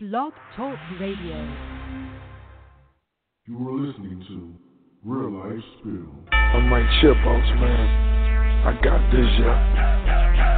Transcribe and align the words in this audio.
Blog 0.00 0.32
Talk 0.56 0.78
Radio. 1.00 1.56
You 3.48 3.68
are 3.68 3.72
listening 3.72 4.24
to 4.28 4.54
Real 5.04 5.32
Life 5.32 5.64
Spill. 5.80 6.06
I'm 6.30 6.70
chip, 7.00 7.16
Chipos, 7.16 7.60
man. 7.60 8.64
I 8.64 8.80
got 8.80 9.10
this, 9.10 9.26
yeah. 9.40 10.57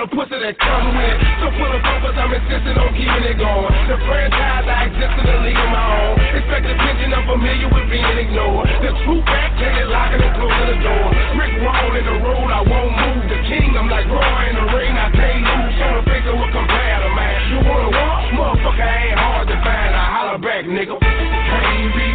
All 0.00 0.08
the 0.08 0.16
pussy 0.16 0.38
that 0.40 0.56
come 0.56 0.96
with 0.96 1.12
it. 1.12 1.18
So 1.44 1.46
full 1.60 1.68
of 1.68 1.80
focus, 1.84 2.16
I'm 2.16 2.32
insisting 2.32 2.76
on 2.80 2.90
keeping 2.96 3.24
it 3.28 3.36
going. 3.36 3.72
The 3.84 4.00
franchise, 4.08 4.64
I 4.64 4.88
exist 4.88 5.12
in 5.20 5.26
the 5.28 5.38
league 5.44 5.60
of 5.60 5.68
my 5.68 5.84
own. 5.92 6.16
Expect 6.40 6.64
attention, 6.72 7.12
I'm 7.12 7.24
familiar 7.28 7.68
with 7.68 7.86
being 7.92 8.16
ignored. 8.16 8.64
The 8.80 8.96
true 9.04 9.20
back, 9.28 9.52
take 9.60 9.76
it, 9.76 9.88
locking 9.92 10.24
and 10.24 10.32
closing 10.40 10.68
the 10.72 10.78
door. 10.80 11.06
Rick 11.36 11.52
roll 11.60 11.92
in 12.00 12.04
the 12.08 12.16
road, 12.24 12.48
I 12.48 12.60
won't 12.64 12.92
move. 12.96 13.24
The 13.28 13.40
king, 13.44 13.76
I'm 13.76 13.92
like 13.92 14.08
Roy 14.08 14.40
in 14.48 14.56
the 14.56 14.66
ring, 14.72 14.94
I 14.96 15.08
can't 15.12 15.44
lose. 15.44 15.72
Show 15.76 15.90
the 16.00 16.02
face 16.08 16.24
what 16.32 16.48
compare 16.48 16.98
to 17.04 17.10
man. 17.12 17.36
You 17.52 17.58
wanna 17.68 17.90
walk? 17.92 18.20
Motherfucker 18.32 18.88
ain't 18.88 19.18
hard 19.20 19.46
to 19.52 19.56
find. 19.60 19.92
I 19.92 20.04
holler 20.16 20.40
back, 20.40 20.64
nigga. 20.64 20.96
Can't 20.96 21.92
be 21.92 22.08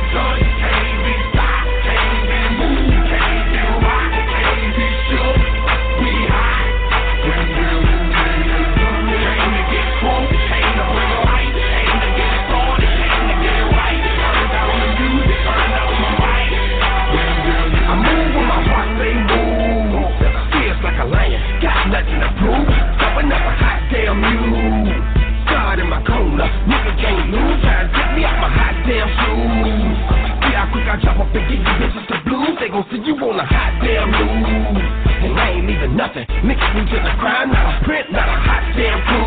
damn 24.05 24.21
mule. 24.21 25.01
God 25.49 25.79
in 25.81 25.89
my 25.89 26.01
corner, 26.05 26.45
nigga 26.69 26.93
can't 27.01 27.29
lose. 27.33 27.57
Trying 27.61 27.89
to 27.89 27.93
get 27.97 28.09
me 28.13 28.21
out 28.21 28.37
my 28.37 28.49
hot 28.53 28.77
damn 28.85 29.09
shoes. 29.09 29.97
See 30.45 30.53
how 30.53 30.69
quick 30.69 30.85
I 30.85 30.95
drop 31.01 31.25
up 31.25 31.33
and 31.33 31.45
give 31.49 31.57
you 31.57 31.73
bitches 31.81 32.05
the 32.05 32.17
blues. 32.29 32.53
They 32.61 32.69
gon' 32.69 32.85
see 32.93 33.01
you 33.01 33.17
on 33.17 33.41
a 33.41 33.45
hot 33.45 33.73
damn 33.81 34.09
news. 34.13 34.85
And 35.25 35.33
I 35.33 35.57
ain't 35.57 35.65
leaving 35.65 35.97
nothing. 35.97 36.25
Mix 36.45 36.61
me 36.77 36.85
to 36.85 36.97
the 37.01 37.13
crime, 37.17 37.49
not 37.49 37.65
a 37.65 37.73
print, 37.81 38.13
not 38.13 38.29
a 38.29 38.37
hot 38.45 38.65
damn 38.77 39.01
crew. 39.09 39.25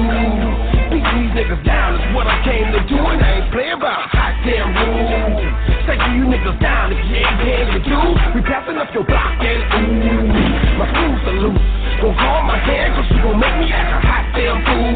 Beat 0.95 1.07
these 1.11 1.33
niggas 1.35 1.63
down 1.67 1.99
is 1.99 2.05
what 2.15 2.31
I 2.31 2.39
came 2.47 2.71
to 2.71 2.83
do. 2.87 2.99
And 3.03 3.19
I 3.19 3.31
ain't 3.43 3.51
playing 3.51 3.83
by 3.83 3.91
a 3.91 4.07
hot 4.15 4.35
damn 4.47 4.71
rule. 4.79 5.43
Taking 5.91 6.13
you 6.23 6.25
niggas 6.31 6.59
down 6.63 6.95
if 6.95 7.03
you 7.03 7.19
ain't 7.19 7.37
paying 7.43 7.69
your 7.75 7.83
dues. 7.83 8.19
We 8.31 8.47
passing 8.47 8.79
up 8.79 8.95
your 8.95 9.03
block 9.03 9.43
and 9.43 9.59
ooh. 9.75 10.79
My 10.79 10.87
screws 10.87 11.23
are 11.27 11.39
loose. 11.51 11.78
Gon' 12.01 12.15
call 12.15 12.45
my 12.45 12.59
hand 12.59 12.95
cause 12.95 13.11
you 13.11 13.23
gon' 13.23 13.41
make 13.41 13.59
me 13.59 13.73
act 13.73 13.91
a 13.91 14.07
hot 14.07 14.25
damn 14.35 14.63
fool. 14.65 14.88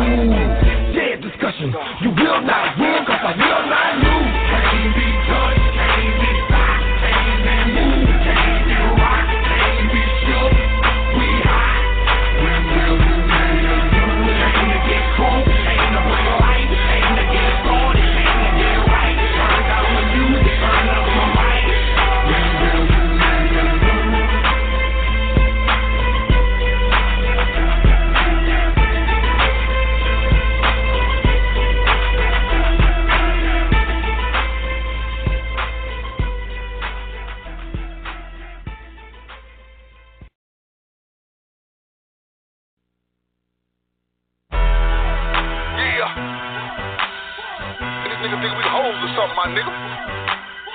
This 48.06 48.18
nigga 48.20 48.36
think 48.44 48.52
we 48.52 48.64
hoes 48.68 48.98
or 49.00 49.10
something, 49.16 49.36
my 49.38 49.48
nigga. 49.48 49.72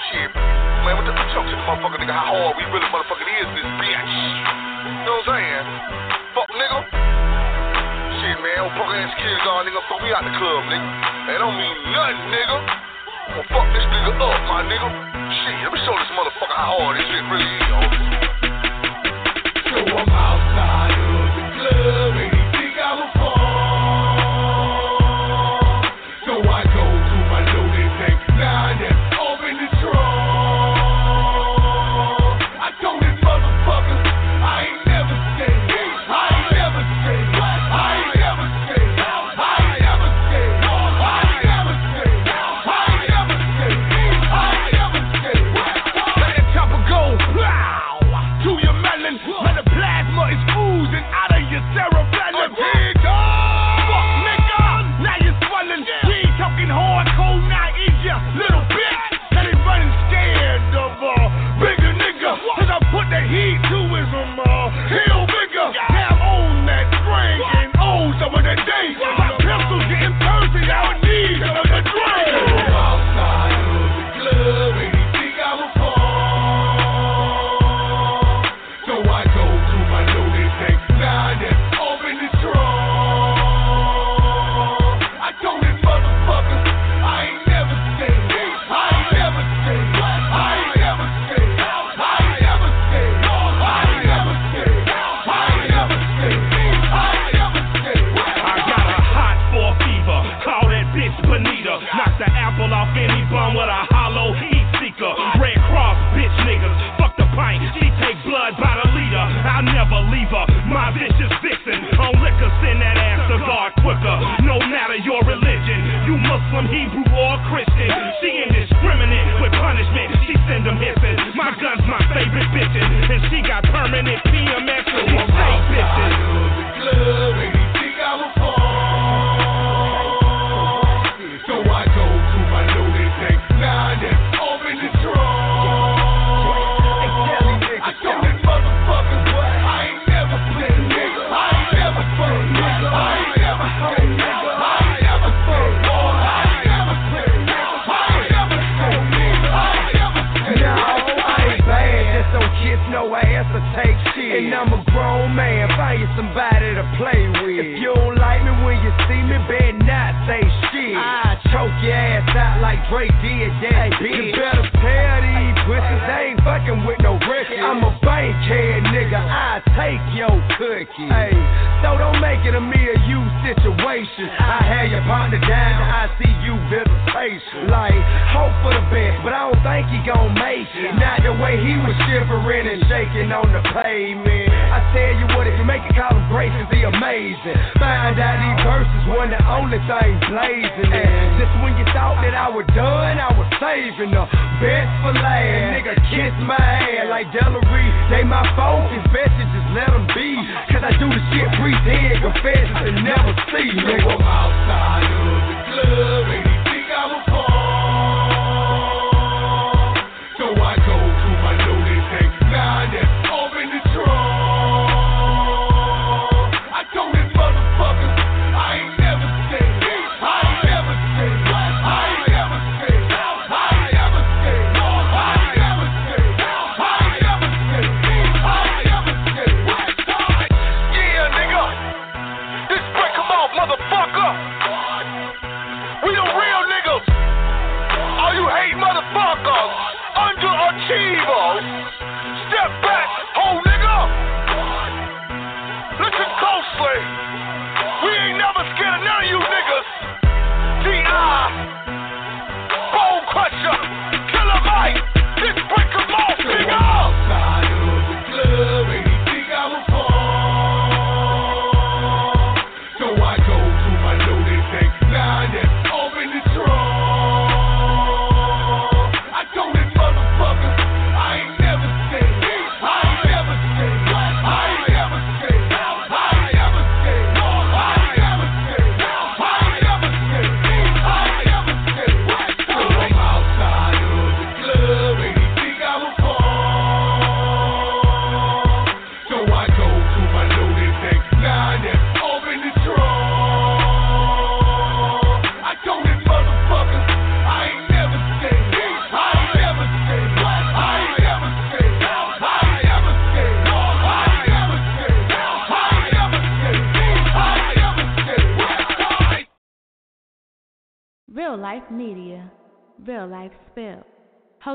Shit. 0.09 0.31
Man, 0.33 0.95
what 0.97 1.05
the 1.05 1.13
chunks 1.35 1.51
in 1.51 1.57
the 1.59 1.65
motherfucker, 1.67 1.99
nigga? 1.99 2.15
How 2.15 2.31
hard 2.31 2.55
we 2.57 2.63
really 2.71 2.87
motherfucking 2.89 3.27
is 3.27 3.49
this 3.53 3.69
bitch? 3.77 4.13
You 4.87 5.05
know 5.05 5.19
what 5.19 5.29
I'm 5.29 5.37
saying? 5.37 5.65
Fuck, 6.33 6.49
nigga. 6.53 6.79
Shit, 8.23 8.37
man. 8.41 8.65
Old 8.65 8.73
punk 8.77 8.95
ass 8.97 9.13
kids 9.19 9.43
on, 9.45 9.67
nigga. 9.67 9.81
Fuck 9.85 10.01
me 10.01 10.09
out 10.15 10.23
the 10.25 10.33
club, 10.37 10.63
nigga. 10.71 10.87
That 11.27 11.37
don't 11.43 11.57
mean 11.59 11.77
nothing, 11.91 12.21
nigga. 12.33 12.57
I'ma 13.27 13.43
fuck 13.51 13.67
this 13.75 13.85
nigga 13.91 14.15
up, 14.17 14.39
my 14.47 14.63
nigga. 14.65 14.89
Shit, 15.43 15.55
let 15.61 15.71
me 15.75 15.79
show 15.83 15.93
this 15.93 16.11
motherfucker 16.15 16.57
how 16.57 16.81
hard 16.81 16.95
this 16.97 17.05
shit 17.11 17.25
really 17.27 17.45
is, 17.45 17.67
yo. 17.67 17.79
So 19.67 19.77
I'm 19.91 20.07
outside 20.07 20.95
of 20.95 21.29
the 21.35 21.43
club 21.53 22.26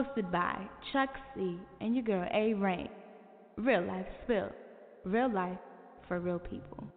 Hosted 0.02 0.32
by 0.32 0.56
Chuck 0.92 1.10
C. 1.34 1.58
and 1.80 1.94
your 1.94 2.02
girl 2.02 2.26
A. 2.34 2.54
Rain. 2.54 2.88
Real 3.56 3.82
life 3.82 4.06
spill. 4.24 4.50
Real 5.04 5.32
life 5.32 5.58
for 6.08 6.18
real 6.18 6.40
people. 6.40 6.88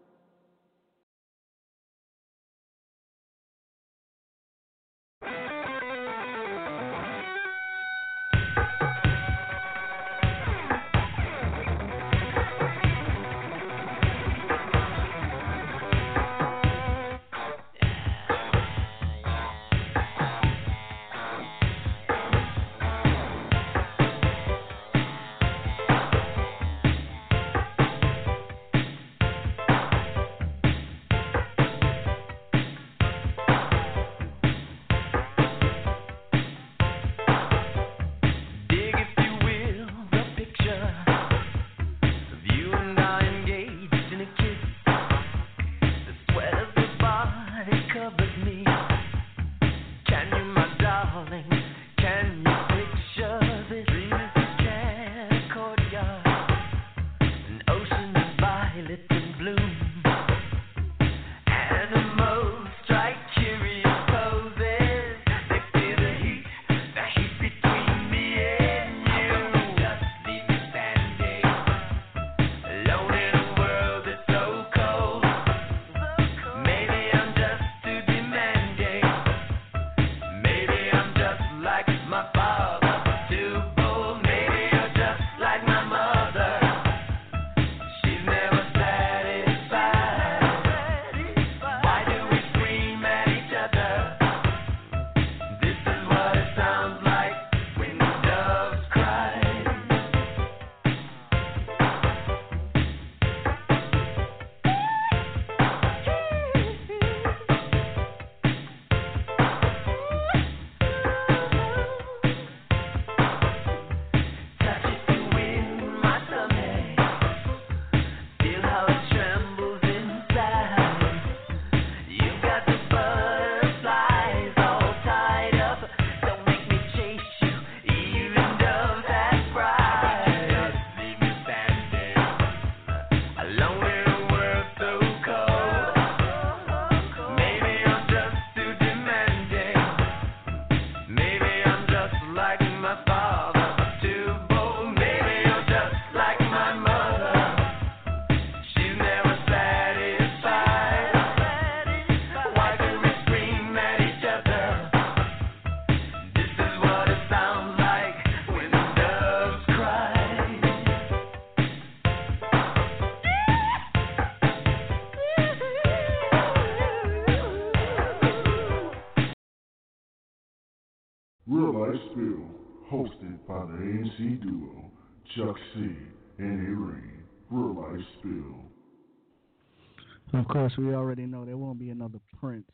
We 180.77 180.94
already 180.94 181.25
know 181.25 181.46
there 181.46 181.58
won't 181.58 181.79
be 181.79 181.89
another 181.89 182.20
Prince. 182.39 182.70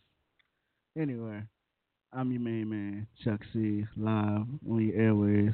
Anyway, 0.98 1.42
I'm 2.14 2.32
your 2.32 2.42
main 2.42 2.70
man, 2.70 3.08
Chuck 3.24 3.42
C, 3.54 3.86
live 3.96 4.46
on 4.70 4.88
your 4.88 5.02
airways. 5.02 5.54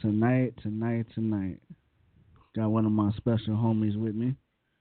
Tonight, 0.00 0.54
tonight, 0.62 1.06
tonight. 1.14 1.58
Got 2.54 2.70
one 2.70 2.86
of 2.86 2.92
my 2.92 3.10
special 3.16 3.54
homies 3.54 3.96
with 3.96 4.14
me. 4.14 4.34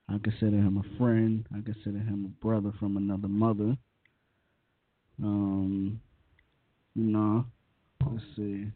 I 0.09 0.17
consider 0.23 0.57
him 0.57 0.77
a 0.77 0.97
friend. 0.97 1.45
I 1.51 1.61
consider 1.61 1.97
him 1.97 2.25
a 2.25 2.45
brother 2.45 2.71
from 2.79 2.97
another 2.97 3.27
mother. 3.27 3.75
Um, 5.21 5.99
you 6.95 7.03
know, 7.03 7.45
let's 8.05 8.23
see. 8.35 8.67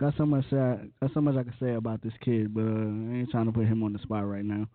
Got 0.00 0.14
so 0.16 0.26
much 0.26 0.44
I 0.52 0.78
got 1.00 1.12
so 1.12 1.20
much 1.20 1.36
I 1.36 1.42
can 1.42 1.54
say 1.60 1.74
about 1.74 2.02
this 2.02 2.12
kid, 2.24 2.54
but 2.54 2.62
uh, 2.62 2.64
I 2.64 3.18
ain't 3.18 3.30
trying 3.30 3.46
to 3.46 3.52
put 3.52 3.66
him 3.66 3.82
on 3.82 3.92
the 3.92 3.98
spot 4.00 4.26
right 4.28 4.44
now. 4.44 4.66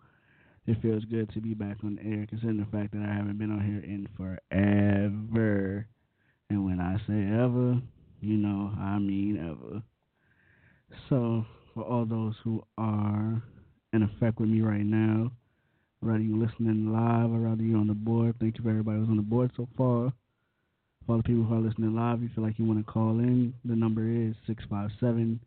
It 0.66 0.82
feels 0.82 1.04
good 1.04 1.32
to 1.32 1.40
be 1.40 1.54
back 1.54 1.76
on 1.84 1.98
air, 2.04 2.26
considering 2.28 2.58
the 2.58 2.76
fact 2.76 2.92
that 2.92 3.02
I 3.02 3.14
haven't 3.14 3.38
been 3.38 3.52
on 3.52 3.64
here 3.64 3.84
in 3.84 4.08
forever. 4.16 5.86
And 6.50 6.64
when 6.64 6.80
I 6.80 6.96
say 7.06 7.22
ever, 7.40 7.80
you 8.20 8.36
know, 8.36 8.72
I 8.76 8.98
mean 8.98 9.38
ever. 9.38 9.82
So, 11.08 11.46
for 11.72 11.84
all 11.84 12.04
those 12.04 12.34
who 12.42 12.64
are 12.78 13.40
in 13.92 14.02
effect 14.02 14.40
with 14.40 14.48
me 14.48 14.60
right 14.60 14.84
now, 14.84 15.30
whether 16.00 16.18
you're 16.18 16.44
listening 16.46 16.92
live 16.92 17.30
or 17.30 17.48
whether 17.48 17.62
you're 17.62 17.78
on 17.78 17.86
the 17.86 17.94
board, 17.94 18.34
thank 18.40 18.58
you 18.58 18.64
for 18.64 18.70
everybody 18.70 18.98
who's 18.98 19.08
on 19.08 19.16
the 19.16 19.22
board 19.22 19.52
so 19.56 19.68
far. 19.76 20.12
For 21.06 21.12
all 21.12 21.16
the 21.18 21.22
people 21.22 21.44
who 21.44 21.54
are 21.54 21.60
listening 21.60 21.94
live, 21.94 22.16
if 22.16 22.22
you 22.22 22.28
feel 22.34 22.44
like 22.44 22.58
you 22.58 22.64
want 22.64 22.84
to 22.84 22.92
call 22.92 23.20
in, 23.20 23.54
the 23.64 23.76
number 23.76 24.02
is 24.02 24.34
657 24.48 25.38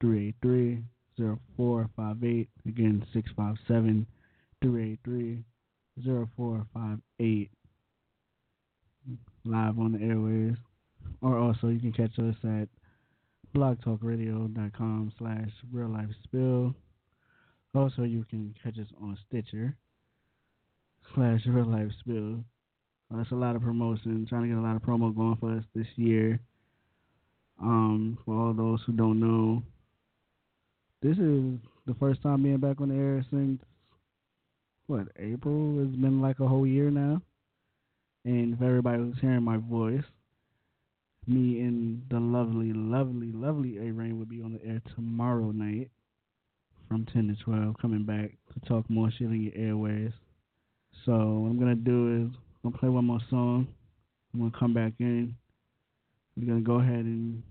383 0.00 0.82
0458. 1.16 2.48
Again, 2.66 3.06
657 3.12 4.06
383 4.64 5.44
0458. 6.02 7.50
Live 9.44 9.78
on 9.78 9.92
the 9.92 10.02
airways. 10.02 10.56
Or 11.20 11.38
also, 11.38 11.68
you 11.68 11.78
can 11.78 11.92
catch 11.92 12.18
us 12.18 12.34
at 12.44 12.68
blogtalkradio.com 13.54 15.12
slash 15.18 15.50
real 15.70 15.88
life 15.88 16.08
spill. 16.22 16.74
Also, 17.74 18.04
you 18.04 18.24
can 18.30 18.54
catch 18.62 18.78
us 18.78 18.86
on 19.02 19.18
Stitcher 19.28 19.76
slash 21.14 21.40
real 21.46 21.66
life 21.66 21.90
spill. 22.00 22.36
Uh, 23.12 23.18
that's 23.18 23.32
a 23.32 23.34
lot 23.34 23.56
of 23.56 23.62
promotion. 23.62 24.26
Trying 24.26 24.42
to 24.42 24.48
get 24.48 24.56
a 24.56 24.62
lot 24.62 24.76
of 24.76 24.82
promo 24.82 25.14
going 25.14 25.36
for 25.36 25.58
us 25.58 25.64
this 25.74 25.86
year. 25.96 26.40
Um, 27.60 28.18
for 28.24 28.34
all 28.34 28.54
those 28.54 28.80
who 28.86 28.94
don't 28.94 29.20
know, 29.20 29.62
this 31.02 31.18
is 31.18 31.60
the 31.86 31.94
first 32.00 32.22
time 32.22 32.42
being 32.42 32.56
back 32.56 32.80
on 32.80 32.88
the 32.88 32.94
air 32.94 33.24
since 33.30 33.60
what 34.86 35.08
April. 35.18 35.82
It's 35.82 35.96
been 35.96 36.20
like 36.20 36.40
a 36.40 36.46
whole 36.46 36.66
year 36.66 36.90
now. 36.90 37.22
And 38.24 38.54
if 38.54 38.62
everybody 38.62 39.02
was 39.02 39.14
hearing 39.20 39.42
my 39.42 39.58
voice, 39.58 40.04
me 41.26 41.60
and 41.60 42.02
the 42.10 42.18
lovely, 42.20 42.72
lovely, 42.72 43.32
lovely 43.32 43.78
A 43.78 43.92
Rain 43.92 44.18
will 44.18 44.26
be 44.26 44.42
on 44.42 44.52
the 44.52 44.66
air 44.66 44.82
tomorrow 44.94 45.50
night 45.52 45.90
from 46.88 47.06
10 47.12 47.28
to 47.28 47.44
12, 47.44 47.76
coming 47.80 48.04
back 48.04 48.32
to 48.52 48.68
talk 48.68 48.88
more 48.90 49.10
shit 49.10 49.28
in 49.28 49.42
your 49.42 49.54
airways. 49.56 50.12
So 51.04 51.12
what 51.12 51.50
I'm 51.50 51.58
gonna 51.58 51.74
do 51.74 52.26
is 52.26 52.36
I'm 52.62 52.70
gonna 52.70 52.78
play 52.78 52.88
one 52.88 53.06
more 53.06 53.20
song. 53.30 53.66
I'm 54.32 54.40
gonna 54.40 54.52
come 54.58 54.74
back 54.74 54.92
in. 55.00 55.34
We're 56.36 56.46
gonna 56.46 56.60
go 56.60 56.74
ahead 56.74 57.04
and 57.04 57.42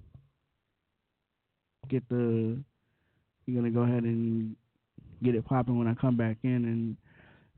get 1.90 2.08
the. 2.10 2.58
We're 3.48 3.56
gonna 3.56 3.72
go 3.72 3.82
ahead 3.82 4.04
and 4.04 4.56
get 5.24 5.36
it 5.36 5.46
popping 5.46 5.78
when 5.78 5.88
I 5.88 5.94
come 5.94 6.16
back 6.16 6.38
in. 6.44 6.66
And 6.66 6.98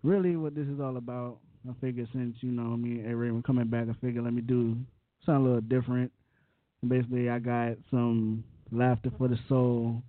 really, 0.05 0.35
what 0.35 0.55
this 0.55 0.67
is 0.67 0.79
all 0.79 0.97
about, 0.97 1.39
I 1.67 1.73
figure 1.81 2.07
since 2.13 2.37
you 2.41 2.51
know 2.51 2.77
me 2.77 2.99
and 2.99 3.17
were 3.17 3.41
coming 3.41 3.67
back, 3.67 3.87
I 3.89 3.93
figure 4.05 4.21
let 4.21 4.33
me 4.33 4.41
do 4.41 4.77
something 5.25 5.45
a 5.45 5.47
little 5.47 5.61
different. 5.61 6.11
Basically, 6.87 7.29
I 7.29 7.39
got 7.39 7.77
some 7.89 8.43
laughter 8.71 9.11
for 9.17 9.27
the 9.27 9.39
soul, 9.49 10.03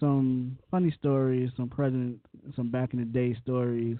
some 0.00 0.58
funny 0.70 0.94
stories, 0.98 1.50
some 1.56 1.68
present, 1.68 2.18
some 2.56 2.70
back 2.70 2.92
in 2.92 2.98
the 2.98 3.04
day 3.04 3.36
stories 3.42 3.98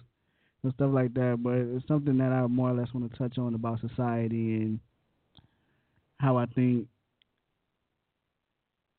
and 0.64 0.72
stuff 0.74 0.90
like 0.92 1.14
that. 1.14 1.38
But 1.40 1.54
it's 1.54 1.86
something 1.86 2.18
that 2.18 2.32
I 2.32 2.44
more 2.48 2.70
or 2.70 2.74
less 2.74 2.92
want 2.92 3.10
to 3.10 3.16
touch 3.16 3.38
on 3.38 3.54
about 3.54 3.80
society 3.80 4.56
and 4.56 4.80
how 6.18 6.36
I 6.36 6.46
think 6.46 6.88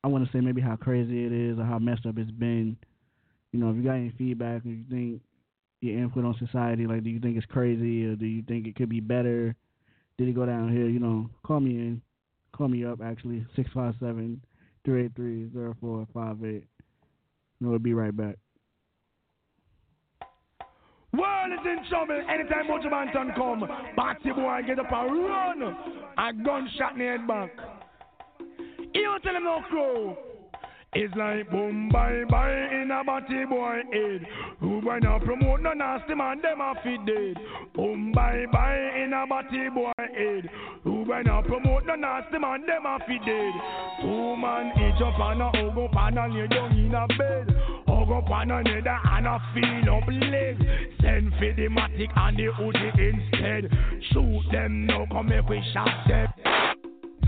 I 0.04 0.08
want 0.08 0.24
to 0.24 0.32
say 0.32 0.40
maybe 0.40 0.62
how 0.62 0.76
crazy 0.76 1.26
it 1.26 1.32
is 1.32 1.58
or 1.58 1.64
how 1.64 1.78
messed 1.78 2.06
up 2.06 2.16
it's 2.16 2.30
been. 2.30 2.76
You 3.52 3.60
know, 3.60 3.70
if 3.70 3.76
you 3.76 3.82
got 3.82 3.94
any 3.94 4.12
feedback, 4.16 4.62
if 4.64 4.66
you 4.66 4.84
think 4.88 5.20
your 5.80 5.98
input 5.98 6.24
on 6.24 6.36
society, 6.38 6.86
like 6.86 7.04
do 7.04 7.10
you 7.10 7.20
think 7.20 7.36
it's 7.36 7.46
crazy 7.46 8.06
or 8.06 8.16
do 8.16 8.26
you 8.26 8.42
think 8.42 8.66
it 8.66 8.76
could 8.76 8.88
be 8.88 9.00
better? 9.00 9.54
Did 10.16 10.28
it 10.28 10.34
go 10.34 10.46
down 10.46 10.72
here? 10.72 10.88
You 10.88 10.98
know, 10.98 11.30
call 11.44 11.60
me 11.60 11.70
in. 11.70 12.02
Call 12.52 12.68
me 12.68 12.84
up 12.84 13.00
actually, 13.02 13.46
six 13.54 13.70
five 13.72 13.94
seven 14.00 14.40
three 14.84 15.04
eight 15.04 15.12
three 15.14 15.50
zero 15.52 15.76
four 15.80 16.06
five 16.12 16.44
eight. 16.44 16.64
And 17.60 17.70
we'll 17.70 17.78
be 17.78 17.94
right 17.94 18.16
back. 18.16 18.36
World 21.12 21.52
is 21.52 21.64
in 21.64 21.88
trouble 21.88 22.20
anytime 22.28 22.66
Buju 22.66 22.90
Banton 22.90 23.34
come. 23.34 23.68
Batty 23.96 24.30
boy 24.32 24.60
get 24.66 24.78
up 24.78 24.92
and 24.92 25.24
run. 25.24 25.62
A 26.18 26.32
gunshot 26.32 26.92
in 26.92 26.98
the 26.98 27.04
head 27.04 27.26
back. 27.26 27.50
You 28.94 29.16
tell 29.22 29.36
him 29.36 29.44
no 29.44 29.60
crow. 29.68 30.16
It's 30.94 31.14
like 31.16 31.50
boom 31.50 31.90
bye 31.92 32.24
bye 32.30 32.50
in 32.50 32.90
a 32.90 33.04
batty 33.04 33.44
boy 33.44 33.80
head. 33.92 34.26
Who 34.60 34.80
boy 34.80 34.98
now 35.02 35.18
promote 35.18 35.60
no 35.60 35.74
nasty 35.74 36.14
man, 36.14 36.40
them 36.40 36.62
a 36.62 36.72
fit 36.82 37.04
dead. 37.04 37.36
Boom 37.74 38.10
bye 38.12 38.46
bye 38.50 38.90
in 38.96 39.12
a 39.12 39.26
batty 39.28 39.68
boy 39.68 39.92
head. 39.98 40.48
Who 40.84 41.04
boy 41.04 41.22
now 41.26 41.42
promote 41.42 41.84
no 41.84 41.94
nasty 41.94 42.38
man, 42.38 42.64
them 42.64 42.86
a 42.86 42.98
fit 43.06 43.20
dead. 43.26 43.52
Two 44.00 44.36
man 44.36 44.72
each 44.80 45.02
up 45.02 45.20
on 45.20 45.42
a 45.42 45.50
hug 45.50 45.76
up 45.76 45.94
and 45.94 46.18
a 46.18 46.26
lay 46.26 46.46
down 46.48 46.72
in 46.72 46.94
a 46.94 47.06
bed. 47.06 47.54
Hug 47.86 48.10
up 48.10 48.30
on 48.30 48.50
another 48.50 48.98
and 49.12 49.26
a 49.26 49.38
feel 49.52 49.94
up 49.94 50.08
legs. 50.08 50.62
Send 51.02 51.32
for 51.34 51.52
the 51.52 51.68
matic 51.68 52.16
and 52.16 52.38
the 52.38 52.50
hoodie 52.54 53.12
instead. 53.12 53.70
Shoot 54.10 54.42
them 54.50 54.86
now, 54.86 55.04
come 55.12 55.28
make 55.28 55.46
we 55.50 55.62
shot 55.74 56.08
them 56.08 56.28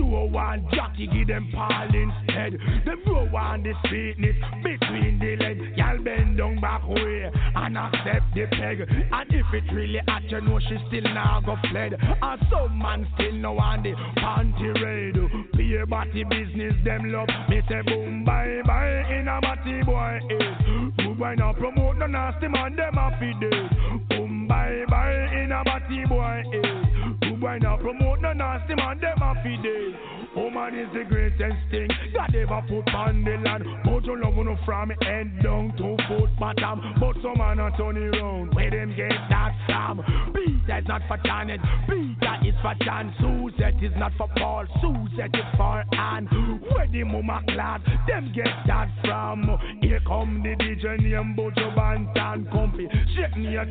do 0.00 0.06
one 0.06 0.66
jockey, 0.72 1.06
give 1.06 1.28
them 1.28 1.50
Paul 1.54 1.88
instead. 1.92 2.58
Them 2.86 2.98
grow 3.04 3.28
on 3.36 3.62
the 3.62 3.72
sweetness 3.86 4.36
between 4.62 5.18
the 5.18 5.36
legs. 5.36 5.60
Y'all 5.76 6.02
bend 6.02 6.38
down 6.38 6.60
back 6.60 6.86
way 6.88 7.30
and 7.54 7.76
accept 7.76 8.34
the 8.34 8.46
peg. 8.50 8.80
And 8.80 9.30
if 9.30 9.46
it 9.52 9.72
really 9.72 9.98
at 9.98 10.24
you 10.30 10.40
know 10.40 10.58
she 10.60 10.76
still 10.88 11.12
now 11.12 11.42
go 11.44 11.56
fled. 11.70 11.94
And 12.00 12.40
some 12.50 12.78
man 12.78 13.06
still 13.14 13.32
no 13.34 13.58
on 13.58 13.82
the 13.82 13.92
panty 14.16 14.72
raid. 14.82 15.16
Pay 15.52 15.84
body 15.84 16.24
business, 16.24 16.74
them 16.84 17.12
love. 17.12 17.28
Me 17.48 17.60
say 17.68 17.82
boom 17.82 18.24
bye 18.24 18.62
bye 18.66 19.04
in 19.10 19.28
a 19.28 19.40
body 19.40 19.82
boy 19.84 20.18
head. 20.28 21.04
Who 21.04 21.14
boy 21.14 21.34
now 21.36 21.52
promote 21.52 21.96
no 21.98 22.06
nasty 22.06 22.48
man, 22.48 22.76
them 22.76 22.96
feed 23.18 23.42
it. 23.42 24.08
Boom 24.08 24.48
bye 24.48 24.84
bye 24.88 25.28
in 25.42 25.52
a 25.52 25.62
body 25.64 26.04
boy 26.08 26.42
head. 26.52 27.29
Who 27.40 27.46
boy 27.46 27.58
now 27.62 27.76
promote 27.78 28.20
no 28.20 28.34
nasty 28.34 28.74
man, 28.74 29.00
them 29.00 29.16
feed 29.42 29.64
it. 29.64 30.36
Woman 30.36 30.78
is 30.78 30.88
the 30.92 31.04
greatest 31.08 31.56
thing 31.70 31.88
God 32.12 32.34
ever 32.34 32.62
put 32.68 32.94
on 32.94 33.24
the 33.24 33.36
land. 33.42 33.64
But 33.82 34.04
you 34.04 34.20
love 34.20 34.36
no 34.36 34.58
from 34.66 34.90
head 35.02 35.42
down 35.42 35.72
to 35.78 35.96
foot 36.06 36.30
bottom. 36.38 36.94
But 37.00 37.16
some 37.22 37.38
man 37.38 37.58
a 37.58 37.70
turn 37.78 37.96
around. 37.96 38.54
Where 38.54 38.70
them 38.70 38.94
get 38.94 39.16
that 39.30 39.56
from? 39.66 40.04
Peter 40.34 40.78
is 40.78 40.84
not 40.86 41.00
for 41.08 41.16
Janet. 41.24 41.60
Peter 41.88 42.36
is 42.44 42.54
for 42.60 42.74
John. 42.84 43.14
Suzette 43.18 43.82
is 43.82 43.92
not 43.96 44.12
for 44.18 44.28
Paul. 44.36 44.66
Suzette 44.82 45.34
is 45.34 45.56
for 45.56 45.82
Anne. 45.96 46.26
Where 46.70 46.88
the 46.88 47.04
mama 47.04 47.42
clad? 47.48 47.80
Them 48.06 48.32
get 48.34 48.52
that 48.66 48.90
from. 49.02 49.48
Here 49.80 50.00
come 50.06 50.42
the 50.42 50.62
DJ 50.62 51.00
name 51.00 51.34
Buju 51.38 51.74
Banton 51.74 52.50
Comfy. 52.52 52.86
Shake 53.16 53.36
me 53.38 53.56
a. 53.56 53.64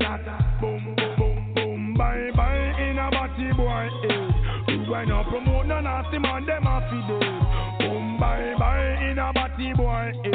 Boom, 0.60 0.84
boom, 0.84 0.96
boom, 0.96 1.16
boom. 1.18 1.39
Bye, 2.00 2.32
bye. 2.34 2.56
In 2.80 2.98
a 2.98 3.12
body 3.12 3.52
boy. 3.58 3.90
Eh. 4.10 4.30
Why 4.90 5.06
not 5.06 5.28
promote 5.28 5.68
no 5.68 5.80
nasty 5.80 6.18
man, 6.18 6.46
them 6.46 6.66
a 6.66 6.82
fi 6.90 6.98
do 7.08 7.20
Boom, 7.80 8.18
bye, 8.20 8.56
bye, 8.58 9.10
in 9.10 9.20
a 9.20 9.32
batty 9.32 9.72
boy 9.74 10.12
head 10.24 10.29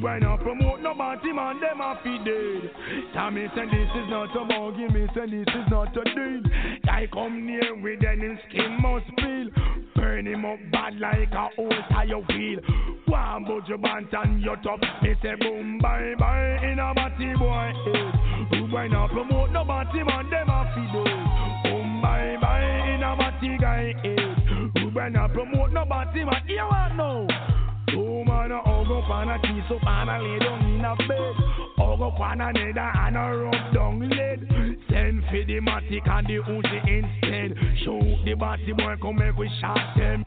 Why 0.00 0.18
not 0.18 0.40
promote 0.40 0.80
no 0.80 0.94
batty 0.94 1.32
man, 1.32 1.60
them 1.60 1.82
fi 2.02 2.16
dead. 2.24 2.70
Tommy 3.12 3.46
said 3.54 3.68
this 3.68 3.90
is 4.00 4.08
not 4.08 4.34
a 4.34 4.44
buggy, 4.48 4.88
me 4.88 5.06
said 5.14 5.30
this 5.30 5.46
is 5.46 5.70
not 5.70 5.94
a 5.94 6.04
deed 6.04 6.50
I 6.88 7.06
come 7.12 7.46
near 7.46 7.74
with 7.80 8.02
any 8.04 8.38
skin 8.48 8.78
must 8.80 9.04
peel 9.18 9.50
Burn 9.96 10.26
him 10.26 10.44
up 10.46 10.58
bad 10.72 10.98
like 10.98 11.32
a 11.32 11.48
old 11.58 11.74
tire 11.90 12.16
wheel 12.16 12.60
One 13.06 13.44
budge 13.44 13.82
bant 13.82 14.12
and 14.12 14.40
your 14.40 14.56
top. 14.56 14.80
Me 15.02 15.14
say 15.22 15.34
boom, 15.38 15.78
bye, 15.82 16.14
bye, 16.18 16.58
in 16.62 16.78
a 16.78 16.94
batty 16.94 17.34
boy 17.38 17.72
head. 17.84 18.72
Why 18.72 18.88
not 18.88 19.10
promote 19.10 19.50
no 19.50 19.64
batty 19.64 20.02
man, 20.02 20.30
them 20.30 20.46
fi 20.46 20.92
dead. 20.92 21.72
Boom, 21.72 22.00
bye, 22.00 22.36
bye, 22.40 22.94
in 22.94 23.02
a 23.02 23.16
batty 23.16 23.58
guy 23.60 23.92
Who 24.02 24.88
when 24.94 25.16
I 25.16 25.28
promote 25.28 25.72
body 25.88 26.24
man. 26.24 26.42
You 26.48 26.56
want 26.56 26.96
know? 26.96 27.59
Two 27.92 28.24
man 28.24 28.52
a 28.52 28.60
hug 28.62 28.90
up 28.90 29.10
and 29.10 29.30
a 29.30 29.38
kiss 29.40 29.70
up 29.70 29.86
and 29.86 30.10
a 30.10 30.22
lay 30.22 30.38
down 30.38 30.64
in 30.64 30.84
a 30.84 30.96
bed. 31.08 31.34
Hug 31.76 32.00
up 32.00 32.20
on 32.20 32.40
another 32.40 32.80
and 32.80 33.16
a 33.16 33.36
rub 33.36 33.74
down 33.74 34.00
lead. 34.08 34.78
Send 34.88 35.24
for 35.24 35.44
the 35.44 35.60
matic 35.60 36.08
and 36.08 36.26
the 36.26 36.38
Uzi 36.38 36.78
instead. 36.86 37.56
Shoot 37.84 38.24
the 38.24 38.34
body 38.34 38.72
boy 38.72 38.94
come 39.00 39.16
make 39.16 39.36
we 39.36 39.50
shot 39.60 39.78
them. 39.96 40.24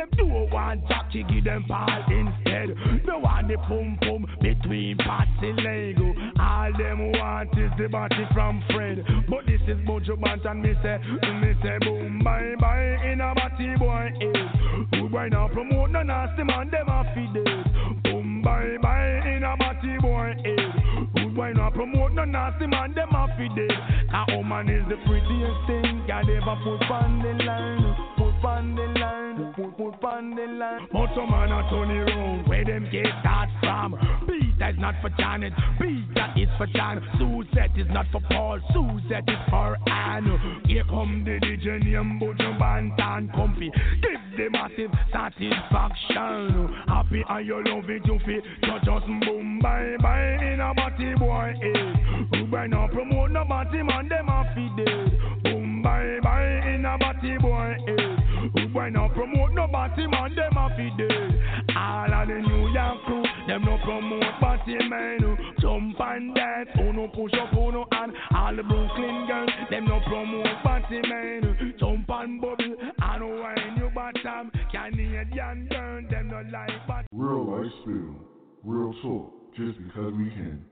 Them 0.00 0.08
do 0.16 0.24
one 0.50 0.82
jockey, 0.88 1.26
give 1.28 1.44
them 1.44 1.66
ball 1.68 1.86
instead. 2.08 2.74
No 3.04 3.18
want 3.18 3.48
the 3.48 3.58
pum 3.68 3.98
pum 4.00 4.24
between 4.40 4.96
parts 4.96 5.28
and 5.42 5.56
Lego. 5.56 6.14
All 6.40 6.72
them 6.72 7.12
want 7.12 7.50
is 7.58 7.70
the 7.76 7.86
body 7.86 8.26
from 8.32 8.64
Fred. 8.72 9.04
But 9.28 9.44
this 9.44 9.60
is 9.68 9.76
Bojo 9.86 10.16
Bant 10.16 10.42
and 10.46 10.62
me 10.62 10.72
say, 10.82 10.96
me 10.96 11.52
say 11.62 11.76
boom 11.84 12.22
bye 12.24 12.54
bye 12.58 12.96
in 13.12 13.20
a 13.20 13.34
body 13.34 13.76
boy 13.76 14.08
head. 14.16 14.88
Who 14.94 15.10
boy 15.10 15.28
now 15.28 15.48
promote 15.48 15.90
no 15.90 16.02
nasty 16.02 16.44
man, 16.44 16.70
them 16.70 16.88
a 16.88 17.04
feed 17.14 17.36
it. 17.36 18.02
Boom 18.04 18.40
bye 18.40 18.78
bye 18.80 19.20
in 19.28 19.44
a 19.44 19.54
body 19.58 19.98
boy 20.00 20.32
head. 20.42 21.12
Who 21.12 21.28
boy 21.36 21.52
now 21.52 21.68
promote 21.68 22.12
no 22.12 22.24
nasty 22.24 22.66
man, 22.66 22.94
them 22.94 23.10
a 23.10 23.28
feed 23.36 23.52
it. 23.52 23.72
A 24.14 24.34
woman 24.34 24.70
is 24.70 24.82
the 24.88 24.96
prettiest 25.04 25.60
thing, 25.66 26.04
can 26.08 26.24
ever 26.24 26.56
put 26.64 26.88
on 26.88 27.20
the 27.20 27.44
line, 27.44 28.09
put 28.40 28.48
on 28.48 28.74
the 28.74 28.82
line, 28.98 29.52
put 29.54 29.76
put 29.76 30.04
on 30.04 30.34
the 30.34 30.46
line. 30.46 30.88
But 30.92 31.08
some 31.14 31.30
man 31.30 31.52
a 31.52 31.68
turn 31.70 31.90
it 31.90 32.48
where 32.48 32.64
them 32.64 32.88
get 32.90 33.06
that 33.24 33.48
from? 33.60 33.96
Peter 34.26 34.70
is 34.70 34.76
not 34.78 34.94
for 35.00 35.10
Janet, 35.10 35.52
Peter 35.80 36.26
is 36.36 36.48
for 36.56 36.66
John. 36.74 37.00
Suzette 37.18 37.76
is 37.76 37.86
not 37.90 38.06
for 38.12 38.20
Paul, 38.30 38.60
Suzette 38.72 39.28
is 39.28 39.36
for 39.48 39.76
Anne. 39.88 40.62
Here 40.66 40.84
come 40.84 41.24
the 41.24 41.38
DJ 41.44 41.82
name 41.84 42.20
Buju 42.20 42.58
Banton 42.58 43.32
Comfy. 43.34 43.70
Give 44.02 44.20
the 44.36 44.50
massive 44.50 44.90
satisfaction. 45.12 46.74
Happy 46.86 47.22
and 47.28 47.46
you 47.46 47.62
love 47.66 47.88
it, 47.90 48.02
you 48.04 48.18
feel. 48.24 48.42
You 48.62 48.78
just 48.84 49.06
boom 49.26 49.60
bye 49.62 49.96
bye 50.00 50.38
in 50.42 50.60
a 50.60 50.74
body 50.74 51.14
boy. 51.18 51.52
Eh. 51.62 52.38
Who 52.38 52.46
by 52.46 52.66
now 52.66 52.88
promote 52.88 53.30
no 53.30 53.44
body 53.44 53.82
man, 53.82 54.08
them 54.08 54.28
a 54.28 54.52
feed 54.54 54.84
dead. 54.84 55.42
Boom 55.44 55.82
bye 55.82 56.18
bye 56.22 56.74
in 56.74 56.84
a 56.84 56.98
body 56.98 57.38
boy 57.38 57.76
head. 57.86 58.29
Who 58.54 58.68
by 58.74 58.90
now 58.90 59.08
promote 59.14 59.52
no 59.52 59.66
body 59.66 60.06
man, 60.06 60.34
them 60.34 60.56
a 60.56 60.68
feed 60.76 60.96
dead. 60.98 61.76
All 61.76 62.12
of 62.12 62.28
the 62.28 62.34
New 62.34 62.68
York 62.72 63.04
crew, 63.06 63.24
them 63.46 63.64
no 63.64 63.78
promote 63.84 64.40
body 64.40 64.76
man. 64.88 65.38
Jump 65.60 66.00
and 66.00 66.34
dance, 66.34 66.68
who 66.74 66.92
no 66.92 67.08
push 67.08 67.32
up, 67.34 67.50
who 67.50 67.72
no 67.72 67.86
hand. 67.92 68.12
All 68.34 68.54
the 68.54 68.62
Brooklyn 68.62 69.26
girls, 69.26 69.50
them 69.70 69.84
no 69.86 70.00
promote 70.06 70.46
body 70.64 71.00
man. 71.08 71.74
Jump 71.78 72.08
and 72.08 72.40
bubble, 72.40 72.76
and 72.98 73.40
wine 73.40 73.76
your 73.78 73.90
bottom. 73.90 74.50
Canadian 74.70 75.68
girl, 75.70 76.02
them 76.10 76.28
no 76.28 76.42
like 76.50 76.86
body. 76.86 77.06
Real 77.12 77.62
life 77.62 77.72
spill. 77.82 78.16
Real 78.64 78.94
talk. 79.02 79.32
Just 79.56 79.78
because 79.78 80.12
we 80.16 80.30
can. 80.30 80.64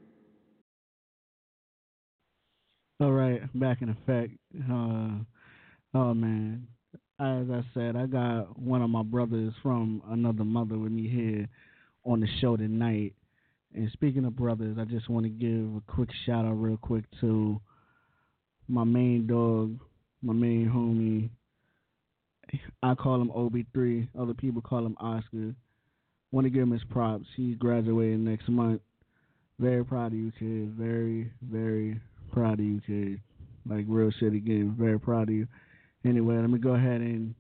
All 3.01 3.13
right, 3.13 3.41
back 3.59 3.83
in 3.83 3.91
effect. 3.91 4.33
Uh, 4.57 5.23
oh 5.95 6.15
man, 6.15 6.67
as 7.21 7.47
I 7.51 7.65
said, 7.75 7.97
I 7.97 8.07
got 8.07 8.59
one 8.59 8.81
of 8.81 8.91
my 8.91 9.03
brothers 9.03 9.53
from 9.63 10.03
another 10.09 10.45
mother 10.45 10.79
with 10.79 10.93
me 10.93 11.09
here 11.09 11.49
on 12.05 12.21
the 12.21 12.29
show 12.41 12.57
tonight. 12.57 13.15
And 13.75 13.91
speaking 13.93 14.25
of 14.25 14.37
brothers, 14.37 14.79
I 14.81 14.85
just 14.85 15.09
want 15.09 15.25
to 15.25 15.31
give 15.31 15.77
a 15.77 15.83
quick 15.93 16.11
shout 16.25 16.45
out, 16.45 16.53
real 16.53 16.77
quick, 16.77 17.05
to 17.21 17.61
my 18.69 18.85
main 18.85 19.27
dog, 19.27 19.79
my 20.23 20.33
main 20.33 20.71
homie. 20.73 21.31
I 22.83 22.95
call 22.95 23.21
him 23.21 23.31
OB3. 23.31 24.09
Other 24.19 24.35
people 24.35 24.63
call 24.63 24.87
him 24.87 24.97
Oscar. 25.01 25.55
Want 26.31 26.45
to 26.45 26.51
give 26.51 26.63
him 26.63 26.71
his 26.71 26.85
props. 26.89 27.27
He's 27.37 27.57
graduating 27.57 28.25
next 28.25 28.49
month. 28.49 28.81
Very 29.59 29.85
proud 29.85 30.13
of 30.13 30.19
you, 30.19 30.31
kid. 30.39 30.75
Very, 30.79 31.33
very 31.43 32.01
proud 32.33 32.61
of 32.61 32.65
you, 32.65 32.81
kid. 32.87 33.21
Like 33.69 33.87
real 33.89 34.13
shit 34.21 34.35
again. 34.35 34.77
Very 34.79 35.01
proud 35.01 35.29
of 35.29 35.35
you. 35.35 35.49
Anyway, 36.09 36.37
let 36.37 36.49
me 36.49 36.59
go 36.59 36.71
ahead 36.71 37.03
and 37.03 37.35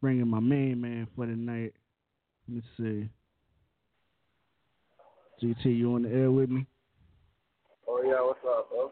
bring 0.00 0.20
in 0.20 0.28
my 0.28 0.40
main 0.40 0.80
man 0.80 1.06
for 1.14 1.26
the 1.26 1.32
night. 1.32 1.74
Let's 2.50 2.66
see. 2.78 3.10
GT, 5.42 5.76
you 5.76 5.94
on 5.94 6.02
the 6.02 6.08
air 6.08 6.30
with 6.30 6.48
me? 6.48 6.66
Oh 7.86 8.02
yeah, 8.02 8.20
what's 8.22 8.40
up, 8.48 8.70
bro? 8.70 8.90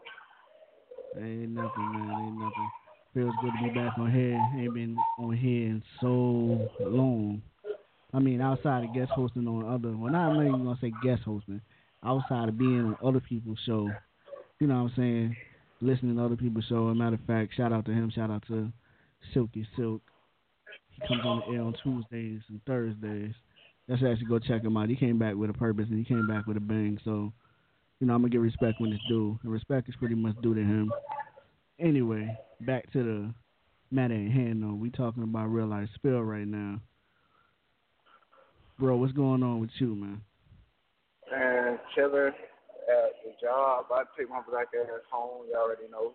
Ain't 1.19 1.49
nothing, 1.49 1.91
man. 1.93 2.27
Ain't 2.27 2.37
nothing. 2.37 2.69
Feels 3.15 3.33
good 3.41 3.53
to 3.57 3.63
be 3.63 3.79
back 3.79 3.97
on 3.97 4.11
here. 4.11 4.39
Ain't 4.55 4.73
been 4.75 4.95
on 5.17 5.35
here 5.35 5.65
in 5.65 5.83
so 5.99 6.69
long. 6.79 7.41
I 8.13 8.19
mean, 8.19 8.39
outside 8.39 8.83
of 8.83 8.93
guest 8.93 9.11
hosting 9.15 9.47
on 9.47 9.65
other, 9.65 9.97
well, 9.97 10.11
not 10.11 10.29
I'm 10.29 10.35
not 10.35 10.45
even 10.45 10.63
gonna 10.63 10.77
say 10.79 10.93
guest 11.03 11.23
hosting. 11.23 11.61
Outside 12.05 12.49
of 12.49 12.57
being 12.59 12.81
on 12.81 12.97
other 13.03 13.19
people's 13.19 13.57
show, 13.65 13.89
you 14.59 14.67
know 14.67 14.83
what 14.83 14.91
I'm 14.91 14.93
saying? 14.95 15.35
Listening 15.81 16.17
to 16.17 16.23
other 16.23 16.35
people's 16.35 16.65
show. 16.65 16.89
As 16.89 16.91
a 16.91 16.95
matter 16.95 17.15
of 17.15 17.25
fact, 17.25 17.55
shout 17.57 17.73
out 17.73 17.85
to 17.85 17.91
him. 17.91 18.11
Shout 18.13 18.29
out 18.29 18.43
to 18.49 18.71
Silky 19.33 19.67
Silk. 19.75 20.01
He 20.91 21.07
comes 21.07 21.21
on 21.25 21.43
the 21.47 21.55
air 21.55 21.61
on 21.61 21.75
Tuesdays 21.83 22.41
and 22.49 22.61
Thursdays. 22.65 23.33
Let's 23.87 24.03
actually 24.03 24.27
go 24.27 24.39
check 24.39 24.63
him 24.63 24.75
out. 24.75 24.89
He 24.89 24.95
came 24.95 25.17
back 25.17 25.35
with 25.35 25.49
a 25.49 25.53
purpose 25.53 25.85
and 25.89 25.97
he 25.97 26.05
came 26.05 26.27
back 26.27 26.47
with 26.47 26.57
a 26.57 26.61
bang. 26.61 26.99
So, 27.05 27.31
you 27.99 28.07
know, 28.07 28.13
I'm 28.13 28.21
gonna 28.21 28.29
give 28.29 28.41
respect 28.41 28.81
when 28.81 28.91
it's 28.91 29.03
due. 29.07 29.39
And 29.43 29.51
respect 29.51 29.87
is 29.87 29.95
pretty 29.95 30.15
much 30.15 30.35
due 30.41 30.55
to 30.55 30.61
him. 30.61 30.91
Anyway, 31.79 32.35
back 32.61 32.91
to 32.93 33.03
the 33.03 33.33
matter 33.95 34.15
at 34.15 34.31
hand 34.31 34.63
though. 34.63 34.73
We 34.73 34.89
talking 34.89 35.23
about 35.23 35.47
real 35.47 35.67
life 35.67 35.89
spill 35.95 36.21
right 36.21 36.47
now. 36.47 36.81
Bro, 38.79 38.97
what's 38.97 39.13
going 39.13 39.41
on 39.43 39.59
with 39.59 39.71
you, 39.79 39.95
man? 39.95 40.21
And 41.33 41.79
chilling 41.95 42.27
at 42.27 43.11
the 43.23 43.31
job. 43.41 43.85
I 43.91 44.03
take 44.17 44.29
my 44.29 44.41
black 44.49 44.67
ass 44.79 45.01
home. 45.11 45.45
You 45.49 45.55
already 45.55 45.89
know. 45.91 46.13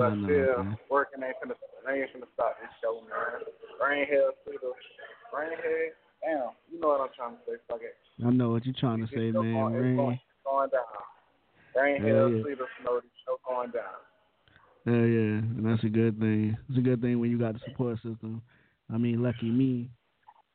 I 0.00 0.08
But 0.08 0.14
know, 0.14 0.26
still, 0.26 0.64
man. 0.64 0.76
working 0.90 1.22
ain't 1.22 1.36
finna, 1.42 1.54
ain't 1.92 2.10
finna 2.10 2.26
stop 2.34 2.56
this 2.60 2.70
show, 2.82 3.00
man. 3.08 3.42
Rain 3.80 4.06
here, 4.08 4.30
through 4.44 4.58
the 4.62 4.72
rain. 5.36 5.50
Damn, 6.22 6.50
you 6.70 6.80
know 6.80 6.88
what 6.88 7.00
I'm 7.00 7.08
trying 7.16 7.32
to 7.34 7.38
say. 7.46 7.56
Fuck 7.68 7.80
it. 7.82 7.96
I 8.24 8.30
know 8.30 8.50
what 8.50 8.64
you're 8.64 8.74
trying 8.78 8.98
to 9.00 9.06
This 9.06 9.14
say, 9.14 9.30
man. 9.32 9.52
going, 9.52 9.74
it's 9.74 9.82
Rain. 9.82 9.96
going, 9.96 10.12
it's 10.12 10.44
going 10.46 10.70
down. 10.70 11.02
Rain 11.74 11.96
Hell 12.02 12.06
here, 12.06 12.36
yeah. 12.36 12.42
through 12.42 12.56
the 12.56 12.66
snow. 12.80 13.00
The 13.00 13.08
show 13.26 13.36
going 13.48 13.70
down. 13.70 14.00
Hell 14.86 14.94
yeah, 14.94 15.38
and 15.42 15.66
that's 15.66 15.84
a 15.84 15.88
good 15.88 16.18
thing. 16.18 16.56
It's 16.68 16.78
a 16.78 16.80
good 16.80 17.00
thing 17.02 17.18
when 17.20 17.30
you 17.30 17.38
got 17.38 17.54
the 17.54 17.60
support 17.68 17.96
system. 17.96 18.42
I 18.92 18.98
mean, 18.98 19.22
lucky 19.22 19.50
me, 19.50 19.90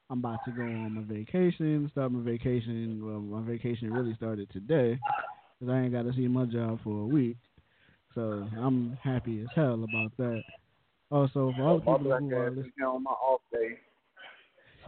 I'm 0.10 0.20
about 0.20 0.40
to 0.46 0.52
go 0.52 0.64
on 0.64 0.94
my 0.96 1.02
vacation. 1.02 1.90
Start 1.92 2.12
my 2.12 2.24
vacation. 2.24 3.02
Well, 3.04 3.20
my 3.20 3.46
vacation 3.46 3.92
really 3.92 4.16
started 4.16 4.50
today 4.52 5.00
because 5.60 5.74
I 5.74 5.80
ain't 5.82 5.92
got 5.94 6.04
to 6.04 6.14
see 6.14 6.28
my 6.28 6.46
job 6.46 6.80
for 6.84 7.02
a 7.02 7.06
week. 7.08 7.38
So 8.18 8.48
I'm 8.60 8.98
happy 9.04 9.42
as 9.42 9.48
hell 9.54 9.84
about 9.84 10.12
that. 10.18 10.42
Also, 11.12 11.54
for 11.56 11.62
all 11.62 11.76
the 11.76 11.82
people 11.82 12.00
who 12.00 12.36
are 12.36 12.50
listening, 12.50 12.74
on 12.84 13.04
my 13.04 13.12
off 13.12 13.42
day. 13.54 13.78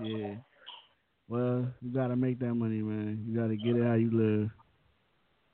yeah. 0.03 0.33
Well, 1.27 1.67
you 1.79 1.93
gotta 1.93 2.15
make 2.15 2.39
that 2.39 2.55
money, 2.55 2.81
man. 2.81 3.23
You 3.27 3.39
gotta 3.39 3.55
get 3.55 3.75
it 3.75 3.85
how 3.85 3.93
you 3.93 4.09
live. 4.11 4.49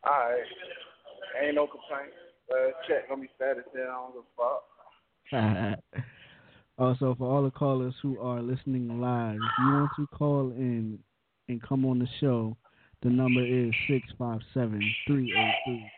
Alright. 0.07 0.39
Ain't 1.43 1.55
no 1.55 1.67
complaints. 1.67 2.15
Uh, 2.49 2.71
check 2.87 3.09
gonna 3.09 3.23
be 3.23 3.29
satisfied. 3.37 3.81
I 3.81 3.91
don't 3.91 4.13
give 4.13 4.23
a 5.33 5.67
fuck. 5.67 5.83
also, 6.77 7.13
for 7.17 7.29
all 7.29 7.43
the 7.43 7.51
callers 7.51 7.95
who 8.01 8.17
are 8.21 8.41
listening 8.41 9.01
live, 9.01 9.35
if 9.35 9.59
you 9.59 9.73
want 9.73 9.91
to 9.97 10.07
call 10.15 10.51
in 10.51 10.97
and 11.49 11.61
come 11.61 11.83
on 11.85 11.99
the 11.99 12.07
show, 12.21 12.55
the 13.03 13.09
number 13.09 13.45
is 13.45 13.73
657 13.89 14.79
383 15.07 15.91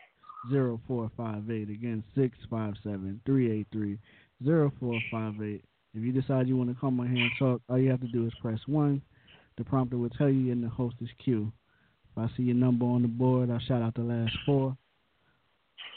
0458. 0.50 1.70
Again, 1.70 2.04
657 2.14 3.20
383 3.24 3.98
0458. 4.44 5.64
If 5.94 6.02
you 6.02 6.12
decide 6.12 6.48
you 6.48 6.56
want 6.56 6.70
to 6.70 6.80
come 6.80 7.00
on 7.00 7.14
here 7.14 7.24
and 7.24 7.32
talk, 7.38 7.62
all 7.68 7.78
you 7.78 7.90
have 7.90 8.00
to 8.00 8.08
do 8.08 8.26
is 8.26 8.32
press 8.40 8.60
1. 8.66 9.00
The 9.56 9.64
prompter 9.64 9.96
will 9.96 10.10
tell 10.10 10.28
you 10.28 10.52
in 10.52 10.60
the 10.60 10.68
hostess 10.68 11.08
queue. 11.22 11.50
If 12.12 12.18
I 12.18 12.36
see 12.36 12.44
your 12.44 12.54
number 12.54 12.84
on 12.84 13.02
the 13.02 13.08
board, 13.08 13.50
I'll 13.50 13.58
shout 13.60 13.82
out 13.82 13.94
the 13.94 14.02
last 14.02 14.36
four. 14.46 14.76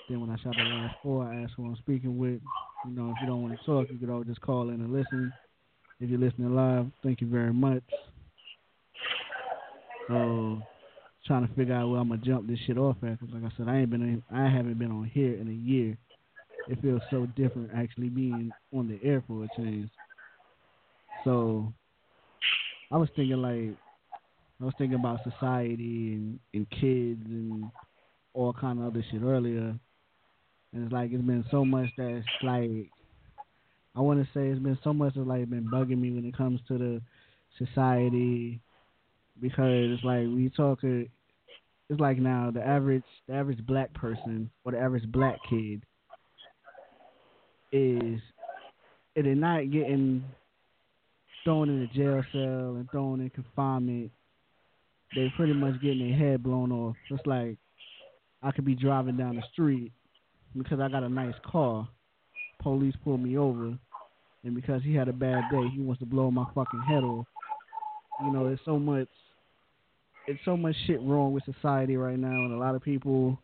Then 0.10 0.22
when 0.22 0.30
I 0.30 0.36
shout 0.38 0.56
the 0.58 0.64
last 0.64 0.96
four, 1.04 1.26
I 1.26 1.44
ask 1.44 1.54
who 1.56 1.66
I'm 1.66 1.78
speaking 1.78 2.18
with. 2.18 2.42
You 2.86 2.96
know, 2.96 3.12
if 3.12 3.18
you 3.22 3.28
don't 3.28 3.44
want 3.44 3.60
to 3.60 3.66
talk, 3.66 3.88
you 3.92 3.98
could 4.00 4.10
always 4.10 4.28
just 4.28 4.42
call 4.42 4.70
in 4.70 4.76
and 4.76 4.92
listen. 4.92 5.32
If 6.00 6.10
you're 6.10 6.20
listening 6.20 6.56
live, 6.56 6.88
thank 7.04 7.22
you 7.22 7.28
very 7.28 7.54
much. 7.54 7.84
So, 10.08 10.62
trying 11.26 11.48
to 11.48 11.54
figure 11.56 11.74
out 11.76 11.90
where 11.90 12.00
I'm 12.00 12.10
gonna 12.10 12.22
jump 12.22 12.48
this 12.48 12.60
shit 12.60 12.78
off 12.78 12.98
at. 13.04 13.20
'cause 13.20 13.30
like 13.32 13.44
I 13.44 13.56
said, 13.56 13.68
I 13.68 13.78
ain't 13.80 13.90
been, 13.90 14.24
I 14.32 14.48
haven't 14.50 14.80
been 14.80 14.92
on 14.92 15.06
here 15.06 15.36
in 15.36 15.48
a 15.48 15.52
year. 15.52 15.98
It 16.68 16.82
feels 16.82 17.02
so 17.10 17.26
different 17.26 17.72
actually 17.74 18.10
being 18.10 18.54
on 18.74 18.88
the 18.88 19.00
air 19.04 19.22
for 19.28 19.44
a 19.44 19.50
change. 19.50 19.90
So, 21.24 21.74
I 22.92 22.98
was 22.98 23.10
thinking 23.16 23.38
like, 23.42 23.78
I 24.62 24.66
was 24.66 24.74
thinking 24.78 24.96
about 24.96 25.24
society 25.24 26.14
and, 26.14 26.40
and 26.54 26.70
kids 26.70 27.26
and 27.26 27.72
all 28.34 28.54
kind 28.54 28.80
of 28.80 28.86
other 28.86 29.04
shit 29.12 29.22
earlier. 29.22 29.80
And 30.74 30.84
it's 30.86 30.92
like 30.94 31.12
it's 31.12 31.24
been 31.24 31.46
so 31.52 31.66
much 31.66 31.90
that's 31.98 32.26
like 32.44 32.90
I 33.96 34.00
want 34.02 34.20
to 34.26 34.26
say 34.34 34.48
it's 34.48 34.60
been 34.62 34.78
so 34.84 34.94
much 34.94 35.18
of 35.18 35.28
like 35.28 35.50
been 35.50 35.70
bugging 35.70 36.00
me 36.00 36.12
when 36.12 36.26
it 36.26 36.38
comes 36.38 36.62
to 36.68 36.78
the 36.78 37.02
society 37.58 38.62
because 39.42 39.92
it's 39.92 40.04
like 40.04 40.28
we 40.28 40.52
talk. 40.56 40.80
It's 40.84 42.00
like 42.00 42.18
now 42.20 42.52
the 42.54 42.66
average 42.66 43.04
the 43.28 43.34
average 43.34 43.66
black 43.66 43.94
person 43.94 44.50
or 44.64 44.72
the 44.72 44.80
average 44.80 45.10
black 45.12 45.38
kid 45.50 45.84
is 47.72 48.20
it 49.16 49.28
is 49.28 49.38
not 49.38 49.72
getting 49.72 50.24
thrown 51.44 51.70
in 51.70 51.82
a 51.82 51.88
jail 51.88 52.24
cell 52.32 52.76
and 52.76 52.90
thrown 52.92 53.20
in 53.20 53.30
confinement. 53.30 54.12
They 55.16 55.32
pretty 55.36 55.54
much 55.54 55.82
getting 55.82 56.10
their 56.10 56.18
head 56.18 56.44
blown 56.44 56.72
off. 56.72 56.96
It's 57.10 57.26
like 57.26 57.58
I 58.42 58.52
could 58.52 58.66
be 58.66 58.76
driving 58.76 59.18
down 59.18 59.36
the 59.36 59.44
street 59.52 59.92
because 60.58 60.80
I 60.80 60.88
got 60.88 61.04
a 61.04 61.10
nice 61.10 61.36
car. 61.46 61.88
Police 62.62 62.96
pull 63.04 63.18
me 63.18 63.38
over, 63.38 63.78
and 64.44 64.56
because 64.56 64.84
he 64.84 64.96
had 64.96 65.08
a 65.08 65.14
bad 65.14 65.44
day, 65.52 65.68
he 65.76 65.82
wants 65.82 66.00
to 66.00 66.06
blow 66.06 66.32
my 66.32 66.46
fucking 66.56 66.82
head 66.88 67.04
off. 67.04 67.26
You 68.24 68.32
know, 68.32 68.46
there's 68.46 68.60
so 68.66 68.78
much, 68.78 69.08
it's 70.28 70.40
so 70.46 70.56
much 70.56 70.76
shit 70.86 71.02
wrong 71.02 71.34
with 71.34 71.44
society 71.46 71.98
right 71.98 72.18
now, 72.18 72.30
and 72.30 72.54
a 72.54 72.58
lot 72.58 72.76
of 72.76 72.82
people, 72.82 73.40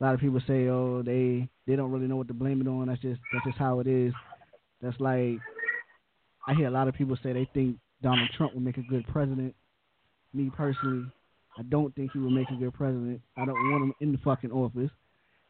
a 0.00 0.04
lot 0.04 0.14
of 0.14 0.20
people 0.20 0.40
say, 0.46 0.68
oh, 0.68 1.02
they 1.04 1.48
they 1.66 1.76
don't 1.76 1.90
really 1.90 2.06
know 2.06 2.16
what 2.16 2.28
to 2.28 2.34
blame 2.34 2.60
it 2.60 2.68
on. 2.68 2.88
That's 2.88 3.00
just 3.00 3.20
that's 3.32 3.44
just 3.44 3.58
how 3.58 3.80
it 3.80 3.86
is. 3.86 4.12
That's 4.80 4.98
like, 5.00 5.38
I 6.46 6.54
hear 6.56 6.66
a 6.66 6.70
lot 6.70 6.88
of 6.88 6.94
people 6.94 7.16
say 7.22 7.32
they 7.32 7.48
think 7.54 7.76
Donald 8.02 8.28
Trump 8.36 8.54
would 8.54 8.64
make 8.64 8.78
a 8.78 8.82
good 8.82 9.06
president. 9.06 9.54
Me 10.34 10.50
personally, 10.56 11.06
I 11.58 11.62
don't 11.62 11.94
think 11.94 12.10
he 12.12 12.18
would 12.18 12.32
make 12.32 12.48
a 12.50 12.56
good 12.56 12.74
president. 12.74 13.20
I 13.36 13.44
don't 13.44 13.70
want 13.70 13.84
him 13.84 13.94
in 14.00 14.12
the 14.12 14.18
fucking 14.18 14.50
office. 14.50 14.90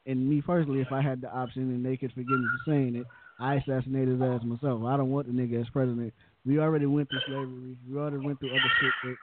And 0.04 0.28
me 0.28 0.42
personally, 0.42 0.80
if 0.80 0.90
I 0.90 1.00
had 1.00 1.20
the 1.20 1.32
option 1.32 1.62
and 1.62 1.86
they 1.86 1.96
could 1.96 2.12
forgive 2.12 2.28
me 2.28 2.46
for 2.64 2.72
saying 2.72 2.96
it, 2.96 3.06
I 3.38 3.54
assassinate 3.54 4.08
his 4.08 4.20
ass 4.20 4.42
myself. 4.42 4.82
I 4.84 4.96
don't 4.96 5.10
want 5.10 5.28
the 5.28 5.32
nigga 5.32 5.60
as 5.60 5.68
president. 5.70 6.12
We 6.44 6.58
already 6.58 6.86
went 6.86 7.08
through 7.08 7.20
slavery. 7.26 7.76
We 7.88 7.98
already 7.98 8.18
went 8.18 8.40
through 8.40 8.50
other 8.50 8.72
shit 8.80 8.92
that 9.04 9.16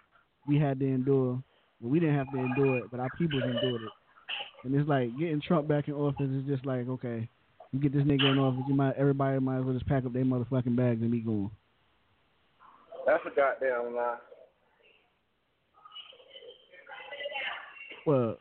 we 0.50 0.58
had 0.60 0.80
to 0.80 0.86
endure. 0.86 1.42
Well, 1.80 1.92
we 1.92 2.00
didn't 2.00 2.16
have 2.16 2.32
to 2.34 2.40
endure 2.40 2.80
it, 2.80 2.92
but 2.92 3.00
our 3.00 3.10
people 3.18 3.42
endured 3.42 3.84
it. 3.84 3.92
And 4.66 4.76
it's 4.76 4.90
like 4.90 5.18
getting 5.18 5.40
Trump 5.40 5.68
back 5.68 5.88
in 5.88 5.94
office 5.94 6.30
is 6.30 6.46
just 6.46 6.66
like, 6.66 6.90
okay, 6.90 7.30
you 7.72 7.80
get 7.80 7.94
this 7.94 8.04
nigga 8.04 8.32
in 8.32 8.40
office, 8.40 8.64
you 8.68 8.76
might 8.76 8.98
everybody 8.98 9.40
might 9.40 9.60
as 9.60 9.64
well 9.64 9.76
just 9.76 9.88
pack 9.88 10.06
up 10.06 10.12
their 10.12 10.26
motherfucking 10.26 10.76
bags 10.76 11.02
and 11.02 11.12
be 11.12 11.22
gone. 11.22 11.52
That's 13.06 13.24
a 13.26 13.30
goddamn 13.30 13.96
lie. 13.96 14.18
Well, 18.06 18.38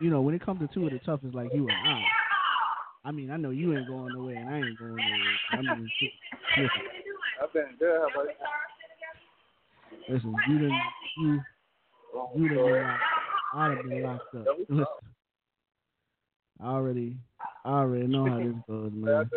you 0.00 0.10
know, 0.10 0.20
when 0.20 0.34
it 0.34 0.44
comes 0.44 0.60
to 0.60 0.68
two 0.74 0.86
of 0.86 0.92
the 0.92 0.98
toughest 0.98 1.34
like 1.34 1.48
you 1.54 1.68
and 1.68 1.88
I, 1.88 2.02
I 3.08 3.12
mean, 3.12 3.30
I 3.30 3.36
know 3.36 3.50
you 3.50 3.76
ain't 3.76 3.86
going 3.86 4.12
nowhere 4.12 4.36
and 4.36 4.48
I 4.48 4.56
ain't 4.58 4.78
going 4.78 4.96
nowhere. 4.96 5.36
I 5.52 5.60
mean, 5.62 5.90
shit. 5.98 6.70
I've 7.42 7.52
been 7.52 7.76
good. 7.78 8.00
How 8.00 8.20
about 8.20 8.26
you? 8.26 8.34
Listen, 10.08 10.34
you 10.48 10.58
done, 10.58 10.80
you, 11.18 11.40
you 12.36 12.48
been 12.48 12.56
locked, 12.58 13.02
uh, 13.54 13.58
I'd 13.58 13.76
have 13.76 13.88
been 13.88 14.02
locked 14.02 14.34
up. 14.34 14.46
Listen, 14.68 14.86
I 16.60 16.66
already, 16.66 17.16
I 17.64 17.70
already 17.70 18.06
know 18.06 18.28
how 18.28 18.38
this 18.38 18.54
goes, 18.68 18.92
man. 18.94 19.30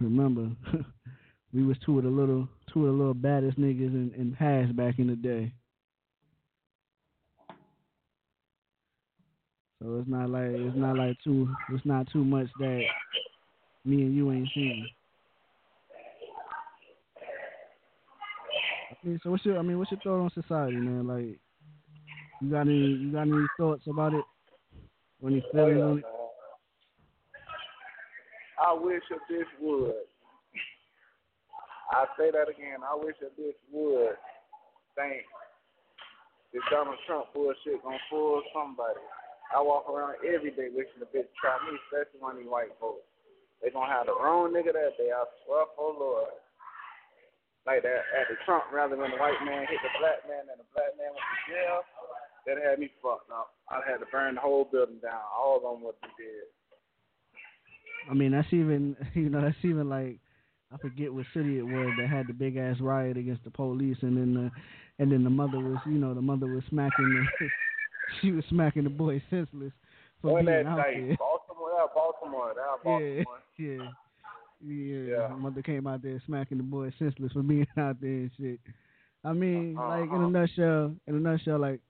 Remember, 0.00 0.50
we 1.52 1.64
was 1.64 1.76
two 1.84 1.98
of 1.98 2.04
the 2.04 2.10
little, 2.10 2.48
two 2.72 2.86
of 2.86 2.92
the 2.92 2.98
little 2.98 3.14
baddest 3.14 3.58
niggas 3.58 3.94
in, 3.94 4.12
in 4.16 4.32
Hash 4.38 4.70
back 4.72 4.98
in 4.98 5.06
the 5.06 5.16
day. 5.16 5.52
So 9.84 9.98
it's 9.98 10.08
not 10.08 10.30
like 10.30 10.46
it's 10.48 10.76
not 10.76 10.96
like 10.96 11.16
too 11.22 11.48
it's 11.70 11.84
not 11.84 12.10
too 12.10 12.24
much 12.24 12.46
that 12.58 12.82
me 13.84 14.02
and 14.02 14.16
you 14.16 14.32
ain't 14.32 14.48
seen. 14.54 14.88
Mean, 19.04 19.20
so 19.22 19.30
what's 19.30 19.44
your 19.44 19.58
I 19.58 19.62
mean, 19.62 19.78
what's 19.78 19.90
your 19.90 20.00
thought 20.00 20.24
on 20.24 20.30
society, 20.32 20.76
man? 20.76 21.06
Like, 21.06 21.38
you 22.40 22.50
got 22.50 22.62
any 22.62 22.96
you 22.96 23.12
got 23.12 23.22
any 23.22 23.46
thoughts 23.58 23.84
about 23.86 24.14
it? 24.14 24.24
Any 25.24 25.44
Oh, 25.44 25.52
feelings 25.52 25.82
on 25.82 25.98
it? 25.98 26.04
I 28.64 28.72
wish 28.72 29.02
a 29.10 29.32
bitch 29.32 29.50
would. 29.60 30.08
I 31.90 32.06
say 32.18 32.30
that 32.30 32.48
again. 32.48 32.80
I 32.80 32.96
wish 32.96 33.16
a 33.20 33.28
bitch 33.38 33.60
would 33.72 34.16
think 34.96 35.22
this 36.52 36.62
Donald 36.70 36.96
Trump 37.06 37.26
bullshit 37.34 37.82
gonna 37.82 37.98
fool 38.08 38.42
somebody. 38.54 39.00
I 39.54 39.60
walk 39.60 39.84
around 39.90 40.16
every 40.24 40.50
day 40.50 40.72
wishing 40.72 41.02
a 41.02 41.08
bitch 41.12 41.28
try 41.36 41.58
me, 41.68 41.76
especially 41.86 42.24
of 42.24 42.36
these 42.38 42.48
white 42.48 42.72
folks. 42.80 43.04
They 43.62 43.68
gonna 43.70 43.92
have 43.92 44.06
the 44.06 44.16
wrong 44.16 44.52
nigga 44.52 44.72
that 44.72 44.96
day. 44.96 45.12
I 45.12 45.24
swear 45.44 45.66
for 45.76 45.92
Lord. 45.92 46.43
Like 47.66 47.80
that 47.82 48.04
at 48.12 48.28
the 48.28 48.36
Trump 48.44 48.64
rather 48.72 48.94
than 48.96 49.10
the 49.10 49.16
white 49.16 49.40
man 49.44 49.64
hit 49.64 49.80
the 49.80 49.92
black 49.98 50.20
man 50.28 50.44
and 50.52 50.60
the 50.60 50.68
black 50.76 50.92
man 51.00 51.08
went 51.16 51.24
to 51.24 51.40
jail. 51.48 51.80
That 52.44 52.60
had 52.60 52.78
me 52.78 52.92
fucked 53.00 53.30
up. 53.32 53.56
I'd 53.72 53.88
had 53.88 54.04
to 54.04 54.06
burn 54.12 54.34
the 54.36 54.40
whole 54.44 54.68
building 54.70 55.00
down. 55.00 55.24
All 55.32 55.56
of 55.56 55.62
them 55.64 55.82
would 55.82 55.96
be 56.02 56.08
dead. 56.20 56.44
I 58.10 58.12
mean, 58.12 58.32
that's 58.32 58.52
even 58.52 58.96
you 59.14 59.30
know 59.30 59.40
that's 59.40 59.56
even 59.64 59.88
like 59.88 60.18
I 60.72 60.76
forget 60.78 61.12
what 61.12 61.24
city 61.32 61.58
it 61.58 61.62
was 61.66 61.92
that 61.98 62.08
had 62.08 62.26
the 62.26 62.32
big 62.34 62.56
ass 62.56 62.76
riot 62.80 63.16
against 63.16 63.44
the 63.44 63.50
police, 63.50 63.96
and 64.02 64.16
then 64.16 64.34
the 64.34 64.50
and 65.02 65.10
then 65.10 65.24
the 65.24 65.30
mother 65.30 65.58
was 65.58 65.78
you 65.86 65.96
know 65.98 66.12
the 66.12 66.20
mother 66.22 66.46
was 66.46 66.62
smacking 66.68 67.26
the 67.40 67.48
she 68.20 68.30
was 68.30 68.44
smacking 68.50 68.84
the 68.84 68.90
boy 68.90 69.22
senseless 69.30 69.72
for 70.20 70.34
When 70.34 70.44
being 70.44 70.64
that 70.64 70.66
out 70.66 70.78
night, 70.78 71.06
there. 71.08 71.16
Baltimore, 71.16 71.70
yeah, 71.78 71.86
Baltimore, 71.94 72.52
Yeah, 72.54 72.76
Baltimore. 72.84 73.38
yeah, 73.58 73.66
yeah. 73.82 73.88
Yeah. 74.66 75.28
The 75.28 75.34
mother 75.36 75.62
came 75.62 75.86
out 75.86 76.02
there 76.02 76.20
smacking 76.26 76.58
the 76.58 76.64
boy 76.64 76.92
senseless 76.98 77.32
for 77.32 77.42
being 77.42 77.66
out 77.76 78.00
there 78.00 78.10
and 78.10 78.30
shit. 78.38 78.60
I 79.24 79.32
mean, 79.32 79.76
like 79.76 80.04
in 80.10 80.12
a 80.12 80.14
Uh-huh. 80.16 80.28
nutshell, 80.28 80.94
in 81.06 81.14
a 81.16 81.18
nutshell, 81.20 81.58
like 81.58 81.80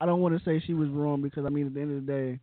I 0.00 0.06
don't 0.06 0.20
want 0.20 0.36
to 0.38 0.44
say 0.44 0.60
she 0.66 0.74
was 0.74 0.88
wrong 0.88 1.20
because 1.22 1.44
I 1.44 1.48
mean 1.50 1.66
at 1.66 1.74
the 1.74 1.80
end 1.80 1.96
of 1.98 2.06
the 2.06 2.12
day, 2.12 2.40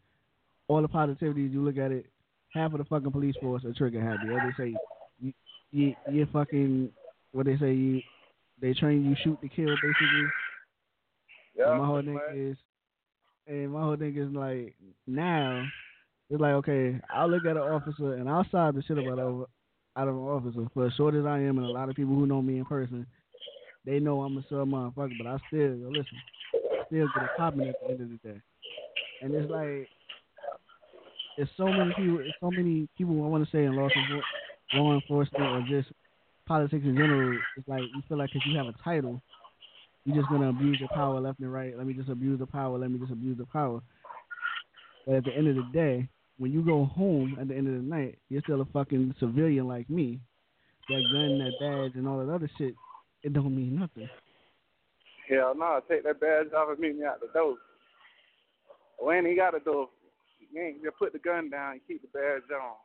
all 0.68 0.82
the 0.82 0.88
positivities 0.90 1.52
you 1.54 1.62
look 1.64 1.78
at 1.78 1.92
it, 1.92 2.06
half 2.54 2.72
of 2.74 2.78
the 2.80 2.86
fucking 2.86 3.12
police 3.12 3.36
force 3.42 3.64
are 3.66 3.74
trigger 3.74 4.02
happy. 4.02 4.30
Or 4.32 4.40
they 4.40 4.54
say 4.64 4.74
you 5.20 5.34
you 5.72 5.96
you 6.08 6.28
fucking 6.32 6.92
what 7.32 7.46
they 7.46 7.58
say 7.58 7.74
you 7.74 8.02
they 8.62 8.74
train 8.74 9.06
you 9.06 9.16
shoot 9.24 9.40
to 9.42 9.50
kill 9.50 9.76
basically. 9.76 10.28
Yeah, 11.56 11.70
And 11.72 11.80
my 11.80 11.86
whole 11.88 12.02
thing 12.02 12.20
is, 12.34 12.58
and 13.48 13.72
my 13.72 13.82
whole 13.82 13.96
thing 13.98 14.16
is 14.16 14.32
like 14.34 14.76
now, 15.08 15.64
it's 16.30 16.42
like 16.42 16.54
okay, 16.54 17.00
I'll 17.14 17.30
look 17.30 17.46
at 17.46 17.52
an 17.52 17.58
officer 17.58 18.14
and 18.14 18.30
I'll 18.30 18.48
side 18.52 18.76
the 18.76 18.84
shit 18.84 18.98
about 18.98 19.20
over 19.20 19.46
out 19.96 20.08
of 20.08 20.16
an 20.16 20.22
officer 20.22 20.68
for 20.74 20.86
as 20.86 20.94
short 20.94 21.16
as 21.16 21.26
I 21.26 21.40
am, 21.40 21.58
and 21.58 21.66
a 21.66 21.72
lot 21.72 21.90
of 21.90 21.96
people 21.96 22.14
who 22.14 22.28
know 22.28 22.42
me 22.42 22.60
in 22.60 22.66
person, 22.66 23.06
they 23.86 24.00
know 24.00 24.22
I'm 24.22 24.38
a 24.38 24.42
sub 24.50 24.68
motherfucker, 24.68 25.18
but 25.18 25.28
I 25.28 25.38
still 25.48 25.76
yo, 25.76 25.90
listen, 25.90 26.06
still 26.88 27.08
get 27.16 27.24
it 27.24 27.30
popping 27.38 27.68
at 27.68 27.76
the 27.82 27.92
end 27.92 28.02
of 28.02 28.10
the 28.10 28.20
day, 28.30 28.42
and 29.22 29.34
it's 29.34 29.50
like. 29.50 29.88
It's 31.40 31.52
so 31.56 31.68
many 31.68 31.94
people. 31.94 32.18
It's 32.20 32.34
so 32.40 32.50
many 32.50 32.88
people. 32.98 33.24
I 33.24 33.28
want 33.28 33.46
to 33.46 33.52
say 33.56 33.66
in 33.66 33.76
law, 33.76 33.88
law 34.74 34.96
enforcement 34.96 35.44
or 35.44 35.64
just 35.70 35.88
politics 36.48 36.84
in 36.84 36.96
general. 36.96 37.38
It's 37.58 37.68
like 37.68 37.82
you 37.82 38.02
feel 38.08 38.18
like 38.18 38.32
if 38.34 38.42
you 38.48 38.58
have 38.58 38.66
a 38.66 38.74
title, 38.84 39.22
you're 40.06 40.16
just 40.16 40.30
gonna 40.30 40.50
abuse 40.50 40.80
your 40.80 40.90
power 40.90 41.20
left 41.20 41.40
and 41.40 41.52
right. 41.52 41.78
Let 41.78 41.86
me 41.86 41.94
just 41.94 42.10
abuse 42.10 42.40
the 42.40 42.48
power. 42.48 42.78
Let 42.78 42.90
me 42.90 42.98
just 42.98 43.12
abuse 43.12 43.38
the 43.38 43.46
power. 43.46 43.82
But 45.06 45.16
at 45.16 45.26
the 45.26 45.32
end 45.36 45.48
of 45.48 45.56
the 45.58 45.70
day, 45.74 46.08
when 46.38 46.52
you 46.52 46.62
go 46.64 46.86
home 46.86 47.38
at 47.40 47.48
the 47.48 47.56
end 47.56 47.68
of 47.68 47.74
the 47.74 47.80
night, 47.80 48.18
you're 48.30 48.42
still 48.44 48.62
a 48.62 48.66
fucking 48.66 49.16
civilian 49.20 49.68
like 49.68 49.90
me. 49.90 50.20
That 50.90 51.04
gun, 51.12 51.40
that 51.40 51.54
badge, 51.60 51.96
and 51.96 52.08
all 52.08 52.26
that 52.26 52.32
other 52.32 52.50
shit, 52.58 52.74
it 53.24 53.34
don't 53.34 53.56
mean 53.56 53.78
nothing. 53.78 54.08
Hell 55.30 55.54
no, 55.58 55.82
take 55.90 56.04
that 56.04 56.20
badge 56.22 56.54
off 56.56 56.70
and 56.70 56.80
meet 56.80 56.98
me 56.98 57.04
out 57.04 57.20
the 57.20 57.28
door. 57.34 57.56
When 59.00 59.26
he 59.26 59.36
got 59.36 59.56
a 59.56 59.60
door, 59.60 59.90
you 60.52 60.62
ain't 60.62 60.82
just 60.82 60.98
put 60.98 61.12
the 61.14 61.20
gun 61.20 61.50
down 61.50 61.74
and 61.74 61.82
keep 61.88 62.02
the 62.02 62.08
badge 62.08 62.44
on. 62.56 62.76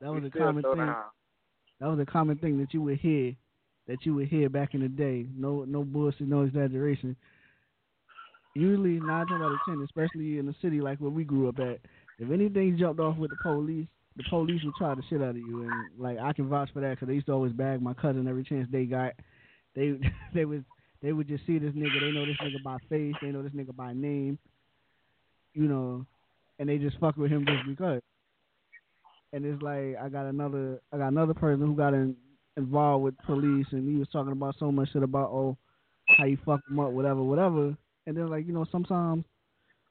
That 0.00 0.12
was 0.12 0.22
You 0.22 0.28
a 0.28 0.44
common 0.44 0.62
thing. 0.62 0.76
down. 0.76 1.04
That 1.80 1.88
was 1.88 1.98
a 1.98 2.06
common 2.06 2.38
thing 2.38 2.58
that 2.58 2.72
you 2.72 2.80
would 2.82 2.98
hear, 2.98 3.34
that 3.86 4.06
you 4.06 4.14
would 4.14 4.28
hear 4.28 4.48
back 4.48 4.74
in 4.74 4.80
the 4.80 4.88
day. 4.88 5.26
No, 5.36 5.64
no 5.64 5.84
bullshit, 5.84 6.26
no 6.26 6.42
exaggeration. 6.42 7.16
Usually 8.54 9.00
nine 9.00 9.26
times 9.26 9.42
out 9.42 9.52
of 9.52 9.58
ten, 9.68 9.82
especially 9.84 10.38
in 10.38 10.48
a 10.48 10.54
city 10.62 10.80
like 10.80 10.98
where 10.98 11.10
we 11.10 11.24
grew 11.24 11.48
up 11.48 11.58
at, 11.58 11.80
if 12.18 12.30
anything 12.30 12.76
jumped 12.78 13.00
off 13.00 13.16
with 13.16 13.30
the 13.30 13.36
police, 13.42 13.86
the 14.16 14.24
police 14.30 14.62
would 14.64 14.74
try 14.76 14.94
the 14.94 15.02
shit 15.08 15.22
out 15.22 15.30
of 15.30 15.36
you. 15.36 15.62
And 15.62 15.90
like 15.98 16.18
I 16.18 16.32
can 16.32 16.48
vouch 16.48 16.70
for 16.72 16.80
that 16.80 16.90
because 16.90 17.08
they 17.08 17.14
used 17.14 17.26
to 17.26 17.32
always 17.32 17.52
bag 17.52 17.82
my 17.82 17.94
cousin 17.94 18.28
every 18.28 18.44
chance 18.44 18.68
they 18.70 18.84
got. 18.84 19.12
They 19.74 19.98
they 20.34 20.44
was 20.44 20.60
they 21.02 21.12
would 21.12 21.28
just 21.28 21.46
see 21.46 21.58
this 21.58 21.72
nigga. 21.72 22.00
They 22.00 22.12
know 22.12 22.26
this 22.26 22.36
nigga 22.42 22.62
by 22.62 22.78
face. 22.88 23.14
They 23.20 23.28
know 23.28 23.42
this 23.42 23.52
nigga 23.52 23.74
by 23.74 23.92
name. 23.92 24.38
You 25.52 25.68
know, 25.68 26.06
and 26.58 26.68
they 26.68 26.78
just 26.78 26.98
fuck 26.98 27.16
with 27.16 27.30
him 27.30 27.44
just 27.46 27.66
because. 27.66 28.02
And 29.32 29.44
it's 29.44 29.62
like 29.62 29.96
I 30.00 30.08
got 30.08 30.26
another 30.26 30.80
I 30.92 30.98
got 30.98 31.08
another 31.08 31.34
person 31.34 31.66
who 31.66 31.74
got 31.74 31.94
in, 31.94 32.16
involved 32.56 33.04
with 33.04 33.18
police, 33.26 33.66
and 33.72 33.88
he 33.88 33.98
was 33.98 34.08
talking 34.12 34.32
about 34.32 34.54
so 34.58 34.70
much 34.70 34.92
shit 34.92 35.02
about 35.02 35.30
oh 35.30 35.56
how 36.18 36.24
you 36.24 36.38
fuck 36.44 36.60
them 36.68 36.78
up, 36.78 36.92
whatever, 36.92 37.22
whatever. 37.22 37.76
And 38.06 38.16
then 38.16 38.28
like 38.28 38.46
you 38.46 38.52
know 38.52 38.66
sometimes 38.70 39.24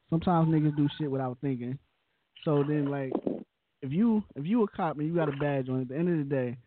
sometimes 0.09 0.47
niggas 0.47 0.77
do 0.77 0.87
shit 0.97 1.11
without 1.11 1.37
thinking. 1.41 1.77
So 2.45 2.63
then 2.67 2.89
like 2.89 3.13
if 3.81 3.91
you 3.91 4.23
if 4.35 4.45
you 4.45 4.63
a 4.63 4.67
cop 4.67 4.97
and 4.97 5.07
you 5.07 5.15
got 5.15 5.29
a 5.29 5.37
badge 5.37 5.69
on, 5.69 5.81
at 5.81 5.89
the 5.89 5.95
end 5.95 6.09
of 6.09 6.17
the 6.17 6.35
day, 6.35 6.57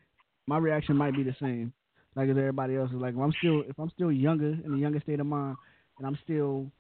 my 0.47 0.59
reaction 0.59 0.97
might 0.97 1.17
be 1.17 1.23
the 1.23 1.35
same, 1.41 1.73
like 2.15 2.29
as 2.29 2.37
everybody 2.37 2.77
else 2.77 2.91
is. 2.91 2.97
Like 2.97 3.15
if 3.15 3.21
I'm 3.21 3.33
still 3.39 3.63
if 3.69 3.79
I'm 3.79 3.91
still 3.91 4.13
younger 4.13 4.57
in 4.65 4.73
the 4.73 4.79
younger 4.79 5.01
state 5.01 5.21
of 5.21 5.27
mind, 5.27 5.57
and 5.99 6.07
I'm 6.07 6.19
still 6.25 6.71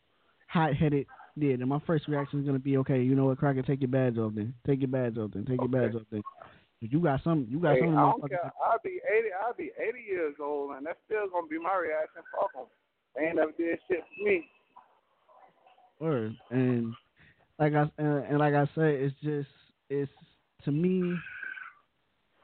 hot 0.48 0.74
headed, 0.74 1.06
yeah, 1.36 1.56
then 1.56 1.68
my 1.68 1.80
first 1.86 2.08
reaction 2.08 2.40
is 2.40 2.46
gonna 2.46 2.58
be 2.58 2.76
okay. 2.78 3.00
You 3.02 3.14
know 3.14 3.26
what, 3.26 3.38
Cracker, 3.38 3.62
take 3.62 3.80
your 3.80 3.88
badge 3.88 4.18
off 4.18 4.32
then. 4.34 4.54
Take 4.66 4.80
your 4.80 4.88
badge 4.88 5.16
off 5.18 5.30
then. 5.34 5.44
Take 5.46 5.60
your 5.60 5.68
badge 5.68 5.94
off 5.94 6.06
then. 6.10 6.22
You 6.80 7.00
got 7.00 7.24
some, 7.24 7.46
you 7.50 7.58
got 7.58 7.76
Hey, 7.76 7.82
I 7.82 7.84
don't 7.84 8.28
care. 8.28 8.52
I'll 8.62 8.78
be 8.84 9.00
eighty. 9.10 9.28
I'll 9.44 9.54
be 9.54 9.70
eighty 9.78 10.04
years 10.06 10.34
old, 10.40 10.76
and 10.76 10.86
that's 10.86 10.98
still 11.06 11.28
gonna 11.32 11.46
be 11.46 11.58
my 11.58 11.74
reaction. 11.76 12.22
Fuck 12.32 12.50
'em. 12.56 12.66
They 13.16 13.26
ain't 13.28 13.36
never 13.36 13.52
did 13.52 13.78
shit 13.88 14.04
for 14.04 14.24
me. 14.24 14.48
Word. 15.98 16.36
And 16.50 16.94
like 17.58 17.74
I 17.74 17.90
and, 17.98 18.24
and 18.24 18.38
like 18.38 18.54
I 18.54 18.66
said, 18.74 18.84
it's 18.84 19.14
just 19.22 19.48
it's 19.88 20.10
to 20.64 20.72
me, 20.72 21.16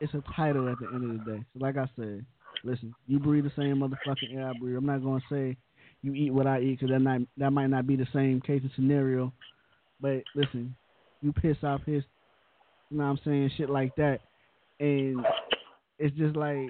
it's 0.00 0.14
a 0.14 0.22
title 0.34 0.68
at 0.68 0.78
the 0.78 0.86
end 0.86 1.04
of 1.04 1.24
the 1.24 1.32
day. 1.32 1.44
So 1.52 1.64
like 1.64 1.76
I 1.76 1.88
said, 1.96 2.24
listen, 2.64 2.94
you 3.06 3.18
breathe 3.18 3.44
the 3.44 3.52
same 3.56 3.76
motherfucking 3.76 4.36
air 4.36 4.48
I 4.48 4.58
breathe. 4.58 4.76
I'm 4.76 4.86
not 4.86 5.02
gonna 5.02 5.20
say 5.30 5.56
you 6.02 6.14
eat 6.14 6.32
what 6.32 6.46
I 6.46 6.60
eat 6.60 6.80
because 6.80 6.90
that 6.90 7.00
might 7.00 7.26
that 7.36 7.50
might 7.50 7.68
not 7.68 7.86
be 7.86 7.96
the 7.96 8.08
same 8.12 8.40
case 8.40 8.62
and 8.62 8.70
scenario. 8.74 9.32
But 10.00 10.22
listen, 10.34 10.74
you 11.20 11.32
piss 11.32 11.56
off 11.62 11.80
his, 11.84 12.02
you 12.90 12.98
know 12.98 13.04
what 13.04 13.10
I'm 13.10 13.20
saying, 13.24 13.50
shit 13.56 13.70
like 13.70 13.94
that, 13.96 14.20
and 14.80 15.24
it's 15.98 16.16
just 16.16 16.36
like 16.36 16.68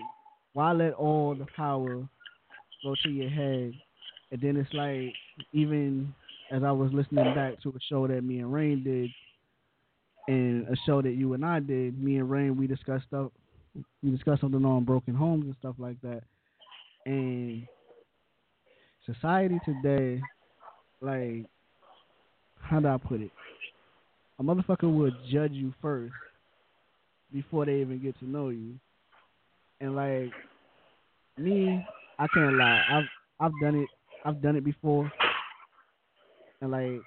why 0.53 0.73
let 0.73 0.95
all 0.95 1.35
the 1.35 1.47
power 1.57 2.07
go 2.85 2.95
to 3.05 3.09
your 3.09 3.31
head, 3.31 3.73
and 4.31 4.41
then 4.41 4.57
it's 4.57 4.73
like 4.75 5.15
even 5.53 6.13
as 6.53 6.63
I 6.63 6.71
was 6.71 6.93
listening 6.93 7.35
back 7.35 7.61
to 7.63 7.71
a 7.71 7.81
show 7.89 8.07
that 8.07 8.23
me 8.23 8.41
and 8.41 8.53
Rain 8.53 8.85
did, 8.85 9.11
and 10.29 10.69
a 10.69 10.77
show 10.87 11.01
that 11.01 11.13
you 11.13 11.33
and 11.33 11.45
I 11.45 11.61
did, 11.61 12.01
me 12.01 12.19
and 12.19 12.31
Rain 12.31 12.57
we 12.59 12.67
discussed 12.67 13.07
stuff, 13.09 13.33
we 14.03 14.11
discussed 14.11 14.43
something 14.43 14.65
on 14.65 14.85
broken 14.85 15.15
homes 15.15 15.47
and 15.47 15.57
stuff 15.59 15.75
like 15.79 15.97
that, 16.03 16.23
and 17.07 17.67
society 19.07 19.59
today, 19.65 20.21
like, 21.01 21.47
how 22.61 22.81
do 22.81 22.89
I 22.89 22.99
put 22.99 23.23
it? 23.23 23.31
A 24.39 24.43
motherfucker 24.43 24.95
will 24.95 25.11
judge 25.31 25.53
you 25.53 25.73
first 25.81 26.13
before 27.33 27.65
they 27.65 27.81
even 27.81 28.01
get 28.03 28.19
to 28.19 28.27
know 28.27 28.51
you, 28.51 28.75
and 29.81 29.97
like 29.97 30.31
me, 31.39 31.83
I 32.19 32.27
can't 32.35 32.57
lie, 32.59 32.83
I've 32.91 33.05
I've 33.41 33.61
done 33.63 33.77
it, 33.77 33.89
I've 34.27 34.43
done 34.43 34.57
it 34.57 34.65
before 34.65 35.11
and 36.63 36.71
like 36.71 37.03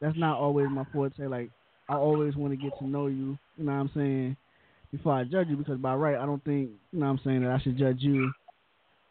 that's 0.00 0.18
not 0.18 0.38
always 0.38 0.66
my 0.70 0.84
forte. 0.92 1.26
Like 1.26 1.50
I 1.88 1.94
always 1.94 2.34
want 2.34 2.52
to 2.52 2.56
get 2.56 2.76
to 2.78 2.86
know 2.86 3.06
you. 3.06 3.38
You 3.56 3.64
know 3.64 3.72
what 3.72 3.78
I'm 3.78 3.90
saying? 3.94 4.36
Before 4.90 5.12
I 5.12 5.24
judge 5.24 5.48
you, 5.48 5.56
because 5.56 5.78
by 5.78 5.94
right, 5.94 6.16
I 6.16 6.26
don't 6.26 6.42
think 6.44 6.70
you 6.92 6.98
know 6.98 7.06
what 7.06 7.12
I'm 7.12 7.20
saying 7.24 7.42
that 7.42 7.52
I 7.52 7.60
should 7.60 7.78
judge 7.78 7.98
you, 8.00 8.32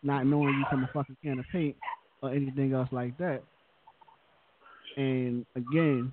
not 0.04 0.26
knowing 0.26 0.56
you 0.56 0.65
from 0.69 0.84
a 0.84 0.89
fucking 0.91 1.17
can 1.23 1.39
of 1.39 1.45
paint 1.52 1.76
or 2.21 2.32
anything 2.34 2.73
else 2.73 2.89
like 2.91 3.17
that. 3.19 3.43
And 4.97 5.45
again, 5.56 6.12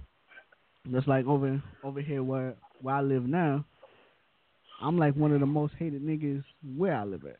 just 0.92 1.08
like 1.08 1.26
over 1.26 1.62
over 1.82 2.00
here 2.00 2.22
where 2.22 2.54
where 2.82 2.94
I 2.94 3.00
live 3.00 3.24
now, 3.24 3.64
I'm 4.82 4.98
like 4.98 5.14
one 5.16 5.32
of 5.32 5.40
the 5.40 5.46
most 5.46 5.72
hated 5.78 6.02
niggas 6.02 6.44
where 6.76 6.94
I 6.94 7.04
live 7.04 7.24
at. 7.24 7.38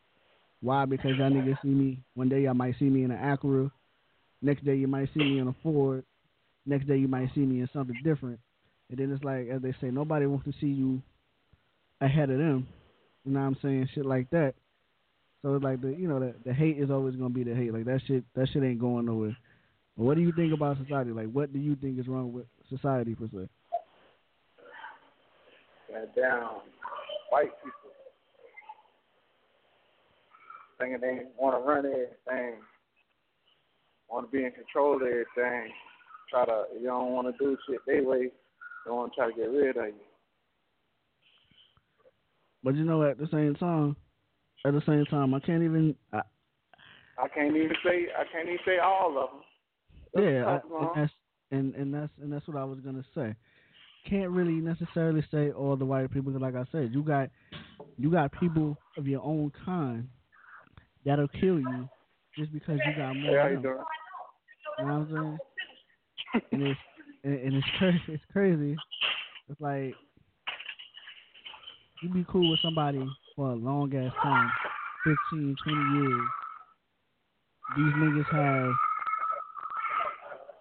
Why? 0.62 0.87
Because 0.87 1.18
y'all 1.18 1.31
niggas 1.31 1.61
see 1.61 1.68
me 1.68 1.99
one 2.14 2.31
day, 2.31 2.40
y'all 2.42 2.55
might 2.55 2.79
see 2.79 2.87
me 2.87 3.05
in 3.05 3.11
an 3.11 3.18
Acura. 3.18 3.70
Next 4.44 4.62
day 4.62 4.74
you 4.74 4.87
might 4.87 5.09
see 5.14 5.20
me 5.20 5.38
in 5.38 5.48
a 5.48 5.54
Ford. 5.62 6.04
Next 6.66 6.87
day 6.87 6.98
you 6.98 7.09
might 7.09 7.30
see 7.35 7.40
me 7.40 7.61
in 7.61 7.68
something 7.72 7.98
different. 8.04 8.38
And 8.90 8.98
then 8.98 9.11
it's 9.11 9.24
like, 9.24 9.48
as 9.48 9.62
they 9.62 9.72
say, 9.80 9.90
nobody 9.90 10.26
wants 10.26 10.44
to 10.44 10.52
see 10.61 10.66
you 10.66 11.00
ahead 12.02 12.28
of 12.28 12.37
them. 12.37 12.68
You 13.24 13.33
know 13.33 13.40
what 13.40 13.46
I'm 13.46 13.57
saying? 13.62 13.88
Shit 13.94 14.04
like 14.04 14.28
that. 14.30 14.52
So 15.40 15.54
it's 15.54 15.64
like 15.64 15.80
the 15.80 15.88
you 15.88 16.09
know 16.09 16.20
the 16.20 16.35
the 16.44 16.52
hate 16.52 16.78
is 16.78 16.90
always 16.90 17.16
gonna 17.16 17.30
be 17.30 17.42
the 17.42 17.54
hate. 17.54 17.72
Like 17.72 17.87
that 17.87 18.00
shit 18.07 18.22
that 18.35 18.48
shit 18.52 18.62
ain't 18.62 18.80
going 18.80 19.07
nowhere. 19.07 19.37
But 19.96 20.04
what 20.04 20.16
do 20.16 20.22
you 20.22 20.33
think 20.33 20.52
about 20.52 20.76
society? 20.78 21.11
Like 21.11 21.30
what 21.33 21.52
do 21.52 21.59
you 21.59 21.74
think 21.76 21.98
is 21.98 22.07
wrong 22.07 22.33
with 22.33 22.44
society 22.68 23.14
per 23.14 23.26
se? 23.26 23.48
Goddamn 25.90 26.48
white 27.30 27.52
people 27.62 27.92
thinking 30.78 31.00
they 31.00 31.20
want 31.38 31.57
to 31.57 31.66
run 31.66 31.87
everything, 31.87 32.61
want 34.09 34.31
to 34.31 34.37
be 34.37 34.45
in 34.45 34.53
control 34.53 34.97
of 34.97 35.03
everything. 35.03 35.73
Try 36.31 36.45
to 36.47 36.64
you 36.81 36.87
don't 36.87 37.12
want 37.12 37.27
to 37.27 37.45
do 37.45 37.57
shit 37.69 37.81
their 37.87 38.03
way. 38.03 38.31
They 38.85 38.90
want 38.90 39.12
to 39.12 39.17
try 39.17 39.31
to 39.31 39.37
get 39.37 39.51
rid 39.51 39.77
of 39.77 39.87
you. 39.87 39.95
But 42.62 42.77
you 42.77 42.85
know, 42.85 43.03
at 43.03 43.19
the 43.19 43.29
same 43.31 43.55
time, 43.55 43.97
at 44.64 44.73
the 44.73 44.83
same 44.87 45.05
time, 45.07 45.35
I 45.35 45.40
can't 45.40 45.62
even. 45.62 45.95
I, 46.12 46.23
I 47.19 47.29
can't 47.29 47.55
even 47.55 47.77
say 47.85 48.07
I 48.19 48.25
can't 48.33 48.49
even 48.49 48.59
say 48.67 48.79
all 48.79 49.19
of 49.19 49.31
them. 50.14 50.25
yeah, 50.25 50.45
I, 50.47 50.55
and 50.81 50.90
that's 50.97 51.12
and 51.51 51.75
and 51.75 51.95
that's 51.95 52.12
and 52.21 52.33
that's 52.33 52.47
what 52.49 52.57
I 52.57 52.64
was 52.64 52.81
gonna 52.81 53.05
say. 53.14 53.35
Can't 54.09 54.31
really 54.31 54.55
necessarily 54.55 55.25
say 55.31 55.51
all 55.51 55.77
the 55.77 55.85
white 55.85 56.12
people. 56.12 56.33
like 56.38 56.57
I 56.57 56.64
said, 56.73 56.90
you 56.93 57.03
got 57.03 57.31
you 57.99 58.11
got 58.11 58.33
people 58.33 58.77
of 58.97 59.07
your 59.07 59.23
own 59.23 59.53
kind 59.64 60.09
that'll 61.05 61.29
kill 61.29 61.61
you 61.61 61.88
just 62.38 62.53
because 62.53 62.79
you 62.87 62.92
got 62.97 63.14
more. 63.14 63.51
You 63.51 63.61
know 63.61 63.75
what 64.79 64.90
I'm 64.90 65.09
saying? 65.11 65.38
and 66.53 66.62
it's 66.62 66.81
and, 67.23 67.38
and 67.40 67.55
it's 67.55 67.66
crazy. 67.79 68.03
It's 68.09 68.25
crazy. 68.33 68.77
It's 69.49 69.61
like 69.61 69.94
you 72.03 72.09
be 72.12 72.25
cool 72.31 72.51
with 72.51 72.61
somebody 72.61 73.05
for 73.37 73.51
a 73.51 73.55
long 73.55 73.94
ass 73.94 74.12
time, 74.23 74.51
15, 75.31 75.57
20 75.64 76.07
years. 76.07 76.29
These 77.77 77.94
niggas 77.94 78.33
have. 78.33 78.73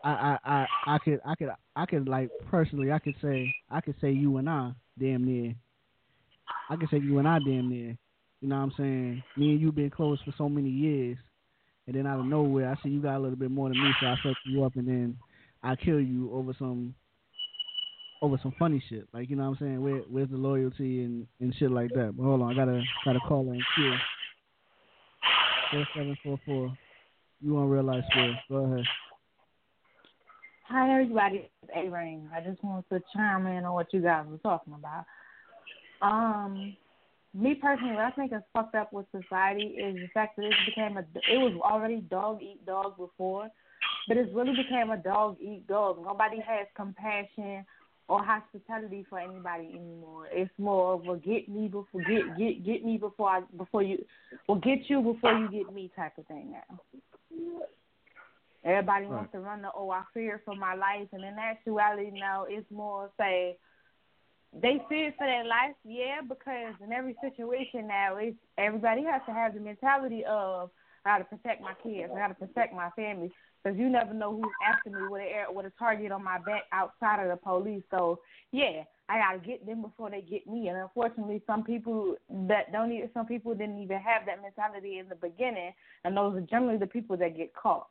I, 0.05 0.09
I, 0.11 0.37
I, 0.45 0.95
I 0.95 0.97
could 0.99 1.21
I 1.25 1.35
could 1.35 1.49
I 1.77 1.85
could 1.85 2.07
like 2.09 2.29
personally 2.51 2.91
I 2.91 2.99
could 2.99 3.15
say 3.21 3.53
I 3.71 3.79
could 3.79 3.95
say 4.01 4.11
you 4.11 4.35
and 4.37 4.49
I 4.49 4.71
damn 4.99 5.23
near 5.23 5.55
I 6.69 6.75
could 6.75 6.89
say 6.89 6.97
you 6.97 7.19
and 7.19 7.27
I 7.27 7.39
damn 7.39 7.69
near 7.69 7.97
you 8.41 8.49
know 8.49 8.57
what 8.57 8.63
I'm 8.63 8.73
saying 8.75 9.23
me 9.37 9.51
and 9.51 9.61
you 9.61 9.71
been 9.71 9.89
close 9.89 10.19
for 10.25 10.33
so 10.37 10.49
many 10.49 10.69
years 10.69 11.17
and 11.87 11.95
then 11.95 12.07
out 12.07 12.19
of 12.19 12.25
nowhere 12.25 12.69
I 12.71 12.81
see 12.81 12.89
you 12.89 13.01
got 13.01 13.17
a 13.17 13.19
little 13.19 13.37
bit 13.37 13.51
more 13.51 13.69
than 13.69 13.81
me 13.81 13.91
so 13.99 14.07
I 14.07 14.15
set 14.23 14.33
you 14.45 14.63
up 14.63 14.75
and 14.75 14.87
then 14.87 15.17
I 15.61 15.75
kill 15.75 15.99
you 15.99 16.31
over 16.33 16.53
some 16.57 16.93
over 18.21 18.39
some 18.41 18.53
funny 18.57 18.81
shit. 18.89 19.07
Like 19.13 19.29
you 19.29 19.35
know 19.35 19.43
what 19.49 19.57
I'm 19.61 19.65
saying? 19.67 19.81
Where 19.81 20.01
where's 20.09 20.29
the 20.29 20.37
loyalty 20.37 21.03
and, 21.03 21.27
and 21.39 21.53
shit 21.55 21.71
like 21.71 21.89
that? 21.91 22.13
But 22.15 22.23
hold 22.23 22.41
on, 22.41 22.51
I 22.51 22.55
gotta 22.55 22.81
gotta 23.05 23.19
call 23.19 23.51
in 23.51 23.61
queue. 23.75 23.95
Four 25.71 25.87
seven 25.95 26.17
four 26.23 26.39
four. 26.45 26.77
You 27.41 27.57
on 27.57 27.69
real 27.69 27.83
life 27.83 28.03
spill. 28.09 28.33
Go 28.49 28.73
ahead. 28.73 28.85
Hi 30.69 30.91
everybody, 30.91 31.49
it's 31.61 31.71
A 31.75 31.89
Rain. 31.89 32.29
I 32.33 32.39
just 32.39 32.63
wanted 32.63 32.85
to 32.89 33.01
chime 33.13 33.45
in 33.47 33.65
on 33.65 33.73
what 33.73 33.93
you 33.93 34.01
guys 34.01 34.25
were 34.25 34.37
talking 34.37 34.73
about. 34.73 35.05
Um, 36.01 36.75
me 37.33 37.55
personally, 37.55 37.95
what 37.95 38.05
I 38.05 38.11
think 38.11 38.31
is 38.31 38.41
fucked 38.53 38.75
up 38.75 38.93
with 38.93 39.05
society 39.11 39.75
is 39.77 39.95
the 39.95 40.07
fact 40.13 40.37
that 40.37 40.45
it 40.45 40.53
became 40.65 40.97
a. 40.97 41.01
It 41.01 41.37
was 41.37 41.59
already 41.63 42.01
dog 42.01 42.41
eat 42.41 42.65
dog 42.65 42.97
before, 42.97 43.49
but 44.07 44.17
it's 44.17 44.33
really 44.33 44.53
became 44.55 44.91
a 44.91 44.97
dog 44.97 45.37
eat 45.41 45.67
dog. 45.67 46.03
Nobody 46.03 46.37
has 46.37 46.67
compassion 46.75 47.65
or 48.07 48.23
hospitality 48.23 49.05
for 49.09 49.19
anybody 49.19 49.69
anymore. 49.69 50.27
It's 50.31 50.51
more 50.57 50.93
of 50.93 51.07
a 51.07 51.17
get 51.17 51.49
me 51.49 51.67
before 51.67 52.01
get 52.01 52.37
get 52.37 52.65
get 52.65 52.85
me 52.85 52.97
before 52.97 53.29
I 53.29 53.41
before 53.57 53.81
you, 53.81 54.03
well 54.47 54.59
get 54.59 54.89
you 54.89 55.01
before 55.01 55.33
you 55.33 55.49
get 55.49 55.73
me 55.73 55.91
type 55.95 56.17
of 56.17 56.27
thing 56.27 56.51
now. 56.51 56.79
Everybody 58.65 59.07
wants 59.07 59.31
to 59.33 59.39
run 59.39 59.61
the 59.61 59.69
oh 59.75 59.89
I 59.89 60.03
fear 60.13 60.41
for 60.45 60.55
my 60.55 60.75
life, 60.75 61.07
and 61.11 61.23
in 61.23 61.35
actuality, 61.39 62.11
no, 62.13 62.45
it's 62.47 62.69
more 62.71 63.09
say 63.19 63.57
they 64.61 64.79
fear 64.87 65.13
for 65.17 65.25
their 65.25 65.45
life, 65.45 65.75
yeah, 65.83 66.21
because 66.27 66.75
in 66.83 66.91
every 66.91 67.15
situation 67.21 67.87
now, 67.87 68.17
it's 68.17 68.37
everybody 68.57 69.03
has 69.03 69.21
to 69.27 69.33
have 69.33 69.53
the 69.53 69.59
mentality 69.59 70.23
of 70.25 70.69
how 71.03 71.17
to 71.17 71.23
protect 71.23 71.61
my 71.61 71.73
kids, 71.81 72.11
got 72.15 72.27
to 72.27 72.33
protect 72.35 72.73
my 72.73 72.89
family, 72.91 73.31
because 73.63 73.77
you 73.77 73.89
never 73.89 74.13
know 74.13 74.35
who's 74.35 74.51
after 74.65 74.89
me 74.89 75.07
with 75.09 75.21
a 75.21 75.51
with 75.51 75.65
a 75.65 75.71
target 75.79 76.11
on 76.11 76.23
my 76.23 76.37
back 76.39 76.63
outside 76.71 77.23
of 77.23 77.29
the 77.29 77.35
police. 77.35 77.83
So 77.89 78.19
yeah, 78.51 78.83
I 79.09 79.17
got 79.17 79.31
to 79.33 79.47
get 79.47 79.65
them 79.65 79.81
before 79.81 80.11
they 80.11 80.21
get 80.21 80.45
me, 80.45 80.67
and 80.67 80.77
unfortunately, 80.77 81.41
some 81.47 81.63
people 81.63 82.15
that 82.29 82.71
don't 82.71 82.91
even 82.91 83.09
some 83.13 83.25
people 83.25 83.55
didn't 83.55 83.81
even 83.81 83.99
have 83.99 84.25
that 84.27 84.41
mentality 84.41 84.99
in 84.99 85.09
the 85.09 85.15
beginning, 85.15 85.73
and 86.05 86.15
those 86.15 86.35
are 86.35 86.41
generally 86.41 86.77
the 86.77 86.87
people 86.87 87.17
that 87.17 87.35
get 87.35 87.55
caught. 87.55 87.87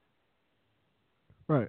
Right. 1.48 1.68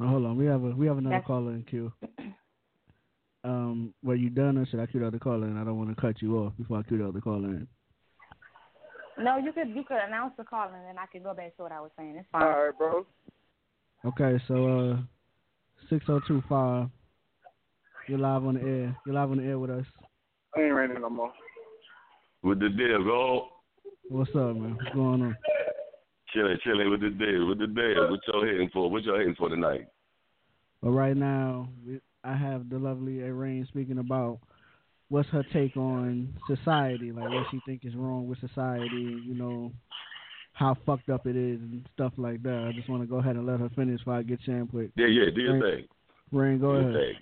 Hold 0.00 0.26
on, 0.26 0.36
we 0.36 0.46
have 0.46 0.64
a 0.64 0.70
we 0.70 0.86
have 0.86 0.98
another 0.98 1.14
That's- 1.14 1.26
caller 1.26 1.52
in 1.52 1.62
queue. 1.62 1.92
Um, 3.44 3.94
were 4.02 4.16
you 4.16 4.30
done 4.30 4.58
or 4.58 4.66
should 4.66 4.80
I 4.80 4.86
cue 4.86 5.00
the 5.00 5.06
other 5.06 5.18
caller 5.18 5.46
in? 5.46 5.56
I 5.56 5.64
don't 5.64 5.78
want 5.78 5.94
to 5.94 6.00
cut 6.00 6.20
you 6.20 6.38
off 6.38 6.52
before 6.58 6.78
I 6.78 6.82
cue 6.82 6.98
the 6.98 7.08
other 7.08 7.20
caller 7.20 7.48
in. 7.48 7.68
No, 9.20 9.36
you 9.36 9.52
could 9.52 9.68
you 9.68 9.84
could 9.84 9.98
announce 10.06 10.34
the 10.36 10.44
call 10.44 10.68
and 10.68 10.84
then 10.86 10.98
I 10.98 11.06
could 11.06 11.24
go 11.24 11.34
back 11.34 11.56
to 11.56 11.62
what 11.62 11.72
I 11.72 11.80
was 11.80 11.90
saying. 11.96 12.16
It's 12.16 12.28
fine. 12.30 12.42
All 12.42 12.48
right, 12.48 12.76
bro. 12.78 13.06
Okay, 14.04 14.42
so 14.46 14.90
uh, 14.90 14.96
six 15.90 16.06
zero 16.06 16.20
two 16.26 16.42
five 16.48 16.88
You're 18.06 18.18
live 18.18 18.44
on 18.44 18.54
the 18.54 18.60
air. 18.60 18.96
You're 19.04 19.14
live 19.14 19.30
on 19.30 19.38
the 19.38 19.44
air 19.44 19.58
with 19.58 19.70
us. 19.70 19.84
I 20.56 20.62
ain't 20.62 20.74
ready 20.74 20.94
no 20.94 21.10
more. 21.10 21.32
With 22.42 22.60
the 22.60 22.68
deal, 22.68 23.02
go. 23.02 23.48
What's 24.08 24.30
up, 24.30 24.56
man? 24.56 24.76
What's 24.76 24.94
going 24.94 25.22
on? 25.22 25.36
Chilling, 26.32 26.58
chilling 26.62 26.90
with 26.90 27.00
the 27.00 27.10
deal, 27.10 27.46
with 27.48 27.58
the 27.58 27.66
deal. 27.66 28.10
What 28.10 28.20
y'all 28.26 28.44
hitting 28.44 28.70
for? 28.72 28.90
What 28.90 29.02
y'all 29.02 29.18
hitting 29.18 29.34
for 29.34 29.48
tonight? 29.48 29.88
But 30.82 30.90
right 30.90 31.16
now, 31.16 31.68
we, 31.84 32.00
I 32.24 32.36
have 32.36 32.68
the 32.68 32.78
lovely 32.78 33.18
Rain 33.18 33.66
speaking 33.68 33.98
about 33.98 34.40
what's 35.08 35.28
her 35.30 35.44
take 35.52 35.76
on 35.76 36.34
society, 36.46 37.12
like 37.12 37.30
what 37.30 37.46
she 37.50 37.60
think 37.66 37.84
is 37.84 37.94
wrong 37.94 38.28
with 38.28 38.38
society, 38.40 39.20
you 39.24 39.34
know, 39.34 39.72
how 40.52 40.76
fucked 40.84 41.08
up 41.08 41.26
it 41.26 41.36
is 41.36 41.60
and 41.60 41.86
stuff 41.94 42.12
like 42.16 42.42
that. 42.42 42.68
I 42.68 42.76
just 42.76 42.88
want 42.88 43.02
to 43.02 43.06
go 43.06 43.18
ahead 43.18 43.36
and 43.36 43.46
let 43.46 43.60
her 43.60 43.70
finish 43.76 43.98
before 44.00 44.14
I 44.14 44.22
get 44.22 44.40
your 44.46 44.58
input. 44.58 44.90
Yeah, 44.96 45.06
yeah, 45.06 45.30
do 45.34 45.40
your 45.40 45.52
Rain, 45.54 45.62
thing. 45.62 45.88
Rain, 46.32 46.58
go 46.58 46.70
ahead. 46.70 46.92
thing. 46.92 47.14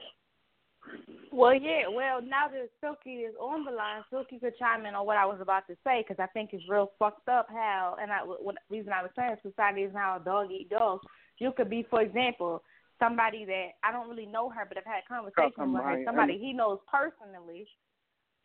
Well, 1.33 1.55
yeah. 1.55 1.83
Well, 1.93 2.23
now 2.23 2.49
that 2.49 2.71
Silky 2.81 3.21
is 3.21 3.35
on 3.39 3.65
the 3.65 3.71
line, 3.71 4.03
Silky 4.11 4.39
could 4.39 4.57
chime 4.59 4.87
in 4.87 4.95
on 4.95 5.05
what 5.05 5.19
I 5.19 5.27
was 5.27 5.39
about 5.43 5.67
to 5.67 5.77
say 5.85 6.03
because 6.03 6.23
I 6.23 6.27
think 6.33 6.51
it's 6.55 6.65
real 6.67 6.93
fucked 6.99 7.29
up 7.29 7.49
how, 7.51 7.97
and 8.01 8.11
I, 8.11 8.21
what 8.21 8.57
reason 8.71 8.93
I 8.93 9.03
was 9.03 9.11
saying 9.15 9.37
society 9.43 9.83
is 9.83 9.93
now 9.93 10.17
a 10.17 10.25
dog 10.25 10.51
eat 10.51 10.71
dog. 10.71 11.01
You 11.39 11.53
could 11.55 11.69
be, 11.69 11.87
for 11.91 12.01
example, 12.01 12.63
somebody 12.99 13.45
that 13.45 13.77
I 13.85 13.93
don't 13.93 14.09
really 14.09 14.27
know 14.27 14.49
her, 14.51 14.65
but 14.69 14.79
I've 14.79 14.85
had 14.85 15.07
conversations 15.09 15.55
with 15.57 15.83
her. 15.83 16.03
Somebody 16.05 16.39
he 16.39 16.53
knows 16.53 16.79
personally. 16.91 17.67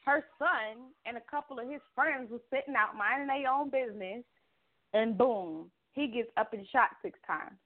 Her 0.06 0.26
son 0.40 0.90
and 1.06 1.18
a 1.18 1.22
couple 1.30 1.60
of 1.60 1.70
his 1.70 1.82
friends 1.94 2.32
was 2.32 2.42
sitting 2.50 2.74
out 2.76 2.98
minding 2.98 3.28
their 3.28 3.52
own 3.52 3.70
business, 3.70 4.24
and 4.94 5.18
boom, 5.18 5.70
he 5.92 6.08
gets 6.08 6.30
up 6.38 6.54
and 6.54 6.66
shot 6.72 6.90
six 7.04 7.20
times 7.28 7.58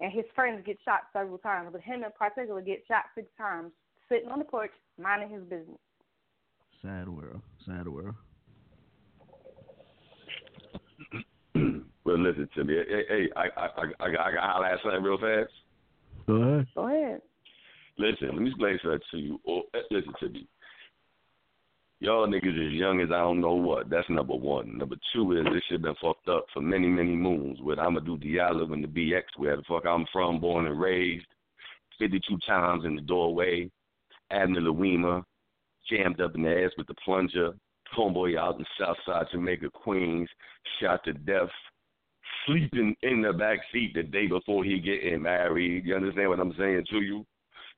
and 0.00 0.12
his 0.12 0.24
friends 0.34 0.62
get 0.66 0.76
shot 0.84 1.02
several 1.12 1.38
times, 1.38 1.68
but 1.72 1.80
him 1.80 2.04
in 2.04 2.10
particular 2.18 2.60
get 2.60 2.82
shot 2.86 3.04
six 3.14 3.28
times, 3.38 3.72
sitting 4.08 4.28
on 4.30 4.38
the 4.38 4.44
porch, 4.44 4.72
minding 5.00 5.30
his 5.30 5.42
business. 5.44 5.78
Sad 6.82 7.08
world. 7.08 7.40
Sad 7.64 7.88
world. 7.88 8.14
Well, 12.06 12.18
listen 12.18 12.48
to 12.54 12.64
me. 12.64 12.74
Hey, 12.88 13.02
hey 13.08 13.28
I, 13.34 13.40
I, 13.40 13.66
I, 13.66 14.06
I, 14.06 14.10
got, 14.12 14.20
I 14.20 14.32
got 14.32 14.40
to 14.40 14.52
holler 14.52 14.66
at 14.66 14.78
something 14.82 15.02
real 15.02 15.18
fast. 15.18 15.52
Go 16.28 16.34
ahead. 16.34 16.66
Go 16.74 16.86
ahead. 16.86 17.20
Listen, 17.98 18.28
let 18.28 18.42
me 18.42 18.50
explain 18.50 18.78
something 18.82 19.00
to 19.10 19.16
you. 19.18 19.40
Oh, 19.48 19.62
eh, 19.74 19.78
listen 19.90 20.12
to 20.20 20.28
me. 20.28 20.48
Y'all 21.98 22.28
niggas 22.28 22.66
as 22.66 22.72
young 22.74 23.00
as 23.00 23.08
I 23.10 23.18
don't 23.18 23.40
know 23.40 23.54
what. 23.54 23.90
That's 23.90 24.08
number 24.08 24.34
one. 24.34 24.78
Number 24.78 24.96
two 25.12 25.32
is 25.32 25.44
this 25.44 25.62
shit 25.68 25.82
been 25.82 25.94
fucked 26.00 26.28
up 26.28 26.44
for 26.52 26.60
many, 26.60 26.88
many 26.88 27.16
moons 27.16 27.58
with 27.60 27.78
Amadou 27.78 28.22
Diallo 28.22 28.72
and 28.72 28.84
the 28.84 28.88
BX, 28.88 29.22
where 29.38 29.56
the 29.56 29.62
fuck 29.66 29.86
I'm 29.86 30.04
from, 30.12 30.38
born 30.38 30.66
and 30.66 30.78
raised. 30.78 31.26
52 31.98 32.36
times 32.46 32.84
in 32.84 32.96
the 32.96 33.02
doorway. 33.02 33.70
Abner 34.30 34.60
Louima, 34.60 35.24
jammed 35.90 36.20
up 36.20 36.34
in 36.34 36.42
the 36.42 36.64
ass 36.64 36.72
with 36.76 36.86
the 36.86 36.94
plunger. 37.04 37.52
Homeboy 37.96 38.38
out 38.38 38.58
in 38.58 38.66
Southside 38.78 39.26
Jamaica, 39.32 39.70
Queens, 39.70 40.28
shot 40.80 41.02
to 41.04 41.12
death. 41.14 41.48
Sleeping 42.46 42.94
in 43.02 43.22
the 43.22 43.32
back 43.32 43.58
seat 43.72 43.92
the 43.94 44.02
day 44.02 44.26
before 44.26 44.64
he 44.64 44.78
getting 44.78 45.22
married. 45.22 45.84
You 45.84 45.96
understand 45.96 46.28
what 46.28 46.40
I'm 46.40 46.54
saying 46.58 46.84
to 46.90 47.00
you? 47.00 47.26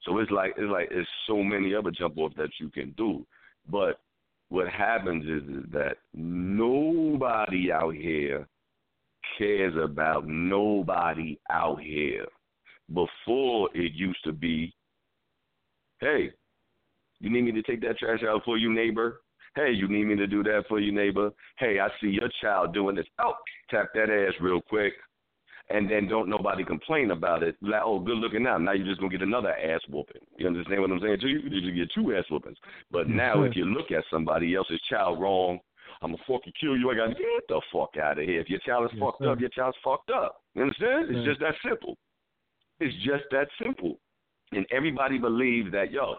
So 0.05 0.19
it's 0.19 0.31
like 0.31 0.55
it's 0.57 0.71
like 0.71 0.89
it's 0.91 1.09
so 1.27 1.43
many 1.43 1.75
other 1.75 1.91
jump 1.91 2.19
offs 2.19 2.37
that 2.37 2.51
you 2.61 2.71
can 2.71 2.93
do. 2.97 3.27
But 3.71 4.01
what 4.49 4.69
happens 4.69 5.25
is, 5.25 5.49
is 5.57 5.65
that 5.73 5.97
nobody 6.15 7.71
out 7.73 7.95
here 7.95 8.47
cares 9.37 9.75
about 9.83 10.27
nobody 10.27 11.39
out 11.51 11.81
here. 11.81 12.27
Before 12.89 13.69
it 13.75 13.93
used 13.93 14.25
to 14.25 14.33
be, 14.33 14.75
hey, 16.01 16.33
you 17.21 17.31
need 17.31 17.43
me 17.43 17.53
to 17.53 17.63
take 17.63 17.83
that 17.83 17.99
trash 17.99 18.21
out 18.27 18.43
for 18.45 18.57
you, 18.57 18.73
neighbor? 18.73 19.21
Hey, 19.59 19.73
you 19.73 19.89
need 19.89 20.05
me 20.05 20.15
to 20.15 20.29
do 20.29 20.45
that 20.45 20.67
for 20.69 20.79
you, 20.79 20.93
neighbor? 20.93 21.33
Hey, 21.59 21.81
I 21.81 21.89
see 22.01 22.07
your 22.07 22.29
child 22.41 22.73
doing 22.73 22.95
this. 22.95 23.07
Oh, 23.19 23.33
tap 23.71 23.89
that 23.95 24.09
ass 24.09 24.35
real 24.41 24.61
quick. 24.61 24.93
And 25.69 25.91
then 25.91 26.07
don't 26.07 26.29
nobody 26.29 26.65
complain 26.65 27.11
about 27.11 27.43
it. 27.43 27.57
Like, 27.61 27.83
oh, 27.85 27.99
good 27.99 28.19
looking 28.19 28.45
now. 28.45 28.57
Now 28.57 28.73
you're 28.73 28.87
just 28.87 29.01
gonna 29.01 29.11
get 29.11 29.21
another 29.21 29.51
ass 29.51 29.81
whooping. 29.91 30.23
You 30.37 30.47
understand 30.47 30.81
what 30.81 30.93
I'm 30.93 31.01
saying 31.01 31.19
you? 31.23 31.73
Get 31.73 31.91
two 31.93 32.15
ass 32.15 32.25
whoopings. 32.31 32.57
But 32.93 33.09
now 33.09 33.43
if 33.43 33.57
you 33.57 33.65
look 33.65 33.91
at 33.91 34.05
somebody 34.13 34.55
else's 34.55 34.81
child 34.89 35.21
wrong, 35.21 35.59
I'm 36.03 36.13
gonna 36.13 36.23
fucking 36.29 36.53
kill 36.61 36.77
you. 36.77 36.91
I 36.93 36.95
gotta 36.95 37.15
get 37.15 37.49
the 37.49 37.61
fuck 37.73 37.97
out 38.01 38.21
of 38.21 38.25
here. 38.25 38.41
If 38.41 38.49
your 38.49 38.61
child 38.61 38.85
is 38.85 38.93
Yes, 38.95 39.03
fucked 39.03 39.23
sir. 39.23 39.33
up, 39.33 39.41
your 39.41 39.51
child's 39.51 39.77
fucked 39.83 40.11
up. 40.11 40.41
You 40.55 40.63
understand? 40.63 41.11
It's 41.11 41.27
just 41.27 41.41
that 41.41 41.57
simple. 41.67 41.99
It's 42.79 42.95
just 43.05 43.25
that 43.33 43.49
simple. 43.61 43.99
And 44.53 44.65
everybody 44.71 45.19
believes 45.19 45.73
that, 45.73 45.91
yo, 45.91 46.15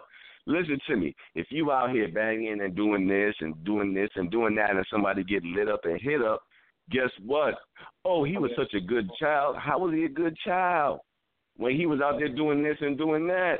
listen 0.49 0.79
to 0.87 0.97
me. 0.97 1.15
If 1.35 1.47
you 1.51 1.71
out 1.71 1.91
here 1.91 2.09
banging 2.09 2.59
and 2.61 2.75
doing 2.75 3.07
this 3.07 3.35
and 3.39 3.63
doing 3.63 3.93
this 3.93 4.09
and 4.15 4.29
doing 4.31 4.55
that 4.55 4.71
and 4.71 4.85
somebody 4.91 5.23
get 5.23 5.43
lit 5.43 5.69
up 5.69 5.81
and 5.85 6.01
hit 6.01 6.21
up, 6.21 6.41
guess 6.91 7.11
what? 7.25 7.55
Oh, 8.03 8.23
he 8.23 8.37
was 8.37 8.51
such 8.57 8.73
a 8.73 8.81
good 8.81 9.09
child. 9.19 9.55
How 9.57 9.79
was 9.79 9.93
he 9.93 10.05
a 10.05 10.09
good 10.09 10.35
child? 10.43 10.99
When 11.57 11.75
he 11.75 11.85
was 11.85 12.01
out 12.01 12.17
there 12.17 12.33
doing 12.33 12.63
this 12.63 12.77
and 12.81 12.97
doing 12.97 13.27
that. 13.27 13.57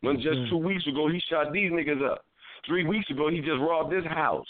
When 0.00 0.16
just 0.16 0.30
mm-hmm. 0.30 0.50
two 0.50 0.58
weeks 0.58 0.86
ago 0.86 1.08
he 1.08 1.20
shot 1.30 1.52
these 1.52 1.70
niggas 1.70 2.04
up. 2.04 2.24
Three 2.66 2.84
weeks 2.84 3.08
ago 3.10 3.30
he 3.30 3.38
just 3.38 3.60
robbed 3.60 3.92
this 3.92 4.04
house. 4.04 4.46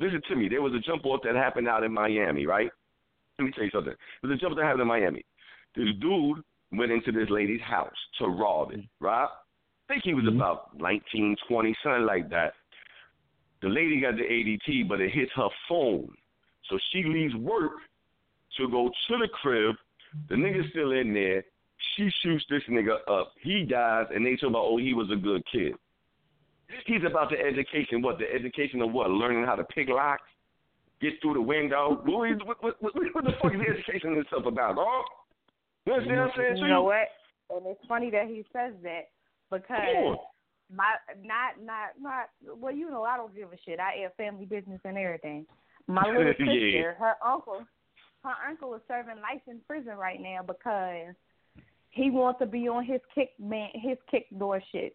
Listen 0.00 0.20
to 0.28 0.36
me. 0.36 0.48
There 0.48 0.62
was 0.62 0.74
a 0.74 0.80
jump 0.80 1.06
off 1.06 1.20
that 1.22 1.36
happened 1.36 1.68
out 1.68 1.84
in 1.84 1.92
Miami, 1.92 2.46
right? 2.46 2.70
Let 3.38 3.44
me 3.44 3.52
tell 3.52 3.64
you 3.64 3.70
something. 3.70 3.94
There 4.22 4.30
was 4.30 4.38
a 4.38 4.40
jump 4.40 4.56
that 4.56 4.64
happened 4.64 4.82
in 4.82 4.88
Miami. 4.88 5.24
This 5.76 5.88
dude 6.00 6.42
went 6.72 6.90
into 6.90 7.12
this 7.12 7.30
lady's 7.30 7.60
house 7.60 7.94
to 8.18 8.26
rob 8.26 8.72
it, 8.72 8.80
mm-hmm. 8.80 9.04
right? 9.04 9.28
I 9.92 9.96
think 9.96 10.04
he 10.04 10.14
was 10.14 10.24
mm-hmm. 10.24 10.36
about 10.36 10.78
19, 10.78 11.36
20, 11.48 11.76
something 11.82 12.06
like 12.06 12.30
that. 12.30 12.54
The 13.60 13.68
lady 13.68 14.00
got 14.00 14.14
the 14.16 14.22
ADT, 14.22 14.88
but 14.88 15.02
it 15.02 15.12
hits 15.12 15.30
her 15.36 15.48
phone. 15.68 16.08
So 16.70 16.78
she 16.90 17.04
leaves 17.04 17.34
work 17.36 17.72
to 18.56 18.70
go 18.70 18.88
to 18.88 19.18
the 19.18 19.28
crib. 19.28 19.76
The 20.30 20.36
nigga's 20.36 20.60
mm-hmm. 20.60 20.70
still 20.70 20.92
in 20.92 21.12
there. 21.12 21.44
She 21.96 22.08
shoots 22.22 22.44
this 22.48 22.62
nigga 22.70 22.96
up. 23.06 23.32
He 23.42 23.64
dies, 23.64 24.06
and 24.14 24.24
they 24.24 24.36
talk 24.36 24.50
about, 24.50 24.64
oh, 24.64 24.78
he 24.78 24.94
was 24.94 25.10
a 25.12 25.16
good 25.16 25.42
kid. 25.52 25.74
He's 26.86 27.04
about 27.06 27.28
the 27.28 27.38
education. 27.38 28.00
What 28.00 28.18
the 28.18 28.32
education 28.32 28.80
of 28.80 28.92
what? 28.92 29.10
Learning 29.10 29.44
how 29.44 29.56
to 29.56 29.64
pick 29.64 29.88
locks, 29.90 30.22
get 31.02 31.12
through 31.20 31.34
the 31.34 31.42
window. 31.42 32.00
What, 32.06 32.62
what, 32.62 32.82
what, 32.82 32.94
what 32.94 33.24
the 33.24 33.32
fuck 33.42 33.52
is 33.52 33.60
the 33.60 33.74
education 33.74 34.14
and 34.14 34.24
stuff 34.28 34.46
about? 34.46 34.76
Oh, 34.78 35.02
you 35.84 35.92
understand 35.92 36.18
what 36.18 36.24
I'm 36.24 36.30
mm-hmm. 36.30 36.40
saying? 36.40 36.56
You 36.56 36.68
know 36.68 36.84
what? 36.84 37.08
And 37.50 37.66
it's 37.66 37.84
funny 37.86 38.10
that 38.10 38.28
he 38.28 38.46
says 38.54 38.72
that 38.84 39.10
because 39.52 39.96
on. 39.96 40.16
my 40.74 40.94
not 41.22 41.62
not 41.64 41.88
not 42.00 42.28
well, 42.58 42.74
you 42.74 42.90
know, 42.90 43.02
I 43.04 43.16
don't 43.16 43.34
give 43.34 43.52
a 43.52 43.56
shit. 43.64 43.78
I 43.80 44.02
have 44.02 44.14
family 44.14 44.44
business 44.46 44.80
and 44.84 44.98
everything. 44.98 45.46
My 45.86 46.02
little 46.06 46.32
sister, 46.32 46.44
Yeah. 46.44 46.92
her 46.94 47.14
uncle, 47.24 47.64
her 48.24 48.34
uncle 48.48 48.74
is 48.74 48.80
serving 48.88 49.16
life 49.16 49.42
in 49.46 49.60
prison 49.66 49.96
right 49.96 50.20
now 50.20 50.40
because 50.46 51.14
he 51.90 52.10
wants 52.10 52.38
to 52.40 52.46
be 52.46 52.68
on 52.68 52.84
his 52.84 53.00
kick 53.14 53.30
man, 53.38 53.68
his 53.74 53.98
kick 54.10 54.26
door 54.38 54.62
shit. 54.72 54.92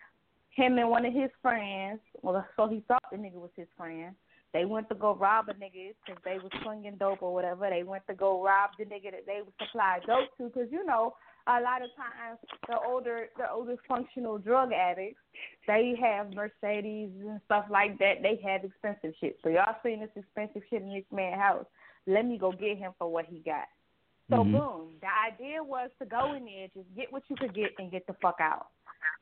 Him 0.52 0.78
and 0.80 0.90
one 0.90 1.06
of 1.06 1.14
his 1.14 1.30
friends, 1.42 2.00
well, 2.24 2.44
so 2.56 2.68
he 2.68 2.84
thought 2.88 3.04
the 3.12 3.18
nigga 3.18 3.36
was 3.36 3.52
his 3.56 3.68
friend. 3.78 4.16
They 4.54 4.66
went 4.66 4.90
to 4.90 4.96
go 4.96 5.14
rob 5.14 5.50
a 5.50 5.54
nigga 5.54 5.94
because 6.04 6.20
they 6.26 6.40
was 6.42 6.52
slinging 6.64 6.96
dope 6.98 7.22
or 7.22 7.32
whatever. 7.34 7.70
They 7.70 7.84
went 7.84 8.08
to 8.08 8.16
go 8.16 8.44
rob 8.44 8.72
the 8.80 8.86
nigga 8.86 9.12
that 9.12 9.26
they 9.28 9.42
would 9.46 9.54
supply 9.62 10.00
dope 10.08 10.36
to 10.38 10.46
because 10.46 10.72
you 10.72 10.84
know 10.84 11.14
a 11.48 11.62
lot 11.62 11.82
of 11.82 11.90
times 11.96 12.40
the 12.68 12.78
older 12.86 13.30
the 13.38 13.50
older 13.50 13.76
functional 13.88 14.38
drug 14.38 14.72
addicts 14.74 15.22
they 15.68 15.96
have 16.02 16.34
Mercedes 16.34 17.10
and 17.20 17.42
stuff 17.46 17.66
like 17.70 18.00
that. 18.00 18.24
They 18.24 18.40
have 18.46 18.64
expensive 18.64 19.14
shit. 19.20 19.38
So 19.44 19.50
y'all 19.50 19.76
seen 19.84 20.00
this 20.00 20.10
expensive 20.16 20.62
shit 20.70 20.82
in 20.82 20.90
this 20.94 21.04
man's 21.12 21.40
house. 21.40 21.66
Let 22.08 22.26
me 22.26 22.38
go 22.38 22.52
get 22.52 22.78
him 22.78 22.94
for 22.98 23.12
what 23.12 23.26
he 23.26 23.40
got. 23.40 23.68
So 24.30 24.44
Mhm. 24.44 24.52
boom, 24.52 25.00
the 25.00 25.14
idea 25.14 25.64
was 25.64 25.92
to 26.00 26.06
go 26.06 26.34
in 26.34 26.46
there, 26.46 26.68
just 26.70 26.94
get 26.96 27.12
what 27.12 27.30
you 27.30 27.36
could 27.36 27.54
get 27.54 27.78
and 27.80 27.92
get 27.92 28.06
the 28.08 28.14
fuck 28.16 28.40
out. 28.40 28.68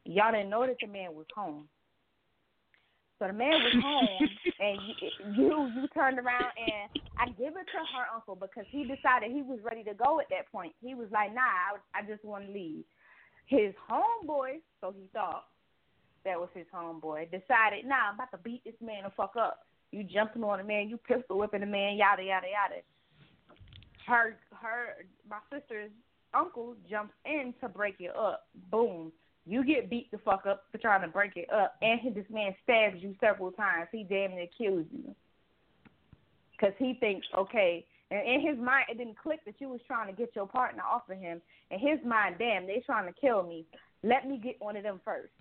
Y'all 0.03 0.31
didn't 0.31 0.49
know 0.49 0.65
that 0.67 0.77
the 0.79 0.87
man 0.87 1.15
was 1.15 1.27
home. 1.35 1.67
So 3.17 3.27
the 3.27 3.33
man 3.33 3.51
was 3.51 3.73
home, 3.81 4.29
and 4.59 4.77
you, 4.87 4.95
you 5.33 5.71
you 5.81 5.87
turned 5.93 6.19
around 6.19 6.51
and 6.57 7.01
I 7.17 7.27
give 7.27 7.55
it 7.55 7.67
to 7.71 7.79
her 7.95 8.05
uncle 8.13 8.35
because 8.35 8.65
he 8.69 8.83
decided 8.83 9.31
he 9.31 9.41
was 9.41 9.59
ready 9.63 9.83
to 9.85 9.93
go 9.93 10.19
at 10.19 10.27
that 10.29 10.51
point. 10.51 10.73
He 10.81 10.95
was 10.95 11.07
like, 11.11 11.33
Nah, 11.33 11.41
I, 11.41 11.99
I 11.99 12.01
just 12.03 12.25
want 12.25 12.47
to 12.47 12.51
leave. 12.51 12.83
His 13.47 13.73
homeboy, 13.89 14.59
so 14.81 14.93
he 14.97 15.07
thought 15.13 15.45
that 16.25 16.37
was 16.37 16.49
his 16.53 16.65
homeboy, 16.73 17.31
decided, 17.31 17.85
Nah, 17.85 18.09
I'm 18.09 18.15
about 18.15 18.31
to 18.31 18.37
beat 18.37 18.63
this 18.65 18.73
man 18.81 19.03
the 19.03 19.11
fuck 19.15 19.35
up. 19.39 19.59
You 19.91 20.03
jumping 20.03 20.43
on 20.43 20.57
the 20.57 20.65
man, 20.65 20.89
you 20.89 20.97
pistol 20.97 21.37
whipping 21.37 21.61
the 21.61 21.67
man, 21.67 21.95
yada 21.95 22.23
yada 22.23 22.47
yada. 22.47 22.81
Her 24.05 24.35
her 24.51 25.05
my 25.29 25.37
sister's 25.49 25.91
uncle 26.33 26.75
jumps 26.89 27.13
in 27.25 27.53
to 27.61 27.69
break 27.69 27.95
it 27.99 28.13
up. 28.15 28.47
Boom. 28.69 29.13
You 29.47 29.63
get 29.63 29.89
beat 29.89 30.09
the 30.11 30.17
fuck 30.19 30.45
up 30.47 30.63
for 30.71 30.79
trying 30.79 31.01
to 31.01 31.07
break 31.07 31.33
it 31.35 31.51
up, 31.53 31.75
and 31.81 31.99
he, 31.99 32.09
this 32.09 32.25
man 32.31 32.55
stabs 32.63 32.97
you 32.99 33.15
several 33.19 33.51
times. 33.51 33.87
He 33.91 34.03
damn 34.03 34.31
near 34.31 34.47
kills 34.57 34.85
you 34.91 35.13
because 36.51 36.73
he 36.79 36.97
thinks, 36.99 37.27
okay, 37.37 37.85
and 38.09 38.21
in 38.27 38.41
his 38.41 38.57
mind 38.57 38.85
it 38.89 38.97
didn't 38.97 39.17
click 39.17 39.41
that 39.45 39.55
you 39.59 39.69
was 39.69 39.81
trying 39.85 40.07
to 40.07 40.13
get 40.13 40.35
your 40.35 40.47
partner 40.47 40.81
off 40.83 41.09
of 41.09 41.17
him. 41.17 41.41
In 41.69 41.79
his 41.79 41.99
mind, 42.05 42.35
damn, 42.39 42.65
they 42.65 42.81
trying 42.85 43.11
to 43.11 43.19
kill 43.19 43.43
me. 43.43 43.65
Let 44.03 44.27
me 44.27 44.39
get 44.43 44.55
one 44.59 44.75
of 44.77 44.83
them 44.83 44.99
first. 45.05 45.31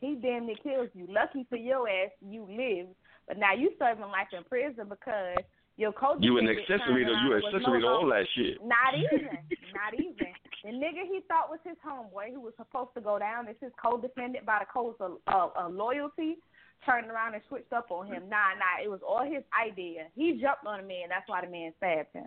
He 0.00 0.14
damn 0.14 0.46
near 0.46 0.56
kills 0.62 0.88
you. 0.94 1.06
Lucky 1.08 1.46
for 1.48 1.56
your 1.56 1.88
ass, 1.88 2.10
you 2.20 2.46
live, 2.48 2.86
but 3.28 3.38
now 3.38 3.54
you 3.54 3.72
serving 3.78 4.04
life 4.04 4.28
in 4.36 4.42
prison 4.44 4.86
because 4.88 5.36
your 5.76 5.92
coach. 5.92 6.18
You 6.20 6.38
an 6.38 6.48
accessory 6.48 7.04
to 7.04 7.12
you 7.24 7.36
accessory 7.36 7.82
to 7.82 7.86
all 7.86 8.06
that 8.06 8.26
shit. 8.34 8.58
Not 8.64 8.94
even, 8.96 9.28
not 9.74 9.94
even. 9.94 10.32
The 10.62 10.70
nigga 10.70 11.02
he 11.10 11.20
thought 11.26 11.50
was 11.50 11.58
his 11.64 11.76
homeboy, 11.84 12.32
who 12.32 12.40
was 12.40 12.54
supposed 12.56 12.94
to 12.94 13.00
go 13.00 13.18
down, 13.18 13.48
is 13.48 13.56
his 13.60 13.72
co-defendant 13.82 14.46
by 14.46 14.60
the 14.60 14.70
codes 14.72 14.96
of, 15.00 15.18
of, 15.26 15.50
of 15.56 15.74
loyalty. 15.74 16.38
Turned 16.86 17.10
around 17.10 17.34
and 17.34 17.42
switched 17.48 17.72
up 17.72 17.90
on 17.90 18.06
him. 18.06 18.28
Nah, 18.28 18.58
nah, 18.58 18.82
it 18.82 18.90
was 18.90 19.00
all 19.06 19.24
his 19.24 19.44
idea. 19.54 20.06
He 20.16 20.38
jumped 20.42 20.66
on 20.66 20.82
the 20.82 20.86
man. 20.86 21.10
That's 21.10 21.28
why 21.28 21.44
the 21.44 21.50
man 21.50 21.72
stabbed 21.78 22.10
him. 22.12 22.26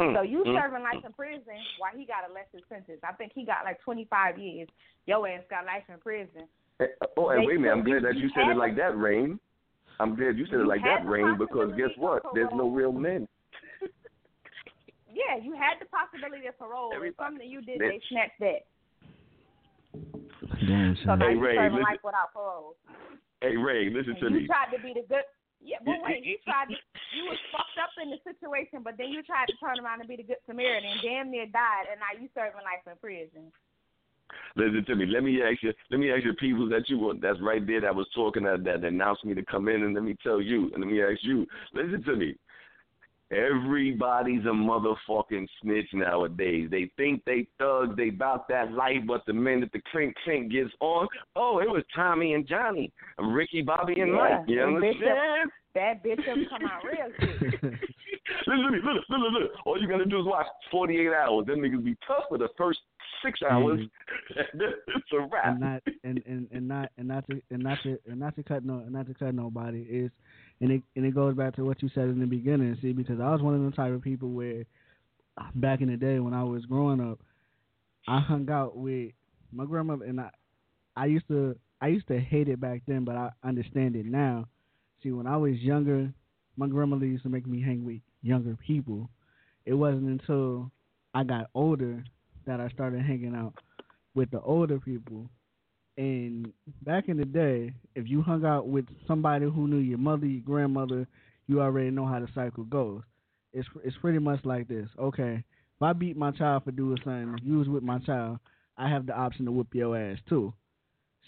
Mm, 0.00 0.14
So 0.14 0.22
you 0.22 0.42
mm. 0.42 0.60
serving 0.60 0.82
life 0.82 1.04
in 1.06 1.12
prison 1.12 1.62
while 1.78 1.94
he 1.96 2.04
got 2.04 2.28
a 2.28 2.32
lesser 2.32 2.64
sentence. 2.68 2.98
I 3.04 3.12
think 3.12 3.30
he 3.32 3.44
got 3.44 3.64
like 3.64 3.80
25 3.82 4.38
years. 4.38 4.68
Your 5.06 5.28
ass 5.28 5.42
got 5.48 5.66
life 5.66 5.84
in 5.88 5.98
prison. 5.98 6.48
Eh, 6.80 6.86
Oh, 7.16 7.28
and 7.28 7.42
They 7.42 7.46
wait 7.46 7.56
a 7.56 7.60
minute. 7.60 7.72
I'm 7.72 7.84
glad 7.84 8.02
that 8.02 8.16
you 8.16 8.28
said 8.34 8.50
it 8.50 8.56
like 8.56 8.76
that, 8.76 8.98
Rain. 8.98 9.38
I'm 10.00 10.16
glad 10.16 10.36
you 10.36 10.46
said 10.46 10.60
it 10.60 10.66
like 10.66 10.82
that, 10.82 11.06
Rain, 11.06 11.36
because 11.38 11.70
guess 11.76 11.94
what? 11.96 12.22
There's 12.34 12.50
no 12.54 12.68
real 12.68 12.90
men. 12.90 13.28
Yeah, 15.28 15.36
you 15.42 15.52
had 15.54 15.80
the 15.80 15.86
possibility 15.86 16.46
of 16.46 16.58
parole. 16.58 16.92
It's 16.94 17.16
something 17.16 17.48
you 17.48 17.62
did, 17.62 17.80
Bitch. 17.80 17.88
they 17.88 18.00
snatched 18.10 18.40
that. 18.40 18.60
Damn, 20.66 20.96
So 20.96 21.04
son. 21.06 21.18
now 21.20 21.28
Hey, 21.28 21.34
you 21.34 21.40
Ray, 21.40 21.54
serving 21.56 21.72
listen- 21.78 21.82
life 21.92 22.02
without 22.04 22.32
parole. 22.32 22.76
Hey, 23.40 23.56
Ray, 23.56 23.90
listen 23.90 24.12
And 24.12 24.20
to 24.20 24.24
you 24.28 24.34
me. 24.34 24.40
You 24.42 24.46
tried 24.46 24.70
to 24.76 24.78
be 24.82 24.92
the 24.94 25.02
good. 25.08 25.24
Yeah, 25.60 25.78
but 25.84 25.96
You- 25.96 26.02
wait, 26.02 26.24
you- 26.24 26.32
you 26.32 26.38
tried 26.44 26.68
to. 26.68 26.76
You 27.12 27.24
was 27.26 27.38
fucked 27.52 27.78
up 27.78 27.90
in 28.02 28.10
the 28.10 28.18
situation, 28.24 28.82
but 28.82 28.96
then 28.98 29.08
you 29.08 29.22
tried 29.22 29.48
to 29.48 29.56
turn 29.56 29.78
around 29.80 30.00
and 30.00 30.08
be 30.08 30.16
the 30.16 30.22
good 30.22 30.36
Samaritan, 30.46 30.90
and 30.90 31.00
damn 31.00 31.30
near 31.30 31.46
died, 31.46 31.86
and 31.90 32.00
now 32.00 32.12
you 32.20 32.28
serving 32.34 32.60
life 32.64 32.86
in 32.86 32.96
prison. 32.98 33.52
Listen 34.56 34.84
to 34.84 34.94
me. 34.96 35.06
Let 35.06 35.22
me 35.22 35.42
ask 35.42 35.62
you. 35.62 35.72
Let 35.90 36.00
me 36.00 36.10
ask 36.12 36.24
you, 36.24 36.34
people 36.34 36.68
that 36.68 36.88
you 36.90 36.98
were 36.98 37.14
that's 37.14 37.40
right 37.40 37.64
there 37.66 37.80
that 37.80 37.94
was 37.94 38.08
talking 38.10 38.42
that 38.44 38.64
that 38.64 38.84
announced 38.84 39.24
me 39.24 39.34
to 39.34 39.44
come 39.44 39.68
in, 39.68 39.82
and 39.84 39.94
let 39.94 40.02
me 40.02 40.14
tell 40.22 40.40
you, 40.40 40.70
and 40.72 40.82
let 40.82 40.90
me 40.90 41.02
ask 41.02 41.22
you. 41.22 41.46
Listen 41.72 42.02
to 42.04 42.16
me. 42.16 42.36
Everybody's 43.34 44.44
a 44.44 44.48
motherfucking 44.48 45.46
snitch 45.60 45.88
nowadays. 45.92 46.68
They 46.70 46.90
think 46.96 47.22
they 47.24 47.46
thugs, 47.58 47.96
they 47.96 48.10
bout 48.10 48.46
that 48.48 48.72
life, 48.72 48.98
but 49.06 49.22
the 49.26 49.32
minute 49.32 49.70
the 49.72 49.80
clink 49.90 50.14
clink 50.24 50.52
gets 50.52 50.70
on, 50.80 51.08
oh, 51.36 51.58
it 51.58 51.68
was 51.68 51.82
Tommy 51.94 52.34
and 52.34 52.46
Johnny, 52.46 52.92
Ricky, 53.18 53.62
Bobby, 53.62 54.00
and 54.00 54.12
Mike. 54.12 54.40
You 54.46 54.62
understand? 54.62 55.02
up- 55.44 55.50
That 55.74 56.04
bitch 56.04 56.20
up 56.20 56.38
come 56.50 56.68
out 56.70 56.82
real 56.84 57.10
good. 57.60 57.78
Listen, 58.46 58.62
look, 58.72 58.84
look, 58.84 59.04
look, 59.08 59.20
look, 59.20 59.32
look. 59.32 59.50
All 59.66 59.80
you 59.80 59.88
gotta 59.88 60.06
do 60.06 60.20
is 60.20 60.26
watch 60.26 60.46
48 60.70 61.08
hours. 61.12 61.46
Them 61.46 61.58
niggas 61.60 61.84
be 61.84 61.96
tough 62.06 62.24
for 62.28 62.38
the 62.38 62.48
first 62.56 62.78
six 63.24 63.40
hours. 63.48 63.80
Mm-hmm. 63.80 64.58
it's 64.96 65.12
a 65.12 65.20
wrap. 65.20 65.46
and 65.46 65.60
not 65.60 65.82
and, 66.04 66.22
and, 66.26 66.48
and 66.52 66.68
not 66.68 66.90
and 66.98 67.08
not 67.08 67.26
to 67.28 67.40
and 67.50 67.62
not 67.62 67.78
to 67.82 67.98
and 68.08 68.20
not 68.20 68.36
to 68.36 68.42
cut 68.42 68.64
no 68.64 68.78
and 68.78 68.92
not 68.92 69.06
to 69.06 69.14
cut 69.14 69.34
nobody 69.34 69.80
is 69.82 70.10
and 70.60 70.70
it 70.70 70.82
and 70.96 71.04
it 71.04 71.14
goes 71.14 71.34
back 71.34 71.56
to 71.56 71.64
what 71.64 71.82
you 71.82 71.90
said 71.94 72.04
in 72.04 72.20
the 72.20 72.26
beginning, 72.26 72.76
see, 72.80 72.92
because 72.92 73.20
I 73.20 73.30
was 73.30 73.42
one 73.42 73.54
of 73.54 73.70
the 73.70 73.76
type 73.76 73.92
of 73.92 74.02
people 74.02 74.30
where 74.30 74.64
back 75.54 75.80
in 75.80 75.90
the 75.90 75.96
day 75.96 76.18
when 76.20 76.34
I 76.34 76.44
was 76.44 76.64
growing 76.66 77.00
up, 77.00 77.20
I 78.06 78.20
hung 78.20 78.48
out 78.50 78.76
with 78.76 79.12
my 79.52 79.64
grandmother 79.64 80.04
and 80.04 80.20
I 80.20 80.30
I 80.96 81.06
used 81.06 81.28
to 81.28 81.56
I 81.80 81.88
used 81.88 82.08
to 82.08 82.18
hate 82.18 82.48
it 82.48 82.60
back 82.60 82.82
then, 82.86 83.04
but 83.04 83.16
I 83.16 83.30
understand 83.42 83.96
it 83.96 84.06
now. 84.06 84.46
See, 85.02 85.10
when 85.10 85.26
I 85.26 85.36
was 85.36 85.54
younger, 85.58 86.12
my 86.56 86.66
grandmother 86.66 87.06
used 87.06 87.24
to 87.24 87.28
make 87.28 87.46
me 87.46 87.60
hang 87.60 87.84
with 87.84 88.00
younger 88.22 88.56
people. 88.66 89.10
It 89.66 89.74
wasn't 89.74 90.08
until 90.08 90.70
I 91.14 91.24
got 91.24 91.50
older 91.54 92.04
that 92.46 92.60
I 92.60 92.68
started 92.68 93.02
hanging 93.02 93.34
out 93.34 93.54
with 94.14 94.30
the 94.30 94.40
older 94.40 94.78
people. 94.78 95.28
And 95.96 96.52
back 96.82 97.08
in 97.08 97.16
the 97.16 97.24
day, 97.24 97.72
if 97.94 98.08
you 98.08 98.22
hung 98.22 98.44
out 98.44 98.66
with 98.66 98.86
somebody 99.06 99.46
who 99.46 99.68
knew 99.68 99.78
your 99.78 99.98
mother, 99.98 100.26
your 100.26 100.42
grandmother, 100.42 101.06
you 101.46 101.60
already 101.60 101.90
know 101.90 102.06
how 102.06 102.20
the 102.20 102.28
cycle 102.34 102.64
goes. 102.64 103.02
It's 103.52 103.68
it's 103.84 103.96
pretty 103.98 104.18
much 104.18 104.44
like 104.44 104.66
this. 104.66 104.88
Okay, 104.98 105.34
if 105.76 105.82
I 105.82 105.92
beat 105.92 106.16
my 106.16 106.32
child 106.32 106.64
for 106.64 106.72
doing 106.72 106.98
something, 107.04 107.38
you 107.42 107.58
was 107.58 107.68
with 107.68 107.84
my 107.84 107.98
child, 108.00 108.38
I 108.76 108.88
have 108.88 109.06
the 109.06 109.16
option 109.16 109.44
to 109.44 109.52
whoop 109.52 109.68
your 109.72 109.96
ass 109.96 110.18
too. 110.28 110.52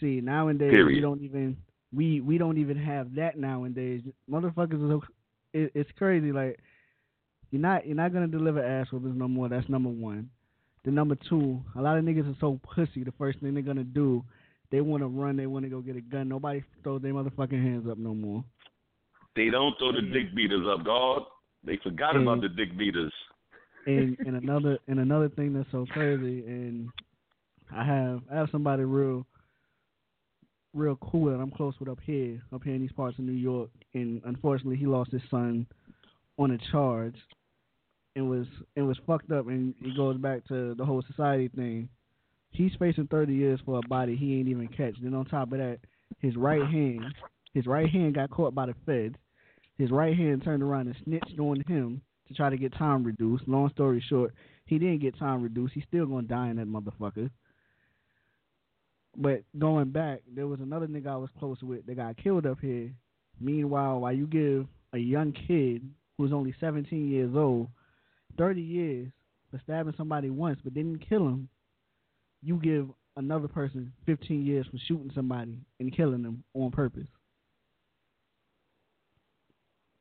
See, 0.01 0.21
nowadays 0.21 0.75
we 0.87 1.01
don't 1.01 1.23
even 1.23 1.57
we 1.95 2.21
we 2.21 2.39
don't 2.39 2.59
even 2.59 2.77
have 2.77 3.15
that 3.15 3.39
nowadays. 3.39 4.03
Motherfuckers, 4.31 4.97
is, 4.97 5.03
it, 5.53 5.73
it's 5.75 5.91
crazy. 5.97 6.33
Like 6.33 6.59
you're 7.51 7.63
not 7.63 7.87
you're 7.87 7.97
not 7.97 8.13
gonna 8.13 8.27
deliver 8.27 8.63
ass 8.63 8.89
whoopings 8.91 9.17
no 9.17 9.29
more. 9.29 9.49
That's 9.49 9.69
number 9.69 9.89
one. 9.89 10.31
The 10.87 10.93
number 10.93 11.17
two, 11.29 11.61
a 11.75 11.83
lot 11.83 11.99
of 11.99 12.05
niggas 12.05 12.33
are 12.33 12.37
so 12.41 12.61
pussy. 12.63 13.03
The 13.03 13.13
first 13.19 13.41
thing 13.41 13.53
they're 13.55 13.63
gonna 13.63 13.83
do, 13.83 14.25
they 14.71 14.81
want 14.81 15.03
to 15.03 15.09
run. 15.09 15.37
They 15.37 15.47
want 15.47 15.65
to 15.65 15.69
go 15.69 15.81
get 15.81 15.97
a 15.97 16.01
gun. 16.01 16.29
Nobody 16.29 16.63
throws 16.85 17.03
their 17.03 17.13
motherfucking 17.13 17.61
hands 17.61 17.89
up 17.91 17.99
no 17.99 18.15
more. 18.15 18.45
They 19.35 19.51
don't 19.51 19.77
throw 19.79 19.91
the 19.93 20.01
dick 20.01 20.33
beaters 20.35 20.65
up, 20.67 20.85
dog. 20.85 21.25
They 21.65 21.77
forgot 21.79 22.17
about 22.17 22.39
Mm. 22.39 22.43
the 22.43 22.49
dick 22.51 22.77
beaters. 22.79 23.13
And 23.87 24.17
and 24.21 24.37
another 24.37 24.79
and 24.87 25.01
another 25.01 25.29
thing 25.29 25.53
that's 25.53 25.71
so 25.73 25.87
crazy, 25.87 26.45
and 26.47 26.89
I 27.73 27.85
have 27.85 28.23
I 28.31 28.37
have 28.37 28.51
somebody 28.51 28.85
real 28.85 29.27
real 30.73 30.97
cool 30.97 31.33
that 31.33 31.41
I'm 31.41 31.51
close 31.51 31.79
with 31.81 31.89
up 31.89 32.01
here, 32.01 32.41
up 32.53 32.63
here 32.63 32.75
in 32.75 32.81
these 32.81 32.93
parts 32.93 33.19
of 33.19 33.25
New 33.25 33.33
York, 33.33 33.71
and 33.95 34.23
unfortunately 34.25 34.77
he 34.77 34.87
lost 34.87 35.11
his 35.11 35.23
son 35.31 35.67
on 36.39 36.53
a 36.53 36.59
charge. 36.71 37.17
It 38.17 38.23
was 38.23 38.47
it 38.75 38.81
was 38.81 38.97
fucked 39.07 39.31
up, 39.31 39.47
and 39.47 39.75
it 39.83 39.95
goes 39.95 40.17
back 40.17 40.49
to 40.49 40.75
the 40.75 40.85
whole 40.87 41.05
society 41.07 41.49
thing. 41.55 41.91
He's 42.51 42.73
facing 42.79 43.09
30 43.09 43.35
years 43.35 43.61
for 43.67 43.79
a 43.79 43.89
body 43.89 44.17
he 44.17 44.39
ain't 44.39 44.49
even 44.49 44.69
catch. 44.69 44.95
Then 45.03 45.13
on 45.13 45.27
top 45.27 45.53
of 45.53 45.59
that, 45.59 45.81
his 46.21 46.35
right 46.35 46.65
hand, 46.65 47.05
his 47.53 47.67
right 47.67 47.91
hand 47.91 48.15
got 48.15 48.31
caught 48.31 48.55
by 48.55 48.67
the 48.67 48.75
feds. 48.87 49.17
His 49.77 49.91
right 49.91 50.17
hand 50.17 50.43
turned 50.43 50.63
around 50.63 50.87
and 50.87 50.97
snitched 51.05 51.39
on 51.39 51.63
him 51.69 52.01
to 52.29 52.35
try 52.35 52.49
to 52.49 52.57
get 52.57 52.73
time 52.73 53.05
reduced. 53.05 53.47
Long 53.47 53.69
story 53.69 54.03
short, 54.09 54.33
he 54.65 54.79
didn't 54.79 55.03
get 55.03 55.19
time 55.19 55.43
reduced. 55.43 55.75
He's 55.75 55.85
still 55.87 56.07
gonna 56.07 56.27
die 56.27 56.49
in 56.49 56.57
that 56.57 56.69
motherfucker. 56.69 57.29
But 59.15 59.43
going 59.59 59.91
back, 59.91 60.23
there 60.35 60.47
was 60.47 60.61
another 60.61 60.87
nigga 60.87 61.09
I 61.09 61.17
was 61.17 61.31
close 61.39 61.63
with 61.63 61.85
that 61.85 61.97
got 61.97 62.17
killed 62.17 62.47
up 62.47 62.61
here. 62.63 62.93
Meanwhile, 63.39 64.01
while 64.01 64.15
you 64.15 64.27
give 64.27 64.67
a 64.95 64.99
young 64.99 65.33
kid 65.33 65.83
who's 66.17 66.33
only 66.33 66.55
17 66.59 67.11
years 67.11 67.37
old 67.37 67.69
30 68.37 68.61
years 68.61 69.09
for 69.51 69.61
stabbing 69.65 69.95
somebody 69.97 70.31
once 70.31 70.59
but 70.63 70.75
didn't 70.75 71.07
kill 71.09 71.27
him, 71.27 71.49
you 72.43 72.57
give 72.57 72.89
another 73.17 73.49
person 73.49 73.93
15 74.07 74.45
years 74.45 74.67
for 74.71 74.79
shooting 74.87 75.11
somebody 75.15 75.59
and 75.81 75.97
killing 75.97 76.23
them 76.23 76.45
on 76.55 76.71
purpose. 76.71 77.07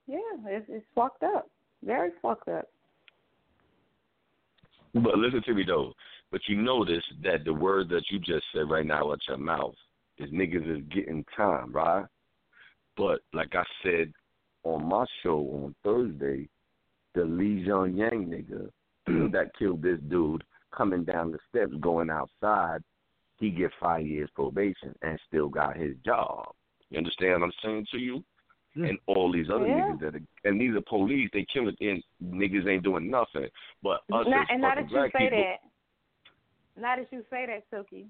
Yeah, 0.08 0.18
it's 0.46 0.66
it's 0.70 0.86
fucked 0.94 1.24
up. 1.24 1.50
Very 1.84 2.12
fucked 2.22 2.50
up. 2.50 2.68
But 4.94 5.18
listen 5.18 5.42
to 5.44 5.54
me 5.54 5.64
though. 5.66 5.94
But 6.32 6.42
you 6.48 6.58
notice 6.62 7.04
that 7.24 7.46
the 7.46 7.54
word 7.54 7.90
that 7.90 8.04
you 8.10 8.20
just 8.20 8.46
said 8.54 8.70
right 8.70 8.86
now 8.86 9.12
out 9.12 9.20
your 9.28 9.38
mouth 9.38 9.76
is 10.18 10.30
niggas 10.32 10.78
is 10.78 10.84
getting 10.94 11.26
time, 11.36 11.72
right? 11.72 12.06
But 12.98 13.22
like 13.34 13.56
I 13.56 13.64
said 13.84 14.14
on 14.64 14.88
my 14.88 15.06
show 15.22 15.40
on 15.40 15.76
Thursday, 15.84 16.48
the 17.16 17.24
Lee 17.24 17.64
Jong 17.66 17.96
Yang 17.96 18.28
nigga 18.28 18.70
that 19.32 19.52
killed 19.58 19.82
this 19.82 20.00
dude 20.10 20.44
coming 20.76 21.04
down 21.04 21.32
the 21.32 21.40
steps 21.50 21.74
going 21.80 22.10
outside, 22.10 22.84
he 23.38 23.50
get 23.50 23.72
five 23.80 24.06
years 24.06 24.30
probation 24.36 24.94
and 25.02 25.20
still 25.28 25.50
got 25.50 25.76
his 25.78 25.96
job. 26.06 26.48
You 26.90 26.98
understand 26.98 27.42
what 27.42 27.48
I'm 27.48 27.52
saying 27.64 27.88
to 27.92 27.98
you? 27.98 28.24
Hmm. 28.74 28.86
And 28.86 29.00
all 29.08 29.32
these 29.32 29.50
other 29.50 29.68
Yeah. 29.68 29.80
niggas 29.80 30.00
that 30.00 30.16
are, 30.16 30.22
and 30.44 30.60
these 30.60 30.76
are 30.76 30.82
police, 30.82 31.30
they 31.34 31.46
killing 31.46 31.76
and 31.80 32.04
niggas 32.24 32.68
ain't 32.68 32.84
doing 32.84 33.10
nothing. 33.10 33.50
But 33.82 34.02
us 34.12 34.28
Not, 34.28 34.42
as 34.42 34.48
and 34.50 34.62
fucking 34.62 34.88
that 34.88 34.92
you 34.92 35.12
say 35.12 35.30
people, 35.30 35.38
that, 35.38 35.60
Not 36.78 36.98
that 36.98 37.12
you 37.12 37.24
say 37.30 37.46
that, 37.46 37.64
Silky, 37.70 38.08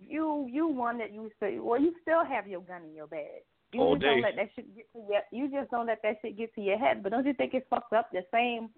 you 0.00 0.46
you 0.50 0.66
one 0.66 0.96
that 0.98 1.12
you 1.12 1.30
say, 1.38 1.58
well, 1.58 1.80
you 1.80 1.94
still 2.00 2.24
have 2.24 2.46
your 2.46 2.62
gun 2.62 2.82
in 2.84 2.94
your 2.94 3.06
bag. 3.06 3.42
You 3.72 3.80
All 3.80 3.94
just 3.94 4.04
don't 4.04 4.22
let 4.22 4.36
that 4.36 4.50
shit 4.56 4.76
get 4.76 4.92
to 4.92 4.98
your. 5.08 5.20
You 5.30 5.50
just 5.50 5.70
don't 5.70 5.86
let 5.86 6.02
that 6.02 6.16
shit 6.22 6.36
get 6.36 6.54
to 6.54 6.60
your 6.60 6.78
head. 6.78 7.02
But 7.02 7.12
don't 7.12 7.26
you 7.26 7.34
think 7.34 7.54
it's 7.54 7.66
fucked 7.70 7.92
up? 7.92 8.10
The 8.12 8.24
same, 8.32 8.70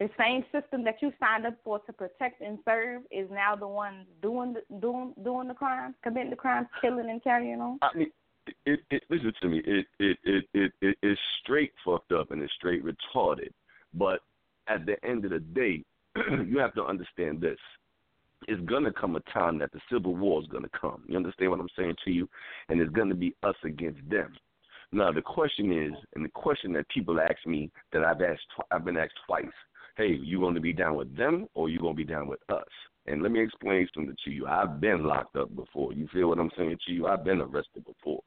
the 0.00 0.10
same 0.18 0.44
system 0.50 0.82
that 0.84 0.96
you 1.00 1.12
signed 1.20 1.46
up 1.46 1.54
for 1.62 1.78
to 1.80 1.92
protect 1.92 2.40
and 2.40 2.58
serve 2.64 3.02
is 3.10 3.28
now 3.30 3.54
the 3.54 3.68
one 3.68 4.06
doing 4.20 4.54
the, 4.54 4.78
doing 4.78 5.14
doing 5.22 5.48
the 5.48 5.54
crimes, 5.54 5.94
committing 6.02 6.30
the 6.30 6.36
crimes, 6.36 6.66
killing 6.80 7.08
and 7.08 7.22
carrying 7.22 7.60
on. 7.60 7.78
I 7.82 7.96
mean, 7.96 8.10
it, 8.66 8.80
it 8.90 9.02
listen 9.10 9.32
to 9.42 9.48
me. 9.48 9.58
It 9.64 9.86
it 9.98 10.18
it 10.24 10.44
it 10.54 10.72
it 10.80 10.98
is 11.02 11.18
straight 11.42 11.72
fucked 11.84 12.12
up 12.12 12.30
and 12.32 12.42
it's 12.42 12.52
straight 12.54 12.82
retarded. 12.84 13.52
But 13.94 14.20
at 14.68 14.86
the 14.86 14.96
end 15.04 15.24
of 15.24 15.30
the 15.30 15.40
day, 15.40 15.84
you 16.16 16.58
have 16.58 16.74
to 16.74 16.84
understand 16.84 17.40
this. 17.40 17.58
It's 18.48 18.62
gonna 18.62 18.92
come 18.92 19.16
a 19.16 19.20
time 19.32 19.58
that 19.58 19.72
the 19.72 19.80
civil 19.90 20.14
war 20.14 20.40
is 20.40 20.48
gonna 20.48 20.68
come. 20.78 21.02
You 21.06 21.16
understand 21.16 21.50
what 21.50 21.60
I'm 21.60 21.68
saying 21.76 21.96
to 22.04 22.10
you? 22.10 22.28
And 22.68 22.80
it's 22.80 22.92
gonna 22.92 23.14
be 23.14 23.34
us 23.42 23.56
against 23.64 24.00
them. 24.08 24.34
Now 24.92 25.10
the 25.10 25.22
question 25.22 25.72
is, 25.72 25.92
and 26.14 26.24
the 26.24 26.28
question 26.28 26.72
that 26.74 26.88
people 26.88 27.18
ask 27.18 27.46
me 27.46 27.70
that 27.92 28.04
I've 28.04 28.20
asked, 28.20 28.46
I've 28.70 28.84
been 28.84 28.98
asked 28.98 29.18
twice. 29.26 29.46
Hey, 29.96 30.18
you 30.22 30.40
going 30.40 30.54
to 30.54 30.60
be 30.60 30.72
down 30.72 30.96
with 30.96 31.14
them 31.16 31.46
or 31.54 31.68
you 31.68 31.78
going 31.78 31.94
to 31.94 32.04
be 32.04 32.10
down 32.10 32.26
with 32.26 32.40
us? 32.48 32.64
And 33.06 33.22
let 33.22 33.30
me 33.30 33.42
explain 33.42 33.86
something 33.94 34.16
to 34.24 34.30
you. 34.30 34.46
I've 34.46 34.80
been 34.80 35.04
locked 35.04 35.36
up 35.36 35.54
before. 35.54 35.92
You 35.92 36.08
feel 36.12 36.28
what 36.28 36.38
I'm 36.38 36.50
saying 36.56 36.78
to 36.86 36.92
you? 36.92 37.06
I've 37.06 37.24
been 37.24 37.40
arrested 37.40 37.84
before. 37.84 38.22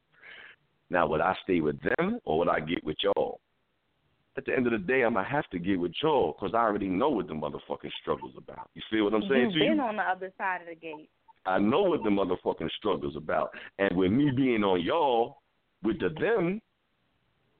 Now, 0.90 1.08
would 1.08 1.22
I 1.22 1.36
stay 1.44 1.62
with 1.62 1.80
them 1.82 2.20
or 2.26 2.40
would 2.40 2.50
I 2.50 2.60
get 2.60 2.84
with 2.84 2.98
y'all? 3.02 3.40
At 4.38 4.46
the 4.46 4.54
end 4.54 4.66
of 4.68 4.74
the 4.74 4.80
day, 4.80 5.04
I'm 5.04 5.14
gonna 5.14 5.28
have 5.28 5.50
to 5.52 5.60
get 5.60 5.80
with 5.80 5.94
y'all 6.04 6.36
because 6.38 6.54
I 6.54 6.60
already 6.60 6.90
know 6.90 7.10
what 7.10 7.28
the 7.28 7.34
motherfucking 7.34 7.92
struggle's 8.02 8.34
about. 8.38 8.70
You 8.74 8.82
see 8.92 9.00
what 9.00 9.14
I'm 9.14 9.24
saying 9.30 9.52
You've 9.52 9.54
to 9.54 9.60
been 9.60 9.76
you? 9.78 9.82
on 9.82 9.96
the 9.96 10.04
other 10.04 10.32
side 10.38 10.62
of 10.62 10.68
the 10.68 10.76
gate. 10.76 11.10
I 11.46 11.60
know 11.60 11.84
what 11.84 12.04
the 12.04 12.10
motherfucking 12.10 12.70
struggle's 12.78 13.16
about. 13.16 13.52
And 13.80 13.96
with 13.96 14.12
me 14.12 14.32
being 14.36 14.64
on 14.64 14.82
y'all, 14.82 15.38
with 15.84 16.00
the 16.00 16.10
them, 16.20 16.60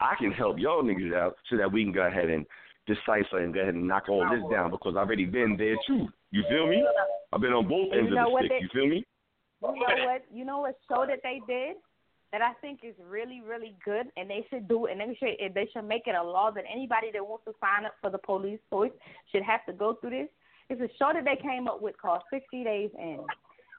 I 0.02 0.16
can 0.20 0.32
help 0.32 0.58
y'all 0.60 0.84
niggas 0.84 1.16
out 1.16 1.38
so 1.50 1.58
that 1.58 1.72
we 1.72 1.84
can 1.84 1.94
go 1.94 2.02
ahead 2.02 2.30
and 2.30 2.46
decipher 2.88 3.40
and 3.40 3.54
go 3.54 3.62
ahead 3.62 3.76
and 3.76 3.88
knock 3.88 4.10
all 4.10 4.28
this 4.30 4.42
oh. 4.44 4.52
down 4.52 4.72
because 4.72 4.96
I've 4.98 5.08
already 5.08 5.26
been 5.26 5.56
there 5.58 5.76
too. 5.88 6.08
You 6.32 6.44
feel 6.50 6.68
me? 6.68 6.84
I've 7.32 7.42
been 7.42 7.54
on 7.54 7.68
both 7.68 7.94
ends 7.94 8.12
you 8.12 8.20
of 8.20 8.26
the 8.26 8.38
stick. 8.40 8.52
they- 8.52 8.60
You 8.62 8.70
feel 8.74 8.88
me? 8.88 9.06
You 9.62 9.70
know 9.70 10.06
what? 10.06 10.24
You 10.32 10.46
know 10.46 10.60
what 10.60 10.76
show 10.90 11.06
that 11.08 11.22
they 11.24 11.42
did 11.48 11.78
that 12.36 12.42
I 12.42 12.52
think 12.60 12.82
is 12.84 12.96
really, 13.10 13.40
really 13.40 13.78
good, 13.86 14.08
and 14.18 14.30
they 14.30 14.46
should 14.50 14.68
do, 14.68 14.88
and 14.88 15.00
they 15.00 15.16
should 15.18 15.54
they 15.54 15.70
should 15.72 15.86
make 15.88 16.04
it 16.06 16.16
a 16.16 16.22
law 16.22 16.52
that 16.52 16.66
anybody 16.70 17.08
that 17.14 17.26
wants 17.26 17.46
to 17.46 17.54
sign 17.62 17.86
up 17.86 17.94
for 18.02 18.10
the 18.10 18.18
police 18.18 18.60
force 18.70 18.92
should 19.32 19.44
have 19.44 19.66
to 19.68 19.74
go 19.74 19.94
through 20.02 20.10
this. 20.10 20.28
It's 20.70 20.82
a 20.82 20.92
show 20.98 21.12
that 21.14 21.24
they 21.24 21.42
came 21.42 21.70
up 21.70 21.82
with 21.82 21.96
called 21.98 22.24
60 22.30 22.64
Days 22.66 22.90
In. 23.00 23.22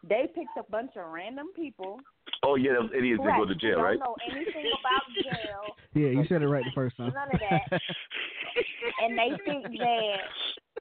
They 0.08 0.24
picked 0.34 0.56
a 0.58 0.62
bunch 0.70 0.92
of 0.96 1.12
random 1.12 1.48
people 1.54 1.98
Oh 2.42 2.54
yeah, 2.54 2.72
those 2.80 2.90
idiots 2.96 3.20
who 3.20 3.28
that 3.28 3.38
go 3.38 3.44
to 3.44 3.54
jail, 3.54 3.80
right? 3.80 3.98
don't 3.98 4.06
know 4.06 4.16
anything 4.30 4.70
about 4.80 5.04
jail, 5.18 5.62
Yeah, 5.94 6.08
you 6.08 6.24
said 6.28 6.42
it 6.42 6.48
right 6.48 6.64
the 6.64 6.74
first 6.74 6.96
time. 6.96 7.12
none 7.12 7.28
of 7.32 7.40
that, 7.40 7.66
and 9.02 9.18
they 9.18 9.30
think 9.44 9.64
that 9.64 10.16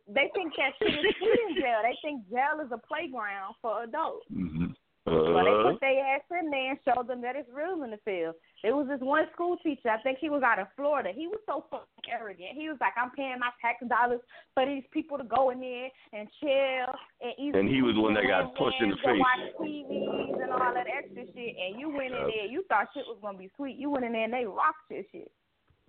they 0.07 0.29
think 0.35 0.53
that 0.57 0.73
shit 0.79 0.93
is 0.93 1.15
in 1.49 1.55
jail. 1.55 1.79
They 1.83 1.97
think 2.01 2.29
jail 2.29 2.63
is 2.63 2.71
a 2.71 2.77
playground 2.77 3.55
for 3.61 3.83
adults. 3.83 4.25
Mm-hmm. 4.31 4.77
Well, 5.05 5.37
they 5.45 5.51
Uh, 5.53 5.63
put 5.71 5.79
their 5.81 6.03
ass 6.17 6.21
in 6.31 6.49
there 6.49 6.71
and 6.71 6.79
showed 6.83 7.05
them 7.07 7.21
that 7.21 7.35
it's 7.35 7.49
real 7.53 7.83
in 7.83 7.91
the 7.91 7.97
field. 8.01 8.33
There 8.63 8.75
was 8.75 8.87
this 8.87 8.99
one 9.01 9.29
school 9.33 9.55
teacher, 9.57 9.89
I 9.89 10.01
think 10.01 10.17
he 10.17 10.29
was 10.29 10.41
out 10.41 10.57
of 10.57 10.65
Florida. 10.75 11.11
He 11.13 11.27
was 11.27 11.37
so 11.45 11.61
fucking 11.69 12.09
arrogant. 12.09 12.57
He 12.57 12.69
was 12.69 12.77
like, 12.81 12.93
I'm 12.97 13.11
paying 13.11 13.37
my 13.37 13.51
tax 13.61 13.85
dollars 13.85 14.21
for 14.55 14.65
these 14.65 14.83
people 14.89 15.19
to 15.19 15.23
go 15.23 15.51
in 15.51 15.59
there 15.61 15.89
and 16.13 16.27
chill 16.41 16.89
and 17.21 17.33
eat. 17.37 17.53
And 17.55 17.69
he 17.69 17.83
was 17.83 17.93
the 17.93 18.01
one 18.01 18.15
that 18.15 18.25
got 18.25 18.55
pushed 18.55 18.81
in 18.81 18.89
the 18.89 18.95
go 18.97 19.13
face. 19.13 19.21
watch 19.21 19.45
TVs 19.61 20.41
and 20.41 20.51
all 20.51 20.73
that 20.73 20.87
extra 20.89 21.21
shit. 21.37 21.53
And 21.53 21.79
you 21.79 21.89
went 21.93 22.09
in 22.13 22.25
there, 22.25 22.49
you 22.49 22.63
thought 22.67 22.87
shit 22.95 23.05
was 23.05 23.19
gonna 23.21 23.37
be 23.37 23.51
sweet. 23.55 23.77
You 23.77 23.91
went 23.91 24.05
in 24.05 24.13
there 24.13 24.23
and 24.25 24.33
they 24.33 24.45
rocked 24.45 24.89
your 24.89 25.03
shit. 25.11 25.29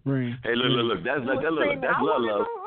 Ring. 0.05 0.37
hey, 0.45 0.55
look, 0.55 0.71
look, 0.71 0.87
look. 0.93 1.05
That's 1.05 1.25
You 1.25 1.41
that, 1.41 1.53
look, 1.57 1.81
that's 1.81 1.97
"I 1.97 2.03
love, 2.05 2.21
wanna 2.21 2.37
love. 2.37 2.47
go 2.47 2.53
home. 2.53 2.67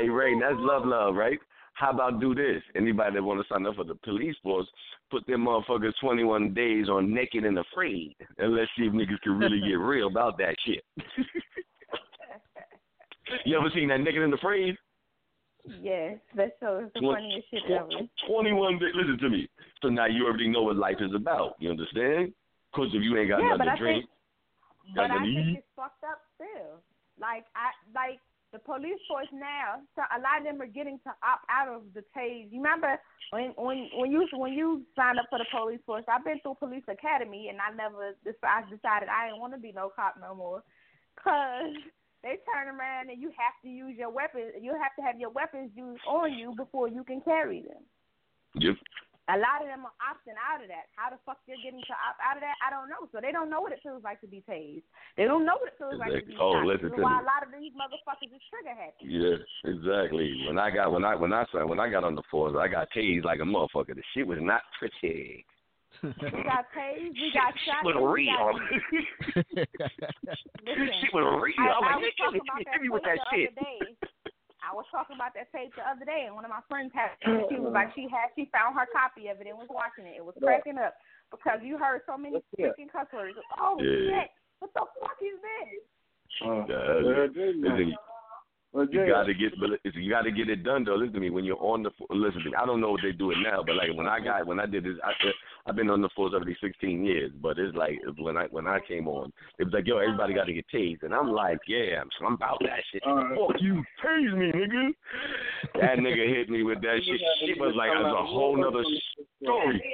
Hey, 0.00 0.08
Ray, 0.10 0.34
go 0.34 0.40
that's 0.40 0.58
love, 0.58 0.84
love, 0.84 1.14
right? 1.14 1.38
How 1.80 1.90
about 1.92 2.20
do 2.20 2.34
this? 2.34 2.62
Anybody 2.76 3.14
that 3.14 3.22
want 3.22 3.40
to 3.40 3.46
sign 3.50 3.64
up 3.66 3.74
for 3.76 3.84
the 3.84 3.94
police 4.04 4.36
force, 4.42 4.66
put 5.10 5.26
their 5.26 5.38
motherfuckers 5.38 5.94
21 6.02 6.52
days 6.52 6.90
on 6.90 7.12
Naked 7.14 7.44
and 7.46 7.58
Afraid, 7.58 8.14
and 8.36 8.54
let's 8.54 8.70
see 8.76 8.84
if 8.84 8.92
niggas 8.92 9.18
can 9.22 9.38
really 9.38 9.60
get 9.60 9.78
real 9.80 10.08
about 10.08 10.36
that 10.36 10.54
shit. 10.66 10.84
you 13.46 13.56
ever 13.58 13.70
seen 13.74 13.88
that 13.88 14.00
Naked 14.00 14.22
and 14.22 14.34
Afraid? 14.34 14.76
Yes, 15.80 16.18
that's 16.34 16.52
so 16.60 16.80
is 16.84 16.90
the 16.94 17.00
Twen- 17.00 17.16
funniest 17.16 17.48
shit 17.50 17.62
tw- 17.66 17.72
ever. 17.72 17.88
21 18.28 18.78
days. 18.78 18.92
Listen 18.94 19.18
to 19.18 19.28
me. 19.30 19.48
So 19.82 19.88
now 19.88 20.06
you 20.06 20.26
already 20.26 20.48
know 20.48 20.62
what 20.62 20.76
life 20.76 20.96
is 21.00 21.14
about. 21.14 21.54
You 21.60 21.70
understand? 21.70 22.32
Because 22.72 22.88
if 22.94 23.02
you 23.02 23.16
ain't 23.18 23.28
got 23.30 23.40
Yeah, 23.40 23.56
nothing 23.56 23.66
to 23.66 23.72
I 23.72 23.76
drink, 23.78 24.04
think- 24.04 24.96
got 24.96 25.08
But 25.08 25.16
I 25.16 25.22
think 25.22 25.28
eat. 25.38 25.54
it's 25.58 25.66
fucked 25.76 26.04
up 26.04 26.20
still. 26.34 26.80
Like 27.20 27.44
I 27.54 27.70
like 27.94 28.20
the 28.52 28.58
police 28.58 28.98
force 29.06 29.30
now. 29.32 29.78
So 29.94 30.02
a 30.02 30.18
lot 30.18 30.38
of 30.38 30.44
them 30.44 30.60
are 30.60 30.70
getting 30.70 30.98
to 31.06 31.10
opt 31.22 31.46
out 31.48 31.68
of 31.68 31.82
the 31.94 32.02
tase. 32.16 32.50
You 32.50 32.58
remember 32.58 32.98
when 33.30 33.54
when 33.56 33.88
when 33.94 34.10
you 34.10 34.26
when 34.34 34.52
you 34.52 34.82
signed 34.96 35.18
up 35.18 35.26
for 35.30 35.38
the 35.38 35.46
police 35.50 35.80
force? 35.86 36.04
I've 36.08 36.24
been 36.24 36.40
through 36.40 36.58
police 36.58 36.86
academy 36.88 37.48
and 37.48 37.58
I 37.62 37.74
never 37.74 38.16
decided 38.24 38.70
decided 38.70 39.08
I 39.08 39.28
didn't 39.28 39.40
want 39.40 39.54
to 39.54 39.60
be 39.60 39.72
no 39.72 39.90
cop 39.94 40.16
no 40.20 40.34
more, 40.34 40.62
cause 41.22 41.74
they 42.22 42.36
turn 42.52 42.68
around 42.68 43.08
and 43.10 43.20
you 43.20 43.30
have 43.38 43.56
to 43.62 43.68
use 43.68 43.96
your 43.96 44.10
weapons. 44.10 44.52
You 44.60 44.74
have 44.74 44.94
to 44.98 45.02
have 45.02 45.18
your 45.18 45.30
weapons 45.30 45.70
used 45.74 46.02
on 46.06 46.32
you 46.34 46.52
before 46.56 46.88
you 46.88 47.04
can 47.04 47.20
carry 47.20 47.62
them. 47.62 47.82
Yep. 48.54 48.76
A 49.30 49.38
lot 49.38 49.62
of 49.62 49.70
them 49.70 49.86
are 49.86 49.94
opting 50.02 50.34
out 50.34 50.58
of 50.58 50.66
that. 50.66 50.90
How 50.98 51.06
the 51.14 51.22
fuck 51.22 51.38
they're 51.46 51.60
getting 51.62 51.78
to 51.86 51.94
opt 52.02 52.18
out 52.18 52.34
of 52.34 52.42
that, 52.42 52.58
I 52.58 52.68
don't 52.74 52.90
know. 52.90 53.06
So 53.14 53.22
they 53.22 53.30
don't 53.30 53.46
know 53.46 53.62
what 53.62 53.70
it 53.70 53.78
feels 53.82 54.02
like 54.02 54.18
to 54.22 54.26
be 54.26 54.42
tased. 54.42 54.82
They 55.16 55.24
don't 55.24 55.46
know 55.46 55.54
what 55.62 55.70
it 55.70 55.78
feels 55.78 55.96
like 56.02 56.10
to 56.10 56.18
be 56.26 56.34
Exactly. 56.34 56.42
Oh, 56.42 56.58
shot. 56.58 56.66
listen 56.66 56.90
to 56.90 57.02
why 57.02 57.14
me. 57.14 57.22
a 57.22 57.28
lot 57.30 57.46
of 57.46 57.54
these 57.54 57.70
motherfuckers 57.78 58.34
is 58.34 58.42
trigger 58.50 58.74
happy. 58.74 59.06
Yes, 59.06 59.38
exactly. 59.62 60.44
When 60.50 60.58
I 60.58 60.74
got 60.74 60.90
when 60.90 61.04
I 61.06 61.14
when 61.14 61.30
I 61.32 61.46
when 61.62 61.78
I 61.78 61.86
got 61.88 62.02
on 62.02 62.14
the 62.18 62.26
force, 62.30 62.56
I 62.58 62.66
got 62.66 62.88
tased 62.90 63.24
like 63.24 63.38
a 63.38 63.46
motherfucker. 63.46 63.94
The 63.94 64.02
shit 64.14 64.26
was 64.26 64.38
not 64.42 64.62
pretty. 64.78 65.46
We 66.02 66.10
got 66.42 66.66
tased, 66.74 67.14
we 67.14 67.30
got 67.34 67.52
shot. 67.66 67.84
was 67.84 67.98
real. 67.98 68.34
got- 68.34 69.94
this 70.64 70.90
shit 71.02 71.12
was 71.12 71.26
real. 71.42 71.54
I, 71.58 71.94
I 71.94 71.96
was 71.98 72.12
talking 72.18 72.40
about 72.40 72.62
that 72.64 72.80
with 72.90 73.02
that 73.04 73.18
shit. 73.34 73.54
day. 73.54 73.78
I 74.70 74.74
was 74.74 74.86
talking 74.94 75.18
about 75.18 75.34
that 75.34 75.50
tape 75.50 75.74
the 75.74 75.82
other 75.82 76.06
day, 76.06 76.30
and 76.30 76.38
one 76.38 76.46
of 76.46 76.54
my 76.54 76.62
friends 76.70 76.94
had. 76.94 77.18
She 77.50 77.58
was 77.58 77.74
like, 77.74 77.90
she 77.98 78.06
had, 78.06 78.30
she 78.38 78.46
found 78.54 78.78
her 78.78 78.86
copy 78.94 79.26
of 79.26 79.42
it 79.42 79.50
and 79.50 79.58
was 79.58 79.66
watching 79.66 80.06
it. 80.06 80.14
It 80.14 80.24
was 80.24 80.38
cracking 80.38 80.78
up 80.78 80.94
because 81.34 81.58
you 81.58 81.74
heard 81.74 82.06
so 82.06 82.14
many 82.14 82.38
freaking 82.54 82.86
cuss 82.86 83.10
words. 83.10 83.34
Oh 83.58 83.82
Yeah. 83.82 84.22
shit! 84.22 84.30
What 84.62 84.70
the 84.74 84.86
fuck 85.02 85.18
is 85.18 85.38
this? 85.42 85.82
Uh, 86.46 86.62
Uh, 86.62 87.02
well, 87.02 87.28
Jay, 87.34 87.52
listen, 87.58 87.96
well, 88.72 88.86
you 88.86 89.06
gotta 89.10 89.34
get, 89.34 89.58
but 89.58 89.82
you 89.82 90.08
gotta 90.08 90.30
get 90.30 90.48
it 90.48 90.62
done 90.62 90.84
though. 90.84 90.94
Listen 90.94 91.14
to 91.14 91.20
me. 91.20 91.30
When 91.30 91.44
you're 91.44 91.58
on 91.58 91.82
the, 91.82 91.90
listen 92.10 92.46
to 92.46 92.50
me. 92.50 92.56
I 92.56 92.64
don't 92.64 92.80
know 92.80 92.94
if 92.94 93.02
they 93.02 93.10
do 93.10 93.32
it 93.32 93.38
now, 93.42 93.64
but 93.66 93.74
like 93.74 93.90
when 93.94 94.06
I 94.06 94.20
got, 94.20 94.46
when 94.46 94.60
I 94.60 94.66
did 94.66 94.84
this, 94.84 94.94
I, 95.02 95.10
I've 95.66 95.76
been 95.76 95.90
on 95.90 96.00
the 96.00 96.08
force 96.16 96.32
already 96.34 96.56
16 96.60 97.04
years. 97.04 97.32
But 97.40 97.58
it's 97.58 97.76
like 97.76 98.00
when 98.18 98.36
I 98.36 98.46
when 98.50 98.66
I 98.66 98.78
came 98.86 99.08
on, 99.08 99.32
it 99.58 99.64
was 99.64 99.72
like, 99.72 99.86
yo, 99.86 99.98
everybody 99.98 100.34
got 100.34 100.44
to 100.44 100.52
get 100.52 100.66
tased, 100.72 101.02
and 101.02 101.14
I'm 101.14 101.30
like, 101.30 101.58
yeah, 101.68 102.00
I'm, 102.00 102.08
I'm 102.26 102.34
about 102.34 102.58
that 102.60 102.80
shit. 102.92 103.02
Fuck 103.04 103.60
you, 103.60 103.82
tase 104.04 104.36
me, 104.36 104.52
nigga. 104.52 104.90
That 105.74 105.98
nigga 105.98 106.28
hit 106.28 106.48
me 106.48 106.62
with 106.62 106.80
that 106.82 107.00
shit. 107.04 107.20
Shit 107.44 107.58
was 107.58 107.74
like, 107.76 107.90
it 107.90 108.02
was 108.02 108.16
a 108.18 108.26
whole 108.26 108.56
nother 108.56 108.84
story. 109.42 109.82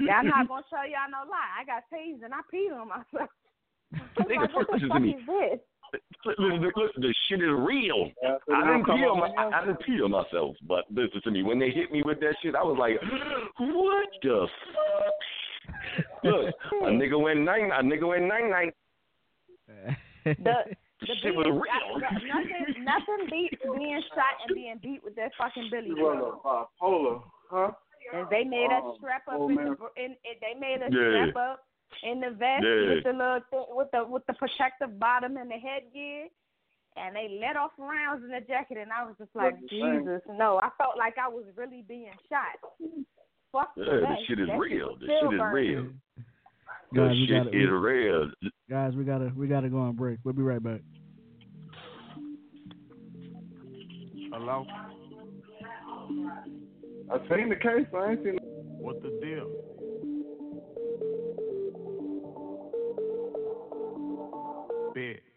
Yeah, 0.00 0.18
I'm 0.18 0.28
not 0.28 0.48
gonna 0.48 0.62
tell 0.68 0.84
y'all 0.84 1.10
no 1.10 1.28
lie. 1.30 1.60
I 1.60 1.64
got 1.64 1.84
tased 1.92 2.24
and 2.24 2.34
I 2.34 2.40
peed 2.52 2.72
on 2.72 2.88
myself. 2.88 3.30
Nigga, 4.18 4.40
like, 4.40 4.54
what 4.54 4.66
the 4.68 4.88
fuck 4.88 5.02
is 5.02 5.26
this? 5.26 5.60
Listen, 6.24 6.62
listen, 6.62 7.02
the 7.02 7.14
shit 7.28 7.40
is 7.40 7.48
real. 7.50 8.10
I 8.24 8.66
didn't 8.66 8.84
pee 8.86 9.04
on 9.04 9.18
my, 9.20 9.28
I, 9.36 9.60
I 9.60 9.66
didn't 9.66 9.80
pee 9.84 10.00
on 10.00 10.10
myself, 10.12 10.56
but 10.66 10.84
listen 10.90 11.20
to 11.24 11.30
me. 11.30 11.42
When 11.42 11.58
they 11.58 11.70
hit 11.70 11.90
me 11.92 12.02
with 12.04 12.20
that 12.20 12.34
shit, 12.42 12.54
I 12.54 12.62
was 12.62 12.76
like, 12.78 12.96
what 13.58 14.08
the 14.22 14.46
fuck? 14.72 16.24
Look, 16.24 16.54
a 16.82 16.84
nigga 16.90 17.20
went 17.20 17.40
nine, 17.40 17.70
a 17.72 17.82
nigga 17.82 18.06
went 18.08 18.24
nine 18.26 18.50
nine. 18.50 18.70
The 20.24 20.34
the 21.00 21.14
shit 21.20 21.34
was 21.34 21.46
real. 21.46 22.02
I- 22.04 22.12
nothing 22.14 22.84
nothing 22.84 23.26
beats 23.30 23.60
being 23.76 24.02
shot 24.14 24.38
and 24.46 24.54
being 24.54 24.78
beat 24.82 25.02
with 25.04 25.16
that 25.16 25.32
fucking 25.36 25.68
Billy 25.70 25.88
you 25.88 25.96
want 26.04 26.20
drum. 26.20 26.38
a 26.44 26.84
bipolar, 26.84 27.22
huh? 27.50 27.70
And 28.14 28.26
they 28.30 28.44
made 28.44 28.66
us 28.66 28.82
Oh, 28.84 28.96
strap 28.98 29.22
up 29.28 29.34
oh, 29.38 29.48
in 29.48 29.54
man. 29.56 29.76
the 29.78 30.02
in, 30.02 30.10
in 30.12 30.36
they 30.40 30.54
made 30.58 30.82
us 30.82 30.90
Yeah. 30.92 31.30
strap 31.32 31.36
up 31.50 31.64
in 32.02 32.20
the 32.20 32.30
vest 32.30 32.64
Yeah. 32.64 32.94
with 32.94 33.04
the 33.04 33.12
little 33.12 33.40
thing, 33.50 33.64
with 33.70 33.90
the 33.92 34.04
with 34.04 34.26
the 34.26 34.34
protective 34.34 34.98
bottom 34.98 35.36
and 35.36 35.50
the 35.50 35.56
headgear. 35.58 36.28
And 36.94 37.16
they 37.16 37.38
let 37.40 37.56
off 37.56 37.70
rounds 37.78 38.22
in 38.22 38.30
the 38.30 38.40
jacket, 38.46 38.76
and 38.76 38.92
I 38.92 39.02
was 39.04 39.14
just 39.18 39.34
like, 39.34 39.54
What? 39.58 39.70
Jesus, 39.70 40.20
no! 40.28 40.58
I 40.62 40.68
felt 40.76 40.98
like 40.98 41.16
I 41.16 41.26
was 41.26 41.44
really 41.56 41.82
being 41.88 42.12
shot. 42.28 42.60
Fuck 43.50 43.70
Yeah, 43.76 43.84
that. 43.84 44.00
this 44.18 44.26
shit 44.28 44.40
is 44.40 44.48
That 44.48 44.58
real. 44.58 44.96
This 45.00 45.08
shit 45.08 45.32
is 45.34 45.40
real. 45.52 45.82
Guys, 46.94 47.08
This 47.08 47.10
we 47.12 47.26
shit 47.26 47.44
gotta- 47.44 47.48
is 47.56 47.70
we- 47.70 47.76
real. 47.78 48.30
Guys, 48.68 48.94
we 48.94 49.04
gotta 49.04 49.32
we 49.34 49.46
gotta 49.48 49.70
go 49.70 49.78
on 49.78 49.94
break. 49.96 50.18
We'll 50.22 50.34
be 50.34 50.42
right 50.42 50.62
back. 50.62 50.80
Hello? 54.32 54.66
I 57.10 57.18
seen 57.28 57.48
the 57.48 57.56
case, 57.56 57.86
I 57.94 58.10
ain't 58.12 58.22
seen. 58.24 58.38
What 58.42 59.02
the 59.02 59.18
deal? 59.22 59.50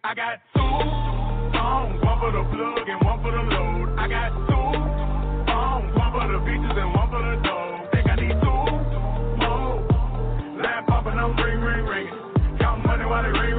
I 0.06 0.14
got 0.14 0.38
two 0.54 0.62
phones, 0.62 1.98
one 2.06 2.20
for 2.22 2.30
the 2.30 2.46
plug 2.54 2.86
and 2.86 3.02
one 3.02 3.18
for 3.26 3.32
the 3.34 3.42
load. 3.42 3.98
I 3.98 4.06
got 4.06 4.30
two 4.46 4.70
phones, 5.50 5.98
one 5.98 6.12
for 6.14 6.30
the 6.30 6.38
bitches 6.46 6.78
and 6.78 6.94
one 6.94 7.10
for 7.10 7.26
the 7.26 7.42
dogs. 7.42 7.90
Think 7.90 8.06
I 8.06 8.16
need 8.22 8.38
two 8.38 8.70
more. 9.42 9.82
Line 10.62 10.86
popping, 10.86 11.18
I'm 11.18 11.34
ring, 11.42 11.58
ring, 11.58 11.86
ringing. 11.90 12.22
Count 12.62 12.86
money 12.86 13.06
while 13.10 13.24
they 13.26 13.34
ring, 13.34 13.55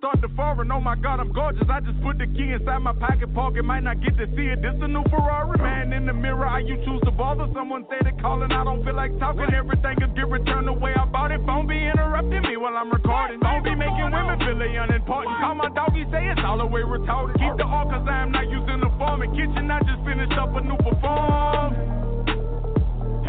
start 0.00 0.16
forest. 0.16 0.36
foreign. 0.36 0.72
Oh 0.72 0.80
my 0.80 0.96
god, 0.96 1.20
I'm 1.20 1.32
gorgeous. 1.32 1.68
I 1.68 1.80
just 1.80 2.00
put 2.00 2.16
the 2.16 2.26
key 2.26 2.56
inside 2.56 2.80
my 2.80 2.96
pocket 2.96 3.32
pocket. 3.36 3.64
Might 3.64 3.84
not 3.84 4.00
get 4.00 4.16
to 4.16 4.26
see 4.32 4.48
it. 4.48 4.64
This 4.64 4.72
a 4.80 4.88
new 4.88 5.04
Ferrari. 5.12 5.60
Man 5.60 5.92
in 5.92 6.06
the 6.06 6.16
mirror, 6.16 6.48
how 6.48 6.56
you 6.56 6.80
choose 6.84 7.00
to 7.04 7.12
bother? 7.12 7.46
Someone 7.52 7.84
said 7.92 8.08
it 8.08 8.16
calling. 8.20 8.50
I 8.50 8.64
don't 8.64 8.82
feel 8.82 8.96
like 8.96 9.12
talking. 9.20 9.52
Everything 9.52 10.00
is 10.00 10.10
get 10.16 10.26
returned 10.28 10.66
the 10.68 10.72
way 10.72 10.96
I 10.96 11.04
bought 11.04 11.30
it. 11.30 11.44
Phone 11.44 11.68
be 11.68 11.76
interrupting 11.76 12.42
me 12.48 12.56
while 12.56 12.76
I'm 12.76 12.90
recording. 12.90 13.40
Don't 13.40 13.62
be 13.62 13.76
making 13.76 14.10
women 14.10 14.40
feel 14.40 14.56
they 14.56 14.72
unimportant. 14.74 15.36
Call 15.36 15.54
my 15.54 15.68
doggy, 15.76 16.08
say 16.10 16.32
it's 16.32 16.40
all 16.44 16.58
the 16.58 16.66
way 16.66 16.80
retarded. 16.80 17.36
Keep 17.36 17.60
the 17.60 17.68
all 17.68 17.84
cause 17.84 18.06
I 18.08 18.24
am 18.24 18.32
not 18.32 18.48
using 18.48 18.80
the 18.80 18.90
form. 18.96 19.22
In 19.22 19.30
kitchen, 19.36 19.70
I 19.70 19.84
just 19.84 20.00
finished 20.08 20.32
up 20.40 20.56
a 20.56 20.60
new 20.64 20.80
perform. 20.80 21.76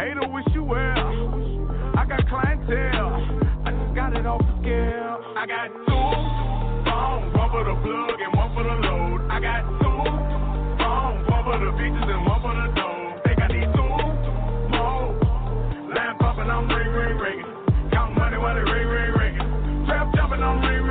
Hater 0.00 0.24
wish 0.32 0.48
you 0.56 0.64
well. 0.64 1.04
I 2.00 2.08
got 2.08 2.24
clientele. 2.32 3.12
I 3.64 3.70
just 3.70 3.94
got 3.94 4.16
it 4.16 4.24
off 4.24 4.40
the 4.40 4.56
scale. 4.64 5.20
I 5.36 5.46
got 5.46 5.68
two 5.86 6.51
phones, 7.02 7.34
one 7.34 7.50
for 7.50 7.64
the 7.66 7.74
plug 7.82 8.18
and 8.22 8.32
one 8.38 8.50
for 8.54 8.62
the 8.62 8.76
load. 8.86 9.20
I 9.26 9.38
got 9.42 9.62
two 9.82 9.98
phones, 10.78 11.22
one 11.26 11.42
for 11.46 11.58
the 11.58 11.70
bitches 11.78 12.08
and 12.14 12.22
one 12.30 12.40
for 12.42 12.54
the 12.54 12.66
dough. 12.78 13.20
Think 13.26 13.38
I 13.42 13.48
need 13.50 13.68
two 13.74 13.90
more. 14.70 15.06
Line 15.94 16.16
popping, 16.22 16.50
I'm 16.50 16.68
ring, 16.70 16.92
ring, 16.94 17.16
ringing. 17.18 17.50
Count 17.90 18.14
money 18.16 18.38
while 18.38 18.56
it 18.56 18.66
ring, 18.70 18.88
ring, 18.94 19.12
ringing. 19.18 19.86
Trap 19.86 20.14
jumping, 20.14 20.42
I'm 20.42 20.62
ring, 20.62 20.81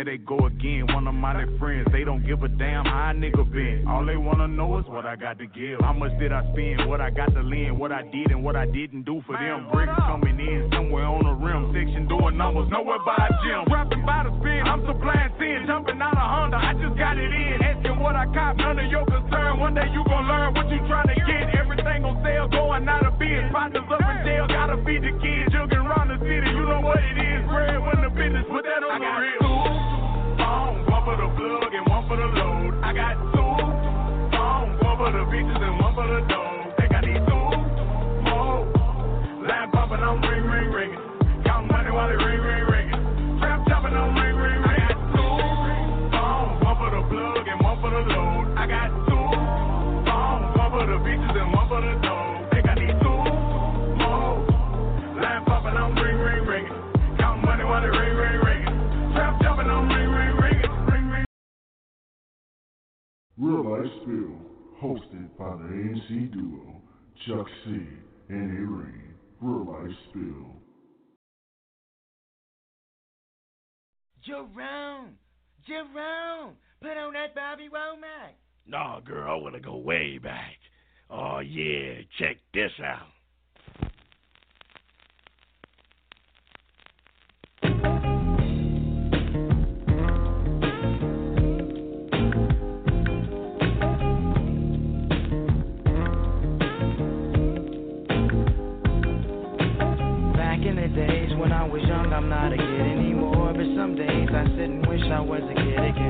There 0.00 0.16
they 0.16 0.24
go 0.24 0.48
again, 0.48 0.88
one 0.96 1.04
of 1.04 1.12
my 1.12 1.44
friends. 1.60 1.84
They 1.92 2.08
don't 2.08 2.24
give 2.24 2.40
a 2.40 2.48
damn 2.48 2.88
how 2.88 3.12
a 3.12 3.12
nigga 3.12 3.44
been. 3.52 3.84
All 3.84 4.00
they 4.00 4.16
wanna 4.16 4.48
know 4.48 4.80
is 4.80 4.88
what 4.88 5.04
I 5.04 5.12
got 5.12 5.36
to 5.36 5.44
give. 5.44 5.76
How 5.84 5.92
much 5.92 6.16
did 6.16 6.32
I 6.32 6.40
spend? 6.56 6.88
What 6.88 7.04
I 7.04 7.12
got 7.12 7.28
to 7.36 7.44
lend? 7.44 7.76
What 7.76 7.92
I 7.92 8.08
did 8.08 8.32
and 8.32 8.40
what 8.40 8.56
I 8.56 8.64
didn't 8.64 9.04
do 9.04 9.20
for 9.28 9.36
them. 9.36 9.68
Bricks 9.68 9.92
coming 10.08 10.40
in 10.40 10.72
somewhere 10.72 11.04
on 11.04 11.28
the 11.28 11.36
rim. 11.36 11.68
Section 11.76 12.08
doing 12.08 12.32
numbers, 12.40 12.72
nowhere 12.72 12.96
by 13.04 13.12
a 13.12 13.28
gym. 13.44 13.68
Rapping 13.68 14.00
by 14.08 14.24
the 14.24 14.32
spin, 14.40 14.64
I'm 14.64 14.80
supplying 14.88 15.36
sin. 15.36 15.68
Jumping 15.68 16.00
out 16.00 16.16
a 16.16 16.24
Honda, 16.32 16.56
I 16.56 16.72
just 16.80 16.96
got 16.96 17.20
it 17.20 17.28
in. 17.28 17.60
Asking 17.60 18.00
what 18.00 18.16
I 18.16 18.24
cop, 18.32 18.56
none 18.56 18.80
of 18.80 18.88
your 18.88 19.04
concern. 19.04 19.60
One 19.60 19.76
day 19.76 19.84
you 19.92 20.00
gon' 20.08 20.24
learn 20.24 20.56
what 20.56 20.64
you 20.72 20.80
trying 20.88 21.12
to 21.12 21.18
get. 21.28 21.60
Everything 21.60 22.08
on 22.08 22.16
sale, 22.24 22.48
going 22.48 22.88
out 22.88 23.04
of 23.04 23.20
biz. 23.20 23.52
Partners 23.52 23.84
up 23.84 24.00
in 24.00 24.16
jail, 24.24 24.48
gotta 24.48 24.80
feed 24.80 25.04
the 25.04 25.12
kids. 25.20 25.52
Jugging 25.52 25.84
around 25.84 26.08
the 26.08 26.16
city, 26.24 26.48
you 26.56 26.64
know 26.64 26.80
what 26.80 27.04
it 27.04 27.20
is. 27.20 27.44
Bread 27.52 27.76
when 27.84 28.00
the 28.00 28.08
business, 28.16 28.48
put 28.48 28.64
that 28.64 28.80
on 28.80 28.96
the 28.96 29.12
real. 29.20 29.39
One 31.00 31.16
for 31.16 31.22
the 31.24 31.32
plug 31.34 31.72
and 31.72 31.88
one 31.88 32.08
for 32.08 32.16
the 32.16 32.28
load. 32.28 32.84
I 32.84 32.92
got 32.92 33.16
two 33.32 33.56
phones, 34.36 34.76
one 34.84 34.96
for 35.00 35.10
the 35.16 35.24
bitches 35.32 35.56
and 35.56 35.80
one 35.80 35.94
for 35.96 36.04
the 36.04 36.20
dough. 36.28 36.76
Think 36.76 36.92
I 36.92 37.00
need 37.00 37.24
two 37.24 37.48
more. 38.28 38.68
Line 39.48 39.70
popping, 39.72 40.04
I'm 40.04 40.20
ring, 40.20 40.44
ring, 40.44 40.68
ringing. 40.68 41.00
Count 41.46 41.72
money 41.72 41.90
while 41.90 42.10
it 42.10 42.20
ring, 42.20 42.40
ring, 42.44 42.64
ringing. 42.68 43.40
Trap 43.40 43.64
chopping, 43.66 43.96
I'm 43.96 44.12
ring, 44.12 44.36
ring, 44.36 44.60
ringing. 44.60 44.76
I 44.76 44.92
got 44.92 45.00
two 45.16 45.40
phones, 46.12 46.68
one 46.68 46.76
for 46.76 46.90
the 46.92 47.00
plug 47.08 47.48
and 47.48 47.60
one 47.64 47.80
for 47.80 47.90
the 47.96 48.02
load. 48.04 48.44
I 48.60 48.66
got 48.68 48.92
two 49.08 49.24
phones, 50.04 50.52
one 50.52 50.68
for 50.68 50.84
the 50.84 50.98
bitches 51.00 51.32
and 51.32 51.48
one 51.48 51.64
for 51.64 51.80
the 51.80 51.96
dough. 52.04 52.29
Real 63.80 63.88
Life 63.88 63.98
Spill, 64.02 64.82
hosted 64.82 65.28
by 65.38 65.56
the 65.56 65.68
ANC 65.72 66.32
duo 66.32 66.82
Chuck 67.26 67.46
C 67.64 67.70
and 68.28 68.58
A-Rain. 68.58 69.14
Real 69.40 69.66
Life 69.72 69.96
Spill. 70.10 70.56
Jerome, 74.22 75.16
Jerome, 75.66 76.56
put 76.82 76.96
on 76.98 77.14
that 77.14 77.34
Bobby 77.34 77.70
Womack. 77.72 78.34
Nah, 78.66 79.00
girl, 79.00 79.30
I 79.30 79.42
want 79.42 79.54
to 79.54 79.60
go 79.60 79.76
way 79.76 80.18
back. 80.18 80.56
Oh, 81.08 81.38
yeah, 81.38 82.02
check 82.18 82.36
this 82.52 82.72
out. 82.84 83.08
When 101.40 101.52
I 101.52 101.66
was 101.66 101.80
young, 101.82 102.12
I'm 102.12 102.28
not 102.28 102.52
a 102.52 102.56
kid 102.56 102.80
anymore. 102.80 103.54
But 103.56 103.64
some 103.74 103.96
days 103.96 104.28
I 104.28 104.44
sit 104.52 104.68
and 104.68 104.86
wish 104.86 105.00
I 105.10 105.20
was 105.20 105.40
a 105.40 105.54
kid 105.54 105.80
again. 105.80 106.09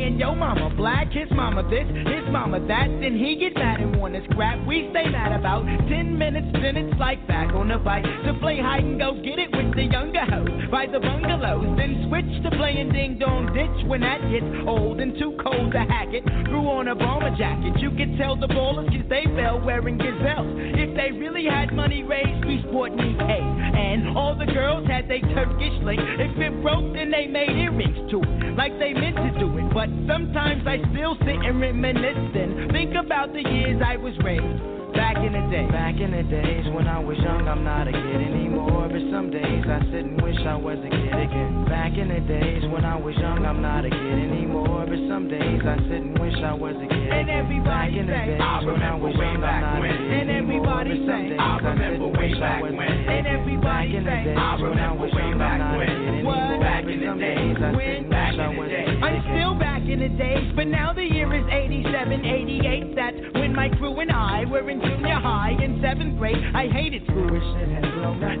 Saying, 0.00 0.18
yo, 0.18 0.34
mama 0.34 0.72
black, 0.76 1.12
his 1.12 1.28
mama 1.30 1.62
this, 1.68 1.84
his 1.84 2.24
mama 2.32 2.58
that. 2.68 2.88
Then 2.88 3.20
he 3.20 3.36
get 3.36 3.52
mad 3.54 3.80
and 3.80 4.00
wanna 4.00 4.24
scrap. 4.30 4.56
We 4.66 4.88
stay 4.96 5.10
mad 5.12 5.38
about 5.38 5.66
10 5.66 6.16
minutes, 6.16 6.48
then 6.54 6.78
it's 6.78 6.98
like 6.98 7.20
back 7.28 7.52
on 7.52 7.68
the 7.68 7.76
bike 7.76 8.04
to 8.24 8.32
play 8.40 8.56
hide 8.56 8.82
and 8.82 8.98
go 8.98 9.12
get 9.20 9.38
it 9.38 9.52
with 9.52 9.76
the 9.76 9.84
younger 9.92 10.24
hoes 10.24 10.48
by 10.70 10.86
the 10.86 11.00
bungalows. 11.00 11.76
Then 11.76 12.08
switch 12.08 12.32
to 12.44 12.50
playing 12.56 12.92
ding 12.92 13.18
dong 13.18 13.52
ditch 13.52 13.86
when 13.88 14.00
that 14.00 14.24
gets 14.32 14.48
old 14.66 15.00
and 15.00 15.12
too 15.18 15.36
cold 15.36 15.72
to 15.72 15.84
hack 15.84 16.16
it. 16.16 16.24
Threw 16.48 16.64
on 16.64 16.88
a 16.88 16.94
bomber 16.94 17.36
jacket. 17.36 17.76
You 17.76 17.90
could 17.92 18.16
tell 18.16 18.40
the 18.40 18.48
ballers 18.48 18.88
cause 18.88 19.04
they 19.10 19.28
fell 19.36 19.60
wearing 19.60 19.98
gazelles. 19.98 20.80
If 20.80 20.96
they 20.96 21.12
really 21.12 21.44
had 21.44 21.76
money 21.76 22.04
raised, 22.04 22.46
we 22.48 22.64
sport 22.64 22.96
me. 22.96 23.20
And 23.20 24.16
all 24.16 24.32
the 24.34 24.48
girls 24.48 24.88
had 24.88 25.12
they 25.12 25.20
Turkish 25.36 25.76
link. 25.84 26.00
If 26.00 26.40
it 26.40 26.62
broke, 26.62 26.88
then 26.96 27.10
they 27.12 27.26
made 27.26 27.52
earrings 27.52 28.10
to 28.10 28.24
it, 28.24 28.56
like 28.56 28.72
they 28.80 28.96
meant 28.96 29.16
to 29.16 29.38
do 29.38 29.58
it. 29.58 29.59
But 29.72 29.88
sometimes 30.08 30.66
I 30.66 30.78
still 30.92 31.16
sit 31.20 31.36
and 31.46 31.60
reminisce 31.60 32.34
and 32.34 32.72
think 32.72 32.94
about 32.94 33.32
the 33.32 33.42
years 33.42 33.80
I 33.84 33.96
was 33.96 34.14
raised. 34.24 34.79
Back 34.94 35.16
in 35.18 35.32
the 35.32 35.44
day. 35.50 35.66
Back 35.70 35.96
in 36.00 36.10
the 36.10 36.22
days 36.24 36.66
when 36.74 36.86
I 36.88 36.98
was 36.98 37.18
young, 37.18 37.46
I'm 37.48 37.64
not 37.64 37.88
a 37.88 37.92
kid 37.92 38.20
anymore. 38.20 38.88
But 38.90 39.02
some 39.10 39.30
days 39.30 39.64
I 39.66 39.80
sit 39.90 40.04
and 40.04 40.20
wish 40.22 40.38
I 40.46 40.56
was 40.56 40.78
a 40.78 40.90
kid 40.90 41.14
again. 41.14 41.64
Back 41.68 41.92
in 41.96 42.08
the 42.08 42.20
days 42.20 42.62
when 42.70 42.84
I 42.84 42.96
was 42.96 43.14
young, 43.16 43.44
I'm 43.46 43.60
not 43.62 43.84
a 43.84 43.90
kid 43.90 44.18
anymore. 44.18 44.86
But 44.86 44.98
some 45.08 45.28
days 45.28 45.60
I 45.64 45.76
sit 45.88 46.02
and 46.02 46.18
wish 46.18 46.34
I 46.42 46.54
was 46.54 46.74
a 46.76 46.86
kid 46.88 47.10
And 47.10 47.30
everybody 47.30 47.70
Back 47.70 47.90
in 48.00 48.06
the 48.06 48.12
days 48.12 48.40
I 48.40 48.64
when 48.64 48.82
I 48.82 48.94
was 48.96 49.14
young, 49.14 49.42
I'm 49.44 49.60
not 49.60 49.76
a 49.76 49.80
when. 49.80 49.90
kid 49.90 50.10
And 50.10 50.30
anymore. 50.30 50.80
everybody 50.80 50.92
some 51.06 51.06
say, 51.06 51.36
I 51.38 51.50
I 51.50 51.56
remember 51.60 52.06
and 52.06 52.16
way 52.16 52.28
wish 52.30 52.36
I 52.36 52.40
back 52.40 52.62
was 52.62 52.72
a 52.72 52.76
when. 52.76 52.88
And 52.90 53.26
everybody 53.26 53.60
Back 53.60 53.86
in 53.94 54.04
the 54.04 54.10
say, 54.10 54.24
days 54.24 54.38
I 54.38 54.54
when 54.58 54.78
I 54.78 54.90
remember 54.90 55.02
was 55.04 55.12
way 55.14 55.30
back 55.38 55.60
a 55.60 55.78
when. 55.78 55.90
anymore. 55.90 56.34
What? 56.34 56.60
Back 56.60 56.84
in 56.90 56.98
the 57.00 57.12
days 57.20 57.56
I 57.60 57.70
sit 57.78 57.96
and 58.00 58.10
Back 58.10 58.32
wish 58.32 58.40
I 58.40 58.48
was 58.58 58.68
a 58.70 58.82
kid 58.90 59.02
I'm 59.04 59.18
still 59.30 59.54
back 59.54 59.69
in 59.90 59.98
the 59.98 60.52
but 60.54 60.68
now 60.68 60.92
the 60.92 61.02
year 61.02 61.32
is 61.34 61.44
87, 61.50 62.24
88. 62.24 62.94
That's 62.94 63.16
when 63.34 63.54
my 63.54 63.68
crew 63.70 63.98
and 63.98 64.12
I 64.12 64.44
were 64.44 64.68
in 64.70 64.80
junior 64.80 65.18
high 65.18 65.56
in 65.58 65.80
seventh 65.82 66.18
grade. 66.18 66.36
I 66.54 66.68
hated 66.68 67.02
school. 67.06 67.30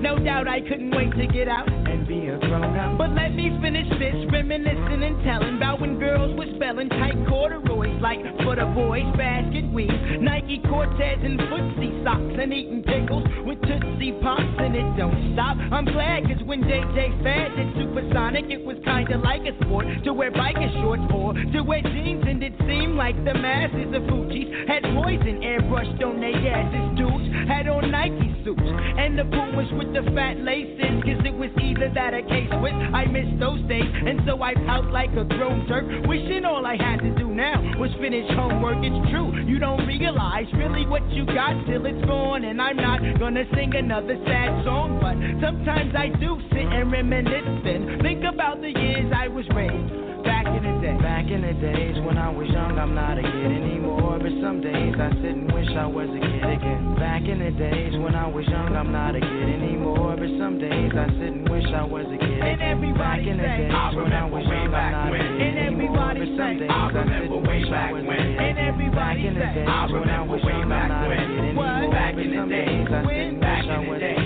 No 0.00 0.18
doubt 0.18 0.46
I 0.46 0.60
couldn't 0.60 0.94
wait 0.94 1.10
to 1.16 1.26
get 1.26 1.48
out 1.48 1.68
and 1.68 2.06
be 2.06 2.28
a 2.28 2.38
grown 2.38 2.76
up. 2.78 2.98
But 2.98 3.10
let 3.10 3.34
me 3.34 3.50
finish 3.60 3.88
this, 3.98 4.14
reminiscing 4.30 5.02
and 5.02 5.24
telling 5.24 5.56
about 5.56 5.80
when 5.80 5.98
girls 5.98 6.38
were 6.38 6.46
spelling 6.56 6.88
tight 6.88 7.16
corduroys 7.28 8.00
like 8.00 8.20
for 8.44 8.54
the 8.54 8.66
boys, 8.74 9.08
basket 9.16 9.66
weave, 9.72 9.90
Nike 10.20 10.62
Cortez 10.68 11.18
and 11.22 11.38
footsie 11.50 12.04
socks, 12.04 12.36
and 12.38 12.52
eating 12.52 12.82
pickles 12.82 13.24
with 13.44 13.60
Tootsie 13.62 14.12
Pops, 14.22 14.42
and 14.58 14.76
it 14.76 14.88
don't 14.96 15.34
stop. 15.34 15.56
I'm 15.72 15.84
glad, 15.84 16.24
cause 16.28 16.42
when 16.44 16.62
JJ 16.62 17.22
Fad 17.22 17.56
did 17.56 17.74
Supersonic, 17.74 18.46
it 18.50 18.64
was 18.64 18.76
kinda 18.84 19.18
like 19.18 19.42
a 19.42 19.56
sport 19.64 19.86
to 20.04 20.12
wear 20.12 20.30
biker 20.30 20.70
shorts 20.80 21.02
or 21.12 21.34
to 21.52 21.62
wear 21.62 21.82
jeans, 21.82 22.24
and 22.26 22.42
it 22.42 22.54
seemed 22.66 22.96
like 22.96 23.16
the 23.24 23.34
masses 23.34 23.94
of 23.94 24.02
Fuji's 24.08 24.48
had 24.68 24.82
poison 24.94 25.40
airbrushed 25.42 26.02
on 26.02 26.20
their 26.20 26.36
asses. 26.36 26.98
Dudes 26.98 27.28
had 27.48 27.68
on 27.68 27.90
Nike 27.90 28.34
suits, 28.44 28.62
and 28.62 29.18
the 29.18 29.24
Pumas 29.24 29.70
with 29.72 29.92
the 29.92 30.02
fat 30.14 30.38
laces, 30.40 31.02
cause 31.02 31.20
it 31.24 31.34
was 31.34 31.50
either 31.60 31.90
that 31.94 32.14
or 32.14 32.22
case 32.22 32.50
with 32.60 32.74
I 32.74 33.06
missed 33.06 33.38
those 33.40 33.60
days, 33.68 33.88
and 33.88 34.20
so 34.26 34.42
I 34.42 34.54
pout 34.66 34.90
like 34.90 35.10
a 35.12 35.24
grown 35.24 35.66
Turk, 35.66 35.84
wishing 36.06 36.44
all 36.44 36.64
I 36.66 36.76
had 36.76 37.00
to 37.00 37.10
do 37.16 37.28
now 37.28 37.60
was 37.78 37.90
finish 38.00 38.28
homework. 38.34 38.78
It's 38.82 39.10
true, 39.10 39.32
you 39.46 39.58
don't 39.58 39.86
realize 39.86 40.46
really 40.54 40.86
what 40.86 41.04
you 41.10 41.26
got 41.26 41.54
till 41.66 41.86
it's 41.86 42.04
gone, 42.06 42.44
and 42.44 42.60
I'm 42.60 42.76
not 42.76 43.00
gonna 43.18 43.44
sing 43.54 43.74
another 43.74 44.16
sad 44.26 44.64
song, 44.64 44.98
but 45.00 45.16
sometimes 45.44 45.94
I 45.96 46.08
do 46.20 46.40
sit 46.50 46.66
and 46.66 46.92
reminisce 46.92 47.64
and 47.64 48.02
think 48.02 48.24
about 48.24 48.60
the 48.60 48.70
years 48.70 49.12
I 49.14 49.28
was 49.28 49.44
raised. 49.54 50.24
Back 50.24 50.46
in 50.46 50.62
the 50.62 50.79
day. 50.96 51.02
Back 51.02 51.26
in 51.30 51.42
the 51.42 51.54
days 51.54 51.96
when 52.04 52.18
I 52.18 52.30
was 52.30 52.48
young, 52.48 52.78
I'm 52.78 52.94
not 52.94 53.18
a 53.18 53.22
kid 53.22 53.50
anymore. 53.52 54.18
But 54.20 54.32
some 54.42 54.60
days 54.60 54.94
I 54.98 55.10
sit 55.22 55.34
and 55.36 55.52
wish 55.52 55.68
I 55.76 55.86
was 55.86 56.08
a 56.10 56.20
kid 56.20 56.44
again. 56.44 56.94
Back 56.98 57.22
in 57.24 57.38
the 57.38 57.50
days 57.52 57.94
when 57.98 58.14
I 58.14 58.26
was 58.26 58.46
young, 58.46 58.74
I'm 58.76 58.92
not 58.92 59.14
a 59.16 59.20
kid 59.20 59.48
anymore. 59.54 60.16
But 60.16 60.30
some 60.38 60.58
days 60.58 60.92
I 60.94 61.06
sit 61.16 61.32
and 61.32 61.48
wish 61.48 61.64
I 61.72 61.84
was 61.84 62.06
a 62.06 62.18
kid 62.18 62.40
And 62.40 62.60
again. 62.60 62.60
everybody 62.60 63.00
Back 63.00 63.32
in 63.32 63.36
the 63.38 63.48
days 63.48 63.72
I 63.72 63.94
when 63.96 64.12
I 64.12 64.24
was 64.28 64.44
young, 64.44 64.74
I'm 64.74 64.92
not 64.92 65.14
a 65.14 65.18
kid 65.18 65.40
And 65.40 65.58
anymore. 65.58 66.10
everybody 66.10 66.20
But 66.20 66.30
some 66.36 66.58
days 66.58 66.70
I 66.70 66.74
I 66.80 66.86
remember 66.90 67.36
and 67.36 67.46
way 67.46 67.58
wish 67.60 67.68
I 67.68 67.70
back 67.70 67.92
was 67.92 68.02
a 68.02 68.06
when. 68.06 68.18
kid 68.20 68.38
And 68.40 68.58
everybody 68.58 69.00
Back 69.00 69.16
in 69.30 69.34
the 69.34 69.40
days 69.40 69.68
I 69.68 69.86
when 69.86 70.08
I 70.10 70.20
remember 70.20 70.32
was 70.34 70.42
way 70.44 70.52
young, 70.52 70.62
I'm 70.62 70.68
back 70.70 70.88
not 70.90 71.04
a 71.04 71.08
when. 71.08 71.18
kid 71.20 71.38
anymore. 71.40 71.90
Back 71.90 72.14
in 72.20 72.30
the 72.30 72.42
days 72.50 72.88
I 72.90 73.00
sit 73.00 73.06
when? 73.06 73.20
and 73.20 73.40
Back 73.40 73.62
wish 73.62 73.70
I 73.70 73.78
was 73.88 74.00
a 74.00 74.10
kid 74.10 74.19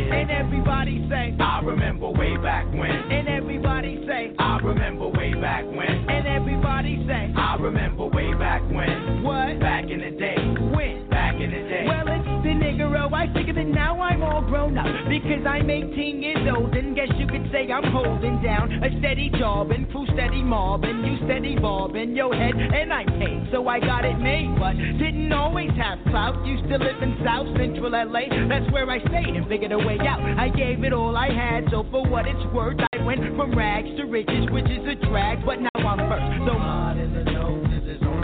because 15.24 15.46
I'm 15.46 15.70
18 15.70 16.22
years 16.22 16.44
old 16.54 16.74
and 16.76 16.94
guess 16.94 17.08
you 17.16 17.26
could 17.26 17.48
say 17.50 17.72
I'm 17.72 17.90
holding 17.92 18.42
down 18.42 18.70
a 18.84 18.92
steady 19.00 19.30
job 19.38 19.70
and 19.70 19.90
crew 19.90 20.04
steady 20.12 20.42
mobbing, 20.42 21.00
you 21.02 21.16
steady 21.24 21.56
bobbing 21.56 22.14
your 22.14 22.34
head 22.34 22.52
and 22.54 22.92
I 22.92 23.04
paid, 23.04 23.48
so 23.50 23.66
I 23.66 23.80
got 23.80 24.04
it 24.04 24.18
made, 24.18 24.52
but 24.58 24.76
didn't 24.76 25.32
always 25.32 25.70
have 25.80 25.98
clout. 26.10 26.44
Used 26.44 26.68
to 26.68 26.76
live 26.76 27.00
in 27.00 27.16
South 27.24 27.48
Central 27.56 27.90
LA, 27.90 28.28
that's 28.48 28.70
where 28.70 28.88
I 28.90 29.00
stayed 29.08 29.32
and 29.32 29.48
figured 29.48 29.72
a 29.72 29.78
way 29.78 29.96
out. 30.06 30.20
I 30.20 30.50
gave 30.50 30.84
it 30.84 30.92
all 30.92 31.16
I 31.16 31.32
had, 31.32 31.64
so 31.70 31.86
for 31.90 32.04
what 32.06 32.26
it's 32.26 32.44
worth, 32.52 32.78
I 32.92 33.02
went 33.04 33.20
from 33.36 33.56
rags 33.56 33.88
to 33.96 34.04
riches, 34.04 34.44
which 34.50 34.68
is 34.68 34.84
a 34.86 34.94
drag, 35.08 35.44
but 35.46 35.56
now 35.60 35.88
I'm 35.88 36.04
first. 36.04 36.28
So 36.44 37.23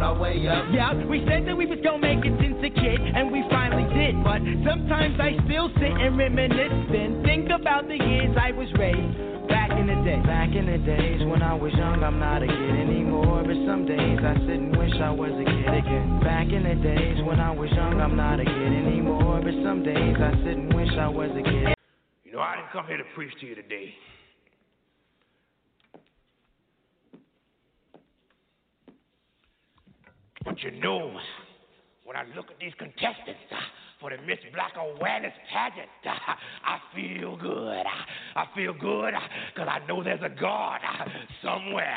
on 0.01 0.17
our 0.17 0.19
way 0.19 0.49
up. 0.49 0.65
yeah, 0.73 0.97
we 1.05 1.21
said 1.29 1.45
that 1.47 1.57
we 1.57 1.67
was 1.67 1.79
gonna 1.85 2.01
make 2.01 2.25
it 2.25 2.33
since 2.41 2.57
a 2.65 2.73
kid, 2.73 3.01
and 3.01 3.31
we 3.31 3.45
finally 3.53 3.85
did. 3.93 4.17
But 4.25 4.41
sometimes 4.65 5.21
I 5.21 5.37
still 5.45 5.69
sit 5.77 5.93
and 5.93 6.17
reminisce 6.17 6.89
and 6.89 7.23
think 7.25 7.53
about 7.53 7.87
the 7.87 8.01
years 8.01 8.33
I 8.41 8.53
was 8.53 8.69
raised 8.81 9.49
back 9.49 9.71
in 9.77 9.87
the 9.87 10.01
day. 10.01 10.21
Back 10.25 10.57
in 10.57 10.65
the 10.65 10.81
days 10.89 11.21
when 11.29 11.43
I 11.43 11.53
was 11.53 11.73
young, 11.77 12.03
I'm 12.03 12.19
not 12.19 12.43
a 12.43 12.49
kid 12.49 12.75
anymore. 12.81 13.45
But 13.45 13.61
some 13.69 13.85
days 13.85 14.19
I 14.25 14.35
sit 14.49 14.57
and 14.57 14.73
wish 14.77 14.97
I 14.97 15.13
was 15.13 15.33
a 15.37 15.45
kid 15.45 15.69
again. 15.69 16.21
Back 16.25 16.49
in 16.49 16.65
the 16.65 16.77
days 16.81 17.21
when 17.25 17.41
I 17.41 17.53
was 17.53 17.69
young, 17.73 18.01
I'm 18.01 18.17
not 18.17 18.41
a 18.41 18.45
kid 18.45 18.73
anymore. 18.73 19.45
But 19.45 19.55
some 19.61 19.85
days 19.85 20.17
I 20.17 20.33
sit 20.41 20.57
and 20.57 20.73
wish 20.73 20.93
I 20.97 21.09
was 21.09 21.31
a 21.37 21.45
kid. 21.45 21.77
You 22.25 22.33
know, 22.33 22.41
I 22.41 22.57
didn't 22.57 22.73
come 22.73 22.87
here 22.87 22.97
to 22.97 23.09
preach 23.15 23.33
to 23.41 23.47
you 23.47 23.55
today. 23.55 23.93
But 30.45 30.63
you 30.63 30.71
know, 30.81 31.17
when 32.05 32.17
I 32.17 32.25
look 32.35 32.47
at 32.51 32.59
these 32.59 32.73
contestants 32.79 33.41
uh, 33.53 33.57
for 34.01 34.11
the 34.11 34.17
Miss 34.27 34.39
Black 34.55 34.73
Awareness 34.77 35.33
pageant, 35.53 35.89
uh, 36.07 36.35
I 36.65 36.79
feel 36.95 37.37
good. 37.37 37.85
I, 37.87 38.41
I 38.41 38.47
feel 38.57 38.73
good 38.73 39.13
because 39.55 39.69
I 39.71 39.87
know 39.87 40.03
there's 40.03 40.23
a 40.23 40.41
God 40.41 40.81
uh, 40.83 41.05
somewhere. 41.45 41.95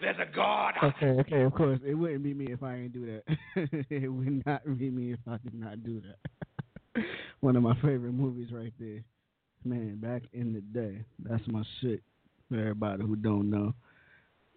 There's 0.00 0.16
a 0.20 0.34
God. 0.34 0.74
uh, 0.82 0.86
Okay, 0.86 1.20
okay, 1.20 1.42
of 1.42 1.54
course. 1.54 1.80
It 1.84 1.94
wouldn't 1.94 2.22
be 2.22 2.34
me 2.34 2.46
if 2.52 2.62
I 2.62 2.76
didn't 2.76 2.92
do 2.92 3.06
that. 3.06 3.86
it 3.90 4.12
would 4.12 4.42
not 4.46 4.78
be 4.78 4.90
me 4.90 5.12
if 5.12 5.20
I 5.26 5.38
did 5.38 5.54
not 5.54 5.82
do 5.82 6.02
that. 6.02 7.02
One 7.40 7.56
of 7.56 7.62
my 7.62 7.74
favorite 7.76 8.12
movies 8.12 8.48
right 8.52 8.72
there. 8.78 9.02
Man, 9.64 9.96
back 9.96 10.22
in 10.32 10.52
the 10.52 10.60
day. 10.60 11.04
That's 11.20 11.42
my 11.48 11.62
shit 11.80 12.02
for 12.48 12.58
everybody 12.58 13.02
who 13.02 13.16
don't 13.16 13.50
know. 13.50 13.74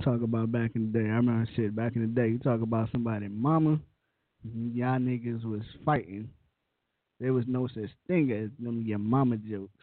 Talk 0.03 0.23
about 0.23 0.51
back 0.51 0.71
in 0.75 0.91
the 0.91 0.99
day. 0.99 1.05
I 1.05 1.13
remember 1.13 1.47
shit 1.55 1.75
back 1.75 1.95
in 1.95 2.01
the 2.01 2.07
day. 2.07 2.29
You 2.29 2.39
talk 2.39 2.61
about 2.61 2.89
somebody 2.91 3.27
mama, 3.27 3.79
y'all 4.73 4.99
niggas 4.99 5.43
was 5.43 5.61
fighting. 5.85 6.29
There 7.19 7.33
was 7.33 7.45
no 7.47 7.67
such 7.67 7.91
thing 8.07 8.31
as 8.31 8.49
them 8.63 8.81
your 8.81 8.97
mama 8.97 9.37
jokes. 9.37 9.77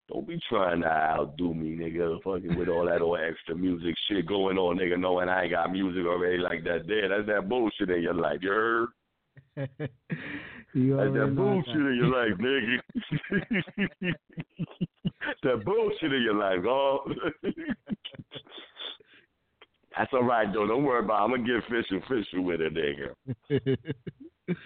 Don't 0.09 0.27
be 0.27 0.39
trying 0.49 0.81
to 0.81 0.87
outdo 0.87 1.53
me, 1.53 1.75
nigga. 1.77 2.21
Fucking 2.23 2.57
with 2.57 2.67
all 2.67 2.85
that 2.85 3.01
old 3.01 3.19
extra 3.19 3.55
music 3.55 3.95
shit 4.07 4.27
going 4.27 4.57
on, 4.57 4.77
nigga. 4.77 4.99
Knowing 4.99 5.29
I 5.29 5.43
ain't 5.43 5.51
got 5.51 5.71
music 5.71 6.05
already 6.05 6.37
like 6.37 6.63
that. 6.65 6.87
There, 6.87 7.07
that's 7.09 7.27
that 7.27 7.47
bullshit 7.47 7.89
in 7.89 8.01
your 8.01 8.13
life. 8.13 8.39
You 8.41 8.49
heard? 8.49 8.89
You 10.75 10.97
That's 10.97 11.13
that 11.13 11.35
bullshit 11.35 11.75
in 11.75 11.95
your 11.95 12.09
life, 12.09 12.33
nigga. 12.39 12.79
that 15.43 15.63
bullshit 15.65 16.13
in 16.13 16.23
your 16.23 16.33
life, 16.33 16.65
oh. 16.65 17.05
That's 19.95 20.11
all 20.13 20.23
right, 20.23 20.51
though. 20.51 20.65
Don't 20.65 20.83
worry 20.83 21.03
about 21.03 21.29
it. 21.29 21.33
I'm 21.33 21.45
to 21.45 21.47
get 21.47 21.57
official, 21.57 21.97
official 21.99 22.43
with 22.43 22.61
it, 22.61 22.73
nigga. 22.73 23.77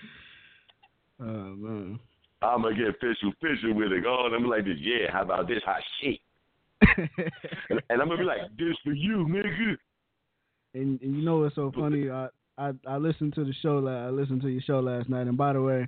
oh 1.20 1.56
man. 1.56 2.00
I'm 2.42 2.62
gonna 2.62 2.76
get 2.76 2.90
official, 2.90 3.32
official 3.42 3.74
with 3.74 3.92
it. 3.92 4.04
Oh, 4.08 4.26
and 4.26 4.36
I'm 4.36 4.50
like 4.50 4.66
this. 4.66 4.78
Yeah, 4.80 5.12
how 5.12 5.24
about 5.24 5.48
this 5.48 5.64
hot 5.66 5.82
shit? 6.02 6.20
and, 7.70 7.82
and 7.90 8.02
I'm 8.02 8.08
gonna 8.08 8.18
be 8.18 8.24
like, 8.24 8.42
this 8.58 8.76
for 8.84 8.94
you, 8.94 9.26
nigga. 9.30 9.78
And, 10.74 11.02
and 11.02 11.16
you 11.18 11.24
know 11.24 11.40
what's 11.40 11.56
so 11.56 11.72
funny? 11.76 12.10
I, 12.10 12.28
I 12.58 12.72
I 12.88 12.98
listened 12.98 13.34
to 13.36 13.44
the 13.44 13.54
show. 13.62 13.86
I 13.88 14.10
listened 14.10 14.42
to 14.44 14.50
your 14.50 14.62
show 14.62 14.80
last 14.80 15.10
night. 15.10 15.28
And 15.28 15.38
by 15.38 15.54
the 15.54 15.62
way, 15.62 15.88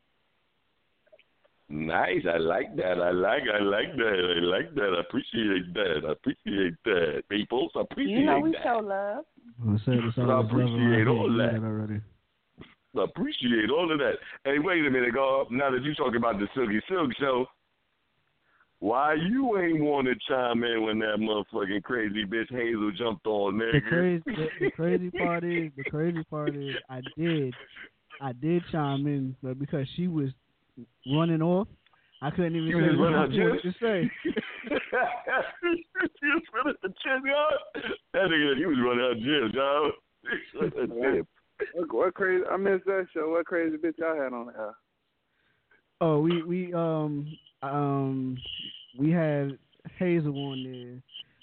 Nice. 1.71 2.25
I 2.27 2.37
like 2.37 2.75
that. 2.77 2.99
I 2.99 3.11
like. 3.11 3.43
I 3.53 3.59
like 3.61 3.95
that. 3.95 4.37
I 4.37 4.39
like 4.43 4.73
that. 4.73 4.95
I 4.97 5.01
appreciate 5.01 5.71
that. 5.75 6.01
I 6.07 6.11
appreciate 6.13 6.73
that. 6.85 7.23
People, 7.29 7.69
I 7.75 7.81
appreciate 7.81 8.17
You 8.19 8.25
know 8.25 8.39
we 8.39 8.53
that. 8.53 8.63
show 8.63 8.79
love. 8.79 9.25
I 9.67 9.77
said 9.85 9.99
it's 10.03 10.17
I 10.17 10.21
all 10.21 10.27
love 10.29 10.45
appreciate 10.45 11.07
all 11.07 11.29
You 11.29 11.37
know 11.37 11.37
that. 11.37 11.63
already. 11.63 12.01
Appreciate 12.97 13.69
all 13.69 13.91
of 13.91 13.99
that. 13.99 14.15
Hey, 14.43 14.57
wait 14.59 14.85
a 14.85 14.89
minute, 14.89 15.13
God. 15.13 15.47
Now 15.51 15.69
that 15.69 15.83
you're 15.83 15.93
talking 15.95 16.15
about 16.15 16.39
the 16.39 16.47
Silky 16.55 16.81
Silk 16.89 17.11
show, 17.19 17.45
why 18.79 19.13
you 19.13 19.57
ain't 19.59 19.83
want 19.83 20.07
to 20.07 20.15
chime 20.27 20.63
in 20.63 20.83
when 20.83 20.99
that 20.99 21.17
motherfucking 21.19 21.83
crazy 21.83 22.25
bitch 22.25 22.49
Hazel 22.49 22.91
jumped 22.97 23.27
on, 23.27 23.57
The 23.57 23.81
crazy, 23.87 24.23
the, 24.25 24.47
the 24.59 24.71
crazy 24.75 25.11
part 25.11 25.43
is, 25.43 25.71
the 25.77 25.83
crazy 25.83 26.23
part 26.23 26.55
is, 26.55 26.75
I 26.89 27.01
did, 27.17 27.53
I 28.21 28.31
did 28.33 28.63
chime 28.71 29.05
in, 29.05 29.35
but 29.43 29.59
because 29.59 29.85
she 29.95 30.07
was 30.07 30.29
running 31.05 31.41
off, 31.41 31.67
I 32.21 32.31
couldn't 32.31 32.55
even 32.55 32.69
You 32.69 32.79
say 32.79 32.95
what 32.95 33.13
I 33.13 33.27
wanted 33.27 33.61
to 33.63 33.73
say. 33.81 34.11
you 34.25 34.33
was 36.23 36.43
running 36.53 36.75
the 36.81 36.89
gym, 36.89 37.23
y'all. 37.25 37.83
That 38.13 38.27
nigga, 38.27 38.57
he 38.57 38.65
was 38.65 38.77
running 38.83 39.05
her 39.05 39.15
gym, 39.15 39.51
y'all. 39.53 39.91
He 41.59 41.65
was 41.79 41.87
running 41.89 41.89
her 41.89 41.89
gym. 41.89 41.89
What, 41.89 41.93
what 41.93 42.13
crazy? 42.15 42.43
I 42.51 42.57
missed 42.57 42.85
that 42.85 43.07
show. 43.13 43.29
What 43.31 43.45
crazy 43.45 43.77
bitch 43.77 43.97
y'all 43.97 44.15
had 44.21 44.33
on 44.33 44.47
there? 44.47 44.75
Oh, 46.01 46.19
we 46.19 46.41
we 46.43 46.73
um 46.73 47.27
um 47.61 48.37
we 48.97 49.11
had 49.11 49.57
Hazel 49.97 50.35
on 50.51 50.63
there. 50.63 51.01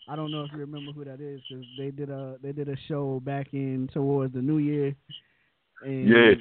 I 0.09 0.17
don't 0.17 0.31
know 0.31 0.45
if 0.45 0.53
you 0.53 0.59
remember 0.59 0.93
who 0.93 1.05
that 1.05 1.21
is 1.21 1.41
because 1.49 1.65
they 1.77 1.91
did 1.91 2.11
a 2.11 2.37
they 2.43 2.53
did 2.53 2.69
a 2.69 2.77
show 2.89 3.21
back 3.25 3.49
in 3.53 3.89
towards 3.93 4.33
the 4.35 4.41
New 4.41 4.59
Year, 4.59 4.95
and 5.83 6.09
Yeah. 6.09 6.35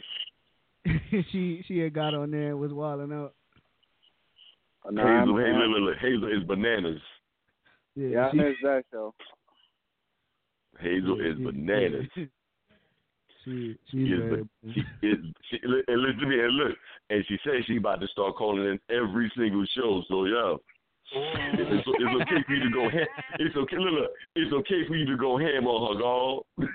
she 1.32 1.64
she 1.68 1.80
had 1.80 1.94
got 1.94 2.14
on 2.14 2.32
there 2.32 2.50
and 2.52 2.60
was 2.60 2.72
wilding 2.72 3.12
out. 3.12 3.34
Hazel, 4.88 5.36
Hazel, 5.36 5.68
look, 5.70 5.82
look, 5.82 5.98
Hazel 5.98 6.28
is 6.32 6.44
bananas. 6.44 7.02
Yeah, 7.96 8.08
Yeah, 8.08 8.28
I 8.28 8.32
she- 8.32 8.38
missed 8.38 8.58
that 8.62 8.84
show. 8.92 9.14
Hazel 10.80 11.20
is 11.20 11.38
bananas. 11.40 12.06
She 13.46 13.78
She 13.92 13.98
she's 13.98 14.12
is, 14.12 14.20
very 14.20 14.42
ba- 14.42 14.50
she 14.74 14.80
is, 15.08 15.18
she, 15.50 15.58
and 15.64 16.02
listen 16.02 16.20
to 16.20 16.28
me, 16.28 16.40
and 16.40 16.54
look, 16.56 16.76
and 17.12 17.24
she 17.28 17.38
says 17.46 17.64
she 17.68 17.78
about 17.78 18.02
to 18.02 18.08
start 18.08 18.36
calling 18.36 18.66
in 18.66 18.80
every 18.90 19.32
single 19.38 19.66
show. 19.76 20.02
So 20.10 20.26
yeah. 20.26 20.56
it's, 21.14 21.86
it's 21.88 22.16
okay 22.22 22.44
for 22.46 22.54
you 22.54 22.64
to 22.64 22.70
go 22.74 22.90
ham. 22.90 23.06
It's 23.38 23.56
okay, 23.56 23.78
look, 23.78 23.94
look, 23.94 24.12
it's 24.36 24.52
okay 24.52 24.88
for 24.88 24.96
you 24.96 25.06
to 25.06 25.18
go 25.18 25.38
ham 25.38 25.68
on 25.68 25.96
her, 25.96 26.02
girl. 26.02 26.46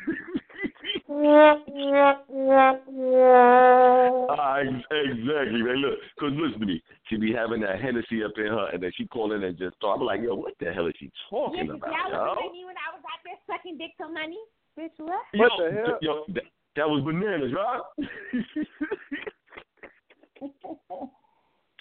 Ah, 4.30 4.58
ex- 4.60 4.86
exactly, 4.90 5.62
man. 5.62 5.76
Look, 5.82 5.98
cause 6.18 6.30
listen 6.34 6.60
to 6.60 6.66
me, 6.66 6.82
she 7.08 7.16
be 7.16 7.32
having 7.32 7.60
that 7.62 7.80
Hennessy 7.80 8.22
up 8.22 8.32
in 8.36 8.46
her, 8.46 8.70
and 8.72 8.82
then 8.82 8.92
she 8.96 9.06
calling 9.06 9.42
and 9.42 9.58
just 9.58 9.76
start. 9.76 9.98
I'm 9.98 10.06
like, 10.06 10.20
yo, 10.22 10.34
what 10.36 10.54
the 10.60 10.72
hell 10.72 10.86
is 10.86 10.94
she 10.98 11.10
talking 11.28 11.66
Yeah, 11.66 11.74
about, 11.74 11.90
y'all 11.90 12.34
yo? 12.38 12.52
me 12.52 12.64
when 12.64 12.76
I 12.78 12.94
was 12.94 13.02
out 13.02 13.20
there 13.24 13.38
sucking 13.46 13.78
dick 13.78 13.90
for 13.96 14.08
money? 14.08 14.38
Bitch, 14.78 14.94
what? 14.98 15.26
Yo, 15.34 15.48
th- 15.58 15.98
Yo, 16.00 16.24
that, 16.28 16.44
that 16.76 16.88
was 16.88 17.02
bananas, 17.04 17.52
right? 17.54 17.80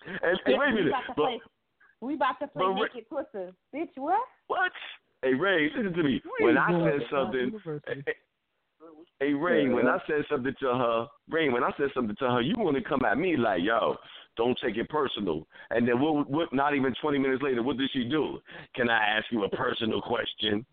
and, 0.05 0.39
and 0.45 0.57
wait 0.57 0.69
a 0.69 0.71
we 0.71 0.75
minute, 0.75 0.87
about 0.87 1.01
to 1.01 1.13
but, 1.15 1.15
play. 1.15 1.41
We 2.01 2.13
about 2.15 2.39
to 2.39 2.47
play 2.47 2.63
but 2.65 2.69
Ray- 2.73 2.81
naked 2.81 3.09
twister. 3.09 3.51
Bitch, 3.75 3.89
what? 3.95 4.19
What? 4.47 4.71
Hey 5.21 5.33
Ray, 5.33 5.69
listen 5.75 5.93
to 5.93 6.03
me. 6.03 6.21
Where 6.39 6.53
When 6.53 6.57
I 6.57 6.71
said 6.71 7.01
something, 7.11 7.59
hey, 7.87 8.03
hey 9.19 9.33
Ray, 9.33 9.67
when 9.69 9.87
I 9.87 9.97
said 10.07 10.23
something 10.31 10.53
to 10.61 10.67
her, 10.67 11.07
Ray, 11.29 11.49
when 11.49 11.63
I 11.63 11.71
said 11.77 11.89
something 11.93 12.15
to 12.19 12.25
her, 12.29 12.41
you 12.41 12.55
want 12.57 12.77
to 12.77 12.83
come 12.83 13.03
at 13.05 13.17
me 13.17 13.35
like, 13.35 13.61
yo, 13.61 13.97
don't 14.37 14.57
take 14.63 14.77
it 14.77 14.89
personal. 14.89 15.45
And 15.71 15.87
then 15.87 15.99
what? 15.99 16.29
What? 16.29 16.53
Not 16.53 16.73
even 16.75 16.93
twenty 17.01 17.19
minutes 17.19 17.43
later, 17.43 17.61
what 17.63 17.77
did 17.77 17.89
she 17.91 18.05
do? 18.05 18.39
Can 18.75 18.89
I 18.89 19.17
ask 19.17 19.25
you 19.31 19.43
a 19.43 19.49
personal 19.49 20.01
question? 20.01 20.65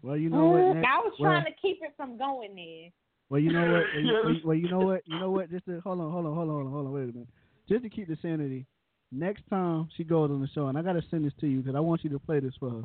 Well, 0.00 0.16
you 0.16 0.30
know 0.30 0.46
what? 0.46 0.60
Mm, 0.60 0.76
Nick? 0.76 0.84
I 0.86 0.98
was 0.98 1.12
Well- 1.18 1.32
trying 1.32 1.44
to 1.46 1.60
keep 1.60 1.78
it 1.82 1.92
from 1.96 2.16
going 2.16 2.54
there. 2.54 2.90
Well, 3.30 3.40
you 3.40 3.52
know 3.52 3.60
what? 3.72 3.84
Well, 3.94 4.02
you, 4.02 4.12
Yes. 4.34 4.44
well, 4.44 4.56
you- 4.56 4.68
know 4.70 4.78
what? 4.80 5.02
You 5.06 5.18
know 5.20 5.30
what? 5.36 5.50
Just 5.50 5.66
to, 5.66 5.80
hold 5.80 6.00
on, 6.00 6.10
hold 6.10 6.26
on, 6.26 6.34
hold 6.34 6.48
on, 6.48 6.54
hold 6.54 6.66
on, 6.66 6.72
hold 6.72 6.86
on. 6.86 6.92
Wait 6.92 7.02
a 7.04 7.06
minute. 7.06 7.28
Just 7.68 7.82
to 7.82 7.90
keep 7.90 8.08
the 8.08 8.16
sanity, 8.22 8.64
next 9.12 9.42
time 9.50 9.88
she 9.96 10.04
goes 10.04 10.30
on 10.30 10.40
the 10.40 10.48
show, 10.48 10.68
and 10.68 10.78
I 10.78 10.82
gotta 10.82 11.02
send 11.10 11.24
this 11.26 11.34
to 11.40 11.46
you 11.46 11.58
because 11.60 11.74
I 11.76 11.80
want 11.80 12.02
you 12.04 12.10
to 12.10 12.18
play 12.18 12.40
this 12.40 12.54
for 12.58 12.70
her. 12.70 12.82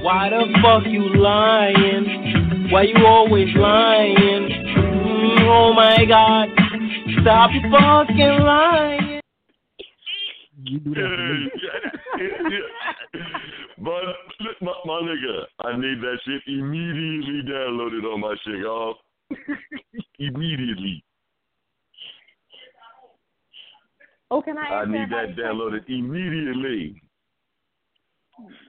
Why 0.00 0.30
the 0.30 0.46
fuck 0.62 0.84
you 0.86 1.14
lying? 1.16 2.68
Why 2.70 2.82
you 2.82 3.04
always 3.06 3.48
lying? 3.56 4.48
Mm, 4.76 5.40
oh 5.42 5.72
my 5.74 6.04
god. 6.06 6.48
Stop 7.20 7.50
fucking 7.70 8.38
lying. 8.44 9.20
You 10.64 10.78
do 10.78 10.94
that 10.94 11.50
for 12.14 12.18
me. 12.18 12.58
but 13.78 14.02
my, 14.62 14.72
my 14.86 15.00
nigga, 15.02 15.44
I 15.60 15.76
need 15.76 16.00
that 16.00 16.18
shit 16.24 16.42
immediately 16.46 17.42
downloaded 17.50 18.04
on 18.10 18.20
my 18.20 18.34
shit, 18.44 18.58
y'all. 18.60 18.94
immediately. 20.18 21.04
Oh, 24.30 24.42
can 24.42 24.58
I 24.58 24.82
I 24.82 24.84
need 24.84 25.10
that 25.10 25.36
downloaded 25.36 25.88
immediately. 25.88 27.00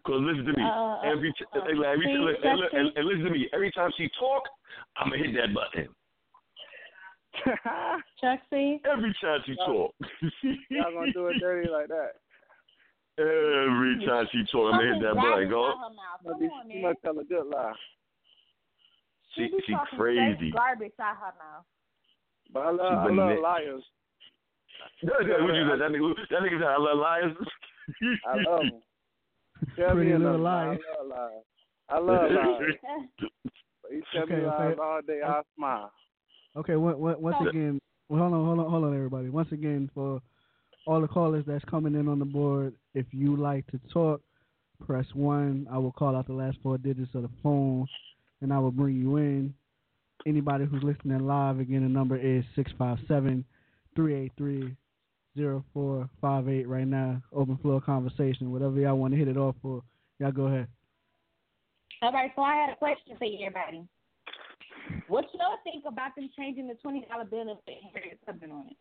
Cause 0.06 0.22
listen 0.22 0.45
to 0.45 0.53
me, 0.53 0.64
Uh, 0.64 1.01
every 1.01 1.34
t- 1.34 1.45
uh, 1.56 1.60
every, 1.62 1.86
every 1.86 2.06
please, 2.06 2.20
look, 2.20 2.38
and, 2.43 2.60
look, 2.60 2.74
and, 2.74 2.91
and 2.95 3.08
listen 3.08 3.26
to 3.26 3.32
me, 3.32 3.49
every 3.51 3.72
time 3.72 3.89
she 3.97 4.08
talk, 4.20 4.43
I'm 4.97 5.10
gonna 5.10 5.24
hit 5.24 5.34
that 5.36 5.53
button. 5.56 5.89
Chuck 8.22 8.39
Every 8.51 9.16
time 9.22 9.39
she 9.45 9.56
talk. 9.56 9.95
Y'all 10.70 10.93
gonna 10.93 11.12
do 11.14 11.28
it 11.28 11.39
dirty 11.39 11.68
like 11.68 11.88
that? 11.88 12.12
Every 13.18 14.06
time 14.06 14.28
she 14.32 14.43
talk, 14.51 14.74
I'm 14.74 14.80
gonna 14.80 14.93
hit 14.93 15.01
that 15.01 15.16
button. 15.16 15.49
Go. 15.49 15.74
Must 16.26 16.39
be, 16.39 16.49
she 16.72 16.82
must 16.82 17.01
tell 17.01 17.18
a 17.18 17.24
good 17.24 17.47
lie. 17.47 17.74
She 19.36 19.42
be 19.48 19.58
she 19.66 19.74
talking 19.74 19.98
crazy. 20.00 20.36
straight 20.36 20.54
Garbage 20.54 20.92
out 21.02 21.18
her 21.18 21.34
mouth. 21.38 21.66
But 22.54 22.60
I 22.62 22.70
love, 22.72 22.80
I 22.94 23.08
love 23.08 23.30
bana- 23.30 23.42
liars. 23.42 23.84
what 25.02 25.26
you 25.26 25.68
said? 25.70 25.80
That 25.80 25.92
nigga, 25.92 26.14
that 26.30 26.42
nigga 26.42 26.60
said 26.60 26.68
I 26.68 26.78
love 26.78 26.98
lions. 26.98 27.38
I 28.26 28.36
love 28.50 28.60
them. 28.62 28.72
Tell 29.76 29.92
Pretty 29.96 30.12
me 30.12 30.18
Little 30.18 30.28
another 30.36 30.44
Liars. 30.44 30.80
I 31.00 31.04
love 31.04 31.10
lies. 31.10 31.44
I 31.90 32.00
love 32.00 32.32
lies. 32.60 32.74
You 33.92 34.02
tell 34.14 34.24
Okay, 34.24 34.36
me 34.36 34.46
lies 34.46 34.72
okay. 34.74 34.82
all 34.82 35.00
day, 35.06 35.22
I 35.26 35.42
smile. 35.56 35.92
Okay, 36.58 36.76
one- 36.76 37.00
one- 37.00 37.22
once 37.22 37.38
again, 37.50 37.80
well, 38.10 38.22
hold 38.22 38.34
on, 38.34 38.46
hold 38.46 38.60
on, 38.60 38.70
hold 38.72 38.84
on, 38.86 38.96
everybody. 38.96 39.30
Once 39.30 39.52
again, 39.52 39.90
for 39.94 40.22
all 40.88 41.02
the 41.02 41.08
callers 41.08 41.44
that's 41.48 41.64
coming 41.66 41.96
in 41.96 42.08
on 42.08 42.20
the 42.20 42.26
board, 42.26 42.74
if 42.94 43.06
you 43.12 43.36
like 43.36 43.66
to 43.68 43.80
talk, 43.92 44.22
press 44.86 45.06
one. 45.14 45.68
I 45.72 45.78
will 45.78 45.92
call 45.94 46.16
out 46.16 46.28
the 46.28 46.34
last 46.34 46.58
four 46.62 46.78
digits 46.78 47.16
of 47.16 47.24
the 47.24 47.30
phone, 47.42 47.88
and 48.42 48.54
I 48.54 48.60
will 48.60 48.72
bring 48.72 48.96
you 48.96 49.18
in. 49.18 49.54
Anybody 50.26 50.66
who's 50.66 50.84
listening 50.84 51.20
live, 51.20 51.60
again, 51.60 51.84
the 51.84 51.90
number 51.90 52.18
is 52.18 52.44
657-383-0458 53.98 54.76
right 56.66 56.88
now. 56.88 57.22
Open 57.34 57.58
floor 57.58 57.80
conversation. 57.82 58.52
Whatever 58.52 58.80
y'all 58.80 58.98
want 58.98 59.14
to 59.14 59.20
hit 59.20 59.28
it 59.28 59.38
off 59.38 59.56
for, 59.62 59.84
y'all 60.20 60.32
go 60.32 60.48
ahead. 60.48 60.68
All 62.02 62.12
right, 62.12 62.32
so 62.36 62.42
I 62.42 62.56
had 62.56 62.72
a 62.72 62.76
question 62.76 63.16
for 63.18 63.26
you, 63.26 63.46
everybody. 63.46 63.88
What 65.08 65.26
y'all 65.34 65.58
think 65.64 65.86
about 65.88 66.16
them 66.16 66.30
changing 66.38 66.68
the 66.68 66.76
twenty 66.76 67.06
dollar 67.10 67.26
bill 67.26 67.42
and 67.42 67.60
putting 67.66 67.90
Harriet 67.94 68.20
Tubman 68.26 68.52
on 68.52 68.68
it? 68.68 68.78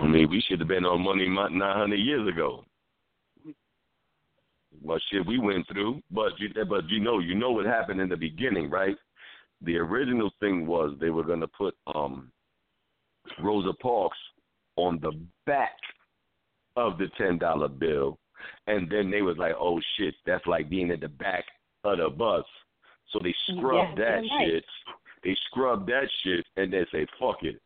I 0.00 0.06
mean, 0.06 0.28
we 0.30 0.40
should 0.40 0.58
have 0.60 0.68
been 0.68 0.84
on 0.84 1.02
money 1.02 1.28
nine 1.28 1.60
hundred 1.60 2.00
years 2.00 2.26
ago. 2.28 2.64
What 4.82 5.00
shit 5.10 5.26
we 5.26 5.38
went 5.38 5.66
through, 5.68 6.02
but 6.10 6.32
you, 6.38 6.48
but 6.64 6.88
you 6.88 7.00
know, 7.00 7.20
you 7.20 7.34
know 7.34 7.52
what 7.52 7.66
happened 7.66 8.00
in 8.00 8.08
the 8.08 8.16
beginning, 8.16 8.68
right? 8.68 8.96
The 9.62 9.76
original 9.76 10.30
thing 10.40 10.66
was 10.66 10.96
they 11.00 11.10
were 11.10 11.22
gonna 11.22 11.46
put 11.46 11.74
um 11.94 12.30
Rosa 13.40 13.72
Parks 13.80 14.18
on 14.76 14.98
the 15.00 15.12
back 15.46 15.76
of 16.76 16.98
the 16.98 17.08
ten 17.16 17.38
dollar 17.38 17.68
bill, 17.68 18.18
and 18.66 18.90
then 18.90 19.10
they 19.10 19.22
was 19.22 19.38
like, 19.38 19.54
"Oh 19.58 19.80
shit, 19.96 20.14
that's 20.26 20.46
like 20.46 20.68
being 20.68 20.90
in 20.90 21.00
the 21.00 21.08
back 21.08 21.44
of 21.84 21.98
the 21.98 22.08
bus." 22.08 22.44
So 23.12 23.20
they 23.22 23.34
scrubbed 23.48 23.98
Yeah, 23.98 24.04
that 24.04 24.24
you're 24.24 24.38
right. 24.38 24.48
shit. 24.48 24.64
They 25.22 25.36
scrubbed 25.46 25.88
that 25.88 26.08
shit, 26.24 26.44
and 26.56 26.72
then 26.72 26.86
say, 26.90 27.06
"Fuck 27.20 27.44
it, 27.44 27.60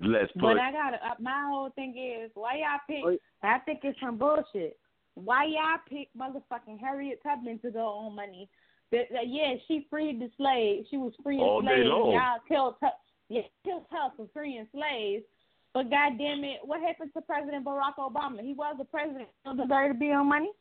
let's 0.00 0.32
put." 0.32 0.42
But 0.42 0.58
I 0.58 0.72
got 0.72 0.94
uh, 0.94 1.14
my 1.20 1.42
whole 1.50 1.70
thing 1.70 1.98
is 1.98 2.30
why 2.34 2.56
y'all 2.56 2.78
pick? 2.88 3.20
I 3.42 3.58
think 3.58 3.80
it's 3.82 4.00
some 4.00 4.16
bullshit. 4.16 4.78
Why 5.14 5.44
y'all 5.44 5.78
pick 5.88 6.08
motherfucking 6.18 6.80
Harriet 6.80 7.20
Tubman 7.22 7.58
to 7.60 7.70
go 7.70 7.86
on 7.86 8.16
money? 8.16 8.48
That, 8.92 9.06
that 9.12 9.28
yeah, 9.28 9.54
she 9.66 9.86
freed 9.88 10.20
the 10.20 10.30
slaves. 10.36 10.86
She 10.90 10.96
was 10.96 11.12
freeing 11.22 11.40
All 11.40 11.62
day 11.62 11.68
slaves. 11.68 11.88
long. 11.88 12.12
Y'all 12.12 12.40
killed 12.48 12.74
her. 12.82 12.90
Yeah, 13.28 13.42
killed 13.64 13.84
her 13.90 14.10
for 14.16 14.28
freeing 14.32 14.66
slaves. 14.72 15.24
But 15.72 15.90
goddamn 15.90 16.44
it, 16.44 16.60
what 16.62 16.80
happened 16.80 17.10
to 17.16 17.22
President 17.22 17.64
Barack 17.64 17.96
Obama? 17.98 18.40
He 18.40 18.54
was 18.54 18.76
the 18.78 18.84
president. 18.84 19.28
He 19.44 19.50
deserved 19.50 19.94
to 19.94 19.98
be 19.98 20.12
on 20.12 20.28
money. 20.28 20.52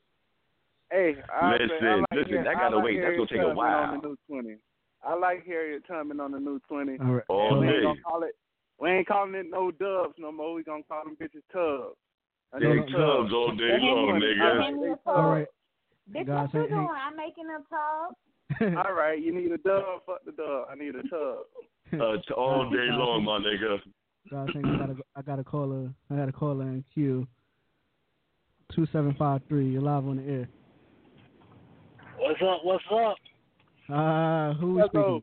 Hey, 0.91 1.15
I 1.31 1.53
Listen, 1.53 1.69
say, 1.79 1.87
I 1.87 1.95
like 1.95 2.05
listen, 2.13 2.35
Har- 2.35 2.43
that 2.43 2.49
I 2.49 2.53
gotta 2.53 2.75
like 2.77 2.85
wait. 2.85 3.01
That's 3.01 3.17
gonna 3.17 3.27
take 3.27 3.41
a 3.41 3.53
while. 3.53 3.77
On 3.83 4.01
the 4.01 4.07
new 4.07 4.17
twenty. 4.27 4.55
I 5.05 5.15
like 5.15 5.45
Harriet 5.45 5.83
Tubman 5.87 6.19
on 6.19 6.31
the 6.31 6.39
new 6.39 6.59
twenty. 6.67 6.97
All 6.99 7.13
right. 7.13 7.23
All 7.29 7.49
And 7.49 7.59
we 7.59 7.67
ain't 7.67 7.83
gonna 7.83 8.01
call 8.01 8.23
it. 8.23 8.35
We 8.79 8.89
ain't 8.89 9.07
calling 9.07 9.35
it 9.35 9.45
no 9.49 9.71
dubs 9.71 10.15
no 10.17 10.31
more. 10.31 10.53
We 10.53 10.63
gonna 10.63 10.83
call 10.83 11.03
them 11.03 11.17
bitches 11.19 11.43
tubs. 11.51 11.97
I 12.53 12.59
Big 12.59 12.87
tubs 12.91 13.33
all 13.33 13.55
day 13.55 13.77
long, 13.79 14.21
nigga. 14.21 14.61
Hand 14.61 14.81
me 14.81 14.87
a 14.89 14.91
All 15.09 15.15
tub. 15.15 15.25
right. 15.25 15.47
Bitch, 16.13 16.27
Guys, 16.27 16.49
what 16.51 16.53
you 16.53 16.61
hey, 16.61 16.67
hey. 16.67 16.75
doing? 16.75 16.87
I'm 17.07 17.15
making 17.15 17.45
a 17.49 17.59
tub. 17.69 18.77
All 18.85 18.93
right, 18.93 19.19
you 19.21 19.33
need 19.33 19.51
a 19.51 19.57
dub. 19.57 19.83
Fuck 20.05 20.23
the 20.25 20.31
dub. 20.33 20.67
I 20.69 20.75
need 20.75 20.95
a 20.95 21.03
tub. 21.09 21.37
Uh, 21.93 22.17
t- 22.27 22.33
all 22.35 22.71
day 22.71 22.87
long, 22.89 23.23
my 23.23 23.37
nigga. 23.37 23.77
So 24.31 24.37
I 24.37 24.51
think 24.51 24.65
I 24.65 24.77
gotta 24.77 24.95
I 25.15 25.21
gotta 25.21 25.43
call 25.43 25.69
her 25.71 25.93
I 26.09 26.15
gotta 26.17 26.31
call 26.31 26.55
her 26.59 26.63
in 26.63 26.83
queue. 26.91 27.27
Two 28.73 28.87
seven 28.91 29.13
five 29.19 29.41
three. 29.47 29.69
You're 29.69 29.81
live 29.83 30.07
on 30.07 30.17
the 30.17 30.23
air. 30.23 30.49
What's 32.17 32.41
up? 32.41 32.61
What's 32.63 32.83
up? 32.91 33.17
Uh 33.93 34.53
who 34.55 34.73
we 34.75 34.83
Hello. 34.91 35.21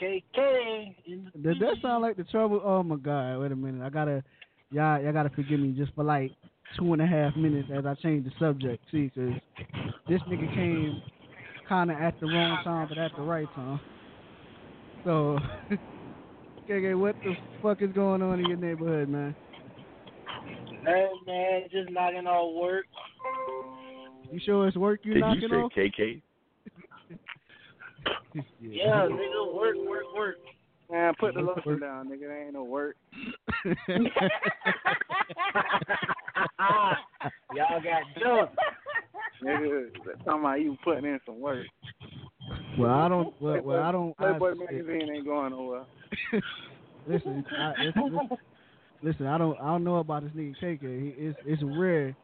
speaking? 0.00 0.22
KK. 0.34 0.94
In 1.06 1.30
the 1.34 1.38
Does 1.52 1.58
that 1.60 1.76
sound 1.82 2.02
like 2.02 2.16
the 2.16 2.24
trouble? 2.24 2.62
Oh 2.64 2.82
my 2.82 2.96
god, 2.96 3.40
wait 3.40 3.52
a 3.52 3.56
minute. 3.56 3.84
I 3.84 3.90
gotta 3.90 4.24
y'all 4.72 5.00
y'all 5.02 5.12
gotta 5.12 5.30
forgive 5.30 5.60
me 5.60 5.72
just 5.72 5.94
for 5.94 6.04
like 6.04 6.32
two 6.78 6.92
and 6.92 7.02
a 7.02 7.06
half 7.06 7.36
minutes 7.36 7.68
as 7.74 7.84
I 7.86 7.94
change 7.94 8.24
the 8.24 8.32
subject. 8.38 8.82
See, 8.90 9.10
cause 9.14 9.34
this 10.08 10.20
nigga 10.28 10.54
came 10.54 11.02
kinda 11.68 11.94
at 11.94 12.18
the 12.20 12.26
wrong 12.26 12.58
time 12.64 12.88
but 12.88 12.98
at 12.98 13.14
the 13.16 13.22
right 13.22 13.48
time. 13.54 13.80
So 15.04 15.38
KK, 16.68 16.98
what 16.98 17.16
the 17.24 17.36
fuck 17.60 17.82
is 17.82 17.92
going 17.92 18.22
on 18.22 18.40
in 18.40 18.48
your 18.48 18.58
neighborhood, 18.58 19.08
man? 19.08 19.34
Hey 20.84 21.08
man, 21.26 21.62
just 21.70 21.90
knocking 21.90 22.26
off 22.26 22.60
work. 22.60 22.86
You 24.30 24.40
sure 24.44 24.66
it's 24.66 24.76
work 24.76 25.00
you 25.04 25.14
Did 25.14 25.20
knocking 25.20 25.42
you 25.42 25.48
say 25.48 25.56
off? 25.56 25.72
KK? 25.76 26.22
Yeah, 28.60 29.06
nigga, 29.10 29.54
work, 29.54 29.76
work, 29.86 30.04
work. 30.16 30.36
Man, 30.92 31.14
put 31.18 31.34
the 31.34 31.40
lotion 31.40 31.80
down, 31.80 32.08
nigga. 32.10 32.20
There 32.20 32.44
ain't 32.44 32.52
no 32.52 32.64
work. 32.64 32.96
Y'all 37.54 37.80
got 37.80 38.02
dumped. 38.20 38.58
Nigga, 39.42 39.88
talking 40.24 40.40
about 40.40 40.60
you 40.60 40.76
putting 40.84 41.06
in 41.06 41.18
some 41.24 41.40
work. 41.40 41.66
Well, 42.78 42.90
I 42.90 43.08
don't. 43.08 43.34
Well, 43.40 43.62
well 43.62 43.82
I 43.82 43.90
don't. 43.90 44.14
I, 44.18 44.32
Playboy 44.38 44.54
magazine 44.54 45.08
ain't 45.14 45.24
going 45.24 45.52
nowhere. 45.52 45.84
listen, 47.08 47.42
I, 47.58 47.72
listen, 47.82 48.02
listen, 48.04 48.38
listen, 49.02 49.26
I 49.26 49.38
don't. 49.38 49.58
I 49.60 49.66
don't 49.68 49.84
know 49.84 49.96
about 49.96 50.24
this 50.24 50.32
nigga 50.32 50.54
KK. 50.62 51.02
He, 51.02 51.14
it's 51.18 51.38
it's 51.46 51.62
rare, 51.64 52.14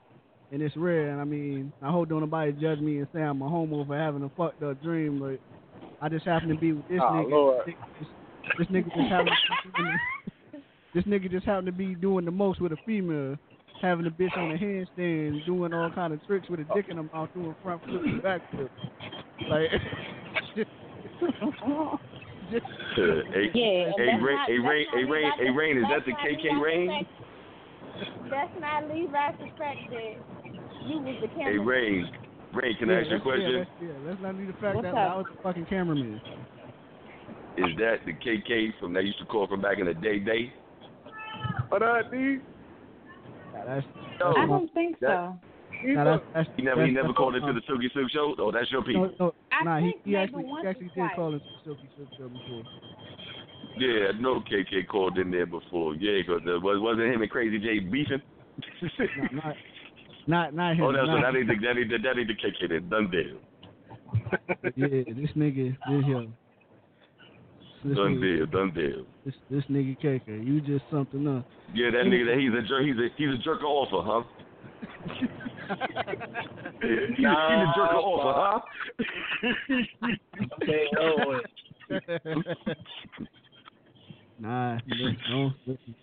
and 0.53 0.61
it's 0.61 0.77
rare. 0.77 1.11
And 1.11 1.23
I 1.23 1.25
mean, 1.25 1.73
I 1.81 1.91
hope 1.91 2.11
don't 2.11 2.21
nobody 2.21 2.53
judge 2.53 2.81
me 2.81 2.99
and 2.99 3.09
say 3.15 3.23
I'm 3.23 3.41
a 3.41 3.49
homo 3.49 3.87
for 3.87 3.97
having 3.97 4.23
a 4.23 4.31
fucked 4.37 4.63
up 4.63 4.83
dream. 4.83 5.19
But 5.19 5.41
I 6.03 6.11
just 6.11 6.27
happen 6.27 6.51
to 6.51 6.55
be 6.55 6.73
with 6.73 6.87
this 6.89 7.01
Oh, 7.03 7.13
nigga. 7.13 7.31
Lord. 7.31 7.75
This, 8.57 8.67
this 8.67 8.77
nigga 8.77 8.95
just 8.95 9.09
happen. 9.09 9.27
To 9.27 9.83
be 9.83 9.85
this 10.95 11.05
nigga 11.05 11.31
just 11.31 11.45
happened 11.47 11.67
to 11.67 11.73
be 11.73 11.95
doing 11.95 12.25
the 12.25 12.31
most 12.31 12.61
with 12.61 12.73
a 12.73 12.77
female. 12.87 13.37
Having 13.83 14.07
a 14.07 14.11
bitch 14.11 14.37
on 14.37 14.51
a 14.51 14.59
handstand, 14.59 15.45
doing 15.47 15.73
all 15.73 15.91
kind 15.93 16.13
of 16.13 16.25
tricks 16.27 16.49
with 16.49 16.59
a 16.61 16.65
dick 16.75 16.87
in 16.89 16.97
her 16.97 17.05
mouth, 17.05 17.29
doing 17.33 17.55
front 17.63 17.81
flips 17.85 18.05
and 18.07 18.21
back 18.23 18.41
flips. 18.51 18.71
Like, 19.49 19.71
just, 20.57 20.69
hey, 22.97 23.51
Yeah, 23.55 23.93
hey, 23.95 24.09
that's 24.11 24.19
Rain, 24.19 24.35
not- 24.35 24.49
hey, 24.49 24.59
that's 24.59 24.67
Rain, 24.67 24.83
not 24.89 24.99
hey, 24.99 25.05
Rain, 25.05 25.25
Levi's 25.31 25.39
hey, 25.39 25.51
Rain, 25.51 25.77
is 25.79 25.85
that 25.85 25.91
that's 25.95 26.07
the 26.07 26.11
not 26.11 26.21
KK 26.27 26.43
Levi's 26.43 26.63
Rain? 26.65 26.91
effect. 26.91 27.11
That's 28.31 28.55
not 28.59 28.89
Levi's 28.89 29.35
effect 29.47 29.81
that 29.95 30.13
you 30.89 30.99
was 30.99 31.17
the 31.23 31.29
Hey, 31.29 31.35
camera. 31.39 31.65
Rain, 31.65 32.11
Rain, 32.55 32.77
can 32.81 32.91
I 32.91 32.93
yeah, 32.95 32.99
ask 32.99 33.07
you 33.07 33.15
a 33.15 33.15
let's- 33.15 33.23
question? 33.23 33.51
Yeah, 33.53 33.59
let's, 33.59 33.71
yeah, 33.81 34.09
let's 34.11 34.21
not 34.23 34.35
leave 34.35 34.47
the 34.49 34.53
fact 34.59 34.75
What's 34.75 34.87
that 34.91 34.95
up? 34.99 35.13
I 35.13 35.17
was 35.19 35.27
the 35.37 35.43
fucking 35.43 35.67
cameraman. 35.67 36.21
Is 37.59 37.77
that 37.79 38.07
the 38.07 38.13
KK 38.13 38.79
from 38.79 38.93
that 38.95 39.05
used 39.05 39.19
to 39.19 39.25
call 39.25 39.49
from 39.49 39.61
back 39.61 39.79
in 39.79 39.87
the 39.87 39.95
day? 39.95 40.21
Day? 40.21 40.53
What 41.69 41.83
up, 41.83 42.11
D? 42.11 42.39
That's, 43.67 43.87
No, 44.21 44.35
I 44.37 44.47
don't 44.47 44.73
think 44.73 45.01
that- 45.01 45.39
so. 45.83 45.89
nah, 45.89 46.05
that's, 46.05 46.23
that's, 46.35 46.49
He 46.57 46.63
never, 46.63 46.87
he 46.87 46.93
never 46.93 47.13
called 47.13 47.35
into 47.35 47.53
the 47.53 47.61
Silky 47.67 47.91
Silk 47.93 48.11
show. 48.11 48.35
Oh, 48.39 48.53
that's 48.53 48.71
your 48.71 48.83
piece. 48.83 48.95
No, 48.95 49.11
no, 49.19 49.35
nah, 49.65 49.79
he, 49.79 49.91
think 49.91 50.03
he 50.05 50.17
actually 50.17 50.45
he 50.45 50.69
actually 50.69 50.91
did 50.95 51.11
call 51.17 51.35
into 51.35 51.45
the 51.45 51.65
Silky 51.65 51.89
Silk 51.97 52.09
show 52.17 52.29
before. 52.29 52.63
Yeah, 53.79 54.09
I 54.09 54.21
know 54.21 54.41
KK 54.41 54.87
called 54.89 55.19
in 55.19 55.31
there 55.31 55.47
before. 55.47 55.95
Yeah, 55.97 56.23
because 56.23 56.43
uh, 56.47 56.61
was 56.61 56.79
wasn't 56.81 57.13
him 57.13 57.23
and 57.23 57.31
Crazy 57.31 57.59
J 57.59 57.81
beefing? 57.81 58.23
Nah, 59.33 59.53
not, 60.27 60.55
not, 60.55 60.55
not 60.55 60.77
him. 60.77 60.85
oh, 60.85 60.93
that's 60.93 61.07
not, 61.07 61.23
that 61.23 61.39
ain't 61.39 61.49
the 61.49 61.55
that 61.55 61.79
ain't 61.79 61.91
the, 61.91 61.99
that 61.99 62.19
ain't 62.19 62.29
the 62.29 62.35
KK. 62.35 62.69
Then 62.69 62.89
done 62.89 63.11
deal. 63.11 63.39
yeah, 64.77 65.05
this 65.15 65.31
nigga, 65.37 65.77
this 65.89 66.05
yo, 66.07 66.27
this 67.85 67.97
Done 67.97 68.17
nigga, 68.17 68.37
deal. 68.39 68.47
Done 68.47 68.73
deal. 68.75 69.05
this, 69.25 69.35
this 69.51 69.65
nigga 69.71 69.97
KK, 70.03 70.47
you 70.47 70.61
just 70.61 70.85
something 70.91 71.27
else. 71.27 71.45
Yeah, 71.75 71.91
that 71.91 72.05
nigga. 72.07 72.27
That 72.27 72.39
he's 72.41 72.53
a 72.53 72.63
jerk. 72.67 72.85
He's 72.85 72.97
a 72.97 73.09
he's 73.17 73.29
a 73.29 73.49
jerker 73.49 73.65
offer, 73.65 74.03
huh? 74.05 74.23
he's, 75.05 75.29
he's 77.19 77.27
a 77.27 77.73
jerker 77.77 78.01
offer, 78.03 78.33
huh? 78.37 78.61
Okay, 80.63 80.85
oh, 81.01 81.41
nah, 84.39 84.79
listen, 84.87 85.17
no, 85.31 85.51
listen. 85.67 85.95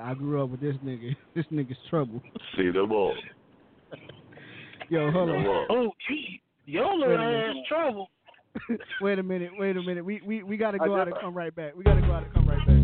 I 0.00 0.14
grew 0.14 0.42
up 0.42 0.50
with 0.50 0.60
this 0.60 0.76
nigga. 0.84 1.16
This 1.34 1.46
nigga's 1.52 1.76
trouble. 1.90 2.22
See 2.56 2.70
them 2.70 2.92
all. 2.92 3.14
Yo, 4.88 5.10
hold 5.10 5.28
See 5.28 5.32
them 5.32 5.42
on. 5.42 5.46
all. 5.46 5.66
oh, 5.70 5.90
gee, 6.08 6.40
your 6.66 6.96
little 6.96 7.18
ass 7.18 7.56
trouble. 7.68 8.08
wait 9.00 9.18
a 9.18 9.22
minute, 9.22 9.50
wait 9.58 9.76
a 9.76 9.82
minute. 9.82 10.04
We 10.04 10.20
we 10.26 10.42
we 10.42 10.56
gotta 10.56 10.78
go 10.78 10.94
out 10.94 11.08
and 11.08 11.16
come 11.20 11.34
right 11.34 11.54
back. 11.54 11.74
We 11.76 11.84
gotta 11.84 12.00
go 12.00 12.12
out 12.12 12.24
and 12.24 12.32
come 12.34 12.48
right 12.48 12.66
back. 12.66 12.82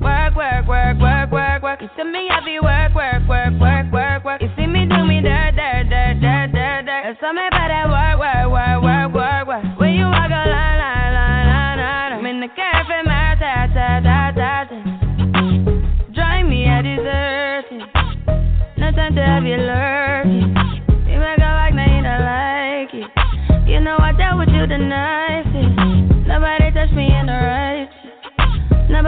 Work, 0.00 0.36
work, 0.36 0.68
work, 0.68 1.00
work, 1.00 1.30
work, 1.32 1.62
work. 1.62 1.82
You 1.82 1.88
see 1.96 2.04
me, 2.04 2.28
I 2.30 2.44
be 2.44 2.58
work, 2.60 2.94
work, 2.94 3.28
work, 3.28 3.60
work, 3.60 3.92
work, 3.92 4.24
work. 4.24 4.42
You 4.42 4.48
see 4.56 4.66
me 4.66 4.86
do 4.86 5.04
me 5.04 5.20
that 5.22 5.53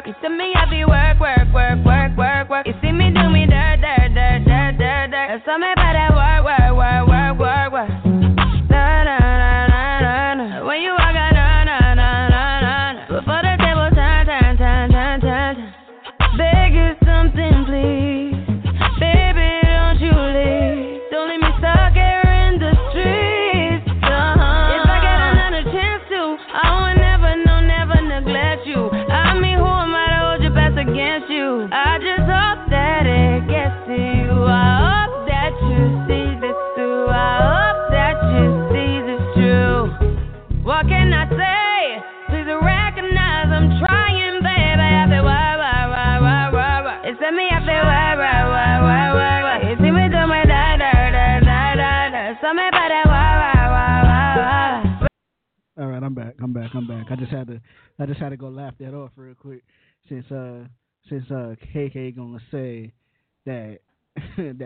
work. 0.00 0.06
You 0.06 0.28
see 0.28 0.34
me, 0.34 0.52
I 0.54 0.68
be 0.70 0.84
work, 0.84 1.20
work, 1.20 1.52
work, 1.52 1.84
work, 1.84 2.16
work, 2.16 2.50
work. 2.50 2.66
You 2.66 2.74
see 2.82 2.92
me 2.92 3.10
do 3.12 3.28
me 3.30 3.46
dirt, 3.46 3.79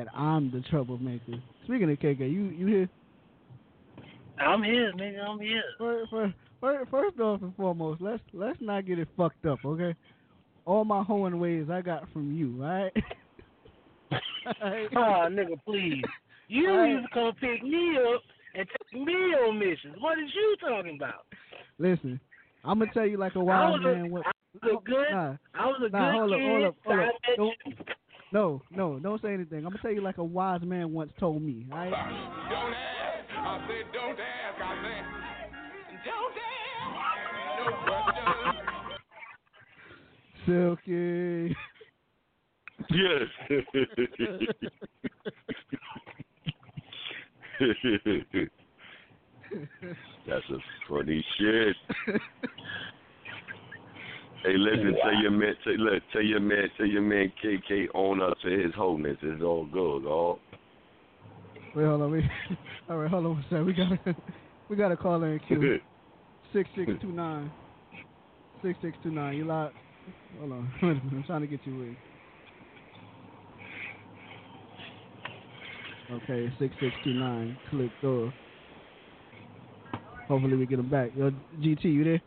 that 0.04 0.16
I'm 0.16 0.50
the 0.50 0.60
troublemaker. 0.70 1.34
Speaking 1.64 1.90
of 1.90 1.98
KK, 1.98 2.20
you 2.20 2.44
you 2.44 2.66
here? 2.66 2.88
I'm 4.38 4.62
here, 4.62 4.92
nigga. 4.92 5.24
I'm 5.24 5.40
here. 5.40 5.62
First, 5.78 6.10
first, 6.60 6.90
first, 6.90 7.20
off 7.20 7.42
and 7.42 7.54
foremost, 7.56 8.00
let's 8.00 8.22
let's 8.32 8.58
not 8.60 8.86
get 8.86 8.98
it 8.98 9.08
fucked 9.16 9.46
up, 9.46 9.58
okay? 9.64 9.94
All 10.66 10.84
my 10.84 11.02
hoeing 11.02 11.38
ways 11.38 11.66
I 11.70 11.82
got 11.82 12.10
from 12.12 12.34
you, 12.34 12.60
right? 12.62 12.92
oh, 14.12 15.28
nigga, 15.30 15.58
please. 15.64 16.02
You 16.48 16.68
Alright. 16.70 16.90
used 16.90 17.08
to 17.08 17.14
come 17.14 17.32
pick 17.40 17.62
me 17.62 17.98
up 18.14 18.22
and 18.54 18.66
take 18.66 19.02
me 19.02 19.12
on 19.12 19.58
missions. 19.58 19.96
What 20.00 20.18
is 20.18 20.30
you 20.34 20.56
talking 20.60 20.96
about? 20.96 21.26
Listen, 21.78 22.18
I'm 22.64 22.78
gonna 22.78 22.92
tell 22.92 23.06
you 23.06 23.18
like 23.18 23.34
a 23.34 23.40
wise 23.40 23.72
was 23.72 23.80
a, 23.84 23.94
man. 23.94 24.10
What, 24.10 24.26
I 24.26 24.66
was 24.66 24.80
a 24.82 24.88
good, 24.90 25.06
Nah, 25.10 25.36
I 25.54 25.66
was 25.66 25.80
a 25.86 25.90
nah, 25.90 26.10
good 26.10 26.18
hold 26.18 26.32
up, 26.32 26.38
kid. 26.38 26.48
hold 26.48 26.64
up, 26.64 26.76
hold 26.84 27.00
up. 27.00 27.14
Don't, 27.36 27.54
you. 27.66 27.84
No, 28.34 28.60
no, 28.70 28.98
don't 28.98 29.22
say 29.22 29.32
anything. 29.32 29.58
I'm 29.58 29.70
gonna 29.70 29.78
tell 29.80 29.92
you 29.92 30.02
like 30.02 30.18
a 30.18 30.24
wise 30.24 30.60
man 30.62 30.92
once 30.92 31.12
told 31.18 31.40
me, 31.40 31.64
right? 31.70 31.90
Don't 31.90 32.74
ask. 32.74 33.30
I 33.30 33.66
said, 33.68 33.86
don't 33.92 34.18
ask. 34.18 34.60
I 34.60 34.74
said, 34.82 35.04
don't 36.04 36.36
ask. 36.36 36.54
No. 40.46 40.74
Silky. 40.86 41.56
Yes. 42.90 43.28
That's 50.26 50.50
a 50.50 50.58
funny 50.88 51.24
shit. 51.38 51.76
Hey, 54.44 54.58
listen, 54.58 54.94
tell 55.02 55.14
your 55.22 55.30
man, 55.30 55.54
tell, 55.64 55.72
look, 55.72 56.02
tell 56.12 56.22
your 56.22 56.40
man, 56.40 56.68
tell 56.76 56.84
your 56.84 57.00
man 57.00 57.32
KK 57.42 57.86
own 57.94 58.20
up 58.20 58.38
to 58.42 58.48
his 58.50 58.74
wholeness. 58.74 59.16
It's 59.22 59.42
all 59.42 59.64
good, 59.64 60.04
all. 60.04 60.38
Wait, 61.74 61.86
hold 61.86 62.02
on. 62.02 62.12
Wait. 62.12 62.24
All 62.88 62.98
right, 62.98 63.10
hold 63.10 63.24
on 63.24 63.32
one 63.32 63.44
second. 63.44 63.64
We 63.64 63.72
got 63.72 63.88
to 64.04 64.16
we 64.68 64.76
got 64.76 64.88
to 64.88 64.96
call 64.96 65.22
in 65.24 65.40
queue. 65.48 65.80
Six 66.52 66.68
six 66.76 66.92
two 67.00 67.10
nine. 67.10 67.50
Six 68.62 68.78
six 68.80 68.96
two 69.02 69.10
nine. 69.10 69.36
You 69.36 69.46
live? 69.46 69.72
Hold 70.38 70.52
on. 70.52 70.72
Wait 70.82 70.90
a 70.90 70.94
minute. 70.94 71.12
I'm 71.12 71.24
trying 71.24 71.40
to 71.40 71.46
get 71.48 71.60
you 71.64 71.72
in. 71.82 71.96
Okay, 76.12 76.52
six 76.60 76.72
six 76.80 76.94
two 77.02 77.14
nine. 77.14 77.58
Click 77.70 77.90
door. 78.02 78.32
Hopefully 80.28 80.56
we 80.56 80.66
get 80.66 80.78
him 80.78 80.88
back. 80.88 81.10
Yo, 81.16 81.30
GT, 81.58 81.84
you 81.84 82.04
there? 82.04 82.22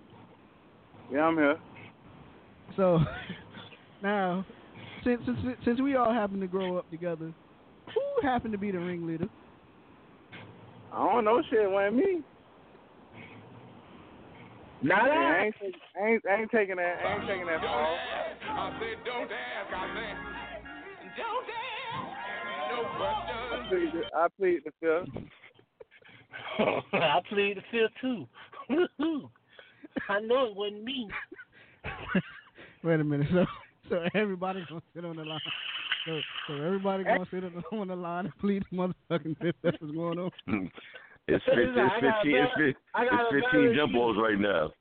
Yeah, 1.11 1.22
I'm 1.22 1.38
here. 1.38 1.57
So 2.76 2.99
now, 4.02 4.45
since 5.03 5.22
since 5.26 5.57
since 5.64 5.81
we 5.81 5.95
all 5.95 6.14
happen 6.14 6.39
to 6.39 6.48
grow 6.48 6.77
up 6.77 6.89
together, 6.89 7.34
who 7.88 8.27
happened 8.27 8.53
to 8.53 8.57
be 8.57 8.72
the 8.72 8.80
ringleader? 8.80 9.27
I 10.91 10.98
don't 10.98 11.26
know 11.26 11.41
shit. 11.49 11.61
It 11.61 11.72
wasn't 11.72 11.98
me. 11.98 12.23
Not 14.81 15.07
Yeah, 15.07 15.14
I. 15.14 15.18
I 15.18 15.44
ain't, 15.45 15.56
I 15.99 16.07
ain't, 16.07 16.23
I 16.30 16.41
ain't 16.41 16.52
taking 16.52 16.76
that. 16.77 16.98
I 17.03 17.14
ain't 17.15 17.27
taking 17.27 17.48
that 17.48 17.61
fall. 17.61 17.98
I 18.49 18.80
said, 18.80 19.06
don't 19.06 19.31
ask. 19.31 19.73
I 19.73 19.88
said, 19.95 20.15
don't 21.18 21.49
ask. 21.49 21.68
No 22.69 22.84
I 22.99 23.65
plead, 23.69 23.91
the, 23.94 24.02
I 24.15 24.27
plead 24.38 24.60
the 24.65 24.72
fifth. 24.80 25.23
I 26.94 27.19
plead 27.30 27.57
the 27.57 27.61
fifth 27.72 27.94
too. 28.02 28.27
I 30.10 30.19
know 30.19 30.45
it 30.45 30.56
wasn't 30.56 30.84
me. 30.84 31.10
Wait 32.84 32.99
a 32.99 33.04
minute. 33.04 33.28
So 33.90 34.04
so 34.04 34.20
everybody 34.20 34.66
gonna 34.68 34.82
sit 34.94 35.06
on 35.06 35.16
the 35.16 35.24
line. 35.24 35.40
So 36.06 36.20
so 36.45 36.54
everybody 36.56 37.06
gonna 37.06 37.26
sit 37.32 37.44
on 37.45 37.54
the, 37.54 37.78
on 37.78 37.88
the 37.88 37.95
line 37.95 38.26
and 38.26 38.38
plead 38.40 38.66
the 38.70 38.76
motherfucking 38.78 39.38
fifth. 39.40 39.56
That's 39.64 39.78
what's 39.80 39.94
going 39.95 40.20
on. 40.20 40.32
It's 41.30 41.44
15, 41.44 41.74
it's 41.76 41.94
15, 42.24 42.36
it's 42.36 42.52
15, 42.56 42.74
I 42.95 43.04
got 43.04 43.34
a 43.34 43.38
it's 43.38 43.48
15 43.52 43.76
jump 43.76 43.91
balls 43.91 44.16
right 44.18 44.40
now. 44.40 44.72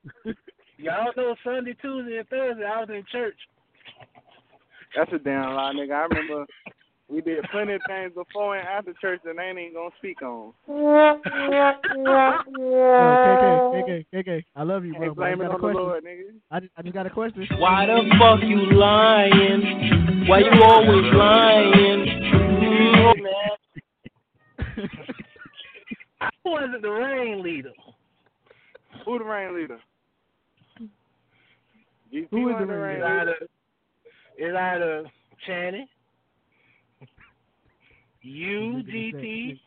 Y'all 0.78 1.10
know 1.16 1.34
Sunday, 1.42 1.74
Tuesday, 1.82 2.18
and 2.18 2.28
Thursday 2.28 2.64
I 2.64 2.78
was 2.78 2.88
in 2.88 3.02
church. 3.10 3.34
That's 4.94 5.12
a 5.12 5.18
damn 5.18 5.54
lie, 5.54 5.72
nigga. 5.74 5.92
I 5.92 6.06
remember 6.06 6.46
we 7.08 7.20
did 7.20 7.44
plenty 7.52 7.74
of 7.74 7.80
things 7.86 8.12
before 8.14 8.56
and 8.56 8.66
after 8.66 8.92
church 9.00 9.20
that 9.24 9.38
I 9.38 9.44
ain't 9.48 9.58
even 9.58 9.74
gonna 9.74 9.90
speak 9.98 10.22
on. 10.22 10.52
Yo, 10.68 11.20
KK, 13.22 13.44
KK, 13.72 14.04
KK. 14.12 14.44
I 14.56 14.62
love 14.62 14.84
you, 14.84 14.92
bro. 14.94 15.02
Ain't 15.04 15.12
I 15.12 15.14
blame 15.14 15.40
it 15.40 15.50
on 15.50 15.60
the. 15.60 15.66
Lord, 15.68 16.04
nigga. 16.04 16.34
I 16.50 16.60
just, 16.60 16.72
I 16.76 16.82
just 16.82 16.94
got 16.94 17.06
a 17.06 17.10
question. 17.10 17.46
Why 17.58 17.86
the 17.86 18.02
fuck 18.18 18.40
you 18.42 18.72
lying? 18.72 20.26
Why 20.26 20.38
you 20.40 20.62
always 20.62 21.14
lying? 21.14 22.06
Hey, 22.06 23.22
man. 23.22 23.56
I 26.20 26.30
wasn't 26.44 26.82
the 26.82 26.90
rain 26.90 27.42
leader. 27.42 27.72
Who 29.04 29.18
the 29.18 29.24
rain 29.24 29.54
leader? 29.54 29.78
GP 32.12 32.28
Who 32.30 32.48
is 32.48 32.52
wasn't 32.54 32.68
the 32.68 32.74
rain 32.76 32.96
It's 32.96 33.04
leader? 33.04 33.20
either, 33.20 33.36
it's 34.38 34.56
either 34.56 35.10
Channy, 35.48 35.86
you, 38.26 38.82
GT, 38.92 39.60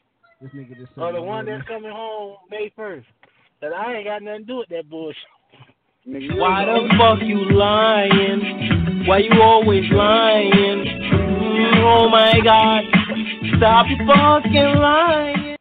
are 0.97 1.13
the 1.13 1.21
one 1.21 1.45
that's 1.45 1.65
coming 1.65 1.91
home 1.91 2.35
May 2.51 2.69
1st. 2.77 3.05
And 3.61 3.73
I 3.73 3.93
ain't 3.93 4.05
got 4.05 4.21
nothing 4.21 4.41
to 4.41 4.45
do 4.45 4.57
with 4.57 4.69
that 4.69 4.89
bullshit. 4.89 5.17
Why 6.05 6.65
the 6.65 6.89
fuck 6.97 7.19
you 7.21 7.51
lying? 7.51 9.05
Why 9.07 9.19
you 9.19 9.41
always 9.41 9.89
lying? 9.91 10.85
Oh 11.85 12.09
my 12.09 12.33
god, 12.43 12.83
stop 13.55 13.85
fucking 14.05 14.75
lying. 14.75 15.55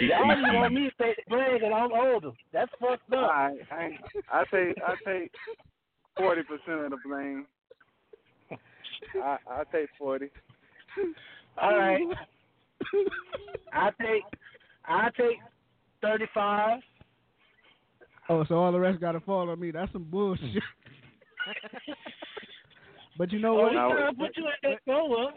Y'all 0.00 0.34
just 0.34 0.54
want 0.54 0.72
me 0.72 0.88
to 0.88 0.92
the 1.28 1.58
that 1.60 1.72
I'm 1.74 1.92
older. 1.92 2.30
That's 2.52 2.70
fucked 2.80 2.99
I, 4.32 4.38
I 4.40 4.44
take 4.44 4.76
I 4.86 4.94
take 5.04 5.32
forty 6.16 6.42
percent 6.42 6.84
of 6.84 6.90
the 6.90 6.96
blame. 7.04 7.46
I 9.22 9.36
I 9.50 9.62
take 9.72 9.88
forty. 9.98 10.28
All 11.60 11.76
right. 11.78 12.00
I 13.72 13.90
take 14.00 14.22
I 14.86 15.08
take 15.16 15.36
thirty 16.02 16.26
five. 16.34 16.80
Oh, 18.28 18.44
so 18.48 18.54
all 18.56 18.70
the 18.72 18.78
rest 18.78 19.00
got 19.00 19.12
to 19.12 19.20
fall 19.20 19.50
on 19.50 19.58
me. 19.58 19.70
That's 19.72 19.90
some 19.92 20.04
bullshit. 20.04 20.62
but 23.18 23.32
you 23.32 23.40
know 23.40 23.58
Oh, 23.58 23.62
what? 23.62 23.70
we 23.72 23.76
gonna 23.76 24.12
put 24.14 24.36
you 24.36 24.44
in 24.44 24.70
that 24.70 24.78
go 24.86 25.26
up. 25.26 25.34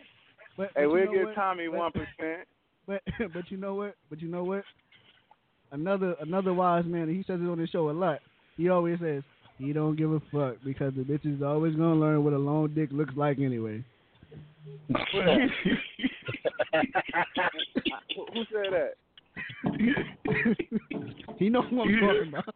But, 0.56 0.70
Hey, 0.76 0.86
we'll 0.86 1.06
know 1.06 1.12
give 1.12 1.24
what? 1.26 1.36
Tommy 1.36 1.68
But- 1.68 1.78
one 1.78 1.92
percent. 1.92 2.48
But 2.86 3.02
but 3.34 3.50
you 3.50 3.56
know 3.58 3.76
what? 3.76 3.96
But 4.10 4.22
you 4.22 4.28
know 4.28 4.44
what? 4.44 4.64
Another 5.72 6.16
another 6.20 6.54
wise 6.54 6.84
man, 6.86 7.08
he 7.08 7.24
says 7.26 7.40
it 7.42 7.48
on 7.50 7.58
his 7.58 7.70
show 7.70 7.90
a 7.90 7.92
lot. 7.92 8.20
He 8.58 8.70
always 8.70 9.00
says 9.00 9.24
he 9.58 9.74
don't 9.74 9.96
give 9.96 10.12
a 10.12 10.20
fuck 10.32 10.58
because 10.64 10.94
the 10.96 11.02
bitch 11.04 11.26
is 11.26 11.42
always 11.42 11.76
gonna 11.76 11.96
learn 11.96 12.24
what 12.24 12.34
a 12.34 12.38
long 12.38 12.74
dick 12.74 12.90
looks 12.92 13.14
like 13.16 13.40
anyway. 13.40 13.84
Who 18.16 18.26
who 18.34 18.44
said 18.52 18.72
that? 18.74 18.94
he 21.38 21.50
know 21.50 21.62
who 21.64 21.82
I'm 21.82 22.00
talking 22.00 22.28
about. 22.30 22.56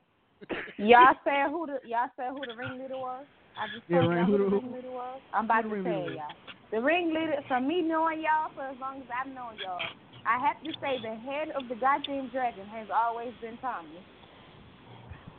Y'all 0.77 1.13
said 1.23 1.49
who 1.49 1.65
the 1.65 1.79
y'all 1.87 2.09
said 2.15 2.29
who 2.31 2.45
the 2.45 2.53
ringleader 2.55 2.97
was? 2.97 3.25
I 3.57 3.67
just 3.73 3.89
Yeah, 3.89 3.97
told 3.99 4.09
Ryan, 4.09 4.27
y'all 4.29 4.37
who 4.37 4.37
who, 4.37 4.37
the- 4.37 4.43
the 4.43 4.49
who- 4.49 4.61
ringleader 4.61 4.91
was. 4.91 5.21
I'm 5.33 5.45
about 5.45 5.61
to 5.63 5.69
the 5.69 5.75
tell 5.75 5.83
ringleader? 5.83 6.13
y'all. 6.13 6.35
The 6.71 6.81
ringleader, 6.81 7.39
from 7.47 7.67
me 7.67 7.81
knowing 7.81 8.19
y'all 8.21 8.51
for 8.53 8.63
as 8.67 8.75
long 8.79 8.97
as 9.01 9.07
I've 9.09 9.31
known 9.33 9.55
y'all, 9.63 9.79
I 10.27 10.37
have 10.45 10.59
to 10.61 10.71
say 10.83 10.99
the 11.01 11.15
head 11.25 11.49
of 11.55 11.63
the 11.69 11.75
goddamn 11.79 12.27
dragon 12.29 12.67
has 12.67 12.87
always 12.93 13.31
been 13.41 13.57
Tommy. 13.63 14.03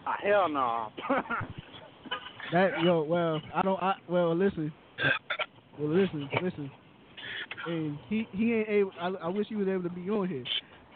Ah, 0.09 0.17
hell 0.23 0.49
no. 0.49 0.89
That 2.51 2.83
yo, 2.83 3.03
well, 3.03 3.43
I 3.55 3.61
don't. 3.61 3.83
I 3.83 3.93
well, 4.09 4.35
listen, 4.35 4.73
well, 5.79 5.91
listen, 5.91 6.31
listen. 6.43 6.71
And 7.67 7.99
he 8.09 8.27
he 8.33 8.55
ain't 8.55 8.69
able. 8.71 8.93
I, 8.99 9.09
I 9.09 9.29
wish 9.29 9.49
he 9.51 9.55
was 9.55 9.69
able 9.69 9.83
to 9.83 9.91
be 9.91 10.09
on 10.09 10.27
here, 10.27 10.47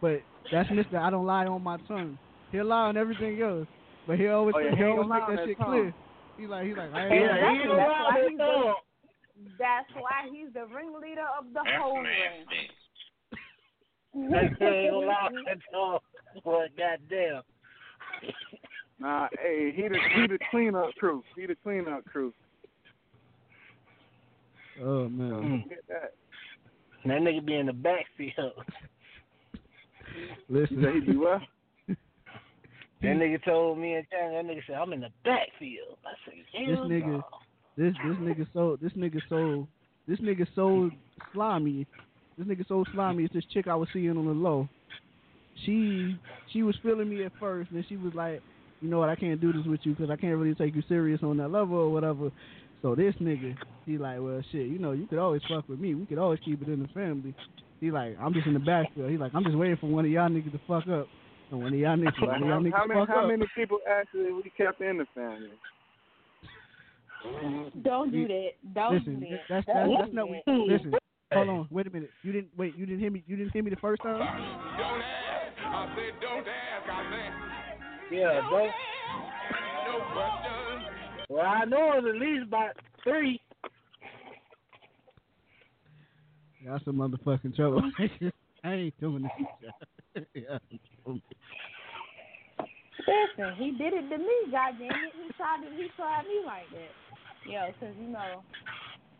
but 0.01 0.22
that's 0.51 0.70
Mister. 0.70 0.97
I 0.97 1.10
don't 1.10 1.26
lie 1.26 1.44
on 1.44 1.62
my 1.62 1.76
tongue. 1.86 2.16
He'll 2.52 2.64
lie 2.64 2.89
on 2.89 2.97
everything 2.97 3.39
else, 3.43 3.66
but 4.06 4.18
he 4.18 4.28
always 4.28 4.55
Oh, 4.56 4.60
yeah, 4.60 4.70
he 4.70 4.76
he 4.78 4.82
always 4.84 5.10
make 5.10 5.26
that 5.26 5.36
that 5.36 5.47
shit 5.47 5.59
tongue. 5.59 5.68
clear. 5.68 5.94
He's 6.39 6.48
like 6.48 6.66
he's 6.66 6.76
like 6.76 6.90
I 6.94 7.05
ain't 7.05 7.12
Yeah, 7.12 7.36
gonna 7.36 7.40
he 7.40 7.44
lie. 7.44 7.52
ain't 7.52 7.76
That's 7.76 8.01
why 8.01 8.28
he's 8.30 8.39
the, 8.39 8.72
that's 9.59 9.90
why 9.93 10.18
he's 10.32 10.52
the 10.55 10.74
ringleader 10.74 11.28
of 11.39 11.52
the 11.52 11.60
whole 11.78 12.01
ring. 12.01 12.47
That 14.30 14.44
ain't 14.60 14.90
gonna 14.90 15.06
lie 15.06 15.28
at 15.51 15.59
all. 15.74 16.02
Boy, 16.44 16.66
goddamn. 16.78 17.43
Nah, 19.03 19.29
hey, 19.41 19.73
he 19.74 19.83
the 19.89 19.99
he 20.15 20.27
the 20.29 20.39
cleanup 20.51 20.95
crew. 20.99 21.23
He 21.37 21.47
the 21.47 21.57
cleanup 21.62 22.05
crew. 22.05 22.33
Oh 24.81 25.09
man, 25.09 25.65
Get 25.69 25.87
that. 25.89 26.15
That 27.05 27.20
nigga 27.20 27.45
be 27.45 27.57
in 27.57 27.66
the 27.66 27.73
backfield. 27.73 28.53
listen. 30.49 31.03
He 31.05 31.12
be 31.12 31.16
what? 31.16 31.43
That 33.03 33.16
nigga 33.16 33.45
told 33.45 33.79
me 33.79 33.95
and 33.95 34.07
China, 34.12 34.35
that 34.35 34.45
nigga 34.45 34.61
said, 34.65 34.77
I'm 34.77 34.93
in 34.93 35.01
the 35.01 35.09
backfield. 35.24 35.97
I 36.07 36.12
said, 36.24 36.35
this 36.37 36.77
hell 36.77 36.85
nigga, 36.87 37.09
no. 37.09 37.23
this 37.77 37.95
this 38.07 38.16
nigga 38.19 38.47
so 38.53 38.79
this 38.81 38.93
nigga 38.93 39.20
so 39.29 39.66
this 40.07 40.20
nigga 40.20 40.47
so 40.55 40.89
slimy. 41.33 41.85
This 42.39 42.47
nigga 42.47 42.65
so 42.69 42.85
slimy. 42.95 43.24
It's 43.24 43.35
this 43.35 43.45
chick 43.53 43.66
I 43.66 43.74
was 43.74 43.89
seeing 43.93 44.11
on 44.11 44.24
the 44.24 44.33
low. 44.33 44.69
She 45.66 46.16
she 46.53 46.62
was 46.62 46.77
feeling 46.81 47.11
me 47.11 47.24
at 47.24 47.33
first, 47.41 47.70
and 47.70 47.79
then 47.79 47.87
she 47.89 47.97
was 47.97 48.15
like, 48.15 48.41
you 48.82 48.88
know 48.90 48.98
what, 48.98 49.09
I 49.09 49.14
can't 49.16 49.40
do 49.40 49.52
this 49.52 49.64
with 49.66 49.80
you 49.84 49.94
because 49.94 50.10
I 50.10 50.16
can't 50.16 50.36
really 50.36 50.54
take 50.54 50.74
you 50.74 50.82
serious 50.88 51.20
on 51.22 51.36
that 51.38 51.48
level 51.48 51.76
or 51.76 51.88
whatever. 51.90 52.30
So 52.82 52.94
this 52.96 53.14
nigga, 53.20 53.54
he 53.86 53.96
like, 53.96 54.18
well, 54.20 54.42
shit, 54.50 54.66
you 54.66 54.78
know, 54.78 54.90
you 54.92 55.06
could 55.06 55.18
always 55.18 55.40
fuck 55.48 55.68
with 55.68 55.78
me. 55.78 55.94
We 55.94 56.04
could 56.04 56.18
always 56.18 56.40
keep 56.44 56.60
it 56.62 56.68
in 56.68 56.82
the 56.82 56.88
family. 56.88 57.34
He 57.80 57.90
like, 57.90 58.16
I'm 58.20 58.34
just 58.34 58.46
in 58.46 58.54
the 58.54 58.60
backfield. 58.60 59.10
He 59.10 59.16
like, 59.16 59.32
I'm 59.34 59.44
just 59.44 59.56
waiting 59.56 59.76
for 59.76 59.86
one 59.86 60.04
of 60.04 60.10
y'all 60.10 60.28
niggas 60.28 60.52
to 60.52 60.60
fuck 60.66 60.88
up. 60.88 61.06
And 61.50 61.62
one 61.62 61.72
of 61.72 61.78
y'all 61.78 61.96
niggas, 61.96 62.20
one 62.26 62.42
of 62.42 62.48
y'all 62.48 62.59
How, 62.59 62.60
niggas 62.60 62.72
how 62.74 62.86
many 62.86 63.00
fuck 63.00 63.09
how 63.09 63.22
up. 63.22 63.28
many 63.28 63.46
people 63.54 63.78
actually 63.88 64.32
we 64.32 64.50
kept 64.56 64.80
in 64.80 64.98
the 64.98 65.06
family? 65.14 65.50
Don't 67.82 68.10
do 68.10 68.26
that. 68.26 68.48
Don't 68.74 68.94
Listen, 68.94 69.20
do 69.20 69.26
that. 69.30 69.40
that's 69.48 69.66
that's 69.66 69.88
that's 69.98 70.12
not. 70.12 70.28
what- 70.28 70.42
Listen, 70.46 70.94
hold 71.32 71.48
on, 71.48 71.68
wait 71.70 71.86
a 71.86 71.90
minute. 71.90 72.10
You 72.22 72.32
didn't 72.32 72.50
wait. 72.56 72.74
You 72.76 72.84
didn't 72.86 73.00
hear 73.00 73.10
me. 73.12 73.22
You 73.28 73.36
didn't 73.36 73.52
hear 73.52 73.62
me 73.62 73.70
the 73.70 73.76
first 73.76 74.02
time. 74.02 74.18
Don't 74.18 75.00
ask. 75.00 75.54
I 75.62 75.94
said 75.94 76.20
don't 76.20 76.46
ask. 76.48 76.90
I 76.90 77.02
said 77.10 77.41
Yeah, 78.12 78.40
don't. 78.51 78.70
no. 80.14 80.32
Well, 81.30 81.47
I 81.47 81.64
know 81.64 81.93
it's 81.97 82.06
at 82.06 82.20
least 82.20 82.47
about 82.47 82.76
three. 83.02 83.40
Y'all 86.62 86.78
some 86.84 86.97
motherfucking 86.97 87.56
trouble. 87.56 87.82
I 88.64 88.72
ain't 88.72 89.01
doing 89.01 89.22
this. 89.22 90.24
yeah. 90.34 90.59
Listen, 93.09 93.55
he 93.56 93.70
did 93.72 93.94
it 93.94 94.09
to 94.10 94.18
me, 94.18 94.36
goddamn 94.51 94.90
it. 94.90 95.12
He 95.16 95.32
tried 95.36 95.64
to, 95.64 95.70
he 95.74 95.89
tried 95.97 96.22
me 96.24 96.43
like 96.44 96.68
that. 96.70 97.51
Yo, 97.51 97.72
cause 97.80 97.94
you 97.98 98.09
know, 98.09 98.43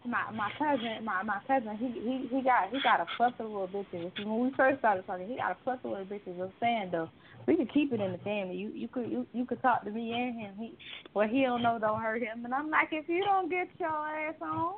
my 0.07 0.31
my 0.33 0.51
cousin, 0.59 1.05
my 1.05 1.23
my 1.23 1.39
cousin, 1.47 1.77
he 1.79 1.89
he 2.01 2.29
he 2.37 2.43
got 2.43 2.71
he 2.71 2.79
got 2.83 3.01
a 3.01 3.07
plethora 3.17 3.47
of 3.47 3.53
little 3.53 3.69
bitches. 3.69 4.13
When 4.25 4.41
we 4.41 4.53
first 4.57 4.79
started 4.81 5.07
talking, 5.07 5.29
he 5.29 5.37
got 5.37 5.53
a 5.53 5.57
plethora 5.65 6.03
of 6.03 6.09
bitches. 6.09 6.41
I'm 6.41 6.53
saying 6.61 6.91
though, 6.93 7.09
we 7.47 7.57
could 7.57 7.73
keep 7.73 7.93
it 7.93 8.01
in 8.01 8.13
the 8.13 8.19
family. 8.19 8.57
You 8.57 8.71
you 8.71 8.89
could 8.89 9.11
you 9.11 9.27
you 9.33 9.47
could 9.47 9.63
talk 9.63 9.85
to 9.85 9.91
me 9.91 10.13
and 10.13 10.39
him. 10.39 10.55
He 10.59 10.77
what 11.13 11.29
he 11.31 11.43
don't 11.43 11.63
know 11.63 11.79
don't 11.81 12.01
hurt 12.01 12.23
him. 12.23 12.45
And 12.45 12.55
I'm 12.55 12.71
like, 12.71 12.89
if 12.93 13.09
you 13.09 13.25
don't 13.25 13.51
get 13.51 13.69
your 13.79 13.91
ass 13.91 14.35
on, 14.43 14.75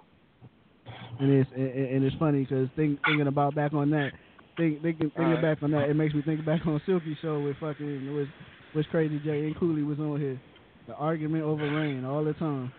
And 1.20 1.30
it's 1.32 1.50
and, 1.54 1.68
and 1.68 2.04
it's 2.04 2.16
funny 2.16 2.42
because 2.42 2.68
think, 2.76 3.00
thinking 3.06 3.26
about 3.28 3.54
back 3.54 3.72
on 3.72 3.90
that, 3.90 4.12
think, 4.56 4.82
thinking 4.82 5.10
thinking 5.10 5.24
Alright. 5.24 5.42
back 5.42 5.62
on 5.62 5.70
that, 5.72 5.88
it 5.88 5.94
makes 5.94 6.14
me 6.14 6.22
think 6.22 6.44
back 6.44 6.66
on 6.66 6.80
Silky 6.86 7.16
show 7.22 7.40
with 7.40 7.56
fucking 7.60 8.06
it 8.06 8.12
was 8.12 8.26
was 8.74 8.84
crazy 8.90 9.20
Jay 9.24 9.46
and 9.46 9.56
Cooley 9.58 9.82
was 9.82 9.98
on 9.98 10.20
here. 10.20 10.40
The 10.86 10.94
argument 10.94 11.44
over 11.44 11.64
rain 11.64 12.04
all 12.04 12.24
the 12.24 12.34
time. 12.34 12.72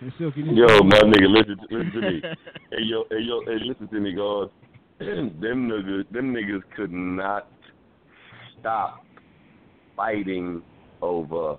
And 0.00 0.12
Silky 0.18 0.42
just 0.42 0.54
Yo, 0.56 0.66
my 0.66 0.98
nigga, 1.00 1.28
listen, 1.28 1.56
to, 1.56 1.76
listen 1.76 1.92
to 1.92 2.00
me. 2.00 2.20
hey, 2.70 2.82
yo, 2.82 3.04
hey, 3.10 3.20
yo, 3.20 3.40
hey, 3.46 3.58
listen 3.64 3.88
to 3.88 4.00
me, 4.00 4.12
God. 4.14 4.50
them 4.98 5.32
niggas, 5.40 6.10
them 6.10 6.34
niggas 6.34 6.62
could 6.76 6.92
not 6.92 7.48
stop 8.60 9.04
fighting 9.96 10.62
over 11.00 11.56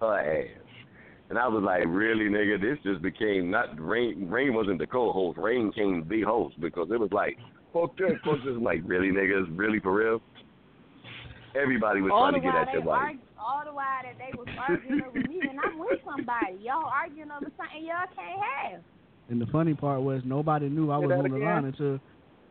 her 0.00 0.18
ass. 0.18 0.60
And 1.28 1.38
I 1.38 1.46
was 1.46 1.62
like, 1.62 1.84
really, 1.86 2.24
nigga, 2.24 2.60
this 2.60 2.78
just 2.82 3.02
became 3.02 3.52
not 3.52 3.80
Rain. 3.80 4.28
Rain 4.28 4.52
wasn't 4.52 4.80
the 4.80 4.86
co-host. 4.86 5.38
Rain 5.38 5.72
came 5.72 6.04
the 6.08 6.22
host 6.22 6.60
because 6.60 6.88
it 6.90 6.98
was 6.98 7.10
like, 7.12 7.36
fuck 7.72 7.96
that, 7.98 8.18
fuck 8.24 8.38
this. 8.44 8.56
Like, 8.60 8.80
really, 8.84 9.08
niggas, 9.08 9.46
really 9.56 9.78
for 9.78 9.94
real. 9.94 10.20
Everybody 11.54 12.00
was 12.00 12.10
all 12.12 12.30
trying 12.30 12.34
to 12.34 12.40
get 12.40 12.54
at 12.54 12.66
they 12.66 12.72
your 12.74 12.82
wife. 12.82 13.16
Argue, 13.40 13.46
all 13.46 13.64
the 13.64 13.72
while 13.72 14.02
that 14.02 14.16
they 14.18 14.36
was 14.36 14.48
arguing 14.58 15.02
over 15.02 15.18
me, 15.28 15.40
and 15.48 15.58
I'm 15.60 15.78
with 15.78 16.00
somebody. 16.04 16.56
Y'all 16.62 16.84
arguing 16.84 17.30
over 17.30 17.50
something 17.56 17.84
y'all 17.84 18.06
can't 18.14 18.40
have. 18.40 18.80
And 19.28 19.40
the 19.40 19.46
funny 19.46 19.74
part 19.74 20.02
was 20.02 20.22
nobody 20.24 20.68
knew 20.68 20.90
I 20.90 20.98
was 20.98 21.10
on 21.12 21.30
the 21.30 21.36
again? 21.36 21.48
line 21.48 21.64
until. 21.64 22.00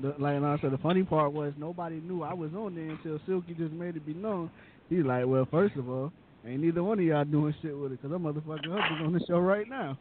the, 0.01 0.15
like 0.19 0.35
I 0.41 0.57
said, 0.61 0.71
the 0.71 0.77
funny 0.79 1.03
part 1.03 1.31
was 1.31 1.53
nobody 1.57 2.01
knew 2.01 2.23
I 2.23 2.33
was 2.33 2.51
on 2.53 2.75
there 2.75 2.89
until 2.89 3.19
Silky 3.25 3.53
just 3.53 3.73
made 3.73 3.95
it 3.95 4.05
be 4.05 4.13
known. 4.13 4.49
He's 4.89 5.05
like, 5.05 5.25
well, 5.25 5.47
first 5.49 5.75
of 5.75 5.89
all, 5.89 6.11
ain't 6.45 6.61
neither 6.61 6.83
one 6.83 6.99
of 6.99 7.05
y'all 7.05 7.23
doing 7.25 7.53
shit 7.61 7.77
with 7.77 7.93
it 7.93 8.01
because 8.01 8.13
I'm 8.13 8.23
motherfucking 8.23 8.69
husband's 8.69 9.05
on 9.05 9.13
the 9.13 9.25
show 9.27 9.39
right 9.39 9.67
now. 9.69 9.97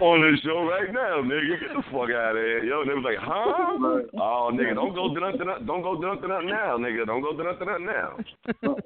On 0.00 0.24
this 0.24 0.40
show 0.40 0.64
right 0.64 0.88
now, 0.92 1.20
nigga. 1.20 1.60
Get 1.60 1.74
the 1.76 1.82
fuck 1.92 2.08
out 2.08 2.36
of 2.36 2.42
here, 2.42 2.64
yo. 2.64 2.80
And 2.80 2.90
they 2.90 2.96
was 2.96 3.04
like, 3.04 3.20
huh? 3.20 3.76
Oh, 4.16 4.50
nigga, 4.52 4.74
don't 4.74 4.94
go 4.94 5.12
do 5.12 5.20
nothing. 5.20 5.44
Don't 5.66 5.82
go 5.82 6.00
do 6.00 6.08
nothing 6.08 6.28
now, 6.48 6.80
nigga. 6.80 7.04
Don't 7.06 7.20
go 7.20 7.36
do 7.36 7.44
nothing 7.44 7.68
now. 7.84 8.16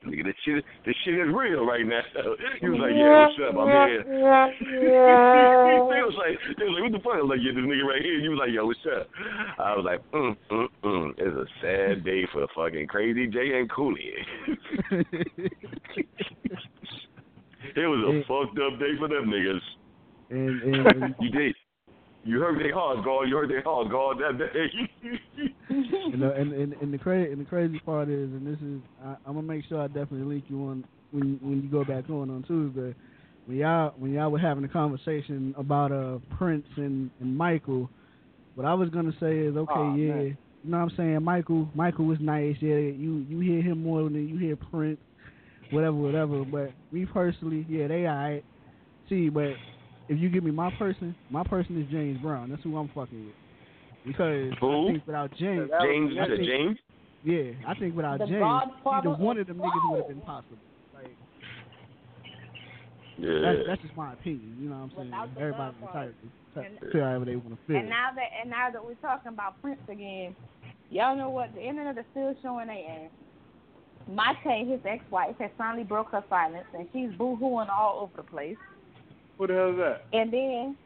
nigga, 0.03 0.25
this 0.25 0.35
shit, 0.45 0.65
this 0.85 0.97
shit 1.05 1.15
is 1.15 1.31
real 1.31 1.65
right 1.65 1.87
now. 1.87 2.03
He 2.61 2.69
was 2.69 2.81
like, 2.83 2.95
yeah, 2.99 3.31
what's 3.31 3.39
up? 3.47 3.55
I'm 3.55 3.71
here. 3.87 4.03
he 5.95 6.03
was 6.03 6.17
like, 6.19 6.35
he 6.59 6.65
was 6.65 6.75
like, 6.75 6.83
what 6.83 6.93
the 6.93 7.03
fuck? 7.05 7.17
I 7.17 7.23
was 7.23 7.31
like, 7.31 7.43
yeah, 7.43 7.55
this 7.55 7.65
nigga 7.65 7.87
right 7.87 8.03
here. 8.03 8.19
You 8.19 8.31
was 8.35 8.41
like, 8.43 8.51
yo, 8.51 8.67
what's 8.67 8.87
up? 8.91 9.07
I 9.59 9.77
was 9.77 9.85
like, 9.87 10.03
mm, 10.11 10.35
mm, 10.51 10.69
mm. 10.83 11.15
It's 11.19 11.37
a 11.37 11.47
sad 11.63 12.05
day 12.05 12.27
for 12.33 12.41
the 12.43 12.49
fucking 12.55 12.87
crazy 12.89 13.27
J 13.27 13.61
and 13.61 13.71
Cooley. 13.71 14.11
it 17.77 17.87
was 17.87 18.01
a 18.03 18.15
fucked 18.27 18.59
up 18.59 18.79
day 18.81 18.97
for 18.99 19.09
them 19.09 19.31
niggas. 19.31 19.61
And, 20.31 20.63
and, 20.63 20.87
and 21.03 21.15
you 21.21 21.31
did. 21.31 21.55
You 22.25 22.41
heard 22.41 22.59
they 22.59 22.73
hard, 22.73 23.05
God. 23.05 23.23
You 23.23 23.37
heard 23.37 23.51
they 23.51 23.63
hard, 23.65 23.89
God, 23.89 24.19
that 24.19 24.39
day. 24.39 24.67
and, 26.13 26.23
the, 26.23 26.33
and, 26.33 26.53
and, 26.53 26.73
and 26.73 26.93
the 26.93 26.99
crazy 26.99 27.31
and 27.31 27.41
the 27.41 27.45
crazy 27.45 27.79
part 27.79 28.09
is, 28.09 28.31
and 28.31 28.45
this 28.45 28.61
is, 28.61 28.81
I, 29.05 29.17
I'm 29.25 29.35
gonna 29.35 29.43
make 29.43 29.65
sure 29.69 29.81
I 29.81 29.87
definitely 29.87 30.23
link 30.23 30.45
you 30.49 30.61
on 30.67 30.85
when 31.13 31.39
when 31.41 31.63
you 31.63 31.69
go 31.71 31.85
back 31.85 32.11
on 32.11 32.31
on 32.31 32.45
Tuesday. 32.49 32.95
when 33.47 33.59
y'all 33.59 33.95
when 33.97 34.13
y'all 34.13 34.31
were 34.31 34.41
having 34.41 34.65
a 34.65 34.69
conversation 34.69 35.55
about 35.57 35.93
uh 35.93 36.19
Prince 36.37 36.67
and, 36.77 37.11
and 37.21 37.37
Michael, 37.37 37.89
what 38.57 38.67
I 38.67 38.75
was 38.75 38.91
gonna 38.91 39.15
say 39.21 39.39
is 39.39 39.57
okay, 39.57 39.73
Aw, 39.73 39.95
yeah, 39.95 40.15
man. 40.15 40.39
you 40.65 40.71
know 40.71 40.79
what 40.79 40.91
I'm 40.91 40.97
saying. 40.97 41.23
Michael 41.23 41.69
Michael 41.75 42.07
was 42.07 42.19
nice, 42.21 42.57
yeah. 42.61 42.75
You 42.75 43.25
you 43.29 43.39
hear 43.39 43.63
him 43.63 43.85
more 43.85 44.03
than 44.03 44.29
you 44.29 44.37
hear 44.37 44.57
Prince, 44.57 44.99
whatever, 45.71 45.97
whatever. 45.97 46.45
But 46.45 46.73
me 46.91 47.07
personally, 47.07 47.65
yeah, 47.69 47.87
they 47.87 48.09
alright. 48.09 48.45
See, 49.09 49.29
but 49.29 49.53
if 50.09 50.19
you 50.21 50.29
give 50.29 50.45
me 50.45 50.51
my 50.51 50.71
person, 50.79 51.15
my 51.31 51.43
person 51.45 51.81
is 51.81 51.91
James 51.91 52.21
Brown. 52.21 52.51
That's 52.51 52.63
who 52.63 52.77
I'm 52.77 52.89
fucking 52.89 53.27
with. 53.27 53.35
Because 54.07 54.53
Who? 54.61 54.89
I 54.89 54.93
think 54.93 55.07
without 55.07 55.31
James, 55.37 55.71
James, 55.83 56.13
you 56.15 56.21
I 56.23 56.27
think- 56.29 56.45
James? 56.45 56.79
Yeah, 57.25 57.51
I 57.67 57.75
think 57.75 57.97
without 57.97 58.19
The 58.21 58.27
James, 58.27 58.39
Godfather 58.39 59.09
either 59.11 59.23
one 59.23 59.37
of 59.39 59.41
of 59.41 59.47
them 59.49 59.59
niggas 59.59 59.91
would 59.91 59.99
have 59.99 60.09
been 60.09 60.21
possible. 60.21 60.59
Like 60.95 61.11
Yeah. 63.19 63.41
that's, 63.43 63.59
that's 63.67 63.83
just 63.83 63.97
my 63.97 64.13
opinion. 64.13 64.57
You 64.61 64.69
know 64.69 64.77
what 64.77 64.83
I'm 64.83 64.91
saying? 64.91 65.11
Without 65.11 65.35
the 65.35 65.41
Everybody's 65.41 65.75
entitled 65.83 66.15
to 66.55 66.91
feel 66.93 67.05
however 67.05 67.25
they 67.25 67.35
want 67.37 67.51
to 67.51 67.59
feel. 67.67 67.77
And 67.79 67.89
now 67.89 68.11
that 68.15 68.29
and 68.41 68.49
now 68.51 68.71
that 68.71 68.85
we're 68.85 68.95
talking 69.03 69.33
about 69.33 69.61
Prince 69.61 69.81
again, 69.89 70.37
y'all 70.91 71.17
know 71.17 71.31
what 71.31 71.53
the 71.55 71.67
internet 71.67 71.99
is 71.99 72.05
still 72.13 72.35
showing 72.43 72.69
their 72.69 72.77
ass. 72.77 73.11
Mayte, 74.09 74.71
his 74.71 74.81
ex-wife, 74.87 75.35
has 75.41 75.51
finally 75.59 75.83
broke 75.83 76.11
her 76.13 76.23
silence, 76.29 76.67
and 76.79 76.87
she's 76.93 77.11
boo-hooing 77.19 77.67
all 77.69 77.99
over 78.03 78.13
the 78.17 78.23
place. 78.23 78.57
Who 79.39 79.47
the 79.47 79.55
hell 79.55 79.71
is 79.71 79.77
that? 79.77 80.05
And 80.13 80.33
then 80.33 80.77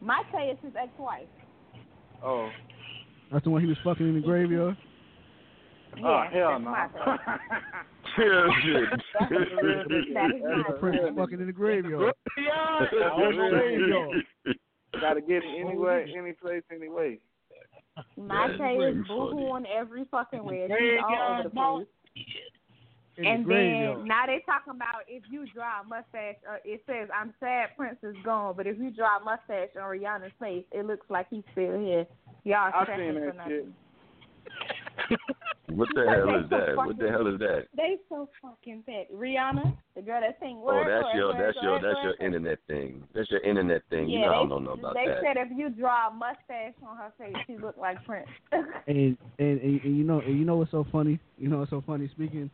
my 0.00 0.22
Mayte 0.32 0.52
is 0.52 0.58
his 0.62 0.72
ex-wife. 0.80 1.26
Oh. 2.22 2.48
That's 3.32 3.42
the 3.44 3.50
one 3.50 3.60
he 3.62 3.66
was 3.66 3.76
fucking 3.82 4.06
in 4.06 4.14
the 4.14 4.20
graveyard. 4.20 4.76
oh 5.96 6.00
Yeah, 6.00 6.06
ah, 6.06 6.28
hell 6.32 6.50
that's 6.50 6.64
no. 6.64 6.70
Mayte. 6.70 7.38
Hell 8.16 8.48
shit. 8.62 8.88
That 9.20 9.32
is 9.32 9.48
The 9.88 10.00
Mayte. 10.14 10.78
Prince 10.80 10.98
was 11.02 11.12
fucking 11.16 11.40
in 11.40 11.46
the 11.46 11.52
graveyard. 11.52 12.14
Gotta 15.00 15.20
get 15.20 15.42
it 15.44 15.60
anyway, 15.60 16.12
any 16.16 16.32
place, 16.32 16.62
anyway. 16.74 17.18
Mayte 18.18 18.90
is 18.90 18.96
boo-hooing 19.06 19.66
every 19.66 20.04
fucking 20.10 20.42
way. 20.44 20.66
She's 20.68 21.00
all 21.02 21.32
over 21.32 21.42
the 21.44 21.50
place. 21.50 21.86
In 23.18 23.26
and 23.26 23.40
the 23.40 23.44
graveyard. 23.44 23.98
then 24.00 24.08
now 24.08 24.26
they 24.26 24.42
talking 24.44 24.74
about 24.74 25.04
if 25.08 25.22
you 25.30 25.46
draw 25.54 25.80
a 25.80 25.84
mustache, 25.84 26.36
uh, 26.48 26.56
it 26.64 26.82
says 26.86 27.08
I'm 27.14 27.32
sad 27.40 27.70
Prince 27.76 27.98
is 28.02 28.16
gone, 28.24 28.54
but 28.56 28.66
if 28.66 28.78
you 28.78 28.90
draw 28.90 29.18
a 29.18 29.24
mustache 29.24 29.70
on 29.76 29.84
Rihanna's 29.84 30.32
face, 30.38 30.64
it 30.72 30.84
looks 30.86 31.06
like 31.08 31.26
he's 31.30 31.44
still 31.52 31.78
here. 31.78 32.06
Y'all 32.44 32.70
I 32.74 32.82
stressing 32.84 33.14
seen 33.14 33.24
that 33.24 33.48
shit. 33.48 33.66
What 35.68 35.88
the 35.94 36.04
hell 36.06 36.38
is 36.38 36.48
that? 36.50 36.76
What 36.76 36.98
the 36.98 37.08
hell 37.08 37.26
is 37.26 37.38
that? 37.40 37.66
They 37.76 37.96
so 38.08 38.28
fucking 38.40 38.84
fat. 38.86 39.12
Rihanna, 39.12 39.76
the 39.96 40.02
girl 40.02 40.20
that 40.20 40.38
sing 40.40 40.62
Oh, 40.64 40.84
that's 40.86 41.14
your 41.14 41.32
that's 41.32 41.58
your 41.60 41.72
word, 41.72 41.84
that's 41.84 42.04
your 42.04 42.26
internet 42.26 42.58
thing. 42.68 43.02
That's 43.14 43.30
your 43.30 43.40
internet 43.40 43.82
thing. 43.90 44.08
You 44.08 44.20
Yeah, 44.20 44.26
know 44.26 44.32
I 44.32 44.42
they, 44.42 44.48
don't 44.48 44.64
know 44.64 44.74
nothing 44.74 44.78
about 44.80 44.94
they 44.94 45.06
that. 45.06 45.22
said 45.22 45.36
if 45.38 45.48
you 45.56 45.70
draw 45.70 46.08
a 46.08 46.12
mustache 46.12 46.74
on 46.86 46.96
her 46.96 47.12
face, 47.18 47.34
she 47.46 47.56
look 47.56 47.76
like 47.76 48.04
Prince. 48.06 48.28
And, 48.86 49.18
and 49.38 49.60
and 49.60 49.80
and 49.82 49.96
you 49.96 50.04
know 50.04 50.20
and 50.20 50.38
you 50.38 50.44
know 50.44 50.56
what's 50.56 50.70
so 50.70 50.86
funny? 50.92 51.18
You 51.38 51.48
know 51.48 51.58
what's 51.58 51.70
so 51.70 51.82
funny? 51.84 52.08
Speaking 52.14 52.50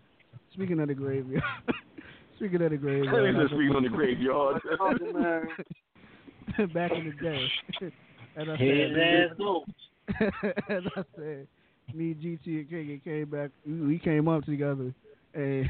speaking 0.55 0.81
of 0.81 0.89
the 0.89 0.95
graveyard. 0.95 1.43
speaking 2.37 2.63
of 2.63 2.71
the 2.71 2.77
graveyard. 2.77 3.35
He's 3.35 3.43
just 3.43 3.53
speaking 3.55 3.77
on 3.77 3.83
the 3.83 3.89
graveyard. 3.89 4.61
Oh, 6.59 6.67
back 6.75 6.91
in 6.93 7.05
the 7.17 7.23
day. 7.23 7.49
and 8.37 8.51
I 8.51 8.57
His 8.57 8.91
said, 8.95 9.31
ass 9.31 9.37
goes. 9.39 9.63
as 10.69 10.83
I 10.97 11.03
said, 11.17 11.47
me, 11.95 12.15
GT, 12.15 12.47
and 12.47 12.69
King 12.69 13.01
came 13.05 13.31
back. 13.31 13.51
We 13.65 13.81
we 13.87 13.99
came 13.99 14.29
up 14.29 14.45
together, 14.45 14.93
and 15.35 15.69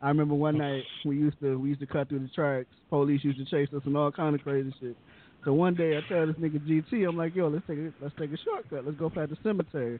I 0.00 0.08
remember 0.08 0.34
one 0.34 0.58
night 0.58 0.84
we 1.04 1.16
used 1.16 1.38
to 1.40 1.58
we 1.58 1.70
used 1.70 1.80
to 1.80 1.86
cut 1.86 2.08
through 2.08 2.20
the 2.20 2.28
tracks. 2.28 2.68
Police 2.88 3.24
used 3.24 3.38
to 3.38 3.44
chase 3.44 3.68
us 3.74 3.82
and 3.84 3.96
all 3.96 4.12
kind 4.12 4.34
of 4.34 4.42
crazy 4.42 4.72
shit. 4.80 4.96
So 5.44 5.52
one 5.54 5.74
day 5.74 5.96
I 5.98 6.00
tell 6.08 6.26
this 6.26 6.36
nigga 6.36 6.60
GT, 6.60 7.08
I'm 7.08 7.16
like, 7.16 7.34
yo, 7.34 7.48
let's 7.48 7.66
take 7.66 7.78
a, 7.78 7.92
let's 8.00 8.14
take 8.18 8.32
a 8.32 8.36
shortcut. 8.44 8.84
Let's 8.86 8.98
go 8.98 9.10
past 9.10 9.30
the 9.30 9.36
cemetery. 9.42 9.98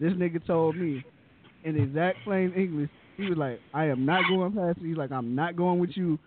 This 0.00 0.12
nigga 0.12 0.44
told 0.46 0.76
me 0.76 1.04
in 1.64 1.76
exact 1.76 2.18
plain 2.24 2.52
English, 2.54 2.90
he 3.16 3.28
was 3.28 3.38
like, 3.38 3.60
I 3.74 3.86
am 3.86 4.04
not 4.06 4.22
going 4.28 4.52
past. 4.52 4.78
He's 4.80 4.96
like, 4.96 5.12
I'm 5.12 5.34
not 5.34 5.56
going 5.56 5.78
with 5.78 5.90
you 5.96 6.18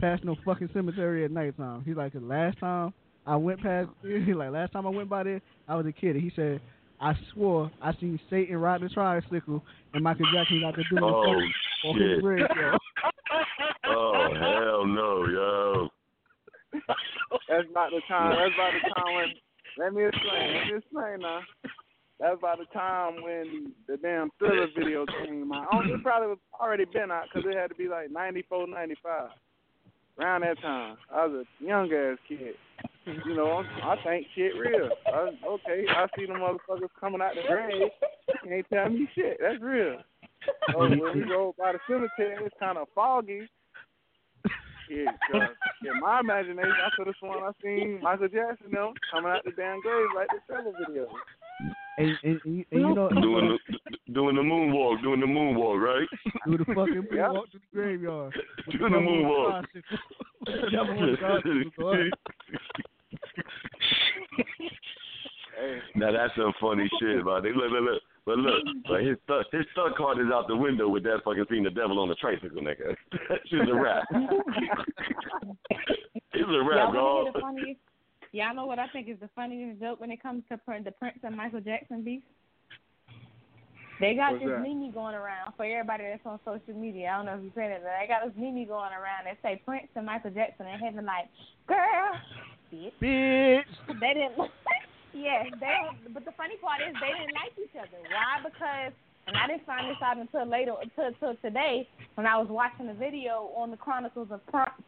past 0.00 0.24
no 0.24 0.36
fucking 0.44 0.70
cemetery 0.74 1.24
at 1.24 1.30
nighttime. 1.30 1.82
He's 1.84 1.96
like, 1.96 2.12
the 2.12 2.20
last 2.20 2.58
time 2.58 2.92
I 3.26 3.36
went 3.36 3.62
past, 3.62 3.88
he's 4.02 4.34
like 4.34 4.50
last 4.50 4.72
time 4.72 4.86
I 4.86 4.90
went 4.90 5.08
by 5.08 5.22
there, 5.22 5.40
I 5.68 5.76
was 5.76 5.86
a 5.86 5.92
kid. 5.92 6.16
And 6.16 6.22
he 6.22 6.32
said, 6.34 6.60
I 7.00 7.12
swore 7.32 7.70
I 7.82 7.92
seen 8.00 8.18
Satan 8.30 8.56
ride 8.56 8.80
the 8.80 8.88
tricycle 8.88 9.62
and 9.92 10.02
Michael 10.04 10.26
Jackson 10.32 10.60
got 10.60 10.74
to 10.76 10.82
do 10.90 10.96
the 10.96 11.04
Oh, 11.04 11.40
fucking 11.84 12.00
his 12.00 12.10
shit. 12.16 12.22
bridge, 12.22 12.46
yo. 12.56 12.76
Oh 13.86 14.28
hell 14.32 14.86
no, 14.86 15.26
yo. 15.26 15.88
That's 17.48 17.68
about 17.70 17.90
the 17.90 18.00
time. 18.08 18.34
That's 18.36 18.54
about 18.54 18.72
the 18.72 18.94
time 18.94 19.14
when. 19.14 19.26
Let 19.76 19.92
me 19.92 20.06
explain. 20.06 20.54
Let 20.54 20.66
me 20.66 20.76
explain 20.78 21.20
now. 21.20 21.40
That's 22.24 22.38
about 22.38 22.56
the 22.58 22.64
time 22.72 23.22
when 23.22 23.74
the 23.86 23.98
damn 23.98 24.30
Thriller 24.38 24.68
video 24.74 25.04
came 25.04 25.52
out. 25.52 25.68
It 25.84 26.02
probably 26.02 26.36
already 26.58 26.86
been 26.86 27.10
out 27.10 27.24
because 27.28 27.46
it 27.46 27.54
had 27.54 27.68
to 27.68 27.74
be 27.74 27.86
like 27.86 28.10
94, 28.10 28.66
95. 28.66 29.28
Around 30.18 30.40
that 30.40 30.58
time, 30.62 30.96
I 31.12 31.26
was 31.26 31.44
a 31.44 31.64
young 31.64 31.92
ass 31.92 32.16
kid. 32.26 32.54
You 33.26 33.36
know, 33.36 33.62
I 33.82 33.96
think 34.02 34.26
shit 34.34 34.52
real. 34.56 34.88
I, 35.06 35.32
okay, 35.46 35.84
I 35.86 36.06
see 36.16 36.24
them 36.24 36.36
motherfuckers 36.36 36.88
coming 36.98 37.20
out 37.20 37.34
the 37.34 37.42
grave. 37.46 37.90
Can't 38.42 38.66
tell 38.72 38.88
me 38.88 39.06
shit. 39.14 39.36
That's 39.38 39.60
real. 39.60 39.98
So 40.72 40.78
when 40.78 40.92
we 40.92 41.28
go 41.28 41.54
by 41.58 41.72
the 41.72 41.78
cemetery, 41.86 42.42
it's 42.46 42.56
kind 42.58 42.78
of 42.78 42.88
foggy. 42.94 43.50
Shit, 44.88 45.08
so, 45.30 45.38
in 45.38 46.00
my 46.00 46.20
imagination, 46.20 46.72
I 46.72 46.88
could 46.96 47.06
have 47.06 47.16
sworn 47.20 47.44
I 47.44 47.50
seen 47.62 48.00
Michael 48.02 48.28
Jackson 48.28 48.70
them 48.72 48.94
coming 49.12 49.30
out 49.30 49.44
the 49.44 49.50
damn 49.50 49.82
grave 49.82 50.06
like 50.16 50.28
the 50.28 50.40
Thriller 50.46 50.72
video. 50.86 51.08
And, 51.96 52.10
and, 52.24 52.40
and, 52.44 52.64
and 52.72 52.80
you 52.80 52.94
know, 52.94 53.08
Doing 53.08 53.56
the 53.56 54.12
doing 54.12 54.34
the 54.36 54.42
moonwalk, 54.42 55.00
doing 55.02 55.20
the 55.20 55.26
moonwalk, 55.26 55.80
right? 55.80 56.08
do 56.46 56.58
the 56.58 56.64
fucking 56.64 57.06
Yep. 57.12 57.30
walk 57.30 57.50
through 57.50 57.60
the 57.60 57.76
graveyard. 57.76 58.34
with 58.66 58.78
Doing 58.78 58.92
the 58.92 58.98
devil 58.98 59.08
on 59.08 59.22
moonwalk. 59.22 59.64
tricycle. 59.70 59.98
With 60.46 60.60
the 60.60 60.70
devil 60.70 60.98
on 60.98 61.10
the 61.10 61.16
tricycle, 61.16 61.70
boy. 61.78 62.10
Hey, 65.56 65.78
Now 65.94 66.10
that's 66.10 66.34
some 66.34 66.52
funny 66.60 66.88
shit, 67.00 67.24
man. 67.24 67.42
Look, 67.42 67.54
look, 67.54 67.70
look. 67.70 68.02
But 68.26 68.38
look, 68.38 68.64
but 68.88 69.02
his 69.02 69.16
stunt, 69.24 69.46
his 69.52 69.64
stunt 69.72 69.96
card 69.96 70.18
is 70.18 70.26
out 70.32 70.48
the 70.48 70.56
window 70.56 70.88
with 70.88 71.04
that 71.04 71.20
fucking 71.24 71.44
seeing 71.48 71.62
the 71.62 71.70
devil 71.70 72.00
on 72.00 72.08
the 72.08 72.14
tricycle, 72.16 72.60
nigga. 72.62 72.96
That 73.28 73.38
shit's 73.46 73.70
a 73.70 73.74
rap. 73.74 74.04
it's 76.32 76.48
a 76.48 76.52
Y'all 76.52 76.68
rap, 76.68 76.88
wanna 76.92 77.30
dog. 77.32 77.42
Hear 78.34 78.48
the 78.50 78.54
funniest? 78.54 78.54
Y'all 78.54 78.54
know 78.54 78.66
what 78.66 78.78
I 78.78 78.88
think 78.88 79.08
is 79.08 79.20
the 79.20 79.30
funniest 79.34 79.80
joke 79.80 80.00
when 80.00 80.10
it 80.10 80.22
comes 80.22 80.42
to 80.50 80.58
the 80.84 80.90
Prince 80.90 81.18
and 81.22 81.36
Michael 81.36 81.60
Jackson 81.60 82.02
beef? 82.02 82.22
They 84.00 84.14
got 84.14 84.32
What's 84.32 84.44
this 84.44 84.50
that? 84.50 84.62
meme 84.62 84.90
going 84.90 85.14
around 85.14 85.54
for 85.56 85.64
everybody 85.64 86.04
that's 86.10 86.26
on 86.26 86.40
social 86.44 86.74
media. 86.74 87.14
I 87.14 87.16
don't 87.16 87.26
know 87.26 87.38
if 87.38 87.44
you've 87.46 87.54
seen 87.54 87.70
it, 87.70 87.78
but 87.78 87.94
they 87.94 88.10
got 88.10 88.26
this 88.26 88.34
meme 88.34 88.66
going 88.66 88.90
around 88.90 89.30
that 89.30 89.38
say 89.42 89.62
Prince 89.64 89.86
and 89.94 90.06
Michael 90.06 90.34
Jackson 90.34 90.66
in 90.66 90.78
heaven 90.82 91.06
like, 91.06 91.30
girl, 91.70 92.10
bitch. 92.74 92.90
Bitch. 92.98 93.70
They 94.02 94.12
didn't. 94.18 94.34
yeah, 95.14 95.46
they. 95.62 96.10
But 96.10 96.26
the 96.26 96.34
funny 96.34 96.58
part 96.58 96.82
is 96.82 96.90
they 96.98 97.14
didn't 97.14 97.38
like 97.38 97.54
each 97.54 97.78
other. 97.78 98.02
Why? 98.10 98.42
Because 98.42 98.92
and 99.26 99.36
I 99.36 99.46
didn't 99.46 99.64
find 99.64 99.88
this 99.88 100.02
out 100.04 100.18
until 100.18 100.44
later, 100.44 100.74
until, 100.82 101.06
until 101.06 101.34
today 101.40 101.88
when 102.14 102.26
I 102.26 102.36
was 102.36 102.48
watching 102.50 102.86
the 102.86 102.94
video 102.94 103.54
on 103.56 103.70
the 103.70 103.76
Chronicles 103.78 104.28
of 104.30 104.40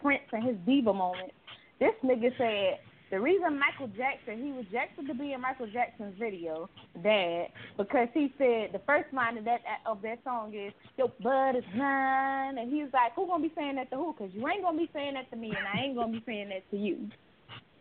Prince 0.02 0.28
and 0.32 0.44
his 0.44 0.56
diva 0.66 0.92
moment. 0.92 1.32
This 1.80 1.94
nigga 2.04 2.36
said 2.36 2.80
the 3.16 3.22
reason 3.22 3.58
Michael 3.58 3.88
Jackson 3.96 4.44
he 4.44 4.52
rejected 4.52 5.08
to 5.08 5.14
be 5.14 5.32
in 5.32 5.40
Michael 5.40 5.66
Jackson's 5.72 6.12
video, 6.20 6.68
Dad, 7.02 7.48
because 7.78 8.08
he 8.12 8.28
said 8.36 8.76
the 8.76 8.82
first 8.84 9.08
line 9.14 9.38
of 9.38 9.44
that 9.46 9.64
of 9.86 10.02
that 10.02 10.20
song 10.22 10.52
is 10.52 10.70
"Your 10.98 11.08
blood 11.24 11.56
is 11.56 11.64
mine," 11.74 12.58
and 12.58 12.70
he 12.70 12.84
was 12.84 12.92
like, 12.92 13.16
"Who 13.16 13.26
gonna 13.26 13.42
be 13.42 13.52
saying 13.56 13.76
that 13.76 13.88
to 13.88 13.96
who? 13.96 14.12
Because 14.12 14.34
you 14.34 14.46
ain't 14.46 14.60
gonna 14.60 14.76
be 14.76 14.90
saying 14.92 15.14
that 15.14 15.30
to 15.30 15.36
me, 15.36 15.48
and 15.48 15.64
I 15.64 15.88
ain't 15.88 15.96
gonna 15.96 16.12
be 16.12 16.22
saying 16.26 16.50
that 16.50 16.68
to 16.70 16.76
you." 16.76 17.08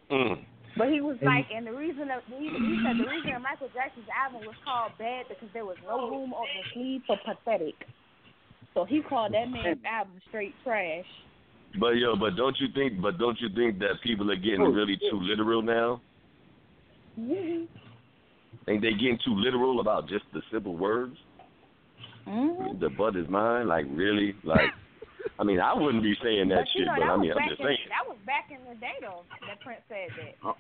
Mm. 0.10 0.40
But 0.78 0.88
he 0.88 1.02
was 1.02 1.18
like, 1.22 1.48
and 1.54 1.68
the 1.68 1.74
reason 1.74 2.08
that 2.08 2.24
he, 2.32 2.48
he 2.48 2.80
said 2.84 2.96
the 2.96 3.10
reason 3.12 3.36
Michael 3.44 3.68
Jackson's 3.76 4.08
album 4.16 4.48
was 4.48 4.56
called 4.64 4.94
Bad 4.98 5.28
because 5.28 5.50
there 5.52 5.66
was 5.66 5.78
no 5.84 6.10
room 6.10 6.32
on 6.32 6.48
the 6.48 6.64
sleeve 6.72 7.02
for 7.08 7.20
pathetic. 7.28 7.76
So 8.74 8.86
he 8.86 9.02
called 9.02 9.34
that 9.34 9.52
man's 9.52 9.84
album 9.84 10.16
straight 10.30 10.56
trash. 10.64 11.08
But 11.80 11.92
yo, 11.98 12.16
but 12.16 12.36
don't 12.36 12.56
you 12.60 12.68
think? 12.74 13.02
But 13.02 13.18
don't 13.18 13.40
you 13.40 13.50
think 13.56 13.80
that 13.80 14.02
people 14.04 14.32
are 14.32 14.36
getting 14.36 14.62
really 14.62 14.98
too 14.98 15.20
literal 15.22 15.62
now? 15.62 16.02
Ain't 17.18 18.82
they 18.82 18.92
getting 18.92 19.20
too 19.24 19.36
literal 19.36 19.80
about 19.80 20.08
just 20.08 20.26
the 20.34 20.42
simple 20.52 20.76
words? 20.76 21.16
Mm-hmm. 22.28 22.80
The 22.80 22.90
butt 22.90 23.16
is 23.16 23.28
mine. 23.30 23.68
Like 23.68 23.86
really? 23.92 24.36
Like, 24.44 24.72
I 25.40 25.44
mean, 25.44 25.60
I 25.60 25.74
wouldn't 25.74 26.04
be 26.04 26.16
saying 26.24 26.50
that 26.50 26.66
but 26.66 26.68
shit, 26.76 26.88
know, 26.88 26.94
but 26.96 27.06
that 27.06 27.12
I 27.12 27.18
mean, 27.18 27.32
I'm 27.32 27.38
back 27.38 27.50
just 27.50 27.62
in, 27.62 27.66
saying. 27.68 27.78
that 27.90 28.08
was 28.08 28.18
back 28.26 28.50
in 28.52 28.60
the 28.68 28.80
day 28.80 28.96
though 29.02 29.24
that 29.48 29.60
Prince 29.62 29.82
said 29.88 30.10
that. 30.18 30.56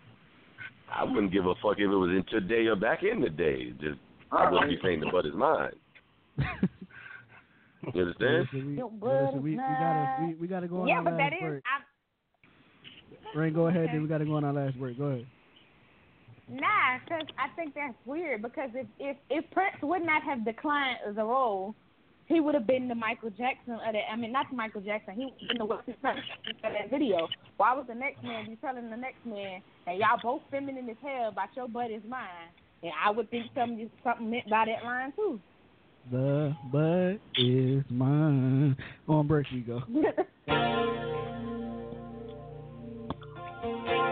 I 0.92 1.04
wouldn't 1.04 1.32
give 1.32 1.46
a 1.46 1.56
fuck 1.56 1.78
if 1.78 1.86
it 1.86 1.88
was 1.88 2.12
in 2.12 2.24
today 2.30 2.68
or 2.68 2.76
back 2.76 3.02
in 3.04 3.22
the 3.22 3.30
day. 3.30 3.74
Just 3.82 4.00
I 4.32 4.50
wouldn't 4.52 4.70
be 4.70 4.78
saying 4.84 5.00
the 5.00 5.10
butt 5.12 5.26
is 5.26 5.34
mine. 5.34 5.72
You 7.94 8.02
understand? 8.02 8.48
Listen, 8.54 8.66
we, 8.68 9.10
listen, 9.10 9.42
we, 9.42 9.52
we 9.52 9.58
gotta 9.58 10.26
we, 10.26 10.36
we 10.36 10.48
gotta 10.48 10.68
go 10.68 10.82
on 10.82 10.88
yeah, 10.88 10.96
our 10.96 11.04
but 11.04 11.18
that 11.18 11.32
last 11.32 11.34
is 11.34 11.42
break. 11.42 11.64
I, 11.66 11.96
Rain, 13.36 13.54
go 13.54 13.68
ahead. 13.68 13.90
Then 13.92 14.02
we 14.02 14.08
got 14.08 14.20
to 14.20 14.26
go 14.26 14.36
on 14.36 14.46
our 14.46 14.54
last 14.54 14.80
break. 14.80 14.98
Go 14.98 15.06
ahead. 15.06 15.28
Nah, 16.48 17.00
because 17.04 17.28
I 17.38 17.54
think 17.56 17.74
that's 17.76 17.96
weird. 18.06 18.42
Because 18.42 18.70
if 18.74 18.88
if 19.00 19.18
if 19.30 19.50
Prince 19.52 19.76
would 19.82 20.06
not 20.06 20.24
have 20.24 20.46
declined 20.46 20.98
the 21.16 21.24
role, 21.24 21.76
he 22.28 22.40
would 22.40 22.56
have 22.56 22.68
been 22.68 22.88
the 22.88 22.96
Michael 22.96 23.32
Jackson 23.32 23.74
of 23.74 23.94
that. 23.94 24.12
I 24.12 24.16
mean, 24.16 24.32
not 24.32 24.48
the 24.50 24.56
Michael 24.56 24.82
Jackson. 24.82 25.16
He 25.16 25.26
would 25.26 25.34
have 25.40 25.48
been 25.50 25.58
the 25.58 25.66
Wesley 25.66 25.96
Snipes 26.02 26.20
of 26.64 26.72
that 26.72 26.90
video. 26.90 27.28
Why 27.58 27.74
was 27.74 27.86
the 27.88 27.96
next 27.96 28.24
man 28.24 28.48
be 28.48 28.56
telling 28.58 28.90
the 28.90 28.98
next 28.98 29.26
man, 29.26 29.62
that 29.86 29.98
y'all 29.98 30.20
both 30.22 30.44
feminine 30.52 30.90
as 30.90 30.98
hell, 31.02 31.34
but 31.36 31.50
your 31.56 31.68
butt 31.68 31.92
is 31.92 32.04
mine? 32.08 32.54
And 32.84 32.92
I 33.04 33.10
would 33.10 33.30
think 33.32 33.48
something 33.56 33.90
something 34.04 34.30
meant 34.30 34.50
by 34.50 34.66
that 34.66 34.86
line 34.86 35.14
too. 35.16 35.42
The 36.12 36.56
butt 36.72 37.20
is 37.38 37.84
mine. 37.90 38.78
On 39.08 39.28
break 39.28 39.48
we 39.52 39.62
go. 39.62 39.82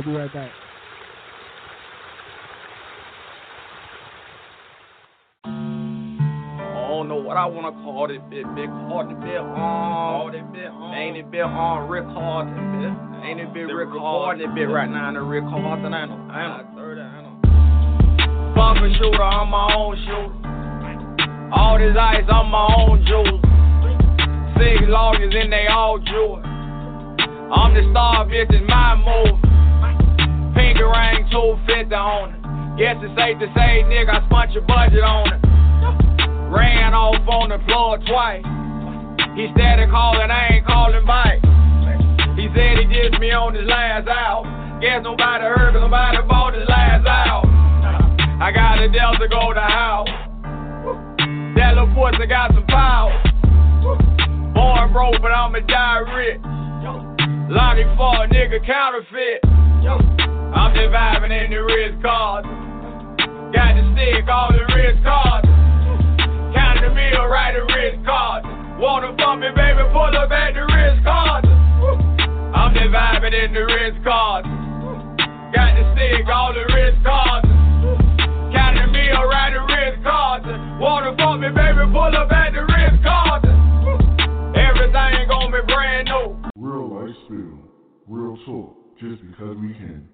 We'll 0.00 0.14
be 0.14 0.18
right 0.18 0.32
back. 0.32 0.50
I 5.44 5.48
don't 6.88 7.06
know 7.06 7.16
what 7.16 7.36
I 7.36 7.44
wanna 7.44 7.72
call 7.84 8.08
this 8.08 8.16
bit, 8.30 8.46
big 8.54 8.70
hard 8.70 9.10
to 9.10 9.14
bit 9.16 9.36
on. 9.36 10.34
Ain't 10.94 11.18
it 11.18 11.30
bit 11.30 11.42
on 11.42 11.86
Rick 11.90 12.06
Harden, 12.06 12.54
bit? 12.80 13.28
Ain't 13.28 13.40
it 13.40 13.52
bit 13.52 13.64
Rick 13.64 13.90
Harden 13.90 14.54
bit 14.54 14.70
right 14.70 14.88
now? 14.88 15.12
The 15.12 15.20
Rick 15.20 15.44
Harden, 15.44 15.92
I 15.92 16.06
know, 16.06 16.16
I 16.32 16.62
know. 16.64 16.64
Bumping 18.56 18.94
shooter, 18.96 19.22
I'm 19.22 19.50
my 19.50 19.74
own 19.74 19.96
shooter. 20.06 20.32
All 21.52 21.78
this 21.78 21.94
ice, 22.00 22.24
I'm 22.26 22.48
my 22.48 22.74
own 22.74 23.04
jeweler. 23.04 23.38
Six 24.56 24.80
lawyers 24.88 25.34
and 25.36 25.52
they 25.52 25.66
all 25.66 25.98
jewel. 25.98 26.40
I'm 27.52 27.74
the 27.74 27.82
star, 27.90 28.24
bitch, 28.24 28.48
it's 28.48 28.64
my 28.66 28.96
move. 28.96 29.39
Pinky 30.80 30.96
ring, 30.96 31.28
250 31.30 31.94
on 31.94 32.32
it. 32.32 32.40
Guess 32.80 32.96
it's 33.04 33.12
safe 33.12 33.36
to 33.36 33.52
say, 33.52 33.84
nigga, 33.84 34.16
I 34.16 34.24
spent 34.24 34.52
your 34.56 34.64
budget 34.64 35.04
on 35.04 35.28
it. 35.28 35.40
Ran 36.48 36.94
off 36.96 37.20
on 37.28 37.52
the 37.52 37.60
floor 37.68 38.00
twice. 38.08 38.40
He 39.36 39.52
steady 39.52 39.84
calling, 39.92 40.30
I 40.32 40.56
ain't 40.56 40.66
calling 40.66 41.04
back. 41.04 41.36
He 42.32 42.48
said 42.56 42.80
he 42.80 42.88
dissed 42.88 43.20
me 43.20 43.28
on 43.28 43.52
his 43.52 43.68
last 43.68 44.08
out. 44.08 44.48
Guess 44.80 45.04
nobody 45.04 45.44
heard, 45.44 45.76
cause 45.76 45.84
nobody 45.84 46.16
bought 46.24 46.56
his 46.56 46.64
last 46.64 47.04
out. 47.04 47.44
I 48.40 48.48
got 48.48 48.80
a 48.80 48.88
Delta 48.88 49.28
go 49.28 49.52
to 49.52 49.60
house. 49.60 50.08
That 51.60 51.76
little 51.76 51.92
pussy 51.92 52.24
got 52.24 52.56
some 52.56 52.64
power. 52.72 53.12
Born 54.56 54.92
broke, 54.96 55.20
but 55.20 55.28
I'ma 55.28 55.60
die 55.68 56.00
rich. 56.16 56.40
For 58.00 58.24
a 58.24 58.28
nigga 58.28 58.64
counterfeit. 58.64 59.44
I'm 60.80 60.88
vibing 60.88 61.44
in 61.44 61.50
the 61.52 61.60
wrist 61.60 62.00
cards. 62.00 62.48
Got 63.52 63.76
the 63.76 63.84
stick, 63.92 64.24
all 64.32 64.48
the 64.48 64.64
wrist 64.72 65.04
cards. 65.04 65.44
Counting 66.56 66.88
the 66.88 66.94
meal, 66.96 67.28
right 67.28 67.52
the 67.52 67.68
wrist 67.68 68.00
cards. 68.08 68.48
Wanna 68.80 69.12
fuck 69.12 69.36
me, 69.44 69.52
baby, 69.52 69.84
pull 69.92 70.08
up 70.08 70.32
at 70.32 70.56
the 70.56 70.64
wrist 70.64 71.04
cards. 71.04 71.44
I'm 72.56 72.72
just 72.72 72.96
vibing 72.96 73.36
in 73.36 73.52
the 73.52 73.60
wrist 73.60 74.00
cards. 74.08 74.48
Got 75.52 75.76
the 75.76 75.84
stick, 75.92 76.24
all 76.32 76.56
the 76.56 76.64
wrist 76.72 76.96
cards. 77.04 77.44
Counting 78.56 78.80
the 78.80 78.88
meal, 78.88 79.20
right 79.28 79.52
the 79.52 79.60
wrist 79.60 80.00
cards. 80.00 80.48
Wanna 80.80 81.12
fuck 81.20 81.44
me, 81.44 81.52
baby, 81.52 81.84
pull 81.92 82.08
up 82.08 82.32
at 82.32 82.56
the 82.56 82.64
wrist 82.64 83.04
cards. 83.04 83.44
Everything 84.56 85.28
gon' 85.28 85.52
be 85.52 85.60
brand 85.68 86.08
new. 86.08 86.40
Real 86.56 86.88
life 86.88 87.12
spill. 87.28 87.68
Real 88.08 88.40
talk. 88.48 88.96
Just 88.96 89.20
because 89.28 89.60
we 89.60 89.76
can. 89.76 90.08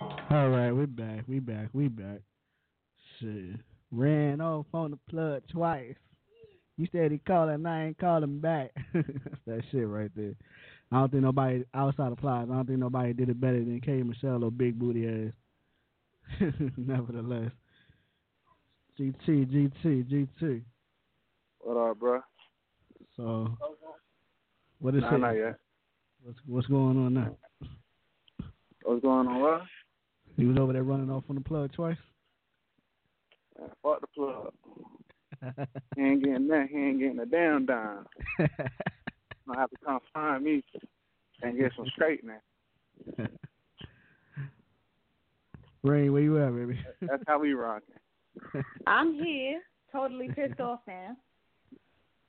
All 0.00 0.48
right, 0.50 0.72
we 0.72 0.86
back. 0.86 1.24
We 1.26 1.40
back. 1.40 1.68
We 1.72 1.88
back. 1.88 2.20
Shit. 3.18 3.56
Ran 3.90 4.40
off 4.40 4.66
on 4.72 4.90
the 4.92 4.98
plug 5.10 5.42
twice. 5.50 5.94
You 6.76 6.86
said 6.92 7.10
he 7.10 7.18
called 7.18 7.50
and 7.50 7.66
I 7.66 7.86
ain't 7.86 7.98
calling 7.98 8.38
back. 8.38 8.70
That's 8.94 9.08
that 9.46 9.62
shit 9.72 9.88
right 9.88 10.10
there. 10.14 10.34
I 10.92 11.00
don't 11.00 11.10
think 11.10 11.24
nobody 11.24 11.64
outside 11.74 12.12
of 12.12 12.18
Plies, 12.18 12.48
I 12.50 12.54
don't 12.54 12.66
think 12.66 12.78
nobody 12.78 13.12
did 13.12 13.28
it 13.28 13.40
better 13.40 13.58
than 13.58 13.80
K 13.80 14.02
Michelle 14.02 14.44
or 14.44 14.50
Big 14.50 14.78
Booty 14.78 15.06
ass. 15.08 15.32
Nevertheless. 16.76 17.50
GT, 18.98 19.46
GT, 19.46 20.04
GT. 20.40 20.62
What 21.60 21.76
up, 21.76 21.98
bro? 21.98 22.20
So 23.16 23.56
what 24.78 24.94
is 24.94 25.02
Nah, 25.02 25.14
it? 25.14 25.18
not 25.18 25.30
yet. 25.32 25.56
What's 26.22 26.38
what's 26.46 26.66
going 26.68 26.96
on 26.96 27.14
now? 27.14 27.36
What's 28.84 29.02
going 29.02 29.26
on, 29.26 29.40
what? 29.40 29.62
He 30.38 30.46
was 30.46 30.56
over 30.56 30.72
there 30.72 30.84
running 30.84 31.10
off 31.10 31.24
on 31.28 31.34
the 31.34 31.40
plug 31.40 31.72
twice. 31.72 31.96
Man, 33.58 33.70
fuck 33.82 34.00
the 34.00 34.06
plug. 34.06 34.52
he 35.96 36.02
ain't 36.02 36.22
getting 36.22 36.46
that. 36.46 36.68
He 36.70 36.76
ain't 36.78 37.00
getting 37.00 37.18
a 37.18 37.26
damn 37.26 37.66
dime. 37.66 38.06
Gonna 38.38 39.58
have 39.58 39.70
to 39.70 39.76
come 39.84 39.98
find 40.14 40.44
me 40.44 40.62
and 41.42 41.58
get 41.58 41.72
some 41.76 41.86
straightening. 41.92 42.36
Rain, 45.82 46.12
where 46.12 46.22
you 46.22 46.40
at, 46.40 46.54
baby? 46.54 46.78
That's 47.00 47.22
how 47.26 47.40
we 47.40 47.52
rocking. 47.54 47.96
I'm 48.86 49.14
here, 49.14 49.60
totally 49.90 50.28
pissed 50.28 50.60
off 50.60 50.80
now. 50.86 51.16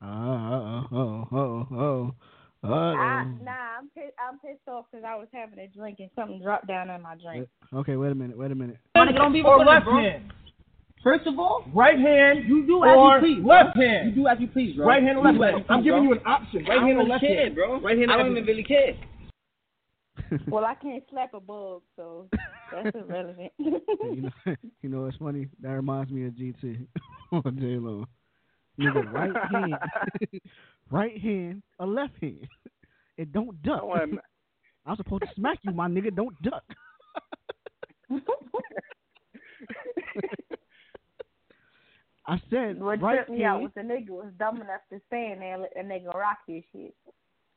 Uh 0.02 0.06
oh, 0.06 0.86
oh, 0.92 1.28
oh, 1.32 1.66
oh, 1.76 2.14
Uh, 2.62 2.68
I, 2.68 3.24
oh. 3.24 3.44
nah, 3.44 3.78
I'm 3.78 3.88
pissed. 3.94 4.14
I'm 4.20 4.38
pissed 4.38 4.68
off 4.68 4.84
because 4.90 5.04
I 5.06 5.16
was 5.16 5.28
having 5.32 5.58
a 5.58 5.66
drink 5.68 5.98
and 6.00 6.10
something 6.14 6.42
dropped 6.42 6.66
down 6.66 6.90
in 6.90 7.00
my 7.00 7.16
drink. 7.16 7.48
Okay, 7.72 7.96
wait 7.96 8.12
a 8.12 8.14
minute, 8.14 8.36
wait 8.36 8.50
a 8.50 8.54
minute. 8.54 8.76
Wanna 8.94 9.12
get 9.12 9.20
on 9.22 9.34
or 9.46 9.64
left 9.64 9.86
hand? 9.86 10.32
First 11.02 11.26
of 11.26 11.38
all, 11.38 11.64
Right 11.72 11.98
hand 11.98 12.40
you 12.46 12.66
do 12.66 12.84
as 12.84 12.90
you 12.92 13.16
please. 13.20 13.42
bro. 13.42 13.56
left 13.56 13.76
hand? 13.76 14.08
You 14.10 14.22
do 14.22 14.28
as 14.28 14.36
you 14.38 14.48
please, 14.48 14.76
bro. 14.76 14.86
Right 14.86 15.02
hand 15.02 15.16
or 15.16 15.24
left 15.24 15.38
do 15.38 15.44
as 15.44 15.54
hand? 15.54 15.64
I'm 15.70 15.78
please, 15.78 15.84
giving 15.84 16.04
bro. 16.04 16.12
you 16.12 16.12
an 16.12 16.26
option. 16.26 16.64
Right 16.66 16.78
I 16.78 16.86
hand 16.86 16.98
or 16.98 17.04
left 17.04 17.24
care, 17.24 17.42
hand? 17.44 17.54
bro. 17.54 17.80
Right 17.80 17.98
hand 17.98 18.12
I 18.12 18.16
don't 18.18 18.32
even 18.32 18.44
really 18.44 18.64
care. 18.64 18.92
Well, 20.48 20.64
I 20.66 20.74
can't 20.74 21.02
slap 21.10 21.32
a 21.32 21.40
bug, 21.40 21.82
so 21.96 22.28
that's 22.70 22.94
irrelevant. 22.94 23.52
you 23.58 24.22
know, 24.22 24.54
you 24.82 24.88
know, 24.90 25.06
it's 25.06 25.16
funny. 25.16 25.48
That 25.62 25.70
reminds 25.70 26.10
me 26.10 26.26
of 26.26 26.34
GT 26.34 26.86
on 27.32 27.56
J 27.58 27.78
Lo. 27.78 28.04
Nigga, 28.78 29.12
right 29.12 29.30
hand, 29.50 29.74
right 30.90 31.18
hand, 31.20 31.62
or 31.78 31.86
left 31.86 32.14
hand. 32.20 32.46
It 33.20 33.32
don't 33.34 33.62
duck. 33.62 33.82
I'm 34.86 34.96
supposed 34.96 35.24
to 35.24 35.28
smack 35.36 35.58
you, 35.60 35.72
my 35.72 35.88
nigga. 35.88 36.14
Don't 36.16 36.40
duck. 36.40 36.64
I 42.26 42.40
said 42.48 42.80
what 42.80 43.02
right 43.02 43.16
tripped 43.16 43.30
me 43.30 43.44
out 43.44 43.60
was 43.60 43.72
the 43.74 43.82
nigga 43.82 44.08
was 44.08 44.32
dumb 44.38 44.56
enough 44.56 44.80
to 44.90 45.00
stand 45.08 45.42
there 45.42 45.52
and 45.52 45.62
let 45.62 45.74
the 45.74 45.80
nigga 45.80 46.14
rock 46.14 46.38
his 46.46 46.62
shit. 46.72 46.94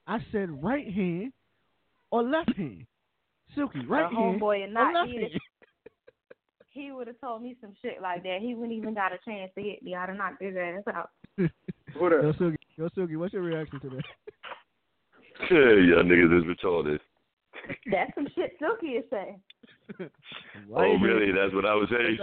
I 0.05 0.17
said 0.33 0.61
right 0.61 0.91
hand 0.91 1.31
or 2.11 2.23
left 2.23 2.57
hand. 2.57 2.85
Silky, 3.55 3.85
right 3.85 4.09
the 4.09 4.15
hand 4.17 4.41
homeboy 4.41 4.65
and 4.65 4.75
or 4.75 4.83
not 4.83 4.93
left 4.93 5.11
he, 5.11 5.17
hand. 5.21 5.31
he 6.71 6.91
would 6.91 7.07
have 7.07 7.21
told 7.21 7.41
me 7.41 7.55
some 7.61 7.73
shit 7.81 8.01
like 8.01 8.23
that. 8.23 8.39
He 8.41 8.53
wouldn't 8.53 8.77
even 8.77 8.95
got 8.95 9.13
a 9.13 9.17
chance 9.23 9.51
to 9.55 9.63
hit 9.63 9.81
me. 9.81 9.95
I'd 9.95 10.09
have 10.09 10.17
knocked 10.17 10.41
his 10.41 10.55
ass 10.57 10.83
out. 10.93 11.09
What 11.97 12.11
Yo, 12.11 12.33
Silky, 12.37 12.57
yo, 12.77 12.89
Silky, 12.95 13.15
what's 13.15 13.33
your 13.33 13.43
reaction 13.43 13.79
to 13.81 13.89
that? 13.89 14.03
Yeah, 15.49 15.57
y'all 15.57 16.03
niggas 16.03 16.37
is 16.37 16.45
retarded. 16.45 16.99
That's 17.91 18.13
some 18.15 18.27
shit 18.35 18.51
Silky 18.59 18.97
is 18.97 19.05
saying. 19.09 19.41
Oh, 20.73 20.97
really? 20.97 21.31
That's 21.35 21.53
what 21.53 21.65
I 21.65 21.73
was 21.73 21.89
saying. 21.89 22.17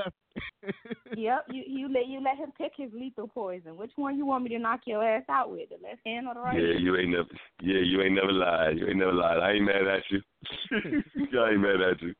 Yep, 1.16 1.47
you 1.51 1.64
you 1.66 1.89
let 1.93 2.06
you 2.06 2.20
let 2.22 2.36
him 2.36 2.52
pick 2.56 2.72
his 2.77 2.90
lethal 2.93 3.28
poison. 3.28 3.77
Which 3.77 3.90
one 3.97 4.16
you 4.16 4.24
want 4.24 4.44
me 4.44 4.51
to 4.51 4.59
knock 4.59 4.81
your 4.86 5.02
ass 5.05 5.24
out 5.28 5.51
with, 5.51 5.68
the 5.68 5.77
left 5.82 6.01
hand 6.06 6.27
or 6.28 6.35
the 6.35 6.40
right? 6.40 6.56
Yeah, 6.56 6.78
you 6.78 6.97
ain't 6.97 7.10
never. 7.10 7.28
Yeah, 7.60 7.81
you 7.85 8.01
ain't 8.01 8.14
never 8.14 8.32
lied. 8.32 8.78
You 8.78 8.86
ain't 8.86 8.98
never 8.98 9.12
lied. 9.12 9.39
I 9.39 9.52
ain't 9.52 9.64
mad 9.64 9.86
at 9.86 10.02
you. 10.10 10.20
I 11.40 11.51
ain't 11.51 11.60
mad 11.60 11.81
at 11.81 12.01
you. 12.01 12.14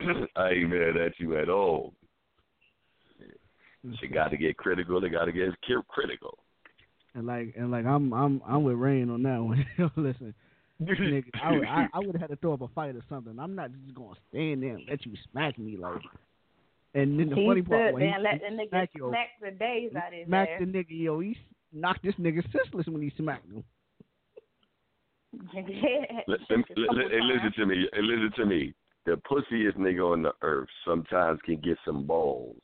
I 0.36 0.50
ain't 0.50 0.70
mad 0.70 0.96
at 0.96 1.20
you 1.20 1.38
at 1.38 1.48
all. 1.48 1.92
She 4.00 4.08
got 4.08 4.30
to 4.30 4.36
get 4.36 4.56
critical. 4.56 5.00
They 5.00 5.10
got 5.10 5.26
to 5.26 5.32
get 5.32 5.54
critical. 5.88 6.38
And 7.18 7.26
like 7.26 7.52
and 7.58 7.72
like 7.72 7.84
I'm 7.84 8.12
I'm 8.14 8.40
I'm 8.46 8.62
with 8.62 8.76
Rain 8.76 9.10
on 9.10 9.24
that 9.24 9.42
one. 9.42 9.66
Yo, 9.76 9.90
Listen, 9.96 10.32
nigga, 10.80 11.24
I 11.42 11.50
would 11.50 11.66
I, 11.66 11.86
I 11.92 11.98
would 11.98 12.14
have 12.14 12.20
had 12.20 12.30
to 12.30 12.36
throw 12.36 12.52
up 12.54 12.60
a 12.60 12.68
fight 12.68 12.94
or 12.94 13.02
something. 13.08 13.36
I'm 13.40 13.56
not 13.56 13.72
just 13.72 13.92
gonna 13.92 14.14
stand 14.30 14.62
there 14.62 14.76
and 14.76 14.84
let 14.88 15.04
you 15.04 15.14
smack 15.32 15.58
me 15.58 15.76
like. 15.76 16.00
And 16.94 17.18
then 17.18 17.30
the 17.30 17.34
he 17.34 17.44
funny 17.44 17.62
stood 17.62 17.70
part, 17.70 17.94
when 17.94 18.04
he, 18.04 18.08
and 18.08 18.22
let 18.22 18.34
he 18.34 18.38
the 18.38 18.62
nigga 18.62 18.68
smack 18.68 18.90
you, 18.94 19.08
smack 19.08 19.28
the 19.42 19.50
days 19.50 19.90
out 19.96 20.12
his 20.12 20.28
smack 20.28 20.48
ass. 20.48 20.60
the 20.60 20.66
nigga, 20.66 20.86
yo, 20.90 21.18
he 21.18 21.36
knocked 21.72 22.04
this 22.04 22.14
nigga 22.20 22.40
senseless 22.52 22.86
when 22.86 23.02
he 23.02 23.12
smacked 23.18 23.50
him. 23.50 23.64
Li- 25.54 25.64
li- 26.28 26.46
li- 26.48 26.88
li- 26.88 27.04
hey, 27.10 27.20
listen 27.20 27.52
to 27.56 27.66
me. 27.66 27.88
Listen 28.00 28.32
to 28.36 28.46
me. 28.46 28.74
The 29.06 29.20
pussiest 29.28 29.76
nigga 29.76 30.12
on 30.12 30.22
the 30.22 30.32
earth 30.42 30.68
sometimes 30.86 31.40
can 31.44 31.56
get 31.56 31.78
some 31.84 32.06
balls. 32.06 32.62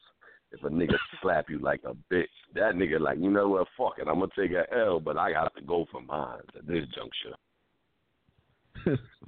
If 0.55 0.63
a 0.63 0.69
nigga 0.71 0.97
slap 1.21 1.51
you 1.51 1.59
like 1.59 1.81
a 1.85 1.95
bitch, 2.13 2.27
that 2.55 2.75
nigga 2.75 3.01
like, 3.01 3.19
you 3.19 3.31
know 3.31 3.49
what? 3.49 3.67
Fuck 3.77 3.95
it. 3.99 4.07
I'm 4.09 4.21
gonna 4.21 4.29
take 4.39 4.53
a 4.53 4.65
L, 4.77 5.01
but 5.01 5.17
I 5.19 5.33
got 5.33 5.55
to 5.57 5.63
go 5.63 5.87
for 5.91 6.01
mine 6.01 6.39
at 6.57 6.67
this 6.67 6.85
juncture. 6.95 7.37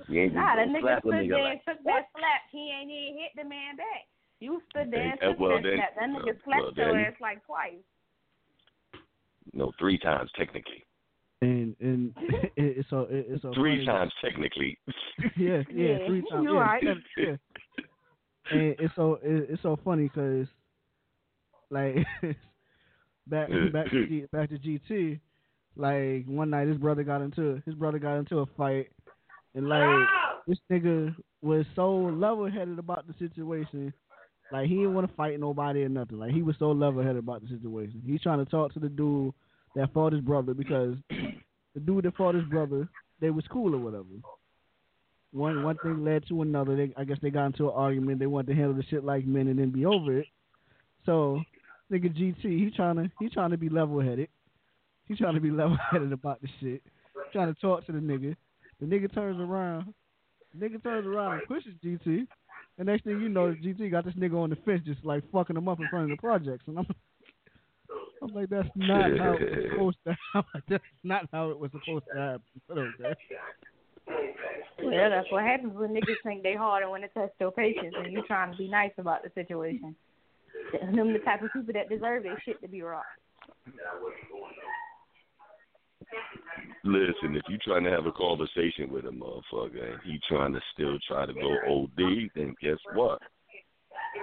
You 0.09 0.21
ain't 0.23 0.35
Nah, 0.35 0.57
the 0.57 0.63
nigga 0.63 1.01
stood 1.01 1.13
nigga 1.15 1.29
there 1.31 1.45
like 1.45 1.63
and 1.67 1.77
took 1.77 1.85
that 1.85 2.03
slap. 2.13 2.43
He 2.53 2.71
ain't 2.79 2.91
even 2.91 3.19
hit 3.21 3.33
the 3.37 3.49
man 3.49 3.77
back. 3.77 4.07
You 4.41 4.61
stood 4.71 4.91
there 4.91 5.11
and 5.13 5.19
Hey, 5.21 5.27
uh, 5.27 5.31
took 5.31 5.41
well, 5.41 5.57
that 5.57 5.63
then- 5.63 5.77
slap. 5.79 5.95
That 5.97 6.09
nigga 6.11 6.31
uh, 6.31 6.39
slapped 6.45 6.63
well, 6.63 6.73
your 6.87 6.93
then- 6.93 7.05
ass 7.07 7.21
like 7.21 7.47
twice. 7.47 7.85
no 9.53 9.73
three 9.79 9.99
times 9.99 10.31
technically. 10.39 10.85
And 11.43 11.75
and 11.81 12.15
it's 12.57 12.89
so 12.91 13.07
it's 13.11 13.43
so 13.43 13.53
Three 13.55 13.77
funny. 13.85 13.87
times 13.87 14.13
technically. 14.23 14.79
yeah, 15.37 15.63
yeah, 15.71 15.99
Yeah, 15.99 16.07
three 16.07 16.23
times. 16.31 16.45
you 16.45 16.55
yeah, 16.55 16.61
right. 16.61 16.83
yeah. 17.17 17.37
And 18.53 18.77
it's 18.79 18.95
so 18.95 19.19
it's 19.23 19.61
so 19.63 19.77
funny 19.85 20.05
because 20.05 20.47
like 21.71 21.97
back 23.27 23.49
back 23.73 23.91
to 23.91 24.07
G, 24.07 24.27
back 24.33 24.51
to 24.51 24.59
GT, 24.59 25.21
like 25.77 26.27
one 26.27 26.51
night 26.51 26.69
his 26.69 26.79
brother 26.79 27.03
got 27.03 27.23
into 27.23 27.61
his 27.67 27.75
brother 27.75 27.99
got 27.99 28.17
into 28.17 28.39
a 28.39 28.47
fight, 28.57 28.89
and 29.55 29.69
like 29.69 30.07
this 30.47 30.59
nigga 30.71 31.15
was 31.43 31.65
so 31.75 31.95
level 31.95 32.51
headed 32.51 32.79
about 32.79 33.07
the 33.07 33.15
situation. 33.19 33.93
Like 34.53 34.69
he 34.69 34.77
didn't 34.77 34.95
want 34.95 35.09
to 35.09 35.17
fight 35.17 35.41
nobody 35.41 35.83
or 35.83 35.89
nothing. 35.89 36.19
Like 36.19 36.31
he 36.31 36.43
was 36.43 36.55
so 36.59 36.71
level 36.71 37.03
headed 37.03 37.19
about 37.19 37.43
the 37.43 37.49
situation. 37.49 38.03
He's 38.07 38.23
trying 38.23 38.45
to 38.45 38.51
talk 38.51 38.73
to 38.75 38.79
the 38.79 38.89
dude 38.89 39.35
that 39.75 39.93
fought 39.93 40.13
his 40.13 40.23
brother 40.23 40.55
because 40.55 40.95
the 41.75 41.81
dude 41.81 42.05
that 42.05 42.17
fought 42.17 42.37
his 42.37 42.45
brother, 42.45 42.89
they 43.21 43.31
was 43.31 43.45
cool 43.51 43.75
or 43.75 43.79
whatever. 43.79 44.05
One 45.33 45.65
one 45.65 45.77
thing 45.83 46.05
led 46.05 46.27
to 46.29 46.43
another. 46.43 46.77
They 46.77 46.93
I 46.97 47.05
guess 47.05 47.19
they 47.21 47.31
got 47.31 47.47
into 47.47 47.65
an 47.69 47.75
argument. 47.75 48.21
They 48.21 48.27
wanted 48.27 48.49
to 48.49 48.55
handle 48.55 48.75
the 48.75 48.85
shit 48.85 49.05
like 49.05 49.27
men 49.27 49.49
and 49.49 49.59
then 49.59 49.71
be 49.71 49.85
over 49.85 50.19
it. 50.19 50.27
So 51.05 51.41
nigga 51.93 52.17
GT, 52.17 52.43
he 52.43 52.73
trying 52.75 52.97
to 52.97 53.11
he 53.19 53.29
trying 53.29 53.51
to 53.51 53.57
be 53.57 53.69
level 53.69 54.01
headed. 54.01 54.29
He 55.07 55.15
trying 55.15 55.35
to 55.35 55.41
be 55.41 55.51
level 55.53 55.79
headed 55.91 56.13
about 56.13 56.41
the 56.43 56.49
shit. 56.61 56.83
Trying 57.33 57.53
to 57.53 57.61
talk 57.61 57.87
to 57.87 57.93
the 57.93 57.99
nigga. 57.99 58.37
The 58.81 58.87
nigga 58.87 59.13
turns 59.13 59.41
around. 59.41 59.95
The 60.55 60.67
nigga 60.67 60.83
turns 60.83 61.07
around 61.07 61.39
and 61.39 61.49
pushes 61.49 61.73
GT. 61.85 62.27
The 62.79 62.85
next 62.85 63.05
thing 63.05 63.21
you 63.21 63.29
know, 63.29 63.55
GT 63.65 63.91
got 63.91 64.05
this 64.05 64.15
nigga 64.15 64.35
on 64.35 64.51
the 64.51 64.57
fence 64.57 64.83
just 64.85 65.05
like 65.05 65.23
fucking 65.33 65.57
him 65.57 65.69
up 65.69 65.81
in 65.81 65.89
front 65.89 66.11
of 66.11 66.17
the 66.17 66.21
projects. 66.21 66.65
And 66.67 66.79
I'm 66.79 66.87
I'm 68.23 68.35
like, 68.35 68.49
that's 68.49 68.69
not 68.75 69.19
how 69.19 69.35
it 69.35 69.41
was 69.41 69.67
supposed 69.71 69.99
to 70.07 70.17
happen. 70.33 70.63
That's 70.69 70.85
not 71.05 71.29
how 71.33 71.51
it 71.51 71.59
was 71.59 71.71
supposed 71.71 72.05
to 72.13 72.21
happen. 72.21 72.43
But 72.67 72.79
okay. 72.79 73.15
Well, 74.83 75.11
that's 75.11 75.31
what 75.33 75.43
happens 75.43 75.73
when 75.75 75.91
niggas 75.91 76.23
think 76.23 76.43
they 76.43 76.55
hard 76.55 76.83
and 76.83 76.93
when 76.93 77.03
it 77.03 77.11
test 77.15 77.33
your 77.41 77.51
patience 77.51 77.95
and 77.97 78.13
you 78.13 78.23
trying 78.27 78.53
to 78.53 78.59
be 78.59 78.69
nice 78.69 78.93
about 78.99 79.23
the 79.23 79.31
situation. 79.35 79.97
Them 80.95 81.13
the 81.13 81.19
type 81.21 81.43
of 81.43 81.53
people 81.53 81.73
that 81.75 81.89
deserve 81.89 82.23
their 82.23 82.41
shit 82.45 82.61
to 82.63 82.69
be 82.69 82.83
rocked. 82.83 83.07
Listen, 86.85 87.35
if 87.35 87.43
you 87.49 87.59
trying 87.59 87.85
to 87.85 87.91
have 87.91 88.07
a 88.07 88.13
conversation 88.13 88.91
with 88.91 89.05
a 89.07 89.11
motherfucker 89.11 89.93
and 89.93 90.01
he 90.05 90.21
trying 90.29 90.53
to 90.53 90.61
still 90.73 90.99
try 91.07 91.27
to 91.27 91.35
go 91.35 91.57
OD, 91.69 92.31
then 92.35 92.55
guess 92.63 92.79
what? 92.95 93.21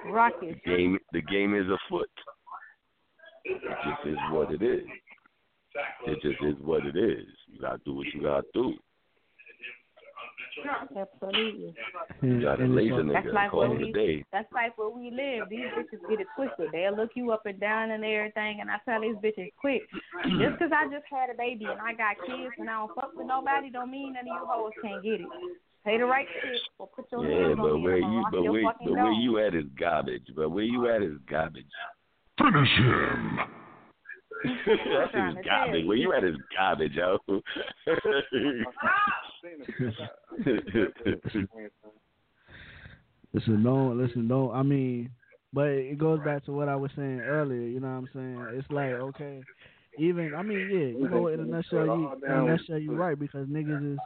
Rocket. 0.06 0.56
The 0.64 0.70
game, 0.70 0.98
the 1.12 1.22
game 1.22 1.54
is 1.54 1.66
afoot. 1.66 2.08
It 3.44 3.60
just 3.60 4.08
is 4.08 4.16
what 4.30 4.52
it 4.52 4.62
is. 4.62 4.84
It 6.06 6.22
just 6.22 6.42
is 6.42 6.54
what 6.64 6.86
it 6.86 6.96
is. 6.96 7.26
You 7.46 7.60
gotta 7.60 7.80
do 7.84 7.94
what 7.94 8.06
you 8.14 8.22
gotta 8.22 8.46
do. 8.54 8.74
Absolutely. 10.96 11.74
You 12.22 12.42
gotta 12.42 12.64
laser 12.64 13.02
nigga 13.02 13.12
That's 13.12 13.26
and 13.26 13.34
like 13.34 13.52
where 13.52 13.70
we. 13.70 13.92
day. 13.92 14.24
That's 14.32 14.50
like 14.52 14.76
where 14.78 14.88
we 14.88 15.10
live. 15.10 15.48
These 15.48 15.66
bitches 15.76 16.08
get 16.08 16.20
it 16.20 16.26
twisted. 16.36 16.70
They'll 16.72 16.96
look 16.96 17.10
you 17.14 17.32
up 17.32 17.46
and 17.46 17.58
down 17.60 17.90
and 17.90 18.04
everything. 18.04 18.60
And 18.60 18.70
I 18.70 18.78
tell 18.84 19.00
these 19.00 19.16
bitches, 19.16 19.50
quick, 19.60 19.82
just 20.38 20.58
'cause 20.58 20.70
I 20.72 20.86
just 20.86 21.06
had 21.10 21.30
a 21.30 21.34
baby 21.34 21.66
and 21.66 21.80
I 21.80 21.92
got 21.94 22.16
kids 22.26 22.54
and 22.58 22.70
I 22.70 22.74
don't 22.74 22.94
fuck 22.94 23.14
with 23.16 23.26
nobody, 23.26 23.70
don't 23.70 23.90
mean 23.90 24.12
none 24.14 24.22
of 24.22 24.26
you 24.26 24.46
hoes 24.46 24.72
can't 24.80 25.02
get 25.02 25.20
it. 25.20 25.28
Pay 25.84 25.98
the 25.98 26.06
right 26.06 26.26
shit 26.42 26.62
or 26.78 26.88
put 26.88 27.10
your 27.12 27.26
Yeah, 27.26 27.48
hands 27.48 27.58
but 27.58 27.72
on 27.72 27.82
where 27.82 27.98
you, 27.98 28.24
but 28.30 28.42
your 28.42 28.52
where, 28.52 28.62
fucking 28.64 28.88
but 28.88 28.94
where 28.94 29.12
you 29.12 29.38
at 29.38 29.54
is 29.54 29.66
garbage. 29.78 30.26
But 30.34 30.48
where 30.50 30.64
you 30.64 30.88
at 30.88 31.02
is 31.02 31.18
garbage. 31.28 31.66
Finish 32.38 32.70
him. 32.70 33.38
that 34.44 35.08
trying 35.12 35.34
shit 35.34 35.40
is 35.40 35.44
garbage. 35.44 35.86
Where 35.86 35.96
you 35.96 36.12
at 36.14 36.24
is 36.24 36.36
garbage, 36.56 36.94
yo. 36.94 37.18
Listen, 43.32 43.62
don't 43.64 43.98
listen, 43.98 44.28
don't. 44.28 44.54
I 44.54 44.62
mean, 44.62 45.10
but 45.52 45.68
it 45.68 45.98
goes 45.98 46.20
back 46.24 46.44
to 46.44 46.52
what 46.52 46.68
I 46.68 46.76
was 46.76 46.90
saying 46.96 47.20
earlier. 47.20 47.62
You 47.62 47.80
know 47.80 47.88
what 47.88 47.94
I'm 47.94 48.08
saying? 48.14 48.46
It's 48.58 48.70
like 48.70 48.92
okay, 48.92 49.42
even 49.98 50.34
I 50.34 50.42
mean, 50.42 50.68
yeah, 50.70 50.86
you 50.98 51.08
know, 51.08 51.26
in 51.28 51.40
a 51.40 51.44
nutshell, 51.44 51.86
you 51.86 52.12
in 52.24 52.30
a 52.30 52.44
nutshell, 52.44 52.78
you 52.78 52.94
right 52.94 53.18
because 53.18 53.48
niggas 53.48 53.94
is 53.94 53.98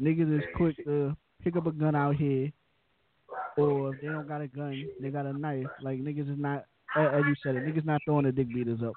niggas 0.00 0.38
is 0.38 0.44
quick 0.56 0.76
to 0.84 1.16
pick 1.42 1.56
up 1.56 1.66
a 1.66 1.72
gun 1.72 1.94
out 1.94 2.16
here, 2.16 2.52
or 3.56 3.94
if 3.94 4.00
they 4.00 4.08
don't 4.08 4.28
got 4.28 4.40
a 4.40 4.48
gun, 4.48 4.84
they 5.00 5.10
got 5.10 5.26
a 5.26 5.32
knife. 5.32 5.66
Like 5.82 6.00
niggas 6.00 6.32
is 6.32 6.38
not, 6.38 6.64
as 6.96 7.22
you 7.26 7.34
said 7.42 7.56
it, 7.56 7.66
niggas 7.66 7.84
not 7.84 8.00
throwing 8.04 8.26
the 8.26 8.32
dick 8.32 8.48
beaters 8.48 8.80
up. 8.84 8.94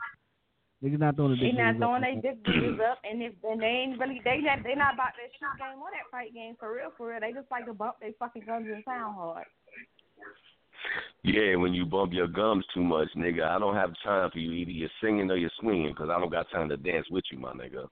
Niggas 0.84 1.00
not 1.00 1.16
throwing 1.16 1.32
the 1.32 1.42
They 1.42 1.52
not 1.52 1.78
throwing 1.78 2.04
up. 2.04 2.10
their 2.10 2.22
dick 2.22 2.46
beaters 2.46 2.80
up, 2.84 3.00
and 3.04 3.22
if 3.24 3.34
and 3.44 3.62
they 3.62 3.88
ain't 3.88 4.00
really 4.00 4.22
they 4.24 4.40
not 4.42 4.60
they 4.64 4.76
not 4.76 4.94
about 4.94 5.16
that 5.16 5.32
shit 5.32 5.48
game 5.58 5.82
or 5.82 5.90
that 5.92 6.12
fight 6.12 6.34
game 6.34 6.56
for 6.60 6.76
real 6.76 6.92
for 6.98 7.10
real. 7.10 7.20
They 7.22 7.32
just 7.32 7.50
like 7.50 7.66
to 7.66 7.74
bump 7.74 7.96
their 8.02 8.12
fucking 8.20 8.44
guns 8.46 8.68
and 8.68 8.84
sound 8.86 9.16
hard. 9.16 9.46
Yeah, 11.24 11.56
when 11.56 11.74
you 11.74 11.86
bump 11.86 12.14
your 12.14 12.28
gums 12.28 12.66
too 12.74 12.84
much, 12.84 13.08
nigga, 13.18 13.44
I 13.44 13.58
don't 13.58 13.74
have 13.74 13.94
time 14.04 14.30
for 14.32 14.38
you. 14.38 14.52
Either 14.52 14.72
you're 14.72 14.90
singing 15.02 15.32
or 15.32 15.38
you're 15.38 15.50
swinging, 15.60 15.90
because 15.90 16.10
I 16.10 16.20
don't 16.20 16.32
got 16.32 16.52
time 16.52 16.70
to 16.70 16.78
dance 16.78 17.08
with 17.10 17.24
you, 17.32 17.40
my 17.40 17.54
nigga. 17.54 17.88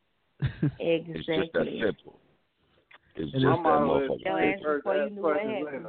exactly. 0.80 1.14
It's 1.16 1.26
just 1.26 1.54
that 1.54 1.66
simple. 1.66 2.20
It's 3.16 3.32
just 3.32 3.44
that 3.44 3.50
always 3.50 4.10
motherfucker. 4.10 4.26
Your 4.26 4.40
ass 4.40 4.60
before 4.60 4.96
you 4.98 5.10
knew 5.10 5.22
what 5.22 5.38
happened. 5.38 5.88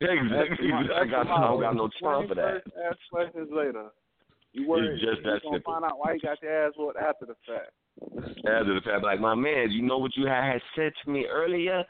Exactly. 0.00 0.70
I 0.96 1.04
got 1.06 1.26
I 1.28 1.40
don't 1.46 1.60
got 1.60 1.76
no 1.76 1.88
time 2.02 2.28
for 2.28 2.34
that. 2.34 2.64
First, 2.64 2.76
ask 2.90 2.98
questions 3.10 3.48
later. 3.52 3.86
You 4.56 4.66
worry. 4.68 4.88
It's 4.88 5.02
just 5.04 5.18
you 5.18 5.30
that 5.30 5.42
gonna 5.42 5.56
simple. 5.56 5.72
find 5.74 5.84
out 5.84 5.98
why 5.98 6.14
you 6.14 6.20
got 6.20 6.40
your 6.42 6.66
ass 6.66 6.72
whooped 6.78 6.96
after 6.96 7.26
the 7.26 7.36
fact. 7.46 7.70
After 8.46 8.72
the 8.74 8.80
fact, 8.84 9.04
like 9.04 9.20
my 9.20 9.34
man, 9.34 9.70
you 9.70 9.82
know 9.82 9.98
what 9.98 10.16
you 10.16 10.26
had 10.26 10.60
said 10.74 10.92
to 11.04 11.10
me 11.10 11.26
earlier? 11.26 11.84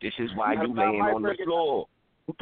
This 0.00 0.12
is 0.18 0.30
why 0.34 0.54
you 0.54 0.60
I- 0.60 0.82
I 0.82 0.90
laying 0.90 1.02
on 1.02 1.22
the 1.22 1.34
floor. 1.44 1.86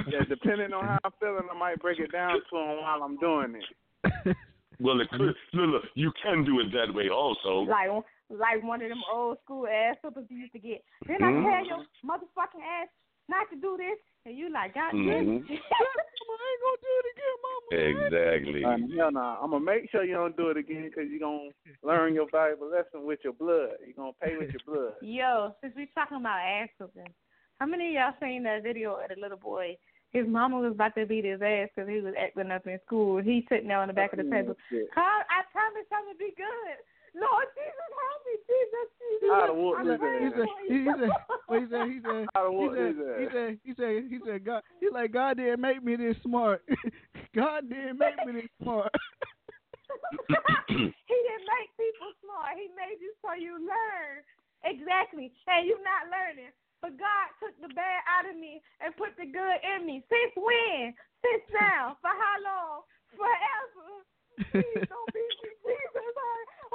Yeah, 0.08 0.24
depending 0.28 0.72
on 0.72 0.84
how 0.84 0.98
I'm 1.04 1.10
feeling, 1.20 1.48
I 1.50 1.58
might 1.58 1.80
break 1.80 1.98
it 1.98 2.12
down 2.12 2.40
to 2.50 2.56
him 2.56 2.76
while 2.82 3.02
I'm 3.02 3.16
doing 3.18 3.56
it. 3.56 4.36
Well, 4.80 5.00
it 5.00 5.08
could, 5.10 5.20
look, 5.20 5.36
look, 5.54 5.82
you 5.94 6.10
can 6.20 6.44
do 6.44 6.58
it 6.58 6.66
that 6.72 6.92
way 6.92 7.08
also. 7.08 7.60
Like 7.70 7.88
like 8.28 8.60
one 8.64 8.82
of 8.82 8.88
them 8.88 9.02
old 9.12 9.38
school 9.44 9.68
ass 9.68 9.94
whoopers 10.02 10.26
you 10.28 10.36
used 10.38 10.52
to 10.54 10.58
get. 10.58 10.82
Then 11.06 11.18
Mhm. 11.20 11.46
I 11.46 11.62
tell 11.62 11.66
your 11.66 11.86
motherfucking 12.04 12.60
ass 12.60 12.88
not 13.28 13.48
to 13.50 13.56
do 13.56 13.76
this, 13.76 13.96
and 14.26 14.36
you 14.36 14.50
like, 14.50 14.74
God 14.74 14.90
damn 14.90 15.02
Mhm. 15.04 15.48
it. 15.48 15.60
I 16.32 16.46
ain't 16.50 16.62
gonna 16.64 16.82
do 16.82 16.94
it 17.00 17.06
again, 17.12 17.36
mama. 17.44 17.68
Exactly. 17.74 18.96
Hell 18.96 19.12
nah. 19.12 19.42
I'm 19.42 19.50
gonna 19.50 19.64
make 19.64 19.90
sure 19.90 20.04
you 20.04 20.14
don't 20.14 20.36
do 20.36 20.48
it 20.50 20.56
again 20.56 20.88
because 20.88 21.10
you're 21.10 21.20
gonna 21.20 21.50
learn 21.82 22.14
your 22.14 22.26
valuable 22.30 22.70
lesson 22.70 23.06
with 23.06 23.20
your 23.24 23.32
blood. 23.32 23.76
You're 23.84 23.96
gonna 23.96 24.12
pay 24.22 24.36
with 24.36 24.50
your 24.50 24.64
blood. 24.66 24.94
Yo, 25.02 25.54
since 25.60 25.74
we 25.76 25.88
talking 25.94 26.18
about 26.18 26.40
ass 26.40 26.68
whooping, 26.78 27.12
how 27.58 27.66
many 27.66 27.88
of 27.88 27.94
y'all 27.94 28.14
seen 28.20 28.42
that 28.44 28.62
video 28.62 28.94
of 28.94 29.08
the 29.08 29.20
little 29.20 29.38
boy? 29.38 29.76
His 30.12 30.28
mama 30.28 30.60
was 30.60 30.72
about 30.72 30.94
to 30.94 31.06
beat 31.06 31.24
his 31.24 31.42
ass 31.42 31.68
because 31.74 31.90
he 31.90 32.00
was 32.00 32.14
acting 32.14 32.50
up 32.50 32.66
in 32.66 32.78
school. 32.86 33.20
He 33.20 33.44
sitting 33.48 33.66
there 33.66 33.80
on 33.80 33.88
the 33.88 33.94
back 33.94 34.12
of 34.12 34.18
the 34.22 34.30
table. 34.30 34.54
Shit. 34.70 34.86
Carl, 34.94 35.26
I 35.26 35.42
promise 35.50 35.90
I'm 35.90 36.06
gonna 36.06 36.18
be 36.18 36.30
good. 36.36 36.78
Lord 37.14 37.46
Jesus, 37.54 37.90
help 37.94 38.20
me, 38.26 38.34
Jesus, 38.42 38.88
Jesus. 38.98 39.30
I'd 39.30 39.46
have 39.46 39.54
whooped 39.54 39.78
I'm 39.78 39.86
his 39.86 39.98
praying 40.02 40.34
ass. 40.34 40.50
He 40.66 40.82
said, 40.82 41.12
he 41.46 41.62
said, 41.70 41.86
he 41.86 41.98
said, 42.02 42.26
he 42.26 42.66
said, 42.66 43.06
he 43.14 43.26
said, 43.30 43.50
he 43.62 43.72
said, 43.78 43.94
he 44.10 44.18
said, 44.24 44.34
he 44.34 44.42
God, 44.42 44.62
he 44.80 44.90
like, 44.90 45.12
God 45.12 45.38
didn't 45.38 45.60
make 45.60 45.84
me 45.84 45.94
this 45.94 46.16
smart. 46.26 46.66
God 47.38 47.68
didn't 47.70 47.98
make 47.98 48.18
me 48.26 48.42
this 48.42 48.50
smart. 48.58 48.90
he 50.68 50.90
didn't 50.90 51.46
make 51.46 51.70
people 51.78 52.10
smart. 52.24 52.58
He 52.58 52.66
made 52.74 52.98
you 52.98 53.14
so 53.22 53.38
you 53.38 53.62
learn. 53.62 54.26
Exactly. 54.66 55.30
And 55.46 55.68
you 55.68 55.78
not 55.84 56.10
learning. 56.10 56.50
But 56.82 56.98
God 56.98 57.30
took 57.38 57.54
the 57.62 57.72
bad 57.72 58.00
out 58.10 58.28
of 58.28 58.36
me 58.36 58.60
and 58.82 58.96
put 58.96 59.14
the 59.16 59.24
good 59.24 59.58
in 59.62 59.86
me. 59.86 60.02
Since 60.10 60.34
when? 60.36 60.92
Since 61.22 61.46
now. 61.54 61.96
For 62.02 62.10
how 62.10 62.36
long? 62.42 62.76
Forever. 63.14 64.02
Please 64.50 64.84
don't 64.90 65.10
beat 65.14 65.36
me, 65.40 65.43
Jesus. 65.43 65.43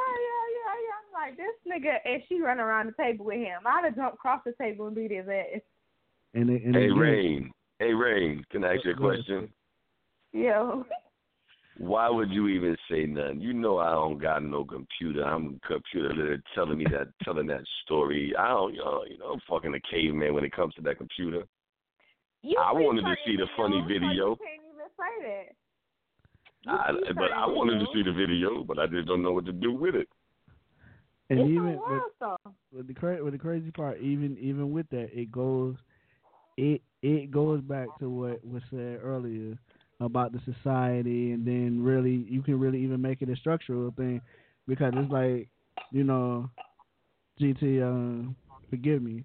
I, 0.09 0.17
I, 0.17 0.49
I, 0.65 0.73
I, 0.73 0.79
I'm 0.97 1.09
like, 1.13 1.37
this 1.37 1.55
nigga, 1.67 1.97
and 2.05 2.23
she 2.27 2.41
run 2.41 2.59
around 2.59 2.87
the 2.87 3.03
table 3.03 3.25
with 3.25 3.37
him. 3.37 3.61
I'd 3.65 3.85
have 3.85 3.95
jumped 3.95 4.15
across 4.15 4.41
the 4.45 4.53
table 4.53 4.87
and 4.87 4.95
beat 4.95 5.11
his 5.11 5.27
ass. 5.27 5.61
And, 6.33 6.49
they, 6.49 6.61
and 6.63 6.75
Hey, 6.75 6.89
Rain. 6.89 7.51
Hey, 7.79 7.93
Rain. 7.93 8.43
Can 8.51 8.63
I 8.63 8.75
ask 8.75 8.85
you 8.85 8.91
a 8.91 8.95
question? 8.95 9.49
Yo. 10.33 10.85
Why 11.77 12.09
would 12.09 12.29
you 12.29 12.49
even 12.49 12.75
say 12.91 13.05
nothing? 13.05 13.39
You 13.39 13.53
know 13.53 13.77
I 13.77 13.91
don't 13.91 14.17
got 14.21 14.43
no 14.43 14.65
computer. 14.65 15.23
I'm 15.23 15.59
a 15.63 15.67
computer 15.67 16.13
literate 16.13 16.41
telling 16.53 16.77
me 16.77 16.85
that, 16.91 17.07
telling 17.23 17.47
that 17.47 17.63
story. 17.85 18.33
I 18.37 18.49
don't, 18.49 18.73
you 18.73 18.79
know, 18.79 19.05
you 19.09 19.17
know, 19.17 19.27
I'm 19.27 19.39
fucking 19.49 19.73
a 19.73 19.79
caveman 19.89 20.33
when 20.33 20.43
it 20.43 20.51
comes 20.51 20.73
to 20.75 20.81
that 20.81 20.97
computer. 20.97 21.43
You 22.41 22.57
I 22.57 22.73
wanted 22.73 23.03
to 23.03 23.15
see 23.25 23.37
the 23.37 23.47
funny 23.55 23.81
video. 23.87 24.31
You 24.31 24.37
can't 24.43 24.61
even 24.67 24.87
say 24.97 25.45
that. 25.45 25.55
I, 26.69 26.91
but 27.15 27.31
I 27.31 27.45
wanted 27.47 27.79
to 27.79 27.85
see 27.93 28.03
the 28.03 28.11
video, 28.11 28.63
but 28.63 28.79
I 28.79 28.87
just 28.87 29.07
don't 29.07 29.21
know 29.23 29.31
what 29.33 29.45
to 29.45 29.51
do 29.51 29.71
with 29.73 29.95
it. 29.95 30.07
and 31.29 31.39
It's 31.39 31.49
even 31.49 31.67
a 31.73 31.77
wild 31.77 32.01
song. 32.19 32.37
But 32.73 32.87
the 32.87 32.93
cra- 32.93 33.23
with 33.23 33.33
the 33.33 33.39
crazy 33.39 33.71
part, 33.71 33.99
even 33.99 34.37
even 34.39 34.71
with 34.71 34.87
that, 34.91 35.09
it 35.11 35.31
goes, 35.31 35.75
it 36.57 36.81
it 37.01 37.31
goes 37.31 37.61
back 37.61 37.87
to 37.99 38.09
what 38.09 38.45
was 38.45 38.61
said 38.69 38.99
earlier 39.01 39.57
about 39.99 40.31
the 40.31 40.39
society, 40.45 41.31
and 41.31 41.45
then 41.45 41.81
really 41.83 42.25
you 42.29 42.41
can 42.41 42.59
really 42.59 42.81
even 42.83 43.01
make 43.01 43.21
it 43.21 43.29
a 43.29 43.35
structural 43.35 43.91
thing 43.97 44.21
because 44.67 44.93
it's 44.95 45.11
like, 45.11 45.49
you 45.91 46.03
know, 46.03 46.49
GT, 47.41 47.81
uh, 47.81 48.29
forgive 48.69 49.01
me, 49.01 49.23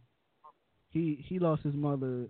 he 0.90 1.24
he 1.28 1.38
lost 1.38 1.62
his 1.62 1.74
mother 1.74 2.26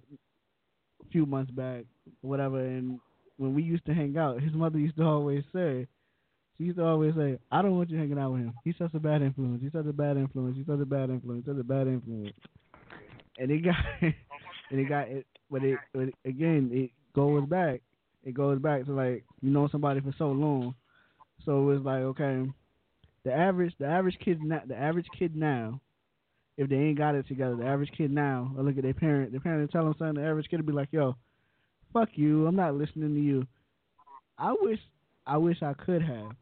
a 1.03 1.09
few 1.13 1.27
months 1.27 1.51
back, 1.53 1.85
whatever, 2.23 2.59
and 2.59 2.99
when 3.37 3.55
we 3.55 3.63
used 3.63 3.85
to 3.87 3.95
hang 3.95 4.17
out, 4.17 4.43
his 4.43 4.53
mother 4.53 4.79
used 4.79 4.97
to 4.97 5.05
always 5.05 5.45
say. 5.53 5.87
She 6.57 6.65
used 6.65 6.79
to 6.79 6.85
always 6.85 7.15
say, 7.15 7.39
"I 7.51 7.63
don't 7.63 7.77
want 7.77 7.91
you 7.91 7.99
hanging 7.99 8.19
out 8.19 8.33
with 8.33 8.43
him. 8.43 8.55
He's 8.65 8.77
such 8.77 8.95
a 8.95 9.01
bad 9.01 9.23
influence. 9.23 9.61
He's 9.61 9.73
such 9.73 9.87
a 9.87 9.93
bad 9.93 10.17
influence. 10.17 10.57
He's 10.57 10.67
such 10.67 10.81
a 10.81 10.85
bad 10.85 11.11
influence. 11.11 11.47
Such 11.47 11.59
a 11.59 11.65
bad 11.65 11.89
influence." 11.89 12.37
And 13.39 13.51
it 13.51 13.65
got, 13.65 13.77
and 14.01 14.81
it 14.81 14.89
got 14.89 15.09
it, 15.09 15.27
but 15.51 15.65
it, 15.65 15.79
but 15.93 16.11
again, 16.25 16.71
it 16.73 16.91
goes 17.13 17.45
back. 17.49 17.83
It 18.23 18.35
goes 18.35 18.61
back 18.61 18.85
to 18.87 18.93
like 18.93 19.25
you 19.43 19.51
know 19.51 19.69
somebody 19.69 20.01
for 20.01 20.15
so 20.17 20.31
long, 20.31 20.75
so 21.45 21.71
it's 21.71 21.85
like 21.85 22.03
okay, 22.03 22.45
the 23.25 23.33
average, 23.33 23.75
the 23.79 23.87
average 23.87 24.19
kid, 24.25 24.41
now, 24.43 24.63
the 24.67 24.77
average 24.77 25.07
kid 25.19 25.35
now, 25.35 25.81
if 26.57 26.69
they 26.69 26.77
ain't 26.77 26.99
got 26.99 27.15
it 27.15 27.27
together, 27.27 27.57
the 27.57 27.67
average 27.67 27.91
kid 27.97 28.13
now, 28.13 28.55
I 28.57 28.61
look 28.61 28.77
at 28.77 28.85
their 28.85 28.95
parent, 28.95 29.33
their 29.33 29.41
parent 29.41 29.71
tell 29.73 29.85
them 29.85 29.95
something, 29.99 30.23
the 30.23 30.29
average 30.29 30.49
kid 30.49 30.61
will 30.61 30.67
be 30.67 30.73
like, 30.73 30.93
"Yo, 30.93 31.17
fuck 31.95 32.11
you, 32.15 32.47
I'm 32.47 32.57
not 32.57 32.75
listening 32.75 33.15
to 33.15 33.21
you." 33.21 33.47
I 34.37 34.55
wish, 34.61 34.81
I 35.27 35.37
wish 35.39 35.63
I 35.63 35.73
could 35.73 36.03
have 36.03 36.33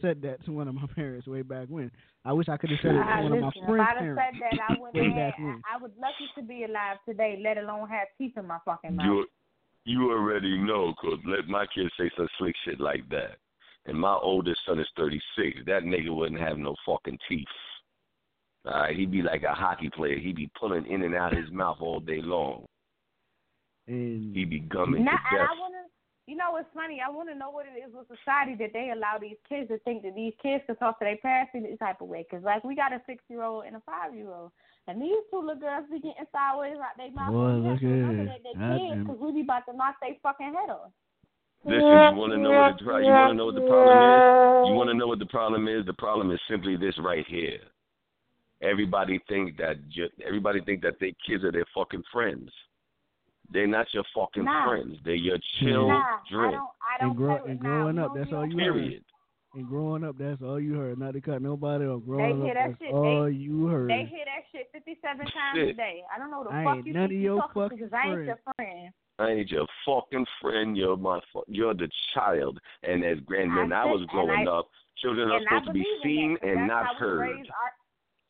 said 0.00 0.22
that 0.22 0.42
to 0.46 0.52
one 0.52 0.68
of 0.68 0.74
my 0.74 0.86
parents 0.94 1.26
way 1.26 1.42
back 1.42 1.66
when. 1.68 1.90
I 2.24 2.32
wish 2.32 2.48
I 2.48 2.56
could 2.56 2.70
have 2.70 2.78
said 2.80 2.94
it 2.94 2.98
to 3.02 3.22
one 3.22 3.32
of 3.32 3.40
my 3.40 3.46
listen, 3.48 3.62
if 3.62 3.68
friends' 3.68 3.88
I'd 3.90 4.04
have 4.04 4.16
said 4.16 4.40
that, 4.40 4.60
I 4.70 4.78
wouldn't 4.80 5.14
have. 5.16 5.34
when. 5.38 5.62
I 5.70 5.76
was 5.82 5.90
lucky 6.00 6.30
to 6.36 6.42
be 6.42 6.64
alive 6.64 6.96
today, 7.06 7.40
let 7.42 7.58
alone 7.58 7.88
have 7.88 8.08
teeth 8.16 8.32
in 8.36 8.46
my 8.46 8.58
fucking 8.64 8.96
mouth. 8.96 9.06
You 9.06 9.26
you 9.84 10.12
already 10.12 10.58
know, 10.58 10.94
'cause 10.94 11.18
let 11.24 11.48
my 11.48 11.66
kids 11.66 11.90
say 11.98 12.10
some 12.16 12.28
slick 12.38 12.54
shit 12.64 12.78
like 12.80 13.08
that. 13.08 13.38
And 13.86 13.98
my 13.98 14.12
oldest 14.14 14.60
son 14.66 14.78
is 14.78 14.86
36. 14.94 15.64
That 15.64 15.84
nigga 15.84 16.14
wouldn't 16.14 16.40
have 16.40 16.58
no 16.58 16.76
fucking 16.84 17.18
teeth. 17.26 17.48
All 18.66 18.72
right, 18.72 18.94
he'd 18.94 19.10
be 19.10 19.22
like 19.22 19.42
a 19.42 19.54
hockey 19.54 19.88
player. 19.88 20.18
He'd 20.18 20.36
be 20.36 20.50
pulling 20.54 20.84
in 20.86 21.02
and 21.02 21.14
out 21.14 21.34
his 21.34 21.50
mouth 21.50 21.78
all 21.80 21.98
day 21.98 22.20
long. 22.20 22.66
And 23.90 24.34
he 24.36 24.44
be 24.44 24.60
gumming 24.60 25.02
Now, 25.04 25.18
to 25.18 25.18
and 25.18 25.38
death. 25.42 25.50
I 25.50 25.58
want 25.58 25.74
to, 25.74 25.84
you 26.30 26.36
know, 26.38 26.54
what's 26.54 26.70
funny? 26.72 27.02
I 27.02 27.10
want 27.10 27.28
to 27.28 27.34
know 27.34 27.50
what 27.50 27.66
it 27.66 27.74
is 27.74 27.90
with 27.90 28.06
society 28.06 28.54
that 28.62 28.70
they 28.72 28.94
allow 28.94 29.18
these 29.18 29.36
kids 29.48 29.66
to 29.68 29.78
think 29.82 30.06
that 30.06 30.14
these 30.14 30.32
kids 30.40 30.62
can 30.66 30.76
talk 30.76 30.98
to 31.00 31.04
their 31.04 31.18
parents 31.18 31.50
in 31.54 31.64
this 31.64 31.78
type 31.82 32.00
of 32.00 32.06
way. 32.06 32.22
Because, 32.22 32.44
like, 32.44 32.62
we 32.62 32.78
got 32.78 32.92
a 32.94 33.02
six 33.04 33.18
year 33.26 33.42
old 33.42 33.66
and 33.66 33.74
a 33.74 33.82
five 33.82 34.14
year 34.14 34.30
old. 34.30 34.52
And 34.86 35.02
these 35.02 35.18
two 35.30 35.42
little 35.42 35.58
girls 35.58 35.90
be 35.90 35.98
getting 35.98 36.24
sideways 36.30 36.78
out 36.78 36.94
their 36.96 37.10
mouth. 37.10 37.34
Boy, 37.34 37.46
and 37.50 37.62
we 37.62 37.68
have 37.68 37.82
look 37.82 38.14
at 38.14 38.26
that 38.30 38.42
they 38.46 38.54
that 38.54 38.78
kids 38.78 38.92
and- 38.94 39.06
because 39.06 39.20
we 39.20 39.32
be 39.32 39.40
about 39.42 39.66
to 39.66 39.74
knock 39.76 39.96
their 40.00 40.14
fucking 40.22 40.54
head 40.54 40.70
off. 40.70 40.94
Listen, 41.64 41.82
you 41.82 42.16
want 42.16 42.32
to 42.32 42.38
know 42.38 42.56
what 42.56 42.78
the 42.78 42.84
you 43.04 43.12
want 43.12 43.30
to 43.30 43.36
know 43.36 43.46
what 43.46 43.54
the 43.54 43.68
problem 43.68 43.98
is? 44.00 44.22
You 44.70 44.74
want 44.74 44.88
to 44.88 44.94
know 44.94 45.06
what 45.06 45.18
the 45.18 45.26
problem 45.26 45.68
is? 45.68 45.84
The 45.84 45.92
problem 45.92 46.30
is 46.30 46.40
simply 46.48 46.76
this 46.76 46.96
right 46.98 47.26
here. 47.28 47.60
Everybody 48.62 49.20
think 49.28 49.56
that 49.58 49.76
ju- 49.88 50.08
everybody 50.24 50.60
think 50.62 50.80
that 50.82 50.98
their 51.00 51.12
kids 51.26 51.44
are 51.44 51.52
their 51.52 51.66
fucking 51.74 52.02
friends. 52.12 52.50
They're 53.52 53.66
not 53.66 53.92
your 53.92 54.04
fucking 54.14 54.44
Nah. 54.44 54.68
friends. 54.68 54.96
They're 55.04 55.14
your 55.14 55.36
Nah, 55.36 55.40
I 55.40 56.20
children. 56.28 56.52
don't, 56.52 56.70
I 56.80 56.98
don't 57.00 57.08
and, 57.10 57.16
grow, 57.16 57.36
and 57.44 57.60
growing 57.60 57.96
we 57.96 58.02
up, 58.02 58.14
that's 58.14 58.32
all 58.32 58.46
you 58.46 58.58
shit. 58.58 58.92
heard. 58.92 59.04
And 59.54 59.66
growing 59.68 60.04
up, 60.04 60.16
that's 60.16 60.40
all 60.42 60.60
you 60.60 60.74
heard. 60.74 60.98
Not 60.98 61.14
to 61.14 61.20
cut 61.20 61.42
nobody 61.42 61.84
off. 61.84 62.02
They 62.02 62.06
Growing 62.06 62.42
hear 62.42 62.50
up, 62.50 62.54
that 62.54 62.68
that's 62.68 62.78
shit. 62.80 62.92
all 62.94 63.24
they, 63.24 63.32
you 63.32 63.66
heard. 63.66 63.90
They 63.90 64.04
hear 64.04 64.24
that 64.24 64.44
shit 64.52 64.68
57 64.72 65.26
times 65.26 65.32
Shit. 65.56 65.68
a 65.70 65.72
day. 65.74 66.02
I 66.14 66.18
don't 66.18 66.30
know 66.30 66.44
the 66.44 66.50
I 66.54 66.62
fuck 66.64 66.76
ain't 66.76 66.86
you 66.86 66.92
none 66.92 67.08
think 67.08 67.10
of 67.10 67.14
you 67.16 67.22
your 67.22 67.40
talking 67.40 67.62
fucking 67.62 67.78
because 67.78 67.92
I 67.92 68.06
ain't 68.12 68.24
your 68.26 68.38
friend. 68.56 68.90
I 69.18 69.28
ain't 69.30 69.50
your 69.50 69.66
fucking 69.84 70.26
friend. 70.40 70.76
You're 70.76 70.96
my. 70.96 71.18
Fu- 71.32 71.42
you're 71.48 71.74
the 71.74 71.90
child. 72.14 72.60
And 72.84 73.04
as 73.04 73.18
grand 73.26 73.54
when 73.56 73.72
I, 73.72 73.82
said- 73.84 73.90
was 73.90 74.06
growing 74.06 74.46
I- 74.46 74.50
up, 74.52 74.68
children 74.98 75.28
are 75.32 75.40
supposed 75.42 75.66
to 75.66 75.72
be 75.72 75.84
seen 76.04 76.34
that, 76.34 76.40
'cause 76.42 76.50
and 76.56 76.66
not 76.68 76.94
heard. 76.96 77.28
our- 77.50 77.74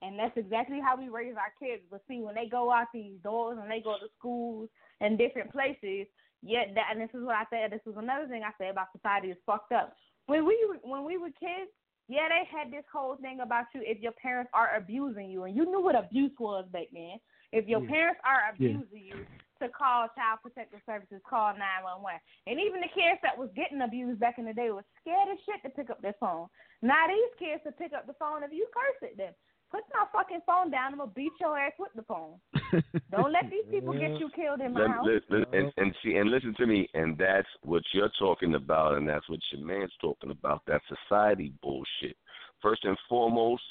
and 0.02 0.18
that's 0.18 0.34
exactly 0.38 0.80
how 0.80 0.96
we 0.96 1.10
raise 1.10 1.36
our 1.36 1.52
kids. 1.60 1.82
But 1.90 2.00
see, 2.08 2.22
when 2.22 2.34
they 2.34 2.46
go 2.48 2.72
out 2.72 2.86
these 2.94 3.20
doors 3.20 3.58
and 3.60 3.70
they 3.70 3.82
go 3.82 3.98
to 3.98 4.08
schools 4.18 4.70
and 5.00 5.18
different 5.18 5.52
places, 5.52 6.06
yet 6.42 6.72
that 6.74 6.88
and 6.92 7.00
this 7.00 7.10
is 7.14 7.24
what 7.24 7.36
I 7.36 7.44
said. 7.50 7.72
This 7.72 7.84
is 7.86 7.96
another 7.96 8.26
thing 8.28 8.42
I 8.42 8.52
said 8.58 8.70
about 8.70 8.92
society 8.92 9.28
is 9.28 9.38
fucked 9.46 9.72
up. 9.72 9.94
When 10.26 10.44
we 10.46 10.56
when 10.82 11.04
we 11.04 11.18
were 11.18 11.30
kids, 11.38 11.70
yeah, 12.08 12.28
they 12.28 12.48
had 12.50 12.72
this 12.72 12.84
whole 12.92 13.16
thing 13.16 13.40
about 13.40 13.66
you 13.74 13.82
if 13.84 14.00
your 14.00 14.12
parents 14.12 14.50
are 14.54 14.76
abusing 14.76 15.30
you, 15.30 15.44
and 15.44 15.56
you 15.56 15.64
knew 15.64 15.82
what 15.82 15.96
abuse 15.96 16.32
was 16.38 16.66
back 16.72 16.88
then. 16.92 17.18
If 17.52 17.66
your 17.66 17.82
Yeah. 17.82 17.90
parents 17.90 18.20
are 18.24 18.42
Yeah. 18.58 18.76
abusing 18.76 19.02
you, 19.02 19.26
to 19.60 19.68
call 19.68 20.08
Child 20.16 20.40
Protective 20.42 20.80
Services, 20.86 21.20
call 21.28 21.52
911. 21.54 22.20
And 22.46 22.58
even 22.58 22.80
the 22.80 22.88
kids 22.88 23.20
that 23.22 23.36
was 23.36 23.50
getting 23.52 23.82
abused 23.82 24.18
back 24.18 24.38
in 24.38 24.46
the 24.46 24.54
day 24.54 24.70
was 24.70 24.84
scared 25.00 25.28
as 25.28 25.38
shit 25.44 25.62
to 25.62 25.70
pick 25.70 25.90
up 25.90 26.00
their 26.00 26.14
phone. 26.14 26.48
Now 26.80 27.06
these 27.06 27.34
kids 27.38 27.62
to 27.64 27.72
pick 27.72 27.92
up 27.92 28.06
the 28.06 28.14
phone 28.14 28.42
if 28.42 28.52
you 28.52 28.66
curse 28.72 29.10
at 29.10 29.16
them. 29.16 29.34
Put 29.70 29.82
my 29.94 30.04
fucking 30.12 30.40
phone 30.46 30.70
down. 30.70 30.92
I'm 30.92 30.98
gonna 30.98 31.10
beat 31.14 31.32
your 31.40 31.56
ass 31.58 31.72
with 31.78 31.90
the 31.94 32.02
phone. 32.02 32.34
Don't 33.12 33.32
let 33.32 33.44
these 33.50 33.64
people 33.70 33.92
get 33.92 34.18
you 34.18 34.28
killed 34.34 34.60
in 34.60 34.72
my 34.72 34.80
Let- 34.80 34.90
house. 34.90 35.06
let- 35.06 35.30
let- 35.30 35.54
and, 35.54 35.72
and 35.76 35.94
see 36.02 36.16
and 36.16 36.30
listen 36.30 36.54
to 36.58 36.66
me, 36.66 36.88
and 36.94 37.16
that's 37.16 37.46
what 37.62 37.82
you're 37.92 38.10
talking 38.18 38.54
about, 38.54 38.96
and 38.96 39.08
that's 39.08 39.28
what 39.28 39.38
your 39.52 39.64
man's 39.64 39.92
talking 40.00 40.30
about. 40.32 40.62
That 40.66 40.80
society 40.88 41.52
bullshit. 41.62 42.16
First 42.60 42.84
and 42.84 42.96
foremost, 43.08 43.62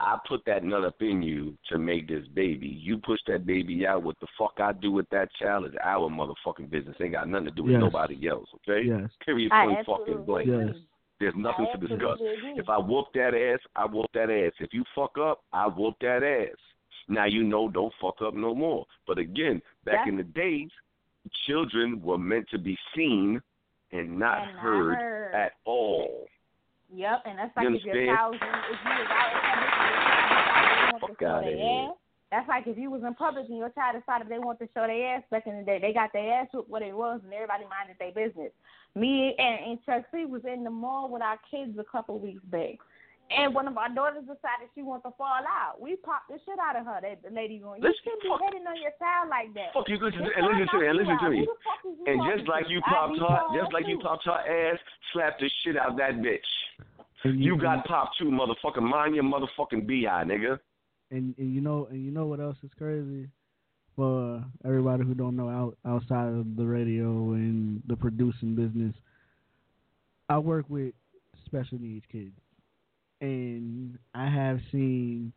I 0.00 0.16
put 0.28 0.44
that 0.46 0.62
nut 0.62 0.84
up 0.84 1.00
in 1.00 1.22
you 1.22 1.56
to 1.70 1.78
make 1.78 2.06
this 2.06 2.24
baby. 2.34 2.68
You 2.68 2.98
push 2.98 3.18
that 3.26 3.46
baby 3.46 3.86
out. 3.86 4.02
What 4.04 4.20
the 4.20 4.28
fuck 4.38 4.52
I 4.58 4.72
do 4.72 4.92
with 4.92 5.08
that 5.10 5.28
child 5.40 5.64
is 5.66 5.72
our 5.82 6.08
motherfucking 6.08 6.70
business. 6.70 6.96
Ain't 7.00 7.12
got 7.12 7.28
nothing 7.28 7.46
to 7.46 7.50
do 7.50 7.64
with 7.64 7.72
Yes. 7.72 7.80
nobody 7.80 8.28
else. 8.28 8.48
Okay? 8.68 8.86
Yes. 8.86 9.10
Period. 9.24 9.50
I 9.52 9.64
Point 9.66 9.86
fucking 9.86 10.24
blank. 10.24 10.48
Yes. 10.48 10.76
There's 11.20 11.34
nothing 11.36 11.66
to 11.72 11.78
discuss. 11.86 12.18
If 12.20 12.68
I 12.68 12.78
whoop 12.78 13.06
that 13.14 13.34
ass, 13.34 13.60
I 13.74 13.86
whoop 13.86 14.06
that 14.14 14.30
ass. 14.30 14.52
If 14.60 14.72
you 14.72 14.84
fuck 14.94 15.18
up, 15.18 15.42
I 15.52 15.66
whoop 15.66 15.94
that 16.00 16.22
ass. 16.22 16.56
Now 17.08 17.24
you 17.24 17.42
know 17.42 17.68
don't 17.68 17.92
fuck 18.00 18.16
up 18.24 18.34
no 18.34 18.54
more. 18.54 18.86
But 19.06 19.18
again, 19.18 19.60
back 19.84 19.94
That's- 20.04 20.08
in 20.08 20.16
the 20.16 20.22
days, 20.24 20.70
children 21.46 22.00
were 22.02 22.18
meant 22.18 22.48
to 22.50 22.58
be 22.58 22.78
seen 22.94 23.40
and 23.92 24.18
not 24.18 24.42
And 24.46 24.54
not 24.54 24.62
heard, 24.62 24.94
heard. 24.98 25.34
at 25.34 25.52
all. 25.64 26.26
Yep, 26.94 27.22
and 27.26 27.38
that's 27.38 27.56
like 27.56 27.68
You 27.68 27.74
if 27.76 27.84
your 27.84 27.94
understand? 27.94 28.16
child 28.18 28.32
was 28.34 28.40
if 28.42 28.78
you 28.84 28.90
was 28.90 29.08
out 29.10 29.32
in 29.32 29.38
public 29.40 29.48
and 29.48 29.60
your 29.60 30.38
child 30.38 30.38
decided 30.38 30.68
they 30.68 30.92
want 30.92 31.00
to 31.00 31.08
Fuck 31.08 31.22
outta 31.22 31.44
their 31.46 31.56
here. 31.56 31.92
Ass. 32.32 32.44
That's 32.44 32.48
like 32.48 32.66
if 32.66 32.78
you 32.78 32.90
was 32.90 33.02
in 33.06 33.14
public 33.14 33.46
and 33.48 33.58
your 33.58 33.70
child 33.70 33.96
decided 33.98 34.28
they 34.28 34.38
want 34.38 34.58
to 34.60 34.68
show 34.74 34.86
their 34.86 35.16
ass 35.16 35.22
back 35.30 35.46
in 35.46 35.58
the 35.58 35.64
day. 35.64 35.78
They 35.80 35.92
got 35.92 36.12
their 36.12 36.40
ass 36.40 36.48
whooped 36.52 36.70
what 36.70 36.82
it 36.82 36.94
was 36.96 37.20
and 37.24 37.32
everybody 37.32 37.64
minded 37.64 37.96
their 37.98 38.12
business. 38.12 38.52
Me 38.94 39.34
and, 39.38 39.70
and 39.70 39.78
Chuck 39.84 40.04
C 40.12 40.24
was 40.24 40.42
in 40.44 40.64
the 40.64 40.70
mall 40.70 41.10
with 41.10 41.22
our 41.22 41.38
kids 41.50 41.78
a 41.78 41.84
couple 41.84 42.18
weeks 42.18 42.42
back. 42.50 42.76
And 43.28 43.52
one 43.54 43.68
of 43.68 43.76
our 43.76 43.92
daughters 43.92 44.24
decided 44.24 44.72
she 44.74 44.80
wants 44.80 45.04
to 45.04 45.12
fall 45.18 45.44
out. 45.44 45.76
We 45.80 45.96
popped 45.96 46.32
the 46.32 46.40
shit 46.48 46.56
out 46.56 46.80
of 46.80 46.86
her. 46.86 47.00
That 47.02 47.20
the 47.20 47.28
lady 47.28 47.58
going, 47.60 47.82
you 47.82 47.88
Listen, 47.88 48.16
shouldn't 48.16 48.24
be 48.24 48.32
hitting 48.40 48.64
on 48.64 48.80
your 48.80 48.96
child 48.96 49.28
like 49.28 49.52
that. 49.52 49.76
Fuck 49.76 49.84
you, 49.88 50.00
listen 50.00 50.24
to, 50.24 50.32
This 50.32 50.32
and 50.32 50.48
listen 50.48 50.64
to 50.72 50.78
me, 50.80 50.86
and 50.88 50.96
listen 50.96 51.18
to 51.20 51.28
me. 51.28 51.38
out. 51.38 51.44
Who 51.44 51.52
the 51.52 51.60
fuck 51.60 51.80
is 51.84 51.94
you 52.00 52.06
And 52.08 52.16
just 52.24 52.48
like 52.48 52.64
you 52.72 52.80
popped 52.88 53.20
her, 53.20 53.36
just 53.52 53.70
like 53.76 53.84
you 53.84 54.00
popped 54.00 54.24
her 54.24 54.40
ass, 54.40 54.80
slap 55.12 55.36
the 55.36 55.50
shit 55.60 55.76
out 55.76 56.00
that 56.00 56.24
bitch. 56.24 56.48
You 57.24 57.60
got 57.60 57.84
popped 57.84 58.16
too, 58.16 58.32
motherfucker. 58.32 58.80
Mind 58.80 59.14
your 59.14 59.24
motherfucking 59.24 59.84
bi, 59.84 60.24
nigga. 60.24 60.56
And 61.10 61.34
and 61.38 61.54
you 61.54 61.60
know 61.60 61.88
and 61.90 62.04
you 62.04 62.10
know 62.10 62.26
what 62.26 62.40
else 62.40 62.56
is 62.62 62.70
crazy? 62.76 63.28
For 63.96 64.44
everybody 64.64 65.04
who 65.04 65.14
don't 65.14 65.36
know 65.36 65.48
out, 65.48 65.76
outside 65.84 66.28
of 66.28 66.56
the 66.56 66.64
radio 66.64 67.32
and 67.32 67.82
the 67.88 67.96
producing 67.96 68.54
business 68.54 68.94
i 70.28 70.38
work 70.38 70.66
with 70.68 70.94
special 71.46 71.78
needs 71.78 72.04
kids. 72.10 72.36
And 73.20 73.98
i 74.14 74.28
have 74.28 74.60
seen 74.70 75.32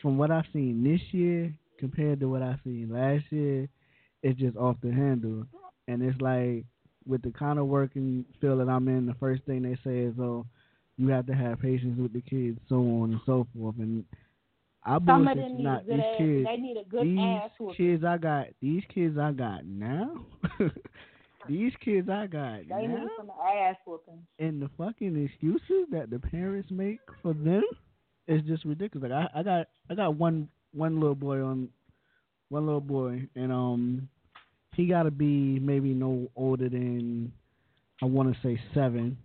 from 0.00 0.16
what 0.16 0.30
i've 0.30 0.46
seen 0.52 0.82
this 0.82 1.00
year 1.12 1.52
compared 1.78 2.20
to 2.20 2.28
what 2.28 2.42
i've 2.42 2.60
seen 2.64 2.88
last 2.90 3.24
year 3.30 3.68
it's 4.22 4.38
just 4.38 4.56
off 4.56 4.76
the 4.82 4.92
handle. 4.92 5.46
And 5.88 6.02
it's 6.02 6.20
like 6.20 6.64
with 7.06 7.22
the 7.22 7.30
kind 7.30 7.58
of 7.58 7.66
working 7.66 8.24
field 8.40 8.60
that 8.60 8.68
i'm 8.68 8.88
in 8.88 9.06
the 9.06 9.14
first 9.14 9.42
thing 9.44 9.62
they 9.62 9.76
say 9.84 10.00
is 10.00 10.14
oh 10.18 10.46
you 10.96 11.08
have 11.08 11.26
to 11.26 11.34
have 11.34 11.60
patience 11.60 11.98
with 11.98 12.12
the 12.12 12.20
kids 12.20 12.58
so 12.68 12.76
on 12.76 13.12
and 13.12 13.20
so 13.26 13.46
forth. 13.54 13.74
And 13.78 14.04
I 14.84 14.98
Some 15.04 15.28
of 15.28 15.36
them 15.36 15.56
need 15.56 15.64
not. 15.64 15.86
These 15.86 16.00
ass. 16.00 16.14
kids, 16.18 16.46
They 16.46 16.56
need 16.56 16.76
a 16.78 16.84
good 16.88 17.06
these 17.06 17.18
ass 17.20 17.50
whooping. 17.58 17.76
kids 17.76 18.04
I 18.04 18.16
got, 18.18 18.46
these 18.62 18.82
kids 18.92 19.18
I 19.18 19.32
got 19.32 19.66
now, 19.66 20.24
these 21.48 21.72
kids 21.84 22.08
I 22.08 22.26
got 22.26 22.60
They 22.68 22.86
now, 22.86 22.96
need 22.96 23.08
some 23.16 23.30
ass 23.30 23.76
whooping. 23.86 24.26
and 24.38 24.62
the 24.62 24.70
fucking 24.78 25.22
excuses 25.24 25.86
that 25.90 26.08
the 26.10 26.18
parents 26.18 26.70
make 26.70 27.00
for 27.22 27.34
them 27.34 27.62
is 28.26 28.42
just 28.42 28.64
ridiculous. 28.64 29.10
Like 29.10 29.28
I, 29.34 29.40
I 29.40 29.42
got, 29.42 29.68
I 29.90 29.94
got 29.94 30.16
one, 30.16 30.48
one 30.72 30.98
little 31.00 31.14
boy 31.14 31.42
on, 31.42 31.68
one 32.48 32.64
little 32.66 32.80
boy, 32.80 33.26
and 33.36 33.52
um, 33.52 34.08
he 34.74 34.86
got 34.86 35.02
to 35.02 35.10
be 35.10 35.58
maybe 35.60 35.92
no 35.92 36.26
older 36.36 36.68
than, 36.68 37.32
I 38.02 38.06
want 38.06 38.32
to 38.34 38.40
say 38.42 38.58
seven. 38.72 39.18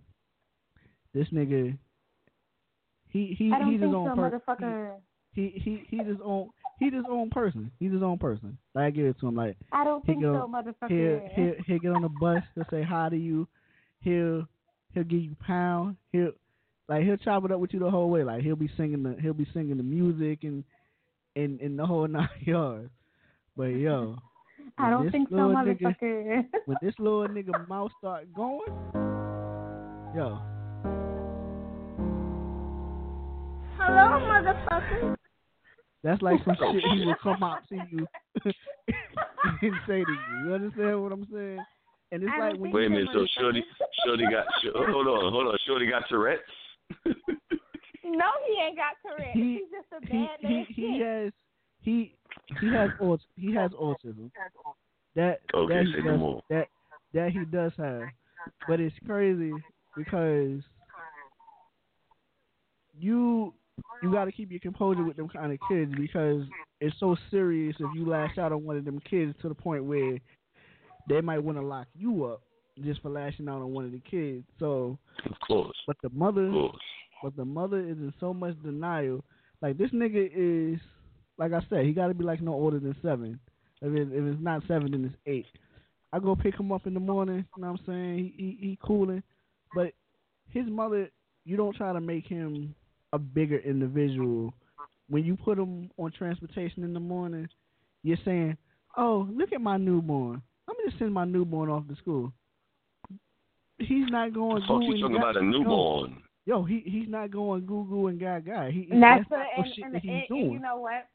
This 1.14 1.28
nigga, 1.28 1.76
he 3.08 3.34
he 3.38 3.50
he's 3.70 3.80
his 3.80 3.94
own 3.94 4.10
so, 4.14 5.00
per- 5.36 5.42
motherfucker. 5.42 5.52
he 5.54 5.60
he 5.88 5.96
he's 5.96 6.06
his 6.06 6.18
own 6.24 6.50
he's 6.78 6.92
his 6.92 7.04
own 7.08 7.30
person. 7.30 7.70
He's 7.78 7.92
his 7.92 8.02
own 8.02 8.18
person. 8.18 8.58
Like 8.74 8.84
I 8.84 8.90
give 8.90 9.06
it 9.06 9.18
to 9.20 9.28
him. 9.28 9.36
Like 9.36 9.56
I 9.72 9.84
don't 9.84 10.04
he 10.04 10.12
think 10.12 10.22
go, 10.22 10.32
so, 10.34 10.52
motherfucker. 10.52 10.88
He'll, 10.88 11.44
he'll 11.46 11.54
he'll 11.66 11.78
get 11.78 11.92
on 11.92 12.02
the 12.02 12.08
bus. 12.20 12.42
He'll 12.54 12.64
say 12.70 12.82
hi 12.82 13.08
to 13.08 13.16
you. 13.16 13.46
He'll 14.00 14.46
he'll 14.94 15.04
give 15.04 15.20
you 15.20 15.36
pound. 15.46 15.96
He'll 16.12 16.32
like 16.88 17.04
he'll 17.04 17.16
chop 17.16 17.44
it 17.44 17.52
up 17.52 17.60
with 17.60 17.72
you 17.72 17.80
the 17.80 17.90
whole 17.90 18.10
way. 18.10 18.24
Like 18.24 18.42
he'll 18.42 18.56
be 18.56 18.70
singing 18.76 19.02
the 19.02 19.16
he'll 19.20 19.32
be 19.32 19.46
singing 19.52 19.76
the 19.76 19.82
music 19.82 20.40
and 20.42 20.64
and 21.34 21.60
and 21.60 21.78
the 21.78 21.86
whole 21.86 22.06
nine 22.08 22.28
yards. 22.40 22.90
But 23.56 23.66
yo, 23.66 24.16
I 24.78 24.90
don't 24.90 25.10
think 25.10 25.28
so, 25.30 25.36
little 25.36 25.52
nigga- 25.54 25.80
motherfucker. 25.80 26.44
when 26.66 26.76
this 26.82 26.94
little 26.98 27.26
nigga 27.28 27.68
mouth 27.68 27.90
start 27.98 28.32
going, 28.34 28.60
yo, 30.14 30.38
Hello, 33.78 34.18
motherfucker. 34.18 35.15
That's 36.06 36.22
like 36.22 36.38
some 36.44 36.56
shit 36.72 36.82
he 36.84 37.04
will 37.04 37.16
come 37.22 37.42
out 37.42 37.58
to 37.68 37.74
you 37.74 38.06
and 38.44 39.74
say 39.86 40.04
to 40.04 40.12
you. 40.12 40.46
You 40.46 40.54
understand 40.54 41.02
what 41.02 41.12
I'm 41.12 41.26
saying? 41.32 41.64
And 42.12 42.22
it's 42.22 42.32
I 42.32 42.38
like 42.38 42.52
when 42.52 42.62
think 42.62 42.74
Wait 42.74 42.86
a 42.86 42.90
minute, 42.90 43.08
so 43.12 43.26
Shorty, 43.40 43.64
Shorty 44.04 44.24
got, 44.30 44.46
sh- 44.62 44.68
oh, 44.74 44.86
hold 44.92 45.08
on, 45.08 45.32
hold 45.32 45.48
on, 45.48 45.58
Shorty 45.66 45.88
got 45.90 46.04
Tourette's. 46.08 46.42
No, 48.04 48.26
he 48.46 48.62
ain't 48.62 48.76
got 48.76 48.94
Tourette's. 49.02 49.32
He- 49.34 49.54
He's 49.54 49.70
just 49.72 49.88
a 49.92 50.06
he 50.06 50.12
bad 50.12 50.38
he 50.40 50.46
man. 50.54 50.66
he 50.68 51.00
has 51.00 51.32
he 51.82 52.14
he 52.60 52.72
has 52.72 52.90
aut- 53.00 53.20
he 53.34 53.52
has 53.54 53.72
autism. 53.72 54.30
That 55.16 55.40
Okay, 55.52 55.74
that 55.74 55.86
he 55.86 55.92
say 55.92 56.02
does, 56.02 56.18
more. 56.18 56.42
that 56.50 56.68
that 57.14 57.32
he 57.32 57.44
does 57.46 57.72
have, 57.78 58.04
but 58.68 58.78
it's 58.78 58.94
crazy 59.06 59.52
because 59.96 60.60
you 62.98 63.52
you 64.02 64.12
got 64.12 64.24
to 64.26 64.32
keep 64.32 64.50
your 64.50 64.60
composure 64.60 65.04
with 65.04 65.16
them 65.16 65.28
kind 65.28 65.52
of 65.52 65.58
kids 65.68 65.92
because 65.96 66.42
it's 66.80 66.96
so 67.00 67.16
serious 67.30 67.76
if 67.78 67.88
you 67.94 68.06
lash 68.06 68.38
out 68.38 68.52
on 68.52 68.64
one 68.64 68.76
of 68.76 68.84
them 68.84 69.00
kids 69.08 69.34
to 69.42 69.48
the 69.48 69.54
point 69.54 69.84
where 69.84 70.18
they 71.08 71.20
might 71.20 71.38
want 71.42 71.58
to 71.58 71.64
lock 71.64 71.86
you 71.94 72.24
up 72.24 72.42
just 72.84 73.00
for 73.00 73.08
lashing 73.10 73.48
out 73.48 73.62
on 73.62 73.72
one 73.72 73.84
of 73.84 73.92
the 73.92 74.00
kids. 74.00 74.44
So, 74.58 74.98
Of 75.24 75.32
course, 75.46 75.76
but 75.86 75.96
the 76.02 76.10
mother, 76.10 76.46
of 76.46 76.52
course. 76.52 76.82
but 77.22 77.36
the 77.36 77.44
mother 77.44 77.78
is 77.80 77.96
in 77.96 78.12
so 78.20 78.34
much 78.34 78.54
denial 78.62 79.24
Like 79.62 79.78
this 79.78 79.90
nigga 79.92 80.30
is, 80.74 80.80
like 81.38 81.52
I 81.52 81.60
said, 81.70 81.86
he 81.86 81.92
got 81.92 82.08
to 82.08 82.14
be 82.14 82.24
like 82.24 82.42
no 82.42 82.52
older 82.52 82.78
than 82.78 82.96
seven. 83.02 83.38
If, 83.82 83.92
it, 83.94 84.08
if 84.12 84.24
it's 84.24 84.42
not 84.42 84.62
seven, 84.68 84.90
then 84.92 85.04
it's 85.06 85.16
eight. 85.26 85.46
I 86.12 86.18
go 86.18 86.36
pick 86.36 86.58
him 86.58 86.72
up 86.72 86.86
in 86.86 86.94
the 86.94 87.00
morning. 87.00 87.44
You 87.56 87.62
know 87.62 87.72
what 87.72 87.80
I'm 87.80 87.86
saying? 87.86 88.18
He 88.36 88.56
he, 88.60 88.68
he 88.68 88.78
cooling, 88.82 89.22
but 89.74 89.92
his 90.48 90.66
mother, 90.66 91.10
you 91.44 91.56
don't 91.56 91.76
try 91.76 91.92
to 91.92 92.00
make 92.00 92.26
him 92.26 92.74
a 93.16 93.18
bigger 93.18 93.58
individual. 93.58 94.54
When 95.08 95.24
you 95.24 95.36
put 95.36 95.58
him 95.58 95.90
on 95.98 96.12
transportation 96.12 96.84
in 96.84 96.92
the 96.92 97.00
morning, 97.00 97.48
you're 98.02 98.18
saying, 98.24 98.56
"Oh, 98.96 99.26
look 99.32 99.52
at 99.52 99.60
my 99.60 99.76
newborn. 99.76 100.42
I'm 100.68 100.74
gonna 100.76 100.96
send 100.98 101.12
my 101.12 101.24
newborn 101.24 101.70
off 101.70 101.88
to 101.88 101.96
school." 101.96 102.32
He's 103.78 104.08
not 104.10 104.32
going. 104.32 104.60
Fuck, 104.62 104.68
Google 104.80 104.96
you 104.96 105.02
talking 105.02 105.16
ga- 105.16 105.22
about 105.22 105.36
a 105.36 105.44
newborn? 105.44 106.22
Yo, 106.44 106.62
he 106.62 106.80
he's 106.80 107.08
not 107.08 107.30
going 107.30 107.66
Google 107.66 108.06
and 108.08 108.20
gaga. 108.20 108.70
He 108.70 108.88
And 108.90 109.02
that's 109.02 109.24
that's 109.28 109.30
the, 109.30 109.36
not 109.36 109.46
and, 109.56 109.66
no 109.66 109.72
shit 109.74 109.84
and, 109.84 109.94
that 109.94 110.02
he's 110.02 110.10
and, 110.10 110.28
doing. 110.28 110.42
and 110.44 110.52
you 110.52 110.58
know 110.60 110.76
what? 110.76 111.08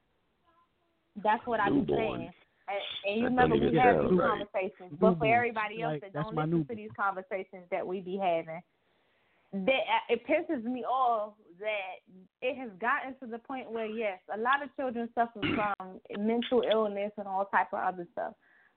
That's 1.24 1.46
what 1.46 1.60
I'm 1.60 1.86
saying. 1.88 2.32
And, 2.68 2.80
and 3.06 3.16
you 3.16 3.24
That 3.24 3.30
remember 3.30 3.56
we 3.56 3.68
even 3.68 3.80
had 3.80 4.00
these 4.00 4.12
right. 4.12 4.30
conversations, 4.30 4.98
but 5.00 5.18
for 5.18 5.26
everybody 5.26 5.82
else 5.82 5.94
Like, 5.94 6.02
that 6.02 6.14
that's 6.14 6.26
don't 6.26 6.36
my 6.36 6.46
listen 6.46 6.68
to 6.68 6.76
these 6.76 6.90
conversations 6.96 7.64
that 7.72 7.86
we 7.86 8.00
be 8.00 8.18
having, 8.18 8.62
that 9.54 9.60
uh, 9.68 10.14
it 10.14 10.22
pisses 10.26 10.64
me 10.64 10.84
off 10.84 11.34
that 11.60 12.00
it 12.42 12.58
has 12.58 12.72
gotten 12.80 13.16
to 13.20 13.28
the 13.28 13.40
point 13.40 13.72
where 13.72 13.86
yes, 13.86 14.20
a 14.34 14.38
lot 14.38 14.64
of 14.64 14.76
children 14.76 15.10
suffer 15.14 15.42
from 15.42 16.00
mental 16.18 16.64
illness 16.70 17.12
and 17.18 17.28
all 17.28 17.46
type 17.46 17.68
of 17.74 17.80
other 17.80 18.08
stuff. 18.14 18.34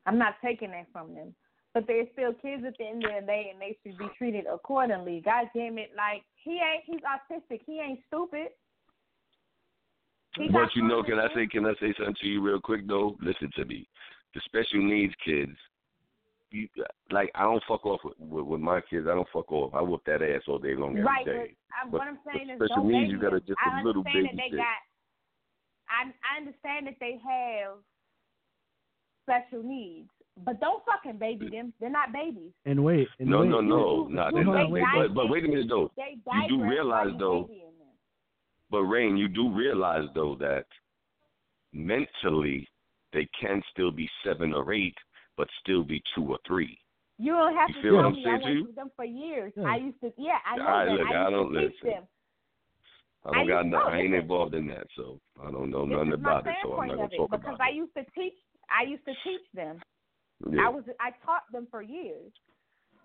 I'm 0.07 0.19
not 0.19 0.35
taking 0.45 0.71
that 0.73 0.87
from 0.93 1.15
them, 1.15 1.35
but 1.73 1.87
they're 1.87 2.05
still 2.13 2.35
kids 2.35 2.65
at 2.67 2.77
the 2.79 2.87
end 2.87 3.05
of 3.05 3.11
the 3.21 3.27
day, 3.27 3.51
and 3.53 3.61
they 3.61 3.79
should 3.83 3.97
be 3.97 4.09
treated 4.19 4.45
accordingly. 4.53 5.23
God 5.25 5.47
damn 5.55 5.79
it, 5.79 5.91
like 5.97 6.23
he 6.43 6.61
ain't 6.61 6.85
he's 6.85 7.01
autistic, 7.01 7.61
he 7.67 7.81
ain't 7.81 8.01
stupid. 8.09 8.49
He 10.37 10.49
But 10.49 10.75
you 10.75 10.83
know, 10.83 11.03
can 11.03 11.21
I 11.21 11.29
say 11.35 11.47
can 11.47 11.67
I 11.67 11.75
say 11.81 11.95
something 11.97 12.17
to 12.21 12.27
you 12.27 12.43
real 12.43 12.61
quick 12.61 12.87
though? 12.89 13.17
Listen 13.23 13.51
to 13.57 13.65
me. 13.65 13.89
The 14.35 14.41
special 14.45 14.83
needs 14.83 15.15
kids, 15.25 15.57
you 16.55 16.69
like 17.11 17.31
I 17.35 17.43
don't 17.43 17.63
fuck 17.67 17.85
off 17.85 18.01
with, 18.05 18.15
with, 18.19 18.47
with 18.47 18.61
my 18.61 18.81
kids. 18.89 19.07
I 19.11 19.15
don't 19.15 19.29
fuck 19.33 19.51
off. 19.53 19.75
I 19.75 19.83
whoop 19.83 20.03
that 20.07 20.23
ass 20.23 20.43
all 20.49 20.59
day 20.59 20.75
long 20.75 20.97
every 20.97 21.03
day. 21.03 21.07
right, 21.07 21.25
but 21.27 21.33
uh, 21.33 21.85
I, 21.85 21.89
what 21.91 22.03
I'm 22.03 22.19
saying 22.25 22.51
is, 22.51 22.57
special 22.59 22.77
don't 22.77 22.93
needs, 22.93 23.05
baby 23.05 23.13
you 23.13 23.21
gotta 23.21 23.41
just 23.41 23.59
I 23.65 23.81
a 23.81 23.85
little 23.85 24.03
understand 24.07 24.27
that 24.27 24.37
they 24.37 24.51
shit. 24.51 24.59
got. 24.59 24.81
I 25.91 26.01
I 26.09 26.41
understand 26.41 26.87
that 26.87 26.97
they 27.01 27.19
have 27.21 27.79
special 29.25 29.63
needs, 29.63 30.09
but 30.45 30.61
don't 30.61 30.83
fucking 30.85 31.19
baby 31.19 31.49
them. 31.51 31.73
They're 31.81 31.91
not 31.91 32.13
babies. 32.13 32.53
And 32.65 32.85
wait, 32.85 33.09
and 33.19 33.29
No, 33.29 33.41
wait. 33.41 33.49
no, 33.49 33.61
no, 33.61 34.09
no. 34.09 34.31
Wait, 34.33 34.45
hold 34.45 34.57
on, 34.57 34.71
wait, 34.71 34.85
But, 34.97 35.15
but 35.15 35.29
wait 35.29 35.45
a 35.45 35.49
minute 35.49 35.67
though. 35.69 35.91
They 35.97 36.17
You 36.49 36.59
do 36.59 36.65
realize 36.65 37.09
though. 37.19 37.49
But 38.71 38.83
Rain, 38.83 39.17
you 39.17 39.29
do 39.29 39.53
realize 39.53 40.09
though 40.15 40.37
that 40.41 40.67
mentally 41.73 42.69
they 43.13 43.29
can 43.41 43.63
still 43.71 43.91
be 43.91 44.09
seven 44.25 44.53
or 44.53 44.73
eight, 44.73 44.97
but 45.37 45.49
still 45.61 45.83
be 45.83 46.03
two 46.15 46.25
or 46.31 46.39
three. 46.47 46.79
You 47.19 47.33
don't 47.33 47.55
have 47.57 47.69
You 47.71 47.75
to 47.77 47.83
feel 47.83 47.95
what 47.97 48.01
tell 48.03 48.11
I'm 48.11 48.15
me. 48.17 48.25
saying 48.25 48.35
I 48.35 48.39
to 48.39 48.45
went 48.45 48.57
you? 48.57 48.65
through 48.65 48.73
them 48.73 48.91
for 48.97 49.05
years. 49.05 49.53
Yeah. 49.57 49.65
I 49.65 49.77
used 49.77 50.01
to, 50.01 50.13
yeah, 50.19 50.39
I 50.45 50.57
know 50.57 50.65
All 50.65 50.71
right, 50.71 50.89
that. 50.89 50.93
look, 50.93 51.07
I 51.07 51.15
I 51.15 51.29
used 51.29 51.31
don't 51.31 51.53
to 51.55 51.61
teach 51.69 51.77
listen. 51.83 51.91
them. 51.91 52.09
I 53.25 53.31
I 53.31 53.33
don't 53.33 53.49
got 53.49 53.67
no, 53.67 53.79
no, 53.79 53.85
I 53.85 53.99
ain't 53.99 54.15
involved 54.15 54.55
in 54.55 54.67
that, 54.69 54.87
so 54.97 55.21
I 55.43 55.51
don't 55.51 55.71
know 55.71 55.87
This 55.87 55.97
nothing 55.97 56.13
about 56.13 56.47
it. 56.47 56.55
So 56.63 56.73
I'm 56.75 56.89
not 56.89 56.97
gonna 56.97 57.07
of 57.07 57.13
it 57.13 57.17
talk 57.17 57.31
because 57.31 57.59
I 57.61 57.71
used 57.71 57.95
to 57.97 58.05
teach. 58.15 58.35
I 58.69 58.85
used 58.85 59.05
to 59.07 59.15
teach 59.25 59.41
them. 59.55 59.81
Yeah. 60.53 60.67
I 60.67 60.69
was 60.69 60.85
I 61.01 61.11
taught 61.25 61.45
them 61.51 61.67
for 61.71 61.81
years. 61.81 62.33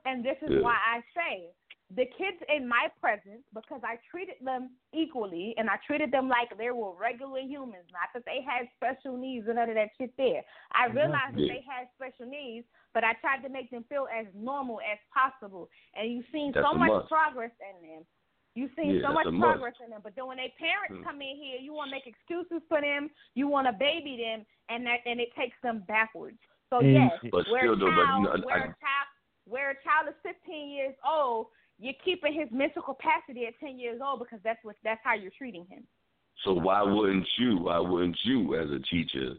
And 0.06 0.23
this 0.23 0.35
is 0.41 0.49
Yeah. 0.49 0.61
why 0.61 0.76
I 0.76 0.99
say 1.15 1.47
the 1.95 2.05
kids 2.17 2.37
in 2.53 2.67
my 2.67 2.85
presence, 3.01 3.41
because 3.53 3.81
I 3.83 3.97
treated 4.11 4.35
them 4.45 4.69
equally 4.93 5.55
and 5.57 5.69
I 5.69 5.77
treated 5.87 6.11
them 6.11 6.29
like 6.29 6.55
they 6.55 6.69
were 6.69 6.93
regular 6.93 7.39
humans, 7.41 7.89
not 7.91 8.13
that 8.13 8.25
they 8.25 8.45
had 8.45 8.69
special 8.77 9.17
needs 9.17 9.47
and 9.47 9.55
none 9.55 9.69
of 9.69 9.75
that 9.75 9.89
shit 9.97 10.13
there. 10.15 10.43
I 10.73 10.85
realized 10.85 11.33
that 11.33 11.49
they 11.49 11.65
had 11.65 11.89
special 11.97 12.29
needs, 12.29 12.67
but 12.93 13.03
I 13.03 13.13
tried 13.13 13.41
to 13.41 13.49
make 13.49 13.71
them 13.71 13.85
feel 13.89 14.05
as 14.13 14.27
normal 14.35 14.79
as 14.85 14.99
possible. 15.09 15.67
And 15.95 16.11
you've 16.13 16.29
seen 16.31 16.51
That's 16.53 16.65
so 16.67 16.77
much 16.77 16.89
must. 16.93 17.09
progress 17.09 17.51
in 17.57 17.89
them. 17.89 18.05
You've 18.53 18.71
seen 18.77 18.95
Yeah, 19.01 19.07
so 19.07 19.13
much 19.13 19.25
a 19.25 19.31
must. 19.31 19.41
progress 19.57 19.73
in 19.83 19.89
them. 19.89 20.01
But 20.03 20.13
then 20.15 20.27
when 20.27 20.37
their 20.37 20.53
parents 20.61 20.93
Hmm. 21.01 21.03
come 21.03 21.21
in 21.23 21.37
here, 21.37 21.57
you 21.57 21.73
want 21.73 21.89
to 21.89 21.95
make 21.95 22.05
excuses 22.05 22.61
for 22.69 22.81
them, 22.81 23.09
you 23.33 23.47
want 23.47 23.65
to 23.65 23.73
baby 23.73 24.17
them, 24.17 24.45
and 24.69 24.85
that 24.85 25.01
and 25.07 25.19
it 25.19 25.33
takes 25.33 25.57
them 25.61 25.79
backwards. 25.87 26.37
So 26.69 26.79
And- 26.81 26.93
yes, 26.93 27.17
But 27.31 27.49
where 27.49 27.61
still 27.61 27.73
a 27.73 27.75
though, 27.77 27.85
but 27.89 28.05
child, 28.05 28.23
you 28.23 28.41
know, 28.41 28.45
where 28.45 28.55
I- 28.57 28.59
a 28.69 28.75
child, 28.77 29.07
where 29.45 29.69
a 29.71 29.81
child 29.81 30.07
is 30.09 30.15
15 30.21 30.69
years 30.69 30.95
old, 31.03 31.47
you're 31.80 31.93
keeping 32.03 32.34
his 32.34 32.49
mental 32.51 32.81
capacity 32.81 33.45
at 33.47 33.53
10 33.60 33.80
years 33.80 34.01
old 34.03 34.19
because 34.19 34.39
that's 34.43 34.60
what 34.64 34.76
that's 34.84 35.01
how 35.03 35.14
you're 35.15 35.31
treating 35.38 35.65
him. 35.69 35.84
So 36.43 36.53
why 36.53 36.81
wouldn't 36.84 37.27
you? 37.38 37.57
Why 37.57 37.80
wouldn't 37.80 38.18
you, 38.23 38.56
as 38.56 38.69
a 38.69 38.80
teacher, 38.89 39.34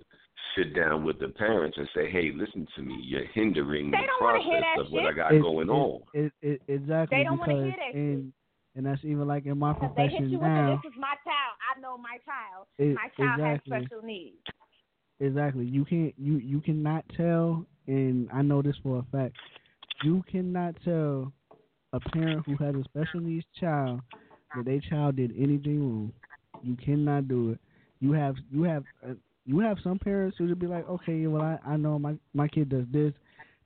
sit 0.56 0.74
down 0.74 1.04
with 1.04 1.18
the 1.18 1.28
parents 1.28 1.78
and 1.78 1.88
say, 1.94 2.10
"Hey, 2.10 2.30
listen 2.34 2.66
to 2.76 2.82
me. 2.82 2.98
You're 3.02 3.24
hindering 3.26 3.90
They 3.90 3.98
the 3.98 4.06
don't 4.06 4.22
wanna 4.22 4.42
hear 4.42 4.60
process 4.60 4.86
of 4.86 4.92
what 4.92 5.04
I 5.04 5.08
shit. 5.08 5.16
got 5.16 5.34
It- 5.34 5.42
going 5.42 5.68
it- 5.68 5.72
on." 5.72 6.02
It, 6.12 6.32
it, 6.42 6.62
exactly 6.68 7.18
They 7.18 7.24
don't 7.24 7.38
wanna 7.38 7.62
hear 7.64 7.76
that 7.76 7.94
and 7.94 8.32
and 8.76 8.86
that's 8.86 9.04
even 9.04 9.26
like 9.26 9.46
in 9.46 9.58
my 9.58 9.72
Because 9.72 9.94
they 9.96 10.02
hit 10.02 10.10
profession 10.10 10.30
you 10.30 10.38
with 10.38 10.48
now. 10.48 10.70
the, 10.70 10.76
this 10.82 10.92
is 10.92 10.98
my 10.98 11.14
child. 11.24 11.54
I 11.76 11.80
know 11.80 11.96
my 11.98 12.18
child. 12.24 12.66
It- 12.78 12.94
my 12.94 13.08
child 13.16 13.40
exactly. 13.40 13.72
has 13.76 13.84
special 13.86 14.02
needs. 14.06 14.36
Exactly. 15.20 15.64
You 15.66 15.84
can't 15.84 16.14
you 16.18 16.34
you 16.38 16.60
cannot 16.60 17.04
tell 17.16 17.64
and 17.86 18.28
I 18.32 18.42
know 18.42 18.62
this 18.62 18.76
for 18.82 18.98
a 18.98 19.02
fact. 19.10 19.36
You 20.02 20.22
cannot 20.30 20.74
tell 20.84 21.32
a 21.92 22.00
parent 22.00 22.44
who 22.46 22.56
has 22.64 22.74
a 22.74 22.84
special 22.84 23.20
needs 23.20 23.44
child 23.58 24.00
that 24.54 24.64
their 24.64 24.80
child 24.80 25.16
did 25.16 25.32
anything 25.36 25.80
wrong. 25.80 26.12
You 26.62 26.76
cannot 26.76 27.28
do 27.28 27.50
it. 27.50 27.58
You 28.00 28.12
have 28.12 28.36
you 28.50 28.62
have 28.64 28.84
uh, 29.06 29.14
you 29.44 29.58
have 29.60 29.78
some 29.82 29.98
parents 29.98 30.36
who 30.38 30.46
would 30.46 30.58
be 30.58 30.66
like, 30.66 30.88
okay, 30.88 31.26
well 31.26 31.42
I 31.42 31.58
I 31.66 31.76
know 31.76 31.98
my 31.98 32.14
my 32.34 32.48
kid 32.48 32.68
does 32.68 32.86
this, 32.92 33.12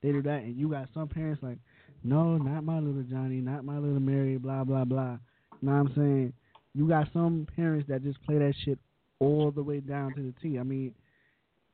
they 0.02 0.12
do 0.12 0.22
that, 0.22 0.42
and 0.42 0.56
you 0.56 0.68
got 0.68 0.88
some 0.94 1.08
parents 1.08 1.42
like, 1.42 1.58
no, 2.02 2.36
not 2.36 2.64
my 2.64 2.78
little 2.78 3.02
Johnny, 3.02 3.40
not 3.40 3.64
my 3.64 3.78
little 3.78 4.00
Mary, 4.00 4.36
blah 4.36 4.64
blah 4.64 4.84
blah. 4.84 5.18
You 5.60 5.68
know 5.68 5.72
what 5.72 5.90
I'm 5.90 5.92
saying? 5.94 6.32
You 6.74 6.88
got 6.88 7.08
some 7.12 7.46
parents 7.54 7.88
that 7.88 8.02
just 8.02 8.22
play 8.24 8.38
that 8.38 8.54
shit 8.64 8.78
all 9.20 9.50
the 9.50 9.62
way 9.62 9.80
down 9.80 10.14
to 10.14 10.22
the 10.22 10.34
T. 10.42 10.58
I 10.58 10.62
mean, 10.62 10.94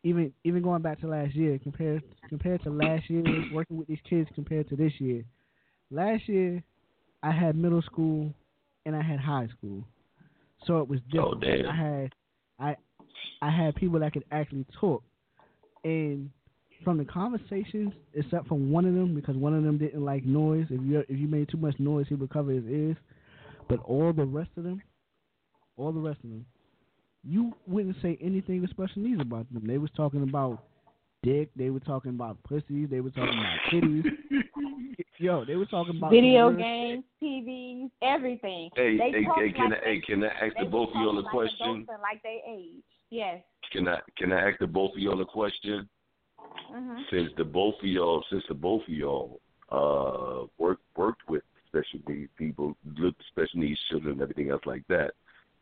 even 0.02 0.32
even 0.44 0.62
going 0.62 0.82
back 0.82 1.00
to 1.00 1.08
last 1.08 1.34
year, 1.34 1.58
compared 1.62 2.02
compared 2.28 2.62
to 2.64 2.70
last 2.70 3.08
year 3.08 3.24
working 3.52 3.76
with 3.76 3.88
these 3.88 3.98
kids 4.08 4.28
compared 4.34 4.68
to 4.68 4.76
this 4.76 4.92
year. 4.98 5.24
Last 5.90 6.28
year, 6.28 6.62
I 7.22 7.32
had 7.32 7.56
middle 7.56 7.82
school 7.82 8.32
and 8.86 8.94
I 8.96 9.02
had 9.02 9.20
high 9.20 9.48
school, 9.58 9.84
so 10.66 10.78
it 10.80 10.88
was 10.88 11.00
Oh, 11.18 11.34
different. 11.34 11.64
damn. 11.64 11.66
I 11.66 11.76
had 11.76 12.14
I 12.58 12.76
I 13.42 13.50
had 13.50 13.74
people 13.74 14.00
that 14.00 14.12
could 14.12 14.24
actually 14.30 14.66
talk, 14.78 15.02
and 15.84 16.30
from 16.84 16.96
the 16.98 17.04
conversations, 17.04 17.92
except 18.14 18.46
for 18.48 18.56
one 18.56 18.86
of 18.86 18.94
them 18.94 19.14
because 19.14 19.36
one 19.36 19.54
of 19.54 19.64
them 19.64 19.78
didn't 19.78 20.04
like 20.04 20.24
noise. 20.24 20.66
If 20.70 20.80
you 20.82 21.00
if 21.00 21.18
you 21.18 21.26
made 21.28 21.48
too 21.48 21.58
much 21.58 21.78
noise, 21.78 22.06
he 22.08 22.14
would 22.14 22.30
cover 22.30 22.52
his 22.52 22.64
ears. 22.64 22.96
But 23.68 23.80
all 23.80 24.12
the 24.12 24.24
rest 24.24 24.50
of 24.56 24.64
them, 24.64 24.80
all 25.76 25.92
the 25.92 26.00
rest 26.00 26.18
of 26.24 26.30
them, 26.30 26.46
you 27.22 27.52
wouldn't 27.66 27.96
say 28.02 28.16
anything 28.20 28.60
with 28.62 28.70
special 28.70 29.02
needs 29.02 29.20
about 29.20 29.52
them. 29.52 29.66
They 29.66 29.78
was 29.78 29.90
talking 29.96 30.22
about 30.22 30.64
dick. 31.22 31.50
They 31.56 31.70
were 31.70 31.80
talking 31.80 32.10
about 32.12 32.42
pussies. 32.44 32.88
They 32.90 33.00
were 33.00 33.10
talking 33.10 33.38
about 33.38 33.58
titties. 33.72 34.04
Yo, 35.18 35.44
they 35.44 35.56
were 35.56 35.66
talking 35.66 35.98
about 35.98 36.10
Video 36.10 36.48
real- 36.48 36.58
games, 36.58 37.04
TVs, 37.22 37.90
everything. 38.00 38.70
Hey, 38.74 38.96
they 38.96 39.10
hey, 39.12 39.24
talk 39.24 39.36
hey, 39.38 39.52
can 39.52 39.70
like 39.70 39.80
I, 39.82 39.84
hey, 39.84 40.00
can 40.00 40.24
I 40.24 40.28
ask 40.28 40.56
the 40.58 40.64
both 40.64 40.88
of 40.90 40.94
y'all 40.94 41.18
a 41.18 41.22
talk 41.22 41.34
like 41.34 41.50
question? 41.58 41.86
like 42.02 42.22
they 42.22 42.42
age. 42.48 42.82
Yes. 43.10 43.42
Can 43.72 43.86
I 43.86 43.98
can 44.16 44.32
I 44.32 44.48
ask 44.48 44.58
the 44.58 44.66
both 44.66 44.92
of 44.92 44.98
y'all 44.98 45.20
a 45.20 45.26
question? 45.26 45.88
Mhm. 46.72 47.02
Since 47.10 47.30
the 47.36 47.44
both 47.44 47.74
of 47.80 47.84
y'all, 47.86 48.24
since 48.30 48.42
the 48.48 48.54
both 48.54 48.82
of 48.82 48.88
y'all 48.88 49.40
uh 49.70 50.46
work 50.58 50.78
worked 50.96 51.28
with 51.28 51.42
special 51.68 52.00
needs 52.08 52.30
people, 52.38 52.74
looked 52.96 53.20
at 53.20 53.26
special 53.26 53.60
needs 53.60 53.78
children, 53.90 54.14
and 54.14 54.22
everything 54.22 54.50
else 54.50 54.62
like 54.64 54.86
that, 54.88 55.12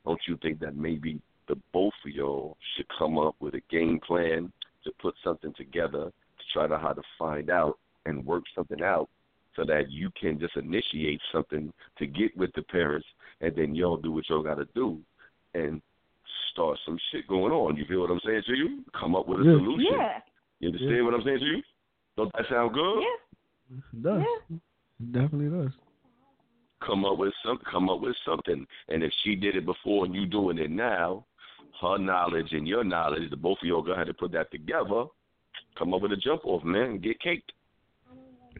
don't 0.06 0.20
you 0.28 0.38
think 0.40 0.60
that 0.60 0.76
maybe 0.76 1.20
the 1.48 1.56
both 1.72 1.94
of 2.06 2.12
y'all 2.12 2.56
should 2.76 2.86
come 2.96 3.18
up 3.18 3.34
with 3.40 3.54
a 3.54 3.62
game 3.70 3.98
plan 4.06 4.52
to 4.84 4.92
put 5.00 5.14
something 5.22 5.52
together 5.56 6.04
to 6.04 6.44
try 6.52 6.66
to 6.66 6.78
how 6.78 6.92
to 6.92 7.02
find 7.18 7.50
out 7.50 7.78
and 8.06 8.24
work 8.24 8.44
something 8.54 8.82
out 8.82 9.08
so 9.56 9.64
that 9.64 9.90
you 9.90 10.10
can 10.20 10.38
just 10.38 10.56
initiate 10.56 11.20
something 11.32 11.72
to 11.98 12.06
get 12.06 12.36
with 12.36 12.50
the 12.54 12.62
parents 12.62 13.06
and 13.40 13.54
then 13.56 13.74
y'all 13.74 13.96
do 13.96 14.12
what 14.12 14.28
y'all 14.28 14.42
gotta 14.42 14.66
do 14.74 14.98
and 15.54 15.82
start 16.52 16.78
some 16.84 16.98
shit 17.10 17.26
going 17.28 17.52
on. 17.52 17.76
You 17.76 17.84
feel 17.86 18.00
what 18.00 18.10
I'm 18.10 18.20
saying 18.24 18.42
to 18.46 18.54
you? 18.54 18.84
Come 18.98 19.14
up 19.14 19.28
with 19.28 19.40
a 19.40 19.44
solution. 19.44 19.86
Yeah. 19.92 20.18
You 20.60 20.68
understand 20.68 21.04
what 21.04 21.14
I'm 21.14 21.22
saying 21.24 21.38
to 21.38 21.44
you? 21.44 21.62
Don't 22.16 22.32
that 22.32 22.46
sound 22.50 22.74
good? 22.74 23.00
Yeah. 23.00 23.76
It 23.92 24.02
does. 24.02 24.22
Definitely 25.12 25.64
does. 25.64 25.72
Come 26.84 27.04
up 27.04 27.18
with 27.18 27.32
some 27.44 27.58
come 27.70 27.90
up 27.90 28.00
with 28.00 28.16
something. 28.26 28.66
And 28.88 29.02
if 29.02 29.12
she 29.24 29.34
did 29.34 29.56
it 29.56 29.66
before 29.66 30.04
and 30.04 30.14
you 30.14 30.26
doing 30.26 30.58
it 30.58 30.70
now, 30.70 31.24
her 31.80 31.98
knowledge 31.98 32.48
and 32.52 32.66
your 32.66 32.84
knowledge, 32.84 33.30
the 33.30 33.36
both 33.36 33.58
of 33.62 33.66
y'all 33.68 33.82
gonna 33.82 33.98
have 33.98 34.06
to 34.06 34.14
put 34.14 34.32
that 34.32 34.50
together, 34.50 35.04
come 35.78 35.94
up 35.94 36.02
with 36.02 36.12
a 36.12 36.16
jump 36.16 36.42
off, 36.44 36.64
man, 36.64 36.82
and 36.90 37.02
get 37.02 37.20
caked. 37.20 37.52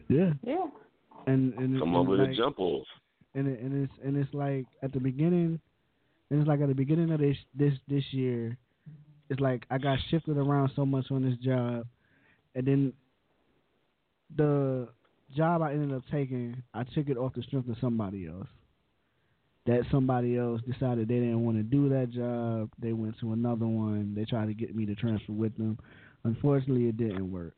Yeah. 0.07 0.31
Yeah. 0.43 0.65
And 1.27 1.53
and 1.55 1.79
Come 1.79 1.89
and 1.89 1.97
up 1.97 2.07
with 2.07 2.19
like, 2.19 2.29
a 2.31 2.35
jump 2.35 2.59
off. 2.59 2.87
and 3.35 3.47
it, 3.47 3.59
and 3.59 3.83
it's 3.83 3.93
and 4.03 4.17
it's 4.17 4.33
like 4.33 4.65
at 4.81 4.93
the 4.93 4.99
beginning, 4.99 5.59
And 6.31 6.39
it's 6.39 6.47
like 6.47 6.61
at 6.61 6.67
the 6.67 6.73
beginning 6.75 7.11
of 7.11 7.19
this 7.19 7.37
this 7.53 7.73
this 7.87 8.03
year, 8.11 8.57
it's 9.29 9.39
like 9.39 9.65
I 9.69 9.77
got 9.77 9.99
shifted 10.09 10.37
around 10.37 10.71
so 10.75 10.85
much 10.85 11.05
on 11.11 11.23
this 11.23 11.37
job, 11.39 11.85
and 12.55 12.65
then 12.67 12.93
the 14.35 14.87
job 15.35 15.61
I 15.61 15.73
ended 15.73 15.93
up 15.95 16.03
taking, 16.11 16.61
I 16.73 16.83
took 16.83 17.09
it 17.09 17.17
off 17.17 17.33
the 17.35 17.43
strength 17.43 17.69
of 17.69 17.75
somebody 17.81 18.27
else. 18.27 18.47
That 19.69 19.85
somebody 19.91 20.35
else 20.35 20.61
decided 20.67 21.07
they 21.07 21.19
didn't 21.19 21.45
want 21.45 21.57
to 21.57 21.63
do 21.63 21.89
that 21.89 22.09
job. 22.09 22.71
They 22.81 22.91
went 22.91 23.19
to 23.19 23.33
another 23.33 23.67
one. 23.67 24.15
They 24.15 24.25
tried 24.25 24.47
to 24.47 24.53
get 24.55 24.75
me 24.75 24.87
to 24.87 24.95
transfer 24.95 25.31
with 25.31 25.55
them. 25.57 25.77
Unfortunately, 26.23 26.87
it 26.87 26.97
didn't 26.97 27.31
work. 27.31 27.53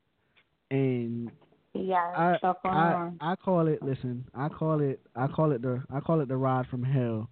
And 0.69 1.31
Yeah, 1.73 1.95
I, 1.95 2.38
I. 2.65 3.11
I 3.21 3.35
call 3.35 3.67
it. 3.67 3.81
Listen, 3.81 4.25
I 4.35 4.49
call 4.49 4.81
it. 4.81 4.99
I 5.15 5.27
call 5.27 5.53
it 5.53 5.61
the. 5.61 5.81
I 5.89 6.01
call 6.01 6.19
it 6.19 6.27
the 6.27 6.35
ride 6.35 6.67
from 6.67 6.83
hell, 6.83 7.29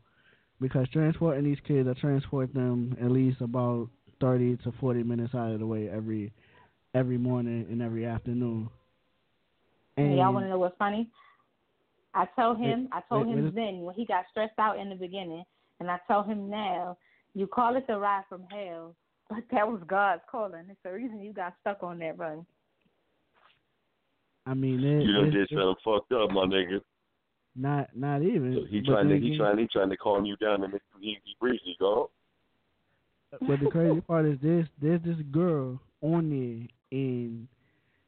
because 0.62 0.88
transporting 0.94 1.44
these 1.44 1.58
kids, 1.68 1.90
I 1.90 2.00
transport 2.00 2.54
them 2.54 2.96
at 3.02 3.12
least 3.12 3.42
about 3.42 3.90
thirty 4.22 4.56
to 4.58 4.72
forty 4.80 5.04
minutes 5.04 5.36
out 5.36 5.52
of 5.52 5.60
the 5.60 5.68
way 5.68 5.90
every 5.90 6.32
every 6.94 7.18
morning 7.18 7.68
and 7.70 7.82
every 7.82 8.06
afternoon. 8.06 8.70
And 9.98 10.16
y'all 10.16 10.34
want 10.34 10.46
to 10.46 10.50
know 10.50 10.60
what's 10.60 10.78
funny? 10.78 11.10
I 12.20 12.26
told 12.36 12.58
him, 12.58 12.82
Wait, 12.82 12.90
I 12.92 13.02
told 13.08 13.28
wait, 13.28 13.38
him 13.38 13.46
wait. 13.46 13.56
then 13.56 13.82
when 13.82 13.96
he 13.96 14.06
got 14.06 14.26
stressed 14.30 14.60
out 14.60 14.78
in 14.78 14.90
the 14.90 14.96
beginning, 14.96 15.44
and 15.80 15.90
I 15.90 15.98
told 16.06 16.26
him 16.26 16.50
now, 16.50 16.98
you 17.34 17.48
call 17.48 17.78
it 17.78 17.88
the 17.88 17.98
ride 17.98 18.24
from 18.28 18.44
hell, 18.52 18.94
but 19.30 19.40
that 19.52 19.66
was 19.66 19.82
God's 19.88 20.22
calling. 20.30 20.66
It's 20.70 20.80
the 20.84 20.92
reason 20.92 21.22
you 21.22 21.32
got 21.32 21.54
stuck 21.62 21.82
on 21.82 22.00
that 22.00 22.18
run. 22.18 22.46
I 24.46 24.54
mean, 24.54 24.84
it, 24.84 25.04
You 25.04 25.14
done 25.14 25.26
it's, 25.26 25.34
did 25.34 25.42
it's 25.44 25.52
something 25.52 25.76
fucked 25.86 26.12
up, 26.12 26.32
my 26.32 26.46
nigga. 26.46 26.82
not 27.56 27.90
not 27.96 28.22
even. 28.22 28.54
So 28.56 28.66
he 28.70 28.82
trying 28.82 29.08
to 29.08 29.18
he 29.18 29.38
trying 29.38 29.58
he 29.58 29.68
trying 29.72 29.90
to 29.90 29.98
calm 29.98 30.26
you 30.26 30.36
down 30.38 30.64
and 30.64 30.74
make 30.74 30.82
you 31.00 31.12
easy 31.12 31.38
breezy, 31.40 31.78
go. 31.80 32.10
But 33.32 33.60
the 33.62 33.70
crazy 33.72 34.02
part 34.02 34.26
is 34.26 34.40
this: 34.42 34.66
there's 34.82 35.02
this 35.04 35.18
girl 35.32 35.80
on 36.02 36.30
there, 36.30 37.00
and 37.00 37.48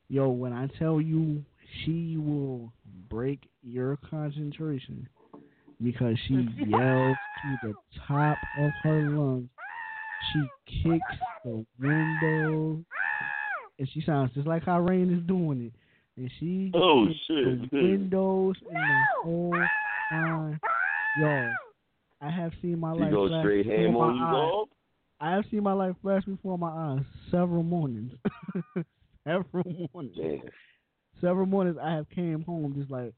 yo, 0.09 0.29
when 0.29 0.51
I 0.51 0.67
tell 0.79 0.99
you, 0.99 1.45
she 1.85 2.17
will 2.17 2.73
break 3.11 3.47
your 3.61 3.97
concentration 4.09 5.07
because 5.83 6.15
she 6.27 6.33
yells 6.67 7.17
to 7.43 7.67
the 7.67 7.73
top 8.07 8.37
of 8.59 8.71
her 8.83 9.01
lungs. 9.01 9.49
She 10.33 10.81
kicks 10.83 11.19
the 11.43 11.65
window, 11.79 12.83
and 13.79 13.89
she 13.93 14.01
sounds 14.05 14.31
just 14.33 14.47
like 14.47 14.63
how 14.63 14.79
Rain 14.79 15.13
is 15.13 15.25
doing 15.27 15.61
it. 15.67 15.73
And 16.17 16.31
she 16.39 16.71
Oh, 16.73 17.05
kicks 17.07 17.19
shit. 17.27 17.71
the 17.71 17.77
windows 17.81 18.55
and 18.69 18.75
the 18.89 19.05
whole 19.23 19.67
time. 20.09 20.59
Yo, 21.19 21.51
I 22.21 22.29
have 22.29 22.51
seen 22.61 22.79
my 22.79 22.93
She 22.93 22.99
life 23.01 23.11
go 23.11 23.27
flash 23.27 23.41
straight 23.43 23.65
before 23.67 23.83
ham 23.83 23.93
my 23.93 23.99
on 23.99 24.15
you, 24.15 24.23
eyes. 24.23 24.51
dog. 24.51 24.67
I 25.19 25.31
have 25.35 25.45
seen 25.51 25.63
my 25.63 25.73
life 25.73 25.95
flash 26.01 26.23
before 26.25 26.57
my 26.57 26.69
eyes 26.69 27.05
several 27.29 27.63
mornings. 27.63 28.11
several 29.23 29.87
mornings. 29.93 30.15
Damn. 30.17 30.41
Several 31.21 31.45
mornings 31.45 31.77
I 31.81 31.93
have 31.93 32.09
came 32.09 32.43
home 32.43 32.73
just 32.77 32.91
like 32.91 33.13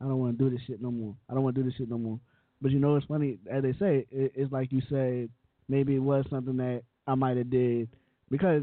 I 0.00 0.04
don't 0.04 0.18
want 0.18 0.38
to 0.38 0.44
do 0.44 0.50
this 0.50 0.64
shit 0.66 0.80
no 0.80 0.90
more. 0.90 1.14
I 1.28 1.34
don't 1.34 1.42
want 1.42 1.56
to 1.56 1.62
do 1.62 1.68
this 1.68 1.76
shit 1.76 1.90
no 1.90 1.98
more. 1.98 2.20
But 2.62 2.70
you 2.70 2.78
know 2.78 2.96
it's 2.96 3.06
funny 3.06 3.38
as 3.50 3.62
they 3.62 3.72
say 3.72 4.06
it, 4.10 4.32
it's 4.34 4.52
like 4.52 4.72
you 4.72 4.82
said 4.88 5.28
maybe 5.68 5.96
it 5.96 6.02
was 6.02 6.24
something 6.30 6.56
that 6.56 6.82
I 7.06 7.14
might 7.14 7.36
have 7.36 7.50
did 7.50 7.88
because 8.30 8.62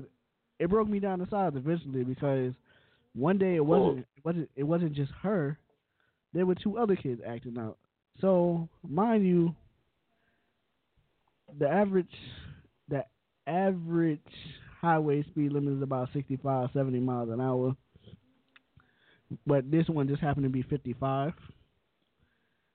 it 0.59 0.69
broke 0.69 0.87
me 0.87 0.99
down 0.99 1.19
the 1.19 1.27
sides 1.29 1.55
eventually 1.55 2.03
because 2.03 2.53
one 3.13 3.37
day 3.37 3.55
it 3.55 3.65
wasn't 3.65 4.05
it 4.15 4.25
wasn't 4.25 4.49
it 4.55 4.63
wasn't 4.63 4.93
just 4.93 5.11
her. 5.21 5.57
There 6.33 6.45
were 6.45 6.55
two 6.55 6.77
other 6.77 6.95
kids 6.95 7.21
acting 7.25 7.57
out. 7.57 7.77
So 8.21 8.69
mind 8.87 9.25
you, 9.25 9.55
the 11.57 11.67
average 11.67 12.07
the 12.89 13.03
average 13.47 14.19
highway 14.81 15.23
speed 15.23 15.51
limit 15.51 15.73
is 15.75 15.81
about 15.81 16.09
65, 16.13 16.69
70 16.73 16.99
miles 16.99 17.29
an 17.29 17.41
hour. 17.41 17.75
But 19.45 19.69
this 19.71 19.87
one 19.89 20.07
just 20.07 20.21
happened 20.21 20.43
to 20.45 20.49
be 20.49 20.61
55. 20.63 21.33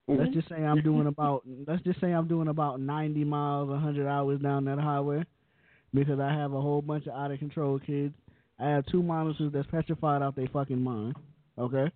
Let's 0.07 0.29
Mhm. 0.29 0.33
just 0.33 0.49
say 0.49 0.65
I'm 0.65 0.81
doing 0.81 1.07
about 1.07 1.43
let's 1.67 1.83
just 1.83 1.99
say 2.01 2.11
I'm 2.11 2.27
doing 2.27 2.47
about 2.49 2.81
90 2.81 3.23
miles, 3.23 3.69
100 3.69 4.07
hours 4.07 4.41
down 4.41 4.65
that 4.65 4.79
highway 4.79 5.23
because 5.93 6.19
I 6.19 6.33
have 6.33 6.53
a 6.53 6.61
whole 6.61 6.81
bunch 6.81 7.07
of 7.07 7.13
out 7.13 7.31
of 7.31 7.39
control 7.39 7.79
kids. 7.79 8.13
I 8.59 8.69
have 8.69 8.85
two 8.87 9.01
monitors 9.01 9.51
that's 9.51 9.67
petrified 9.69 10.21
out 10.21 10.35
their 10.35 10.47
fucking 10.47 10.81
mind. 10.81 11.15
Okay, 11.57 11.91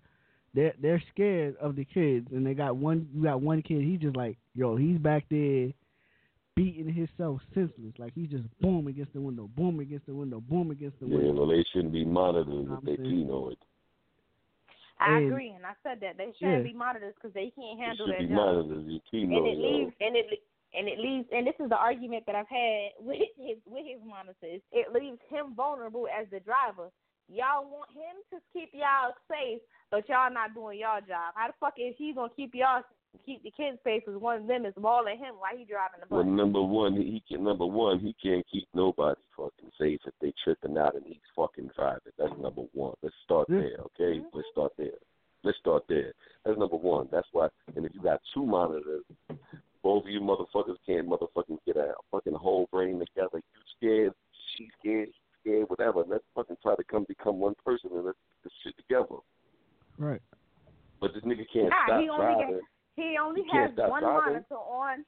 they're 0.54 0.74
they're 0.80 1.02
scared 1.12 1.56
of 1.56 1.76
the 1.76 1.84
kids, 1.84 2.28
and 2.32 2.46
they 2.46 2.54
got 2.54 2.76
one. 2.76 3.08
You 3.14 3.24
got 3.24 3.40
one 3.42 3.62
kid. 3.62 3.82
He 3.82 3.96
just 3.96 4.16
like 4.16 4.38
yo. 4.54 4.76
He's 4.76 4.98
back 4.98 5.24
there 5.30 5.72
beating 6.54 6.92
himself 6.92 7.40
senseless. 7.54 7.92
Like 7.98 8.14
he 8.14 8.26
just 8.26 8.44
boom 8.60 8.86
against 8.86 9.12
the 9.12 9.20
window, 9.20 9.48
boom 9.56 9.78
against 9.80 10.06
the 10.06 10.14
window, 10.14 10.40
boom 10.40 10.70
against 10.70 10.98
the 11.00 11.06
window. 11.06 11.26
Yeah, 11.26 11.32
well, 11.32 11.48
they 11.48 11.64
shouldn't 11.72 11.92
be 11.92 12.04
monitored 12.04 12.66
if 12.72 12.84
they 12.84 12.96
saying? 12.96 13.28
know 13.28 13.50
it. 13.50 13.58
I 14.98 15.18
And- 15.18 15.26
agree, 15.30 15.50
and 15.50 15.66
I 15.66 15.74
said 15.82 16.00
that 16.00 16.16
they 16.16 16.32
shouldn't 16.32 16.64
Yeah. 16.64 16.72
be 16.72 16.72
monitors 16.72 17.14
because 17.16 17.32
they 17.34 17.50
can't 17.50 17.78
They 17.78 17.84
handle 17.84 18.06
should 18.06 18.14
their 18.14 18.20
be 18.20 18.28
job. 18.28 18.36
monitored 18.36 18.88
if 18.88 19.02
you 19.12 19.22
and 19.22 19.32
it 19.46 19.52
it. 19.52 19.58
leaves 19.58 19.94
and 20.00 20.16
it 20.16 20.42
and 20.74 20.88
it 20.88 20.98
leaves 20.98 21.28
and 21.32 21.46
this 21.46 21.54
is 21.60 21.68
the 21.68 21.76
argument 21.78 22.26
that 22.26 22.34
I've 22.34 22.48
had 22.48 22.92
with 23.00 23.20
his 23.36 23.58
with 23.66 23.84
his 23.86 24.02
monitors. 24.02 24.62
It 24.72 24.92
leaves 24.92 25.20
him 25.28 25.54
vulnerable 25.54 26.08
as 26.08 26.28
the 26.30 26.40
driver. 26.40 26.90
Y'all 27.28 27.68
want 27.68 27.90
him 27.92 28.16
to 28.30 28.40
keep 28.52 28.72
y'all 28.72 29.12
safe, 29.28 29.60
but 29.90 30.08
y'all 30.08 30.30
not 30.30 30.54
doing 30.54 30.78
y'all 30.78 31.00
job. 31.00 31.34
How 31.34 31.48
the 31.48 31.54
fuck 31.54 31.74
is 31.78 31.94
he 31.96 32.12
gonna 32.12 32.30
keep 32.30 32.54
y'all 32.54 32.82
keep 33.24 33.42
the 33.42 33.50
kids 33.50 33.78
safe 33.84 34.02
if 34.06 34.20
one 34.20 34.42
of 34.42 34.46
them 34.46 34.66
is 34.66 34.74
mauling 34.78 35.18
him 35.18 35.34
while 35.38 35.56
he 35.56 35.64
driving 35.64 36.00
the 36.00 36.06
bus. 36.06 36.10
Well, 36.16 36.24
bus? 36.24 36.32
number 36.36 36.62
one, 36.62 36.96
he 36.96 37.22
can 37.28 37.44
number 37.44 37.66
one, 37.66 37.98
he 38.00 38.14
can't 38.22 38.44
keep 38.50 38.68
nobody 38.74 39.20
fucking 39.36 39.70
safe 39.80 40.00
if 40.06 40.14
they 40.20 40.32
tripping 40.44 40.76
out 40.78 40.94
and 40.94 41.04
he's 41.06 41.16
fucking 41.34 41.70
driving. 41.76 42.12
That's 42.18 42.32
number 42.40 42.62
one. 42.72 42.94
Let's 43.02 43.14
start 43.24 43.48
there, 43.48 43.78
okay? 43.94 44.18
Mm-hmm. 44.20 44.36
Let's 44.36 44.48
start 44.52 44.72
there. 44.76 44.98
Let's 45.44 45.58
start 45.58 45.84
there. 45.88 46.12
That's 46.44 46.58
number 46.58 46.76
one. 46.76 47.08
That's 47.12 47.28
why. 47.32 47.48
And 47.76 47.84
if 47.86 47.94
you 47.94 48.02
got 48.02 48.20
two 48.34 48.44
monitors, 48.44 49.04
both 49.82 50.04
of 50.04 50.10
you 50.10 50.20
motherfuckers 50.20 50.76
can't 50.84 51.08
motherfucking 51.08 51.58
get 51.66 51.76
a 51.76 51.92
fucking 52.10 52.34
whole 52.34 52.68
brain 52.72 52.98
together. 52.98 53.36
You 53.38 53.60
scared, 53.76 54.12
she 54.56 54.68
scared, 54.80 55.08
he 55.08 55.14
scared, 55.50 55.68
whatever. 55.68 56.02
Let's 56.08 56.24
fucking 56.34 56.56
try 56.62 56.74
to 56.74 56.84
come 56.84 57.04
become 57.08 57.38
one 57.38 57.54
person 57.64 57.90
and 57.94 58.04
let's 58.04 58.18
get 58.42 58.44
this 58.44 58.52
shit 58.64 58.76
together. 58.76 59.20
Right. 59.98 60.20
But 61.00 61.12
this 61.14 61.22
nigga 61.24 61.44
can't 61.52 61.68
Nah, 61.68 61.86
stop 61.86 62.00
he 62.00 62.08
only 62.08 62.24
driving. 62.24 62.54
got, 62.54 62.62
he 62.96 63.16
only 63.22 63.42
He 63.42 63.56
has 63.56 63.70
one 63.76 64.02
driving. 64.02 64.32
monitor 64.32 64.54
on. 64.54 65.04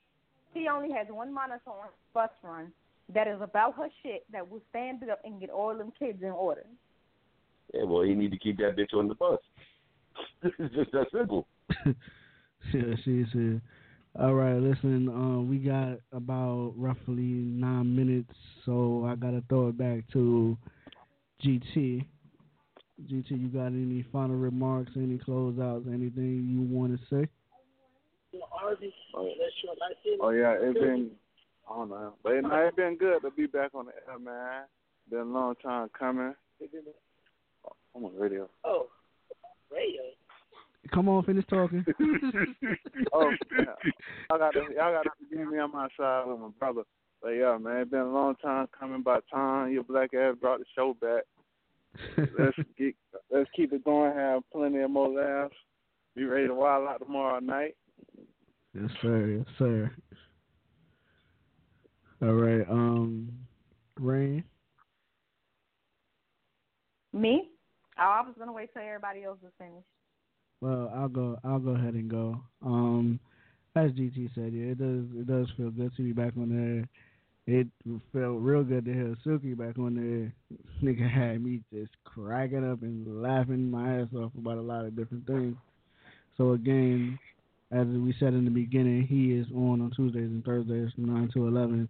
He 0.55 0.69
only 0.69 0.93
has 0.93 1.07
one 1.11 1.33
monitor 1.33 1.61
on 1.71 1.85
his 1.85 1.95
bus 2.15 2.31
run 2.43 2.73
that 3.15 3.27
is 3.27 3.41
about 3.41 3.75
her 3.77 3.89
shit 4.03 4.25
that 4.33 4.49
will 4.49 4.63
stand 4.71 5.03
up 5.11 5.21
and 5.25 5.41
get 5.41 5.51
all 5.51 5.77
them 5.77 5.93
kids 5.99 6.23
in 6.23 6.31
order. 6.31 6.65
Yeah, 7.75 7.85
well, 7.85 8.03
he 8.03 8.15
need 8.15 8.31
to 8.31 8.39
keep 8.39 8.59
that 8.59 8.77
bitch 8.77 8.95
on 8.97 9.09
the 9.09 9.15
bus. 9.15 9.39
it's 10.43 10.75
just 10.75 10.93
that 10.93 11.07
simple. 11.13 11.47
yeah, 11.87 12.95
she 13.05 13.25
said. 13.33 13.61
All 14.19 14.35
right, 14.35 14.57
listen. 14.57 15.09
Uh, 15.09 15.41
we 15.43 15.59
got 15.59 15.99
about 16.13 16.73
roughly 16.77 17.23
nine 17.23 17.95
minutes, 17.95 18.35
so 18.65 19.07
I 19.07 19.15
gotta 19.15 19.43
throw 19.49 19.69
it 19.69 19.79
back 19.79 20.11
to 20.13 20.57
GT. 21.45 22.05
GT, 23.07 23.31
you 23.31 23.49
got 23.49 23.67
any 23.67 24.05
final 24.11 24.35
remarks, 24.35 24.91
any 24.97 25.19
closeouts, 25.19 25.87
anything 25.87 26.49
you 26.51 26.63
want 26.77 26.99
to 26.99 27.07
say? 27.15 27.29
Oh 30.21 30.31
yeah, 30.31 30.55
it's 30.61 30.79
been 30.79 31.11
I 31.71 31.75
don't 31.75 31.91
know, 31.91 32.15
but 32.23 32.33
it, 32.33 32.45
it's 32.47 32.77
been 32.77 32.97
good 32.97 33.21
to 33.23 33.31
be 33.31 33.47
back 33.47 33.71
on 33.75 33.87
the 33.87 33.93
air, 34.09 34.19
man. 34.19 34.65
Been 35.11 35.21
a 35.21 35.25
long 35.25 35.55
time 35.63 35.89
coming. 35.99 36.35
I'm 37.95 38.05
on 38.05 38.17
radio. 38.17 38.49
Oh, 38.65 38.87
radio. 39.71 40.03
Come 40.93 41.09
on, 41.09 41.25
finish 41.25 41.45
talking. 41.51 41.85
oh, 43.13 43.31
yeah. 43.59 43.65
I 44.31 44.39
got 44.39 44.53
to, 44.53 44.61
y'all 44.75 44.93
got 44.93 45.03
to 45.03 45.11
forgive 45.19 45.49
me 45.49 45.59
on 45.59 45.73
my 45.73 45.89
side 45.99 46.25
with 46.27 46.39
my 46.39 46.49
brother. 46.59 46.83
But 47.23 47.31
yeah, 47.31 47.59
man, 47.59 47.79
it's 47.79 47.91
been 47.91 48.01
a 48.01 48.13
long 48.13 48.37
time 48.37 48.69
coming. 48.79 49.03
By 49.03 49.19
time 49.31 49.73
your 49.73 49.83
black 49.83 50.15
ass 50.15 50.37
brought 50.41 50.61
the 50.61 50.65
show 50.75 50.95
back, 51.01 51.25
let's 52.39 52.57
get 52.79 52.95
let's 53.31 53.51
keep 53.57 53.73
it 53.73 53.85
going. 53.85 54.15
Have 54.15 54.43
plenty 54.53 54.79
of 54.79 54.91
more 54.91 55.09
laughs. 55.09 55.55
Be 56.15 56.25
ready 56.25 56.47
to 56.47 56.55
wild 56.55 56.89
out 56.89 57.01
tomorrow 57.01 57.41
night. 57.41 57.75
Yes, 58.75 58.91
sir. 59.03 59.27
Yes, 59.27 59.47
sir. 59.59 59.91
All 62.23 62.35
right. 62.35 62.69
Um, 62.69 63.31
Rain. 63.99 64.45
Me? 67.13 67.51
Oh, 67.99 68.03
I 68.03 68.21
was 68.23 68.35
gonna 68.39 68.53
wait 68.53 68.73
till 68.73 68.83
everybody 68.83 69.25
else 69.25 69.39
was 69.43 69.53
finished. 69.59 69.87
Well, 70.61 70.93
I'll 70.95 71.09
go. 71.09 71.39
I'll 71.45 71.59
go 71.59 71.71
ahead 71.71 71.95
and 71.95 72.11
go. 72.11 72.41
Um, 72.65 73.19
as 73.75 73.93
GT 73.93 74.35
said, 74.35 74.53
yeah, 74.53 74.73
it 74.73 74.79
does. 74.79 75.05
It 75.17 75.27
does 75.27 75.47
feel 75.57 75.71
good 75.71 75.95
to 75.97 76.03
be 76.03 76.13
back 76.13 76.33
on 76.37 76.49
there. 76.51 76.89
It 77.47 77.67
felt 78.13 78.41
real 78.41 78.63
good 78.63 78.85
to 78.85 78.93
hear 78.93 79.17
Silky 79.25 79.55
back 79.55 79.79
on 79.79 79.95
there. 79.95 80.59
Nigga 80.83 81.11
had 81.11 81.43
me 81.43 81.63
just 81.73 81.93
cracking 82.05 82.71
up 82.71 82.83
and 82.83 83.23
laughing 83.23 83.71
my 83.71 84.01
ass 84.01 84.09
off 84.15 84.33
about 84.37 84.59
a 84.59 84.63
lot 84.63 84.85
of 84.85 84.95
different 84.95 85.27
things. 85.27 85.57
So 86.37 86.53
again, 86.53 87.19
as 87.71 87.87
we 87.87 88.15
said 88.19 88.35
in 88.35 88.45
the 88.45 88.51
beginning, 88.51 89.07
he 89.07 89.33
is 89.33 89.47
on 89.55 89.81
on 89.81 89.93
Tuesdays 89.95 90.31
and 90.31 90.45
Thursdays 90.45 90.93
from 90.95 91.07
nine 91.07 91.31
to 91.35 91.47
eleven. 91.47 91.89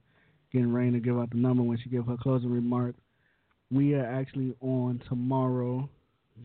Getting 0.52 0.72
Rain 0.72 0.92
to 0.94 1.00
give 1.00 1.18
out 1.18 1.30
the 1.30 1.36
number 1.36 1.62
when 1.62 1.78
she 1.78 1.90
give 1.90 2.06
her 2.06 2.16
closing 2.16 2.50
remark. 2.50 2.94
We 3.70 3.94
are 3.94 4.04
actually 4.04 4.54
on 4.60 5.02
tomorrow 5.08 5.88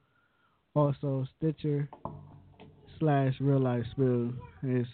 Also 0.76 1.26
Stitcher 1.38 1.90
slash 3.00 3.34
real 3.40 3.60
life 3.60 3.86
spill. 3.92 4.34
It's 4.62 4.90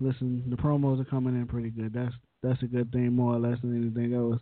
listen, 0.00 0.42
the 0.48 0.56
promos 0.56 1.00
are 1.00 1.04
coming 1.04 1.34
in 1.34 1.46
pretty 1.46 1.70
good. 1.70 1.92
That's 1.92 2.14
that's 2.42 2.62
a 2.62 2.66
good 2.66 2.90
thing 2.90 3.14
more 3.14 3.34
or 3.34 3.38
less 3.38 3.60
than 3.60 3.76
anything 3.76 4.14
else. 4.14 4.40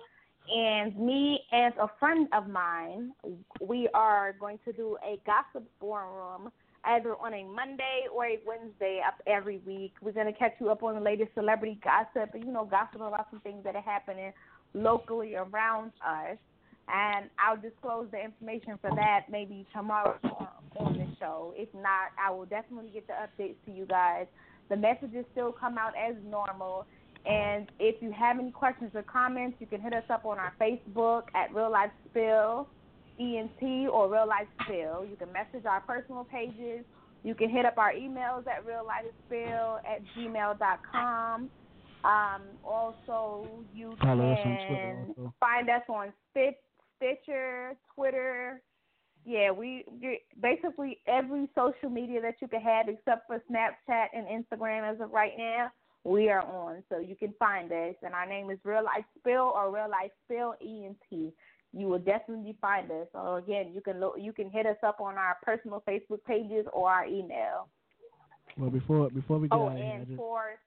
And 0.52 0.98
me 0.98 1.40
and 1.52 1.73
a 1.81 1.89
friend 2.01 2.27
of 2.32 2.48
mine, 2.48 3.12
we 3.60 3.89
are 3.94 4.35
going 4.40 4.59
to 4.64 4.73
do 4.73 4.97
a 5.05 5.20
gossip 5.24 5.69
forum 5.78 6.51
either 6.85 7.15
on 7.17 7.35
a 7.35 7.45
Monday 7.45 8.07
or 8.13 8.27
a 8.27 8.41
Wednesday 8.47 9.01
up 9.07 9.15
every 9.27 9.59
week. 9.59 9.93
We're 10.01 10.13
going 10.13 10.27
to 10.27 10.39
catch 10.39 10.55
you 10.61 10.71
up 10.71 10.83
on 10.83 10.95
the 10.95 11.01
latest 11.01 11.31
celebrity 11.35 11.79
gossip 11.83 12.31
you 12.35 12.53
know, 12.53 12.65
gossip 12.65 12.97
about 12.97 13.29
some 13.31 13.41
things 13.41 13.65
that 13.65 13.77
are 13.77 13.83
happening 13.83 14.33
locally 14.75 15.35
around 15.35 15.93
us. 16.07 16.39
And 16.89 17.31
I'll 17.39 17.61
disclose 17.61 18.09
the 18.11 18.23
information 18.23 18.79
for 18.81 18.91
that 18.97 19.27
maybe 19.31 19.67
tomorrow 19.73 20.19
on 20.77 20.99
the 20.99 21.07
show. 21.21 21.55
If 21.57 21.69
not, 21.75 22.11
I 22.23 22.31
will 22.33 22.47
definitely 22.47 22.91
get 22.91 23.07
the 23.07 23.13
updates 23.13 23.55
to 23.67 23.73
you 23.73 23.87
guys. 23.87 24.27
The 24.69 24.77
messages 24.77 25.25
still 25.33 25.53
come 25.53 25.79
out 25.79 25.93
as 25.97 26.17
normal. 26.29 26.87
And 27.25 27.71
if 27.79 28.03
you 28.03 28.11
have 28.11 28.41
any 28.41 28.51
questions 28.51 28.91
or 28.95 29.03
comments, 29.03 29.57
you 29.61 29.67
can 29.67 29.81
hit 29.81 29.93
us 29.95 30.03
up 30.11 30.25
on 30.25 30.39
our 30.39 30.53
Facebook 30.61 31.25
at 31.35 31.55
Real 31.55 31.71
Life 31.71 31.93
Spill 32.11 32.67
ENT 33.23 33.89
or 33.89 34.11
Real 34.11 34.27
Life 34.27 34.49
Spill. 34.65 35.07
You 35.09 35.16
can 35.16 35.32
message 35.32 35.65
our 35.66 35.81
personal 35.81 36.24
pages. 36.24 36.85
You 37.24 37.35
can 37.35 37.49
hit 37.51 37.65
up 37.65 37.78
our 37.78 37.93
emails 37.93 38.47
at 38.47 38.66
Real 38.66 38.85
Life 38.85 39.07
Spill 39.27 39.78
at 39.86 40.01
gmail.com. 40.16 41.51
Um, 42.05 42.43
also, 42.65 43.47
you 43.73 43.94
can 44.01 45.15
find 45.39 45.70
us 45.70 45.82
on 45.89 46.12
Stitcher, 46.31 47.74
Twitter. 47.94 48.61
Yeah, 49.24 49.53
we- 49.53 49.86
basically 50.40 50.99
every 51.07 51.49
social 51.55 51.90
media 51.90 52.20
that 52.23 52.36
you 52.40 52.49
can 52.49 52.61
have 52.61 52.89
except 52.89 53.28
for 53.28 53.40
Snapchat 53.49 54.09
and 54.12 54.27
Instagram 54.27 54.82
as 54.82 55.01
of 55.01 55.12
right 55.12 55.39
now. 55.39 55.70
We 56.05 56.28
are 56.31 56.43
on, 56.43 56.82
so 56.89 56.99
you 56.99 57.15
can 57.15 57.32
find 57.35 57.70
us, 57.70 57.94
and 58.03 58.12
our 58.12 58.27
name 58.27 58.51
is 58.51 58.59
Real 58.65 58.82
Life 58.82 59.05
Spill 59.16 59.53
or 59.55 59.70
Real 59.70 59.89
Life 59.89 60.11
Spill 60.24 60.57
ENT. 60.61 61.32
You 61.73 61.86
will 61.89 61.99
definitely 61.99 62.57
find 62.61 62.90
us. 62.90 63.07
So 63.12 63.36
again, 63.36 63.73
you 63.74 63.81
can 63.81 63.99
look, 63.99 64.16
you 64.19 64.32
can 64.32 64.51
hit 64.51 64.66
us 64.66 64.77
up 64.82 65.01
on 65.01 65.16
our 65.16 65.39
personal 65.43 65.82
Facebook 65.89 66.23
pages 66.27 66.66
or 66.73 66.90
our 66.90 67.07
email. 67.07 67.69
Well, 68.59 68.70
before 68.70 69.09
before 69.11 69.39
we 69.39 69.49
get 69.49 69.57
Oh, 69.57 69.69
out 69.69 69.73
of 69.73 69.78
here, 69.78 69.93
and 69.94 70.07
just, 70.07 70.16
for 70.16 70.59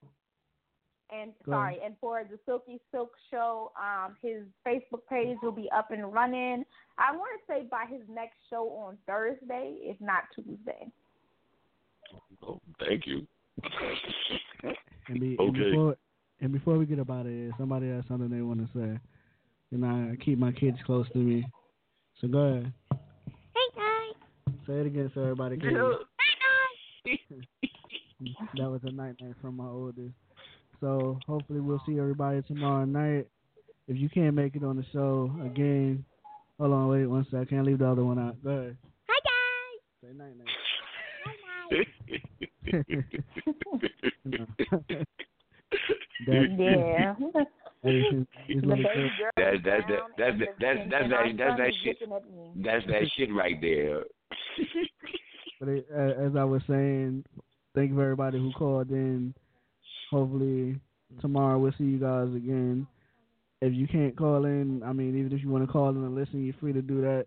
and 1.11 1.32
Go 1.45 1.52
sorry, 1.52 1.77
and 1.86 1.95
for 2.02 2.23
the 2.23 2.40
Silky 2.45 2.80
Silk 2.91 3.11
Show, 3.30 3.72
um, 3.80 4.15
his 4.22 4.44
Facebook 4.65 5.02
page 5.07 5.38
will 5.44 5.52
be 5.52 5.69
up 5.76 5.91
and 5.91 6.11
running. 6.11 6.65
I 6.98 7.15
want 7.15 7.30
to 7.40 7.53
say 7.53 7.68
by 7.69 7.86
his 7.88 8.02
next 8.10 8.38
show 8.49 8.69
on 8.69 8.98
Thursday, 9.06 9.76
if 9.82 9.99
not 10.02 10.23
Tuesday. 10.34 10.91
Oh, 12.41 12.60
thank 12.80 13.06
you. 13.06 13.27
and, 15.07 15.19
be, 15.19 15.36
and 15.38 15.49
Okay. 15.49 15.69
before 15.69 15.98
and 16.41 16.52
before 16.52 16.77
we 16.77 16.86
get 16.86 16.99
about 16.99 17.27
it, 17.27 17.53
somebody 17.57 17.90
has 17.90 18.03
something 18.07 18.30
they 18.30 18.41
want 18.41 18.60
to 18.60 18.77
say. 18.77 18.99
And 19.72 19.86
I 19.86 20.16
keep 20.24 20.38
my 20.38 20.52
kids 20.52 20.78
close 20.86 21.08
to 21.14 21.18
me. 21.18 21.46
So 22.22 22.28
go 22.28 22.38
ahead. 22.40 22.74
Hey 22.92 23.76
guys. 23.76 24.14
Say 24.68 24.74
it 24.74 24.86
again 24.86 25.12
so 25.14 25.22
everybody 25.22 25.58
can 25.58 25.70
hear. 25.70 25.98
that 28.58 28.70
was 28.70 28.82
a 28.84 28.92
night 28.92 29.16
night 29.22 29.36
from 29.42 29.58
my 29.58 29.68
oldest. 29.68 30.14
So 30.80 31.20
hopefully 31.28 31.60
we'll 31.60 31.82
see 31.86 32.00
everybody 32.00 32.42
tomorrow 32.44 32.86
night. 32.86 33.28
If 33.88 33.98
you 33.98 34.10
can't 34.10 34.36
make 34.36 34.56
it 34.56 34.64
on 34.64 34.78
the 34.78 34.86
show 34.92 35.32
again, 35.46 36.04
hold 36.60 36.74
on, 36.74 36.88
wait 36.90 37.06
one 37.06 37.26
sec. 37.30 37.42
I 37.42 37.46
can't 37.46 37.66
leave 37.66 37.80
the 37.80 37.88
other 37.90 38.04
one 38.04 38.20
out. 38.20 38.44
Go 38.44 38.50
ahead. 38.50 38.78
Hi 39.08 39.20
guys. 39.24 39.80
Say 40.02 40.18
night 40.18 40.38
night. 40.38 40.48
Yeah. 46.28 47.14
That's 49.38 49.57
that's 49.64 49.84
that 49.88 50.02
that's 50.18 50.40
that 50.40 50.48
that's 50.60 50.80
that's 50.90 51.10
that 51.10 51.38
that's 51.38 51.57
that 51.57 51.74
shit 51.84 51.98
that's 52.64 52.86
that 52.88 53.03
shit 53.16 53.34
right 53.34 53.60
there. 53.62 54.03
But 55.57 55.70
it, 55.70 55.88
uh, 55.90 56.22
as 56.22 56.36
I 56.36 56.44
was 56.44 56.62
saying, 56.68 57.24
thank 57.74 57.90
you 57.90 57.95
for 57.95 58.03
everybody 58.03 58.38
who 58.38 58.52
called 58.52 58.90
in. 58.90 59.34
Hopefully 60.12 60.80
tomorrow 61.22 61.57
we'll 61.57 61.72
see 61.78 61.86
you 61.86 61.98
guys 61.98 62.28
again. 62.36 62.86
If 63.62 63.74
you 63.74 63.88
can't 63.88 64.18
call 64.18 64.45
in, 64.45 64.84
I 64.84 64.91
mean, 64.91 65.18
even 65.18 65.32
if 65.32 65.41
you 65.41 65.49
want 65.49 65.66
to 65.66 65.72
call 65.72 65.90
in 65.90 66.03
and 66.03 66.14
listen, 66.14 66.44
you're 66.44 66.56
free 66.60 66.74
to 66.74 66.82
do 66.82 67.02
that. 67.02 67.26